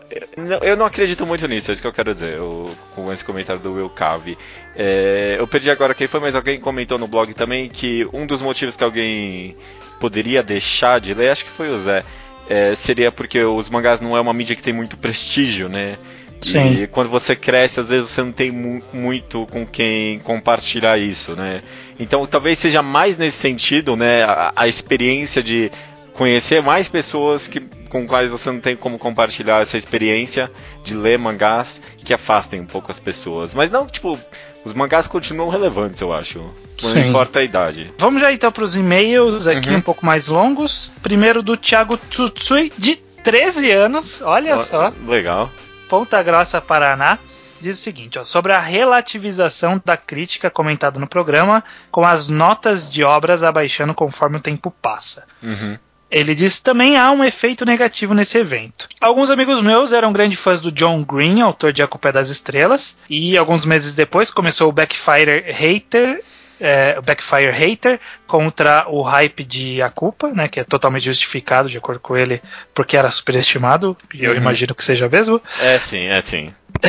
eu 0.62 0.76
não 0.76 0.84
acredito 0.84 1.26
muito 1.26 1.48
nisso, 1.48 1.70
é 1.70 1.72
isso 1.72 1.80
que 1.80 1.88
eu 1.88 1.92
quero 1.92 2.12
dizer, 2.12 2.34
eu, 2.34 2.70
com 2.94 3.10
esse 3.12 3.24
comentário 3.24 3.60
do 3.60 3.72
Will 3.72 3.88
Cave. 3.88 4.36
É, 4.76 5.36
eu 5.38 5.46
perdi 5.46 5.70
agora 5.70 5.94
quem 5.94 6.06
foi, 6.06 6.20
mas 6.20 6.34
alguém 6.34 6.60
comentou 6.60 6.98
no 6.98 7.08
blog 7.08 7.32
também 7.32 7.68
que 7.68 8.06
um 8.12 8.26
dos 8.26 8.42
motivos 8.42 8.76
que 8.76 8.84
alguém 8.84 9.56
poderia 9.98 10.42
deixar 10.42 11.00
de 11.00 11.14
ler, 11.14 11.30
acho 11.30 11.44
que 11.44 11.50
foi 11.50 11.70
o 11.70 11.78
Zé, 11.78 12.04
é, 12.48 12.74
seria 12.74 13.10
porque 13.10 13.42
os 13.42 13.68
mangás 13.68 14.00
não 14.00 14.16
é 14.16 14.20
uma 14.20 14.34
mídia 14.34 14.54
que 14.54 14.62
tem 14.62 14.72
muito 14.72 14.96
prestígio, 14.96 15.68
né? 15.68 15.96
Sim. 16.40 16.82
E 16.82 16.86
quando 16.86 17.08
você 17.08 17.34
cresce, 17.34 17.80
às 17.80 17.88
vezes 17.88 18.10
você 18.10 18.22
não 18.22 18.32
tem 18.32 18.50
mu 18.52 18.80
muito 18.92 19.46
com 19.50 19.66
quem 19.66 20.18
compartilhar 20.20 20.96
isso, 20.98 21.32
né? 21.32 21.62
Então 21.98 22.24
talvez 22.26 22.58
seja 22.58 22.82
mais 22.82 23.16
nesse 23.18 23.38
sentido, 23.38 23.96
né? 23.96 24.22
A, 24.24 24.52
a 24.54 24.68
experiência 24.68 25.42
de 25.42 25.70
conhecer 26.14 26.60
mais 26.62 26.88
pessoas 26.88 27.46
que, 27.46 27.60
com 27.88 28.04
quais 28.06 28.28
você 28.30 28.50
não 28.50 28.58
tem 28.60 28.74
como 28.74 28.98
compartilhar 28.98 29.62
essa 29.62 29.76
experiência 29.76 30.50
de 30.82 30.96
ler 30.96 31.16
mangás 31.18 31.80
que 32.04 32.12
afastem 32.12 32.60
um 32.60 32.66
pouco 32.66 32.90
as 32.90 32.98
pessoas. 32.98 33.54
Mas 33.54 33.70
não, 33.70 33.86
tipo, 33.86 34.18
os 34.64 34.72
mangás 34.72 35.06
continuam 35.06 35.48
relevantes, 35.48 36.00
eu 36.00 36.12
acho. 36.12 36.38
Não 36.40 36.90
Sim. 36.90 37.08
importa 37.08 37.38
a 37.38 37.44
idade. 37.44 37.92
Vamos 37.98 38.20
já 38.20 38.32
então 38.32 38.50
para 38.50 38.64
os 38.64 38.74
e-mails 38.76 39.46
aqui 39.46 39.70
Uhum. 39.70 39.76
um 39.76 39.80
pouco 39.80 40.04
mais 40.04 40.26
longos. 40.28 40.92
Primeiro 41.02 41.40
do 41.42 41.56
Thiago 41.56 41.96
Tsutsui, 41.96 42.72
de 42.76 42.96
13 43.22 43.70
anos, 43.70 44.20
olha 44.22 44.56
Ó, 44.56 44.62
só. 44.64 44.92
Legal. 45.06 45.50
Ponta 45.88 46.22
Grossa, 46.22 46.60
Paraná, 46.60 47.18
diz 47.60 47.78
o 47.78 47.82
seguinte: 47.82 48.18
ó, 48.18 48.24
sobre 48.24 48.52
a 48.52 48.58
relativização 48.58 49.80
da 49.84 49.96
crítica 49.96 50.50
comentada 50.50 50.98
no 50.98 51.06
programa, 51.06 51.64
com 51.90 52.04
as 52.04 52.28
notas 52.28 52.88
de 52.88 53.02
obras 53.02 53.42
abaixando 53.42 53.94
conforme 53.94 54.36
o 54.36 54.40
tempo 54.40 54.70
passa. 54.70 55.24
Uhum. 55.42 55.78
Ele 56.10 56.34
diz 56.34 56.58
também 56.58 56.96
há 56.96 57.10
um 57.10 57.22
efeito 57.22 57.66
negativo 57.66 58.14
nesse 58.14 58.38
evento. 58.38 58.88
Alguns 58.98 59.28
amigos 59.28 59.62
meus 59.62 59.92
eram 59.92 60.12
grandes 60.12 60.40
fãs 60.40 60.58
do 60.58 60.72
John 60.72 61.04
Green, 61.04 61.42
autor 61.42 61.70
de 61.70 61.82
A 61.82 61.86
Culpa 61.86 62.08
é 62.08 62.12
das 62.12 62.30
Estrelas, 62.30 62.96
e 63.10 63.36
alguns 63.36 63.66
meses 63.66 63.94
depois 63.94 64.30
começou 64.30 64.70
o 64.70 64.72
Backfire 64.72 65.44
Hater. 65.52 66.24
É, 66.60 67.00
Backfire 67.00 67.50
Hater 67.52 68.00
contra 68.26 68.86
o 68.88 69.02
hype 69.02 69.44
de 69.44 69.80
A 69.82 69.88
Culpa, 69.90 70.28
né, 70.28 70.48
que 70.48 70.60
é 70.60 70.64
totalmente 70.64 71.04
justificado, 71.04 71.68
de 71.68 71.78
acordo 71.78 72.00
com 72.00 72.16
ele, 72.16 72.42
porque 72.74 72.96
era 72.96 73.10
superestimado, 73.10 73.96
e 74.12 74.24
eu 74.24 74.32
Uhum. 74.32 74.36
imagino 74.38 74.74
que 74.74 74.84
seja 74.84 75.08
mesmo. 75.08 75.40
É 75.60 75.78
sim, 75.78 76.06
é 76.06 76.20
sim. 76.20 76.52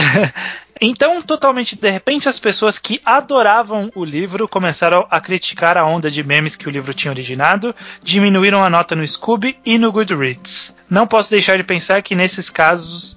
Então, 0.81 1.21
totalmente 1.21 1.75
de 1.75 1.89
repente, 1.89 2.29
as 2.29 2.39
pessoas 2.39 2.77
que 2.77 3.01
adoravam 3.03 3.91
o 3.93 4.05
livro 4.05 4.47
começaram 4.47 5.05
a 5.11 5.19
criticar 5.19 5.77
a 5.77 5.85
onda 5.85 6.09
de 6.09 6.23
memes 6.23 6.55
que 6.55 6.69
o 6.69 6.71
livro 6.71 6.93
tinha 6.93 7.11
originado, 7.11 7.75
diminuíram 8.01 8.63
a 8.63 8.69
nota 8.69 8.95
no 8.95 9.05
Scooby 9.05 9.57
e 9.65 9.77
no 9.77 9.91
Goodreads. 9.91 10.73
Não 10.89 11.05
posso 11.05 11.29
deixar 11.29 11.57
de 11.57 11.65
pensar 11.65 12.01
que 12.01 12.15
nesses 12.15 12.49
casos, 12.49 13.13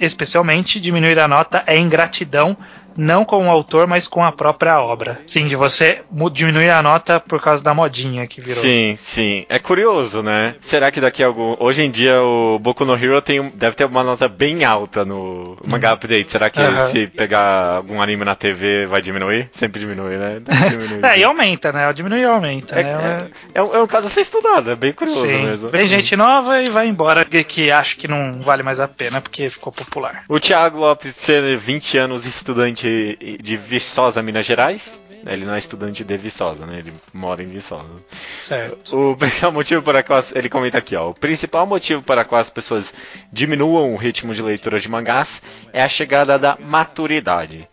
especialmente, 0.00 0.80
diminuir 0.80 1.20
a 1.20 1.28
nota 1.28 1.62
é 1.68 1.78
ingratidão, 1.78 2.56
não 2.96 3.24
com 3.24 3.46
o 3.46 3.50
autor, 3.50 3.86
mas 3.86 4.06
com 4.06 4.22
a 4.22 4.32
própria 4.32 4.80
obra. 4.80 5.20
Sim, 5.26 5.46
de 5.46 5.56
você 5.56 6.02
diminuir 6.32 6.70
a 6.70 6.82
nota 6.82 7.20
por 7.20 7.40
causa 7.40 7.62
da 7.62 7.74
modinha 7.74 8.26
que 8.26 8.40
virou. 8.40 8.62
Sim, 8.62 8.94
sim. 8.96 9.46
É 9.48 9.58
curioso, 9.58 10.22
né? 10.22 10.56
Será 10.60 10.90
que 10.90 11.00
daqui 11.00 11.22
a 11.22 11.26
algum. 11.26 11.54
Hoje 11.58 11.82
em 11.82 11.90
dia 11.90 12.22
o 12.22 12.58
Boku 12.58 12.84
no 12.84 12.94
Hero 12.94 13.20
tem, 13.22 13.50
deve 13.54 13.76
ter 13.76 13.84
uma 13.84 14.02
nota 14.02 14.28
bem 14.28 14.64
alta 14.64 15.04
no 15.04 15.56
Mangá 15.64 15.92
Update. 15.92 16.30
Será 16.30 16.50
que 16.50 16.60
Aham. 16.60 16.86
se 16.88 17.06
pegar 17.06 17.76
algum 17.76 18.00
anime 18.00 18.24
na 18.24 18.34
TV 18.34 18.86
vai 18.86 19.00
diminuir? 19.02 19.48
Sempre 19.52 19.80
diminui, 19.80 20.16
né? 20.16 20.40
Diminuir, 20.70 21.04
É, 21.04 21.18
e 21.18 21.24
aumenta, 21.24 21.72
né? 21.72 21.92
Diminui 21.92 22.20
e 22.20 22.24
aumenta, 22.24 22.78
É, 22.78 22.82
né? 22.82 23.28
é, 23.54 23.58
é 23.58 23.62
um, 23.62 23.74
é 23.76 23.82
um 23.82 23.86
caso 23.86 24.06
a 24.06 24.10
ser 24.10 24.20
estudado, 24.20 24.70
é 24.70 24.76
bem 24.76 24.92
curioso 24.92 25.26
Sim. 25.26 25.44
mesmo. 25.44 25.68
Vem 25.68 25.86
gente 25.86 26.16
nova 26.16 26.62
e 26.62 26.70
vai 26.70 26.86
embora 26.86 27.24
que, 27.24 27.42
que 27.44 27.70
acha 27.70 27.96
que 27.96 28.08
não 28.08 28.40
vale 28.40 28.62
mais 28.62 28.80
a 28.80 28.88
pena 28.88 29.20
porque 29.20 29.50
ficou 29.50 29.72
popular. 29.72 30.24
O 30.28 30.38
Thiago 30.38 30.78
Lopes, 30.78 31.14
de 31.14 31.20
ser 31.20 31.56
20 31.56 31.98
anos 31.98 32.26
estudante 32.26 32.83
de 32.88 33.56
Viçosa, 33.56 34.22
Minas 34.22 34.46
Gerais. 34.46 35.00
Ele 35.26 35.46
não 35.46 35.54
é 35.54 35.58
estudante 35.58 36.04
de 36.04 36.16
Viçosa, 36.16 36.66
né? 36.66 36.78
Ele 36.78 36.92
mora 37.12 37.42
em 37.42 37.46
Viçosa. 37.46 37.88
Certo. 38.40 39.12
O 39.12 39.16
principal 39.16 39.52
motivo 39.52 39.82
para 39.82 40.02
qual 40.02 40.22
ele 40.34 40.48
comenta 40.48 40.78
aqui, 40.78 40.94
ó, 40.94 41.10
o 41.10 41.14
principal 41.14 41.66
motivo 41.66 42.02
para 42.02 42.24
qual 42.24 42.40
as 42.40 42.50
pessoas 42.50 42.92
diminuam 43.32 43.94
o 43.94 43.96
ritmo 43.96 44.34
de 44.34 44.42
leitura 44.42 44.78
de 44.78 44.88
mangás 44.88 45.42
é 45.72 45.82
a 45.82 45.88
chegada 45.88 46.38
da 46.38 46.58
maturidade. 46.60 47.66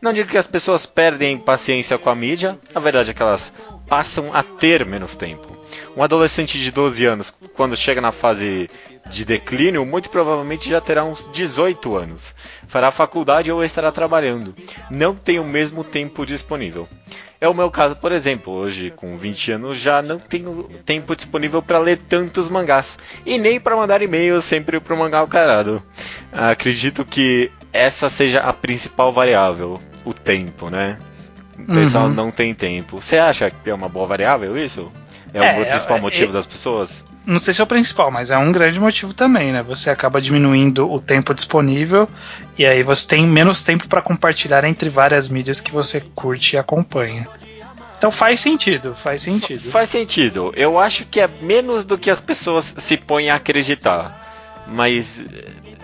Não 0.00 0.12
digo 0.12 0.28
que 0.28 0.38
as 0.38 0.46
pessoas 0.46 0.86
perdem 0.86 1.38
paciência 1.38 1.98
com 1.98 2.10
a 2.10 2.14
mídia, 2.14 2.58
a 2.74 2.80
verdade 2.80 3.10
é 3.10 3.14
que 3.14 3.22
elas 3.22 3.52
passam 3.86 4.34
a 4.34 4.42
ter 4.42 4.84
menos 4.84 5.14
tempo. 5.16 5.63
Um 5.96 6.02
adolescente 6.02 6.58
de 6.58 6.70
12 6.72 7.04
anos, 7.04 7.32
quando 7.54 7.76
chega 7.76 8.00
na 8.00 8.10
fase 8.10 8.68
de 9.08 9.24
declínio, 9.24 9.86
muito 9.86 10.10
provavelmente 10.10 10.68
já 10.68 10.80
terá 10.80 11.04
uns 11.04 11.30
18 11.32 11.94
anos. 11.96 12.34
Fará 12.66 12.90
faculdade 12.90 13.52
ou 13.52 13.62
estará 13.62 13.92
trabalhando. 13.92 14.54
Não 14.90 15.14
tem 15.14 15.38
o 15.38 15.44
mesmo 15.44 15.84
tempo 15.84 16.26
disponível. 16.26 16.88
É 17.40 17.48
o 17.48 17.54
meu 17.54 17.70
caso, 17.70 17.94
por 17.96 18.10
exemplo. 18.10 18.52
Hoje, 18.52 18.90
com 18.96 19.16
20 19.16 19.52
anos, 19.52 19.78
já 19.78 20.02
não 20.02 20.18
tenho 20.18 20.64
tempo 20.84 21.14
disponível 21.14 21.62
para 21.62 21.78
ler 21.78 21.98
tantos 21.98 22.48
mangás. 22.48 22.98
E 23.24 23.38
nem 23.38 23.60
para 23.60 23.76
mandar 23.76 24.02
e-mails 24.02 24.44
sempre 24.44 24.80
pro 24.80 24.96
mangá 24.96 25.24
carado. 25.28 25.80
Acredito 26.32 27.04
que 27.04 27.52
essa 27.72 28.08
seja 28.10 28.40
a 28.40 28.52
principal 28.52 29.12
variável. 29.12 29.78
O 30.04 30.12
tempo, 30.12 30.70
né? 30.70 30.98
O 31.58 31.66
pessoal 31.66 32.06
Uhum. 32.06 32.14
não 32.14 32.30
tem 32.32 32.52
tempo. 32.52 33.00
Você 33.00 33.16
acha 33.16 33.48
que 33.50 33.70
é 33.70 33.74
uma 33.74 33.88
boa 33.88 34.06
variável 34.06 34.56
isso? 34.56 34.90
É, 35.34 35.38
É, 35.38 35.60
o 35.60 35.66
principal 35.66 35.96
é- 35.96 36.00
motivo 36.00 36.30
é- 36.30 36.32
das 36.32 36.46
pessoas? 36.46 37.04
Não 37.26 37.40
sei 37.40 37.52
se 37.52 37.60
é 37.60 37.64
o 37.64 37.66
principal, 37.66 38.10
mas 38.10 38.30
é 38.30 38.38
um 38.38 38.52
grande 38.52 38.78
motivo 38.78 39.12
também, 39.12 39.50
né? 39.50 39.62
Você 39.64 39.90
acaba 39.90 40.20
diminuindo 40.20 40.88
o 40.88 41.00
tempo 41.00 41.34
disponível 41.34 42.08
e 42.56 42.64
aí 42.64 42.82
você 42.84 43.08
tem 43.08 43.26
menos 43.26 43.62
tempo 43.62 43.88
para 43.88 44.00
compartilhar 44.00 44.62
entre 44.64 44.88
várias 44.88 45.28
mídias 45.28 45.60
que 45.60 45.72
você 45.72 46.00
curte 46.14 46.54
e 46.54 46.58
acompanha. 46.58 47.26
Então 47.98 48.12
faz 48.12 48.38
sentido, 48.40 48.94
faz 48.94 49.22
sentido. 49.22 49.70
Faz 49.70 49.88
sentido. 49.88 50.52
Eu 50.54 50.78
acho 50.78 51.04
que 51.06 51.18
é 51.18 51.26
menos 51.40 51.84
do 51.84 51.96
que 51.98 52.10
as 52.10 52.20
pessoas 52.20 52.74
se 52.78 52.96
põem 52.96 53.30
a 53.30 53.36
acreditar. 53.36 54.22
Mas 54.66 55.24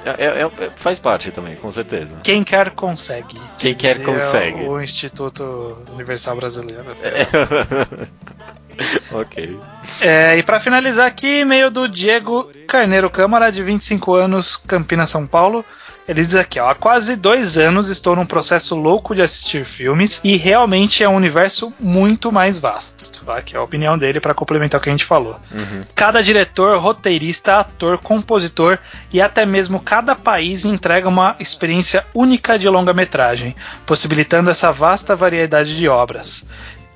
é- 0.04 0.24
é- 0.26 0.42
é- 0.42 0.70
faz 0.76 0.98
parte 0.98 1.30
também, 1.30 1.56
com 1.56 1.72
certeza. 1.72 2.16
Quem 2.22 2.44
quer 2.44 2.70
consegue. 2.70 3.38
Quem 3.58 3.74
quer 3.74 4.02
consegue. 4.02 4.62
O 4.68 4.80
Instituto 4.80 5.78
Universal 5.94 6.36
Brasileiro. 6.36 6.84
ok. 9.12 9.58
É, 10.00 10.36
e 10.36 10.42
para 10.42 10.60
finalizar 10.60 11.06
aqui, 11.06 11.40
e-mail 11.40 11.70
do 11.70 11.88
Diego 11.88 12.50
Carneiro 12.66 13.10
Câmara, 13.10 13.50
de 13.50 13.62
25 13.62 14.14
anos, 14.14 14.56
Campinas, 14.56 15.10
São 15.10 15.26
Paulo. 15.26 15.64
Ele 16.08 16.22
diz 16.22 16.34
aqui, 16.34 16.58
ó, 16.58 16.68
há 16.68 16.74
quase 16.74 17.14
dois 17.14 17.56
anos 17.56 17.88
estou 17.88 18.16
num 18.16 18.26
processo 18.26 18.74
louco 18.74 19.14
de 19.14 19.22
assistir 19.22 19.64
filmes 19.64 20.20
e 20.24 20.36
realmente 20.36 21.04
é 21.04 21.08
um 21.08 21.14
universo 21.14 21.72
muito 21.78 22.32
mais 22.32 22.58
vasto. 22.58 23.24
Tá? 23.24 23.40
Que 23.40 23.54
é 23.54 23.58
a 23.60 23.62
opinião 23.62 23.96
dele 23.96 24.18
para 24.18 24.34
complementar 24.34 24.80
o 24.80 24.82
que 24.82 24.88
a 24.88 24.92
gente 24.92 25.04
falou. 25.04 25.38
Uhum. 25.52 25.84
Cada 25.94 26.20
diretor, 26.20 26.76
roteirista, 26.78 27.58
ator, 27.58 27.96
compositor 27.98 28.76
e 29.12 29.22
até 29.22 29.46
mesmo 29.46 29.78
cada 29.78 30.16
país 30.16 30.64
entrega 30.64 31.08
uma 31.08 31.36
experiência 31.38 32.04
única 32.12 32.58
de 32.58 32.68
longa-metragem, 32.68 33.54
possibilitando 33.86 34.50
essa 34.50 34.72
vasta 34.72 35.14
variedade 35.14 35.76
de 35.76 35.86
obras. 35.86 36.44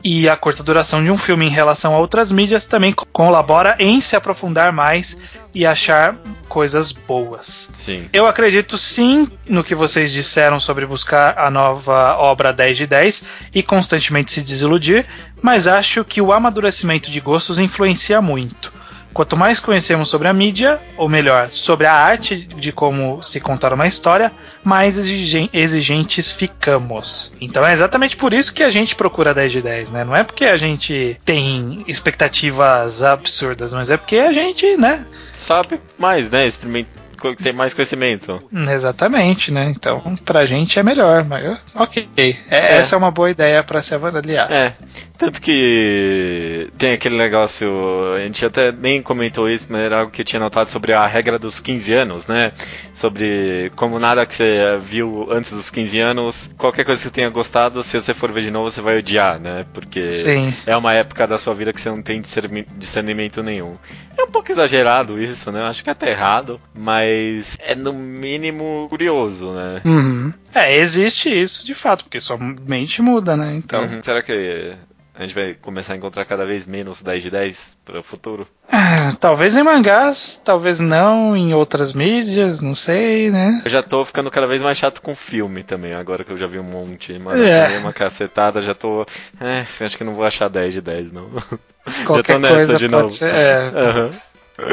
E 0.07 0.29
a 0.29 0.37
curta 0.37 0.63
duração 0.63 1.03
de 1.03 1.11
um 1.11 1.17
filme 1.17 1.47
em 1.47 1.51
relação 1.51 1.95
a 1.95 1.99
outras 1.99 2.31
mídias 2.31 2.65
também 2.65 2.93
co- 2.93 3.07
colabora 3.11 3.75
em 3.79 4.03
se 4.03 4.15
aprofundar 4.15 4.71
mais 4.71 5.17
e 5.55 5.65
achar 5.65 6.17
coisas 6.47 6.93
boas. 6.93 7.71
Sim. 7.73 8.07
Eu 8.13 8.27
acredito 8.27 8.77
sim 8.77 9.31
no 9.49 9.65
que 9.65 9.75
vocês 9.75 10.13
disseram 10.13 10.61
sobre 10.61 10.85
buscar 10.85 11.39
a 11.39 11.51
nova 11.51 12.17
obra 12.19 12.53
10 12.53 12.77
de 12.77 12.87
10 12.87 13.25
e 13.55 13.63
constantemente 13.63 14.31
se 14.33 14.43
desiludir, 14.43 15.07
mas 15.41 15.67
acho 15.67 16.05
que 16.05 16.21
o 16.21 16.33
amadurecimento 16.35 17.11
de 17.11 17.19
gostos 17.21 17.59
influencia 17.59 18.21
muito. 18.21 18.71
Quanto 19.15 19.37
mais 19.37 19.61
conhecemos 19.61 20.09
sobre 20.09 20.27
a 20.29 20.33
mídia, 20.35 20.81
ou 20.97 21.09
melhor, 21.09 21.49
sobre 21.51 21.87
a 21.87 21.93
arte 21.95 22.37
de 22.37 22.73
como 22.73 23.23
se 23.23 23.41
contar 23.41 23.73
uma 23.73 23.87
história, 23.87 24.33
mais 24.65 24.99
exigen- 24.99 25.49
exigentes 25.53 26.33
ficamos. 26.33 27.33
Então 27.41 27.65
é 27.65 27.73
exatamente 27.73 28.17
por 28.17 28.35
isso 28.35 28.53
que 28.53 28.63
a 28.65 28.71
gente 28.71 28.95
procura 28.97 29.33
10 29.33 29.53
de 29.53 29.63
10, 29.63 29.91
né? 29.91 30.03
Não 30.05 30.17
é 30.17 30.25
porque 30.25 30.45
a 30.45 30.57
gente 30.57 31.17
tem 31.25 31.85
expectativas 31.87 33.03
absurdas, 33.03 33.73
mas 33.73 33.91
é 33.91 33.97
porque 33.97 34.17
a 34.17 34.33
gente, 34.33 34.77
né? 34.77 35.05
Sabe 35.33 35.81
mais, 35.99 36.29
né? 36.31 36.47
Experiment... 36.47 36.87
co- 37.19 37.35
tem 37.37 37.53
mais 37.53 37.73
conhecimento. 37.73 38.39
Exatamente, 38.73 39.51
né? 39.53 39.73
Então, 39.75 40.17
pra 40.25 40.45
gente 40.47 40.79
é 40.79 40.83
melhor, 40.83 41.25
mas 41.25 41.59
ok. 41.75 42.09
É, 42.17 42.31
É. 42.51 42.77
Essa 42.79 42.95
é 42.97 42.99
uma 42.99 43.11
boa 43.11 43.31
ideia 43.31 43.63
pra 43.63 43.81
se 43.81 43.95
avaliar. 43.95 44.51
É, 44.51 44.73
tanto 45.17 45.41
que 45.41 46.69
tem 46.77 46.93
aquele 46.93 47.17
negócio, 47.17 47.69
a 48.15 48.21
gente 48.21 48.45
até 48.45 48.73
nem 48.73 49.01
comentou 49.03 49.49
isso, 49.49 49.67
mas 49.71 49.83
era 49.83 50.01
algo 50.01 50.11
que 50.13 50.23
eu 50.23 50.25
tinha 50.25 50.41
notado 50.41 50.71
sobre 50.71 50.93
a 50.93 51.07
regra 51.07 51.39
dos 51.39 51.61
15 51.61 51.93
anos, 51.93 52.27
né? 52.27 52.53
Sobre 52.93 53.71
como 53.77 53.99
nada 53.99 54.27
que 54.27 54.35
você 54.35 54.77
viu 54.81 55.29
antes 55.31 55.53
dos 55.53 55.71
15 55.71 56.01
anos, 56.01 56.51
qualquer 56.59 56.85
coisa 56.85 57.01
que 57.01 57.05
você 57.09 57.13
tenha 57.13 57.31
gostado, 57.31 57.83
se 57.83 58.01
você 58.01 58.13
for 58.13 58.31
ver 58.33 58.43
de 58.43 58.51
novo, 58.51 58.71
você 58.71 58.81
vai 58.81 58.99
odiar, 58.99 59.39
né? 59.39 59.65
Porque 59.73 60.09
Sim. 60.09 60.53
é 60.67 60.77
uma 60.77 60.93
época 60.93 61.27
da 61.27 61.39
sua 61.39 61.55
vida 61.55 61.73
que 61.73 61.81
você 61.81 61.91
não 61.91 62.03
tem 62.03 62.21
discerni- 62.21 62.67
discernimento 62.77 63.43
nenhum. 63.43 63.77
É 64.17 64.23
um 64.23 64.29
pouco 64.31 64.51
exagerado 64.51 65.21
isso, 65.21 65.51
né? 65.53 65.61
Eu 65.61 65.65
Acho 65.67 65.83
que 65.83 65.91
é 65.91 65.93
até 65.93 66.11
errado, 66.11 66.61
mas 66.75 67.57
é 67.61 67.75
no 67.75 67.93
mínimo 67.93 68.87
curioso, 68.89 69.53
né? 69.53 69.81
Uhum. 69.85 70.33
É, 70.55 70.77
existe 70.77 71.29
isso 71.29 71.67
de 71.67 71.75
fato, 71.75 72.05
porque 72.05 72.21
sua 72.21 72.39
mente 72.39 73.03
muda, 73.03 73.37
né? 73.37 73.55
Então. 73.57 73.83
Uhum. 73.83 74.03
Será 74.03 74.23
que 74.23 74.73
a 75.17 75.23
gente 75.23 75.35
vai 75.35 75.55
começar 75.55 75.93
a 75.93 75.97
encontrar 75.97 76.25
cada 76.25 76.45
vez 76.45 76.67
menos 76.67 77.03
10 77.03 77.23
de 77.23 77.31
10 77.31 77.77
para 77.85 78.01
o 78.01 78.03
futuro? 78.03 78.47
Ah, 78.71 79.13
talvez 79.21 79.57
em 79.57 79.63
mangás, 79.63 80.41
talvez 80.45 80.81
não 80.81 81.37
em 81.37 81.55
outras 81.55 81.93
mídias, 81.93 82.61
não 82.61 82.75
sei, 82.75 83.31
né? 83.31 83.63
Eu 83.65 83.71
já 83.71 83.83
tô 83.83 84.05
ficando 84.05 84.31
cada 84.31 84.47
vez 84.47 84.61
mais 84.61 84.77
chato 84.77 85.01
com 85.01 85.15
filme 85.15 85.63
também, 85.63 85.95
agora 85.95 86.25
que 86.25 86.33
eu 86.33 86.39
já 86.39 86.47
vi 86.47 86.59
um 86.59 86.65
monte. 86.65 87.17
Mano, 87.19 87.43
É. 87.43 87.75
é. 87.75 87.79
uma 87.79 87.93
cacetada, 87.93 88.61
já 88.61 88.75
tô. 88.75 89.07
É, 89.41 89.65
acho 89.85 89.97
que 89.97 90.05
não 90.05 90.15
vou 90.15 90.25
achar 90.25 90.49
10 90.49 90.73
de 90.75 90.81
10, 90.81 91.13
não. 91.13 91.29
Qualquer 92.07 92.41
nessa 92.41 92.55
coisa 92.55 92.77
de 92.79 92.89
pode 92.89 93.03
novo. 93.03 93.13
ser. 93.13 93.33
É, 93.35 93.59
Aham. 93.77 94.11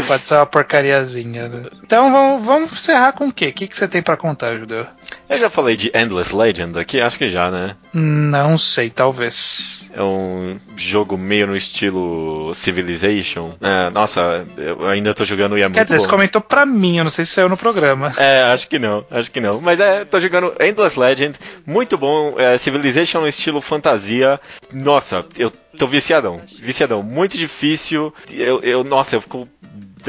pode 0.07 0.27
ser 0.27 0.35
uma 0.35 0.45
porcariazinha, 0.45 1.47
né? 1.49 1.63
Então 1.83 2.11
vamos, 2.11 2.45
vamos 2.45 2.71
encerrar 2.73 3.11
com 3.13 3.27
o 3.27 3.33
quê? 3.33 3.47
O 3.49 3.53
que, 3.53 3.67
que 3.67 3.75
você 3.75 3.87
tem 3.87 4.01
pra 4.01 4.15
contar, 4.17 4.57
Judeu? 4.57 4.85
Eu 5.29 5.39
já 5.39 5.49
falei 5.49 5.75
de 5.75 5.91
Endless 5.95 6.35
Legend 6.35 6.77
aqui, 6.77 6.99
acho 6.99 7.17
que 7.17 7.27
já, 7.27 7.49
né? 7.49 7.75
Não 7.93 8.57
sei, 8.57 8.89
talvez. 8.89 9.89
É 9.93 10.01
um 10.01 10.59
jogo 10.75 11.17
meio 11.17 11.47
no 11.47 11.55
estilo 11.55 12.53
Civilization. 12.53 13.53
É, 13.61 13.89
nossa, 13.89 14.45
eu 14.57 14.87
ainda 14.87 15.13
tô 15.13 15.23
jogando 15.25 15.57
e 15.57 15.61
é 15.61 15.63
Quer 15.63 15.69
muito 15.69 15.83
dizer, 15.83 15.99
você 15.99 16.07
bom. 16.07 16.11
comentou 16.11 16.41
pra 16.41 16.65
mim, 16.65 16.97
eu 16.97 17.03
não 17.03 17.11
sei 17.11 17.25
se 17.25 17.31
saiu 17.31 17.49
no 17.49 17.57
programa. 17.57 18.13
É, 18.17 18.43
acho 18.53 18.67
que 18.67 18.77
não, 18.79 19.05
acho 19.09 19.31
que 19.31 19.39
não. 19.39 19.61
Mas 19.61 19.79
é, 19.79 20.05
tô 20.05 20.19
jogando 20.19 20.53
Endless 20.59 20.99
Legend, 20.99 21.37
muito 21.65 21.97
bom. 21.97 22.35
É, 22.37 22.57
Civilization 22.57 23.21
no 23.21 23.27
estilo 23.27 23.61
fantasia. 23.61 24.39
Nossa, 24.71 25.25
eu 25.37 25.51
tô 25.77 25.87
viciadão, 25.87 26.41
viciadão. 26.59 27.01
Muito 27.01 27.37
difícil. 27.37 28.13
Eu, 28.29 28.59
eu 28.61 28.83
nossa, 28.83 29.15
eu 29.15 29.21
fico 29.21 29.47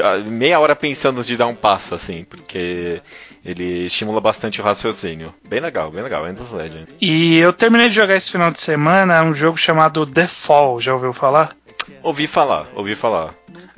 ah, 0.01 0.19
meia 0.19 0.59
hora 0.59 0.75
pensando 0.75 1.19
antes 1.19 1.29
de 1.29 1.37
dar 1.37 1.47
um 1.47 1.55
passo, 1.55 1.95
assim, 1.95 2.25
porque 2.25 3.01
ele 3.45 3.85
estimula 3.87 4.21
bastante 4.21 4.61
o 4.61 4.65
raciocínio. 4.65 5.35
Bem 5.49 5.61
legal, 5.61 5.91
bem 5.91 6.03
legal, 6.03 6.29
Endless 6.29 6.55
Legend. 6.55 6.87
E 7.01 7.39
eu 7.39 7.53
terminei 7.53 7.89
de 7.89 7.95
jogar 7.95 8.17
esse 8.17 8.31
final 8.31 8.51
de 8.51 8.61
semana 8.61 9.23
um 9.23 9.35
jogo 9.35 9.57
chamado 9.57 10.07
The 10.07 10.27
Fall, 10.29 10.81
já 10.81 10.93
ouviu 10.93 11.13
falar? 11.13 11.57
Ouvi 12.03 12.27
falar, 12.27 12.67
ouvi 12.75 12.95
falar. 12.95 13.31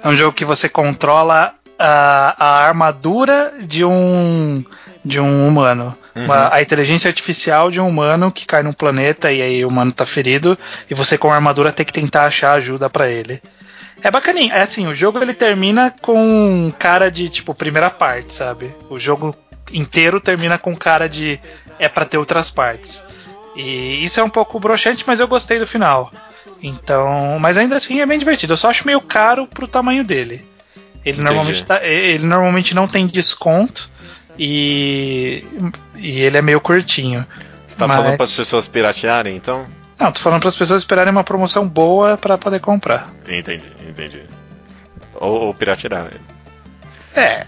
É 0.02 0.08
um 0.08 0.16
jogo 0.16 0.32
que 0.36 0.44
você 0.44 0.68
controla 0.68 1.54
a, 1.78 2.36
a 2.38 2.66
armadura 2.66 3.54
de 3.60 3.84
um 3.84 4.64
de 5.04 5.20
um 5.20 5.46
humano. 5.46 5.96
Uma- 6.14 6.54
a 6.54 6.62
inteligência 6.62 7.08
artificial 7.08 7.70
de 7.70 7.80
um 7.80 7.88
humano 7.88 8.30
que 8.30 8.46
cai 8.46 8.62
num 8.62 8.72
planeta 8.72 9.32
e 9.32 9.42
aí 9.42 9.64
o 9.64 9.68
humano 9.68 9.92
tá 9.92 10.06
ferido 10.06 10.56
e 10.88 10.94
você 10.94 11.18
com 11.18 11.30
a 11.30 11.34
armadura 11.34 11.72
tem 11.72 11.84
que 11.84 11.92
tentar 11.92 12.24
achar 12.26 12.52
ajuda 12.52 12.88
pra 12.88 13.10
ele. 13.10 13.42
É 14.02 14.10
bacaninho. 14.10 14.52
É 14.52 14.60
assim, 14.62 14.86
o 14.86 14.94
jogo 14.94 15.18
ele 15.20 15.32
termina 15.34 15.92
com 16.02 16.72
cara 16.78 17.10
de 17.10 17.28
tipo 17.28 17.54
primeira 17.54 17.88
parte, 17.90 18.32
sabe? 18.34 18.74
O 18.90 18.98
jogo 18.98 19.34
inteiro 19.72 20.20
termina 20.20 20.58
com 20.58 20.74
cara 20.76 21.08
de 21.08 21.40
é 21.78 21.88
pra 21.88 22.04
ter 22.04 22.18
outras 22.18 22.50
partes. 22.50 23.04
E 23.56 24.04
isso 24.04 24.18
é 24.18 24.24
um 24.24 24.30
pouco 24.30 24.58
broxante, 24.58 25.04
mas 25.06 25.20
eu 25.20 25.28
gostei 25.28 25.58
do 25.58 25.66
final. 25.66 26.10
Então, 26.62 27.36
mas 27.38 27.56
ainda 27.56 27.76
assim 27.76 28.00
é 28.00 28.06
bem 28.06 28.18
divertido. 28.18 28.52
Eu 28.52 28.56
só 28.56 28.70
acho 28.70 28.86
meio 28.86 29.00
caro 29.00 29.46
pro 29.46 29.68
tamanho 29.68 30.02
dele. 30.04 30.44
Ele 31.04 31.12
Entendi. 31.16 31.22
normalmente, 31.22 31.64
tá- 31.64 31.84
ele 31.84 32.24
normalmente 32.24 32.74
não 32.74 32.88
tem 32.88 33.06
desconto 33.06 33.88
e, 34.38 35.44
e 35.96 36.20
ele 36.20 36.38
é 36.38 36.42
meio 36.42 36.60
curtinho. 36.60 37.26
Você 37.66 37.76
tá 37.76 37.86
Mas- 37.86 37.96
falando 37.98 38.16
para 38.16 38.24
as 38.24 38.34
pessoas 38.36 38.66
piratearem, 38.66 39.36
então? 39.36 39.64
Não, 39.98 40.10
tô 40.10 40.20
falando 40.20 40.40
para 40.40 40.48
as 40.48 40.56
pessoas 40.56 40.82
esperarem 40.82 41.10
uma 41.12 41.22
promoção 41.24 41.68
boa 41.68 42.16
pra 42.16 42.36
poder 42.38 42.60
comprar. 42.60 43.12
Entendi, 43.28 43.62
entendi. 43.88 44.22
Ou, 45.14 45.46
ou 45.46 45.54
piratear. 45.54 46.10
É, 47.16 47.40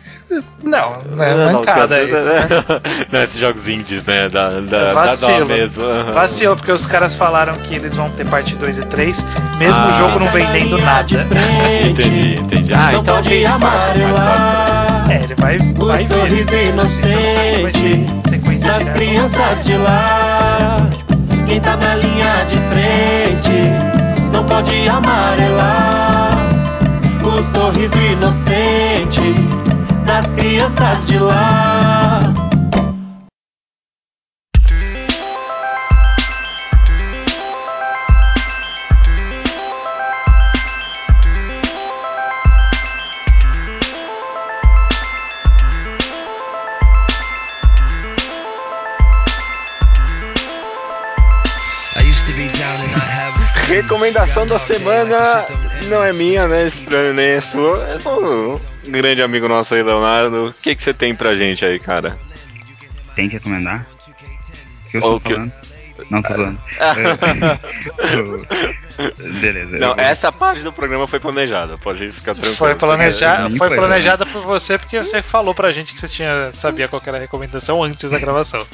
não, 0.63 0.97
é 1.19 1.35
Não, 1.35 1.53
mancada 1.55 1.99
não, 1.99 2.05
isso. 2.05 2.29
né? 2.29 2.47
não, 3.13 3.23
esses 3.23 3.41
jogos 3.41 3.69
indies, 3.69 4.05
né? 4.05 4.29
Da, 4.29 4.61
da, 4.61 4.77
É 4.79 4.85
da 4.87 4.93
vacilo. 4.95 5.39
dó 5.41 5.45
mesmo. 5.47 5.85
aham. 5.85 6.13
Vacilo, 6.13 6.57
porque 6.57 6.73
os 6.73 6.87
caras 6.87 7.15
falaram 7.15 7.55
que 7.55 7.75
eles 7.75 7.95
vão 7.95 8.09
ter 8.11 8.27
parte 8.27 8.55
2 8.55 8.79
e 8.79 8.83
3, 8.83 9.27
mesmo 9.59 9.83
Ah. 9.83 9.89
o 9.89 9.99
jogo 9.99 10.19
não 10.25 10.29
vendendo 10.33 10.79
nada. 10.79 11.27
Entendi, 11.85 12.35
entendi. 12.41 12.75
Ah, 12.75 12.93
Não 12.93 13.01
então 13.01 13.15
pode 13.17 13.29
tem 13.29 13.47
amarelar 13.47 15.07
É, 15.11 15.15
ele 15.25 15.35
vai, 15.37 15.57
o 15.59 15.87
vai 15.87 16.05
ver. 16.05 16.15
sorriso 16.15 16.55
inocente 16.55 18.07
Sequência 18.29 18.69
das 18.69 18.79
direta. 18.79 18.93
crianças 18.99 19.65
de 19.65 19.77
lá. 19.79 20.77
Quem 21.47 21.61
tá 21.61 21.77
na 21.77 21.95
linha 21.97 22.45
de 22.49 22.57
frente 22.71 23.51
não 24.33 24.45
pode 24.45 24.89
amarelar 24.89 26.31
o 27.23 27.43
sorriso 27.57 27.97
inocente 27.99 29.06
das 30.17 30.33
crianças 30.33 31.07
de 31.07 31.19
lá. 31.19 32.21
Recomendação 53.69 54.47
da 54.47 54.59
semana 54.59 55.45
não 55.89 56.03
é 56.03 56.13
minha, 56.13 56.49
né? 56.49 56.69
Nem 57.15 57.27
é 57.33 57.41
sua. 57.43 57.87
É 57.91 57.99
do 57.99 58.55
um 58.55 58.76
grande 58.89 59.23
amigo 59.23 59.49
nosso 59.49 59.75
aí, 59.75 59.83
Leonardo. 59.83 60.49
O 60.49 60.55
que, 60.55 60.75
que 60.75 60.83
você 60.83 60.95
tem 60.95 61.15
pra 61.15 61.35
gente 61.35 61.65
aí, 61.65 61.79
cara? 61.79 62.19
Tem 63.15 63.29
que 63.29 63.35
recomendar? 63.37 63.87
O 64.87 64.91
que 64.91 64.97
eu 64.99 65.03
Ou 65.03 65.17
estou 65.17 65.21
que- 65.21 65.35
falando? 65.35 65.53
Não, 66.11 66.23
tô 66.23 66.33
zoando. 66.35 66.61
É, 68.99 69.17
Beleza. 69.41 69.77
Não, 69.79 69.89
eu- 69.93 70.01
essa 70.01 70.33
parte 70.33 70.63
do 70.63 70.73
programa 70.73 71.07
foi 71.07 71.21
planejada, 71.21 71.77
pode 71.77 72.09
ficar 72.09 72.33
tranquilo. 72.35 72.55
Foi, 72.57 72.75
planeja 72.75 73.49
foi 73.51 73.69
foi, 73.69 73.77
planejada 73.77 74.25
por 74.25 74.43
você 74.43 74.79
porque 74.79 74.99
você 74.99 75.23
falou 75.23 75.55
pra 75.55 75.73
gente 75.73 75.93
que 75.93 76.01
você 76.01 76.09
tinha 76.09 76.51
sabia 76.53 76.89
qual 76.89 77.03
era 77.07 77.19
a 77.19 77.21
recomendação 77.21 77.83
antes 77.83 78.11
da 78.11 78.19
gravação. 78.19 78.67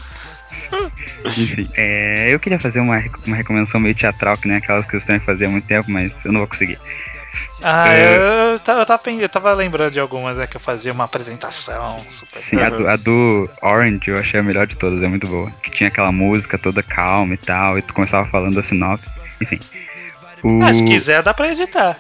Enfim, 1.25 1.69
é, 1.77 2.33
eu 2.33 2.39
queria 2.39 2.59
fazer 2.59 2.81
uma, 2.81 3.03
uma 3.27 3.37
recomendação 3.37 3.81
meio 3.81 3.95
teatral, 3.95 4.37
que 4.37 4.47
nem 4.47 4.57
aquelas 4.59 4.87
que 4.87 4.95
eu 4.95 5.01
tenho 5.01 5.19
que 5.21 5.27
fazer 5.27 5.47
há 5.47 5.49
muito 5.49 5.67
tempo, 5.67 5.91
mas 5.91 6.25
eu 6.25 6.33
não 6.33 6.41
vou 6.41 6.49
conseguir. 6.49 6.79
Ah, 7.63 7.89
É. 7.89 8.17
eu, 8.17 8.21
eu, 8.53 8.59
tava, 8.61 8.81
eu, 9.11 9.29
tava, 9.29 9.49
eu 9.51 9.55
lembrando 9.57 9.93
de 9.93 10.01
algumas 10.01 10.37
né, 10.39 10.47
que 10.47 10.57
eu 10.57 10.61
fazia 10.61 10.93
uma 10.93 11.05
apresentação 11.05 11.97
super. 12.09 12.39
Sim, 12.39 12.61
a 12.61 12.69
do, 12.71 12.89
a 12.89 12.97
do 12.97 13.49
Orange 13.63 14.09
eu 14.11 14.19
achei 14.19 14.41
a 14.41 14.43
melhor 14.43 14.67
de 14.67 14.77
todas, 14.77 15.03
é 15.03 15.07
muito 15.09 15.27
boa. 15.27 15.51
Que 15.63 15.71
tinha 15.71 15.89
aquela 15.89 16.13
música 16.13 16.59
toda 16.59 16.83
calma 16.83 17.35
e 17.35 17.39
tal, 17.39 17.79
e 17.79 17.83
tu 17.83 17.95
começava 17.95 18.27
falando 18.27 18.59
a 18.59 18.63
sinopse, 18.63 19.21
enfim. 19.41 19.59
O, 20.43 20.61
Ah, 20.63 20.75
se 20.75 20.85
quiser, 20.85 21.23
dá 21.23 21.33
pra 21.33 21.53
editar. 21.53 21.97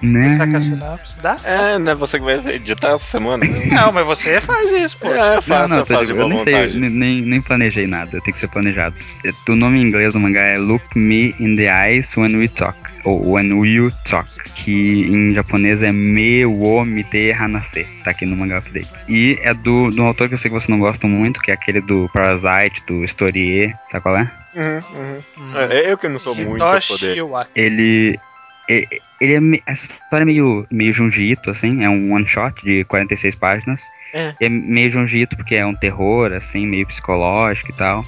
né, 0.00 0.34
Saca 0.36 0.58
a 0.58 0.60
sinopse, 0.60 1.16
dá? 1.20 1.36
É, 1.44 1.78
não 1.78 1.92
é 1.92 1.94
você 1.94 2.18
que 2.18 2.24
vai 2.24 2.34
editar 2.54 2.88
essa 2.94 3.04
semana, 3.04 3.44
né? 3.44 3.66
Não, 3.72 3.92
mas 3.92 4.04
você 4.06 4.40
faz 4.40 4.70
isso, 4.72 4.96
pô. 4.98 5.08
É, 5.12 5.34
Não, 5.36 5.42
faça, 5.42 5.68
não, 5.76 5.84
tá 5.84 5.94
faz 5.96 6.06
de 6.08 6.14
de 6.14 6.18
boa, 6.18 6.24
eu 6.24 6.28
nem 6.28 6.38
vontade. 6.38 6.70
sei, 6.72 6.80
nem- 6.80 6.90
nem, 6.90 7.22
nem 7.22 7.40
planejei 7.40 7.86
nada, 7.86 8.20
tem 8.20 8.32
que 8.32 8.38
ser 8.38 8.48
planejado. 8.48 8.94
É, 9.24 9.32
O 9.50 9.56
nome 9.56 9.78
em 9.80 9.82
inglês 9.82 10.12
do 10.12 10.20
mangá 10.20 10.42
é 10.42 10.56
Look 10.58 10.84
Me 10.96 11.34
in 11.38 11.56
the 11.56 11.66
Eyes 11.88 12.16
When 12.16 12.36
We 12.36 12.48
Talk, 12.48 12.78
ou 13.04 13.32
When 13.32 13.52
We 13.52 13.90
Talk, 14.04 14.28
que 14.54 15.02
em 15.08 15.34
japonês 15.34 15.82
é 15.82 15.90
Me 15.92 16.44
wo 16.46 16.84
mite 16.84 17.32
hanase, 17.32 17.86
tá 18.04 18.10
aqui 18.12 18.24
no 18.26 18.36
mangá 18.36 18.58
update. 18.58 18.88
E 19.08 19.38
é 19.42 19.52
do, 19.54 19.90
do 19.90 20.02
autor 20.02 20.28
que 20.28 20.34
eu 20.34 20.38
sei 20.38 20.50
que 20.50 20.58
você 20.60 20.70
não 20.70 20.78
gosta 20.78 21.06
muito, 21.06 21.40
que 21.40 21.50
é 21.50 21.54
aquele 21.54 21.80
do 21.80 22.08
Parasite, 22.12 22.82
do 22.86 23.04
Storie, 23.04 23.74
sabe 23.90 24.02
qual 24.02 24.16
é? 24.18 24.30
Uhum, 24.54 25.22
uhum. 25.38 25.58
É, 25.58 25.90
eu 25.90 25.96
que 25.98 26.08
não 26.08 26.18
sou 26.18 26.34
muito 26.34 26.58
poder. 26.88 27.16
Ele. 27.54 28.20
e- 28.68 28.88
Ele 29.20 29.34
é. 29.34 29.40
me- 29.40 29.62
Essa 29.64 29.84
história 29.86 30.24
é 30.24 30.26
meio, 30.26 30.66
meio 30.70 30.92
Junji 30.92 31.30
Ito, 31.30 31.50
assim. 31.50 31.82
É 31.84 31.88
um 31.88 32.12
one 32.12 32.26
shot 32.26 32.64
de 32.64 32.84
46 32.84 33.34
páginas. 33.36 33.88
É. 34.12 34.34
É 34.40 34.48
meio 34.48 34.90
Junji 34.90 35.20
Ito 35.20 35.36
porque 35.36 35.54
é 35.54 35.64
um 35.64 35.74
terror, 35.74 36.32
assim, 36.32 36.66
meio 36.66 36.86
psicológico 36.86 37.70
e 37.70 37.74
tal. 37.74 38.04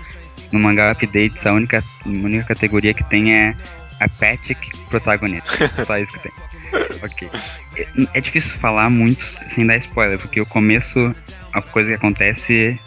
No 0.53 0.59
mangá 0.59 0.91
Updates, 0.91 1.47
a 1.47 1.53
única, 1.53 1.83
a 2.05 2.09
única 2.09 2.45
categoria 2.45 2.93
que 2.93 3.03
tem 3.05 3.33
é 3.35 3.55
Apathic 4.01 4.77
Protagonist. 4.89 5.47
Só 5.85 5.99
isso 5.99 6.13
que 6.13 6.21
tem. 6.21 6.33
Ok. 7.03 7.31
É, 7.77 7.87
é 8.15 8.21
difícil 8.21 8.53
falar 8.59 8.91
muito 8.91 9.25
sem 9.49 9.67
dar 9.67 9.77
spoiler, 9.77 10.19
porque 10.19 10.41
o 10.41 10.47
começo, 10.47 11.15
a 11.53 11.63
coisa 11.63 11.91
que 11.91 11.97
acontece 11.97 12.79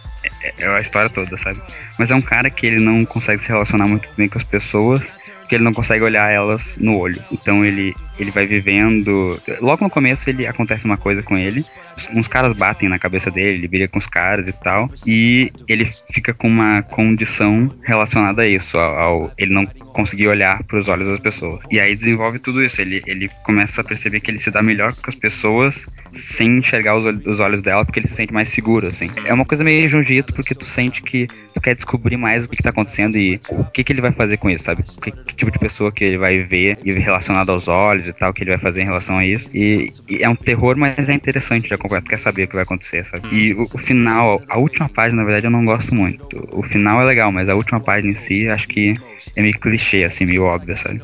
é, 0.44 0.54
é 0.60 0.68
a 0.68 0.80
história 0.80 1.10
toda, 1.10 1.38
sabe? 1.38 1.62
Mas 1.98 2.12
é 2.12 2.16
um 2.16 2.22
cara 2.22 2.50
que 2.50 2.66
ele 2.66 2.80
não 2.80 3.06
consegue 3.06 3.42
se 3.42 3.48
relacionar 3.48 3.88
muito 3.88 4.08
bem 4.18 4.28
com 4.28 4.38
as 4.38 4.44
pessoas, 4.44 5.14
porque 5.40 5.56
ele 5.56 5.64
não 5.64 5.74
consegue 5.74 6.04
olhar 6.04 6.32
elas 6.32 6.76
no 6.78 6.98
olho. 6.98 7.24
Então 7.32 7.64
ele, 7.64 7.96
ele 8.20 8.32
vai 8.32 8.46
vivendo. 8.46 9.40
Logo 9.62 9.84
no 9.84 9.90
começo 9.90 10.30
ele 10.30 10.46
acontece 10.46 10.86
uma 10.86 10.98
coisa 10.98 11.22
com 11.22 11.38
ele. 11.38 11.66
Uns 12.14 12.28
caras 12.28 12.56
batem 12.56 12.88
na 12.90 13.00
cabeça 13.00 13.32
dele, 13.32 13.58
ele 13.58 13.68
briga 13.68 13.88
com 13.88 13.98
os 13.98 14.08
caras 14.08 14.48
e 14.48 14.54
tal. 14.54 14.90
E 15.06 15.52
ele 15.68 15.86
fica 16.12 16.34
com 16.34 16.48
uma 16.48 16.84
condição 16.84 17.70
relacionada 17.84 18.44
a 18.44 18.48
isso, 18.48 18.78
ao, 18.78 18.98
ao 18.98 19.32
ele 19.38 19.54
não 19.54 19.66
conseguir 19.66 20.28
olhar 20.28 20.64
para 20.64 20.78
os 20.78 20.88
olhos 20.88 21.10
das 21.10 21.20
pessoas. 21.20 21.64
E 21.72 21.80
aí 21.80 21.96
desenvolve 21.96 22.40
tudo 22.40 22.64
isso. 22.64 22.80
Ele, 22.82 23.02
ele 23.08 23.30
começa 23.44 23.82
a 23.82 23.84
perceber 23.84 24.20
que 24.20 24.30
ele 24.30 24.40
se 24.40 24.52
dá 24.52 24.62
melhor 24.62 24.94
com 24.94 25.10
as 25.10 25.16
pessoas 25.16 25.88
sem 26.14 26.58
enxergar 26.58 26.96
os, 26.96 27.06
olhos- 27.06 27.26
os 27.26 27.40
olhos 27.40 27.62
dela, 27.62 27.84
porque 27.86 28.00
ele 28.00 28.08
se 28.08 28.16
sente 28.16 28.34
mais 28.34 28.50
seguro, 28.50 28.88
assim. 28.88 29.10
É 29.26 29.34
uma 29.34 29.46
coisa 29.46 29.64
meio 29.64 29.88
Jujutsu, 29.90 30.34
porque 30.34 30.54
tu 30.56 30.66
sente 30.66 31.02
que 31.02 31.28
tu 31.54 31.62
quer 31.62 31.76
descobrir 31.76 32.18
mais 32.18 32.46
o 32.46 32.50
que, 32.50 32.58
que 32.58 32.64
tá 32.64 32.70
acontecendo 32.70 33.18
e 33.18 33.40
o 33.50 33.64
que, 33.66 33.84
que 33.84 33.92
ele 33.92 34.02
vai 34.02 34.12
fazer 34.12 34.38
com 34.38 34.50
isso, 34.50 34.64
sabe? 34.64 34.84
Que, 35.02 35.12
que 35.12 35.36
tipo 35.36 35.52
de 35.52 35.60
pessoa 35.60 35.92
que 35.92 36.04
ele 36.04 36.18
vai 36.18 36.40
ver 36.44 36.78
e 36.86 36.92
relacionado 36.94 37.50
aos 37.52 37.68
olhos 37.68 38.07
e 38.10 38.14
tal, 38.14 38.34
que 38.34 38.44
ele 38.44 38.52
vai 38.52 38.60
fazer 38.60 38.82
em 38.82 38.86
relação 38.86 39.18
a 39.18 39.26
isso. 39.26 39.50
E, 39.56 39.92
e 40.08 40.24
é 40.24 40.30
um 40.30 40.36
terror, 40.36 40.76
mas 40.78 41.10
é 41.10 41.14
interessante 41.14 41.68
de 41.68 41.74
acompanhar, 41.74 42.02
tu 42.02 42.10
quer 42.10 42.20
saber 42.20 42.44
o 42.44 42.48
que 42.48 42.56
vai 42.56 42.64
acontecer, 42.64 43.06
sabe? 43.06 43.28
E 43.32 43.54
o, 43.54 43.68
o 43.74 43.78
final, 43.78 44.42
a 44.48 44.58
última 44.58 44.90
página, 44.90 45.18
na 45.18 45.26
verdade, 45.26 45.48
eu 45.48 45.52
não 45.52 45.66
gosto 45.66 45.94
muito. 45.96 46.48
O 46.52 46.64
final 46.64 47.02
é 47.02 47.04
legal, 47.04 47.32
mas 47.32 47.50
a 47.50 47.56
última 47.56 47.80
página 47.80 48.12
em 48.12 48.16
si, 48.16 48.48
acho 48.50 48.68
que 48.68 48.96
é 49.36 49.42
meio 49.42 49.60
clichê, 49.60 50.04
assim, 50.04 50.26
meio 50.26 50.44
óbvio, 50.44 50.76
sabe? 50.76 51.02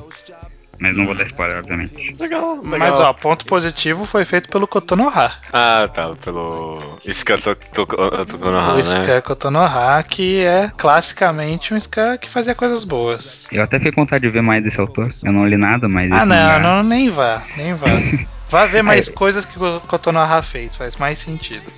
Mas 0.83 0.97
não 0.97 1.05
vou 1.05 1.15
dar 1.15 1.23
spoiler, 1.23 1.59
obviamente. 1.59 2.13
Legal, 2.19 2.55
legal. 2.55 2.77
Mas 2.77 2.99
ó, 2.99 3.13
ponto 3.13 3.45
positivo 3.45 4.05
foi 4.05 4.25
feito 4.25 4.49
pelo 4.49 4.67
Kotonoha. 4.67 5.31
Ah, 5.53 5.87
tá, 5.87 6.09
pelo. 6.21 6.99
Ska 7.07 7.37
Tokonoha, 7.73 8.73
o 8.73 8.75
né? 8.75 8.83
Ska 8.83 9.21
Kotonoha, 9.21 10.03
que 10.03 10.41
é 10.43 10.69
classicamente 10.75 11.73
um 11.73 11.77
Ska 11.77 12.17
que 12.17 12.29
fazia 12.29 12.53
coisas 12.53 12.83
boas. 12.83 13.45
Eu 13.49 13.63
até 13.63 13.77
fiquei 13.77 13.93
com 13.93 14.01
vontade 14.01 14.27
de 14.27 14.33
ver 14.33 14.41
mais 14.41 14.61
desse 14.61 14.77
autor. 14.81 15.07
Eu 15.23 15.31
não 15.31 15.47
li 15.47 15.55
nada, 15.55 15.87
mas 15.87 16.11
Ah, 16.11 16.25
não, 16.25 16.35
mangá- 16.35 16.59
não, 16.59 16.83
nem 16.83 17.09
vá, 17.09 17.41
nem 17.55 17.73
vá. 17.75 17.87
Vá 18.53 18.67
ver 18.67 18.83
mais 18.83 19.09
É. 19.09 19.11
coisas 19.11 19.45
que 19.45 19.57
o 19.57 19.79
Kotonoha 19.87 20.43
fez, 20.43 20.75
faz 20.75 20.95
mais 20.97 21.17
sentido. 21.17 21.63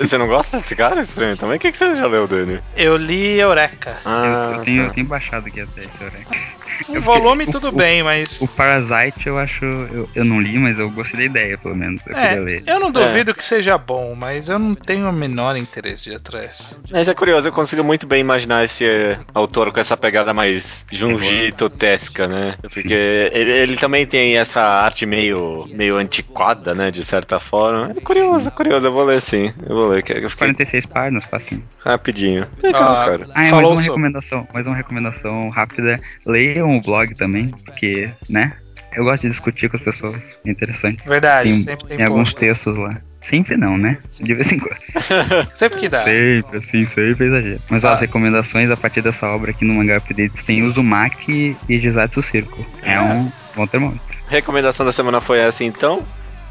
Você 0.00 0.16
não 0.16 0.26
gosta 0.26 0.58
desse 0.58 0.74
cara 0.74 1.02
estranho 1.02 1.36
também? 1.36 1.58
O 1.58 1.60
que 1.60 1.70
você 1.70 1.94
já 1.96 2.06
leu 2.06 2.26
dele? 2.26 2.62
Eu 2.74 2.96
li 2.96 3.38
Eureka. 3.38 3.98
Ah, 4.06 4.52
eu, 4.54 4.60
tenho, 4.62 4.84
tá. 4.84 4.88
eu 4.88 4.94
tenho 4.94 5.06
baixado 5.06 5.48
aqui 5.48 5.60
até 5.60 5.82
esse 5.82 6.00
Eureka. 6.02 6.30
Eu 6.88 7.02
volume 7.02 7.46
tudo 7.46 7.68
o- 7.68 7.72
bem, 7.72 8.02
mas. 8.02 8.40
O 8.40 8.48
Parasite 8.48 9.26
eu 9.26 9.38
acho. 9.38 9.64
Eu, 9.64 10.08
eu 10.14 10.24
não 10.24 10.40
li, 10.40 10.58
mas 10.58 10.78
eu 10.78 10.90
gostei 10.90 11.20
da 11.20 11.24
ideia, 11.26 11.58
pelo 11.58 11.74
menos. 11.76 12.06
Eu 12.06 12.16
É, 12.16 12.28
queria 12.28 12.40
ler. 12.42 12.62
eu 12.66 12.80
não 12.80 12.90
duvido 12.90 13.34
que 13.34 13.42
seja 13.44 13.76
bom, 13.78 14.14
mas 14.14 14.48
eu 14.48 14.58
não 14.58 14.74
tenho 14.74 15.08
o 15.08 15.12
menor 15.12 15.56
interesse 15.56 16.04
de 16.04 16.10
ir 16.10 16.16
atrás. 16.16 16.76
Mas 16.90 17.08
é 17.08 17.14
curioso, 17.14 17.48
eu 17.48 17.52
consigo 17.52 17.82
muito 17.84 18.06
bem 18.06 18.20
imaginar 18.20 18.64
esse 18.64 18.84
eh, 18.84 19.18
autor 19.34 19.72
com 19.72 19.80
essa 19.80 19.96
pegada 19.96 20.32
mais 20.34 20.84
Junji-totesca, 20.90 22.26
né? 22.26 22.56
Porque 22.62 22.92
ele, 23.32 23.50
ele 23.50 23.76
também 23.76 24.06
tem 24.06 24.36
essa 24.36 24.60
arte 24.62 25.06
meio, 25.06 25.66
meio 25.70 25.96
antiquada, 25.96 26.74
né? 26.74 26.90
De 26.90 27.02
certa 27.04 27.38
forma. 27.38 27.92
É 27.96 28.00
curioso, 28.00 28.48
é 28.48 28.50
curioso, 28.50 28.86
eu 28.86 28.92
vou 28.92 29.04
ler 29.04 29.20
sim. 29.20 29.52
Eu 29.68 29.76
vou 29.76 29.88
ler, 29.88 29.98
eu 29.98 30.30
fiquei 30.30 30.48
46 30.48 30.86
páginas, 30.86 31.24
facinho. 31.24 31.62
rapidinho. 31.78 32.46
Legal, 32.62 32.92
Ah, 32.92 33.04
cara. 33.04 33.26
Ah, 33.34 33.46
é 33.46 33.50
mais 33.50 33.50
Falou 33.50 33.70
uma 33.70 33.76
sobre- 33.76 33.88
recomendação. 33.90 34.48
Mais 34.52 34.66
uma 34.66 34.76
recomendação 34.76 35.48
rápida. 35.50 36.00
Leiam 36.26 36.67
o 36.76 36.80
blog 36.80 37.14
também, 37.14 37.48
porque, 37.64 38.10
né? 38.28 38.52
Eu 38.96 39.04
gosto 39.04 39.22
de 39.22 39.28
discutir 39.28 39.68
com 39.68 39.76
as 39.76 39.82
pessoas. 39.82 40.38
É 40.46 40.50
interessante. 40.50 41.06
Verdade, 41.06 41.50
Tem, 41.50 41.58
sempre 41.58 41.86
tem 41.86 41.96
tem 41.98 42.06
alguns 42.06 42.32
textos 42.34 42.76
lá. 42.76 42.90
Sempre 43.20 43.56
não, 43.56 43.76
né? 43.76 43.98
De 44.20 44.32
vez 44.34 44.50
em 44.50 44.58
quando. 44.58 44.76
Sempre 45.56 45.78
que 45.78 45.88
dá. 45.88 45.98
Sempre, 46.02 46.56
assim, 46.58 46.86
sempre 46.86 47.26
exagero. 47.26 47.60
Mas 47.68 47.84
ó, 47.84 47.88
Ah. 47.88 47.92
as 47.94 48.00
recomendações 48.00 48.70
a 48.70 48.76
partir 48.76 49.02
dessa 49.02 49.26
obra 49.26 49.50
aqui 49.50 49.64
no 49.64 49.74
Manga 49.74 49.98
Updates 49.98 50.42
tem 50.42 50.62
Uzumaki 50.62 51.56
e 51.68 51.76
Jizatsu 51.76 52.22
Circle. 52.22 52.64
É 52.82 52.98
um 53.00 53.30
bom 53.54 53.66
termômetro. 53.66 54.00
Recomendação 54.28 54.86
da 54.86 54.92
semana 54.92 55.20
foi 55.20 55.38
essa 55.40 55.64
então. 55.64 56.02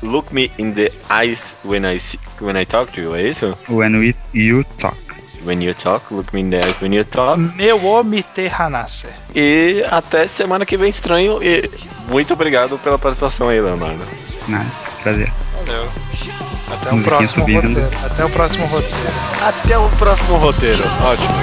Look 0.03 0.33
me 0.33 0.51
in 0.59 0.71
the 0.73 0.91
eyes 1.09 1.55
when 1.65 1.83
I, 1.91 1.99
see, 1.99 2.19
when 2.39 2.55
I 2.61 2.65
talk 2.65 2.91
to 2.93 3.01
you, 3.01 3.15
é 3.15 3.23
isso? 3.29 3.57
When 3.67 3.95
we, 3.97 4.13
You 4.33 4.63
Talk. 4.77 4.95
When 5.47 5.61
you 5.61 5.73
talk, 5.73 6.11
look 6.11 6.33
me 6.33 6.41
in 6.41 6.49
the 6.49 6.57
eyes 6.57 6.77
when 6.81 6.93
you 6.93 7.05
talk. 7.05 7.39
Meu 7.39 7.81
Omite 7.85 8.47
Hanase. 8.49 9.07
E 9.33 9.81
até 9.89 10.27
semana 10.27 10.65
que 10.65 10.75
vem, 10.75 10.89
estranho. 10.89 11.41
E 11.41 11.71
muito 12.09 12.33
obrigado 12.33 12.77
pela 12.79 12.99
participação 12.99 13.47
aí, 13.47 13.61
Leonardo. 13.61 14.05
Nada, 14.49 14.65
prazer. 15.01 15.31
Valeu. 15.65 15.89
Até 16.69 16.89
o 16.89 16.95
Musiquinha 16.95 17.03
próximo 17.03 17.45
subindo. 17.45 17.67
roteiro. 17.69 17.89
Até 18.05 18.25
o 18.25 18.29
próximo 18.29 18.65
roteiro. 18.65 18.95
Até 19.41 19.77
o 19.77 19.89
próximo 19.91 20.37
roteiro. 20.37 20.83
Ótimo. 21.05 21.37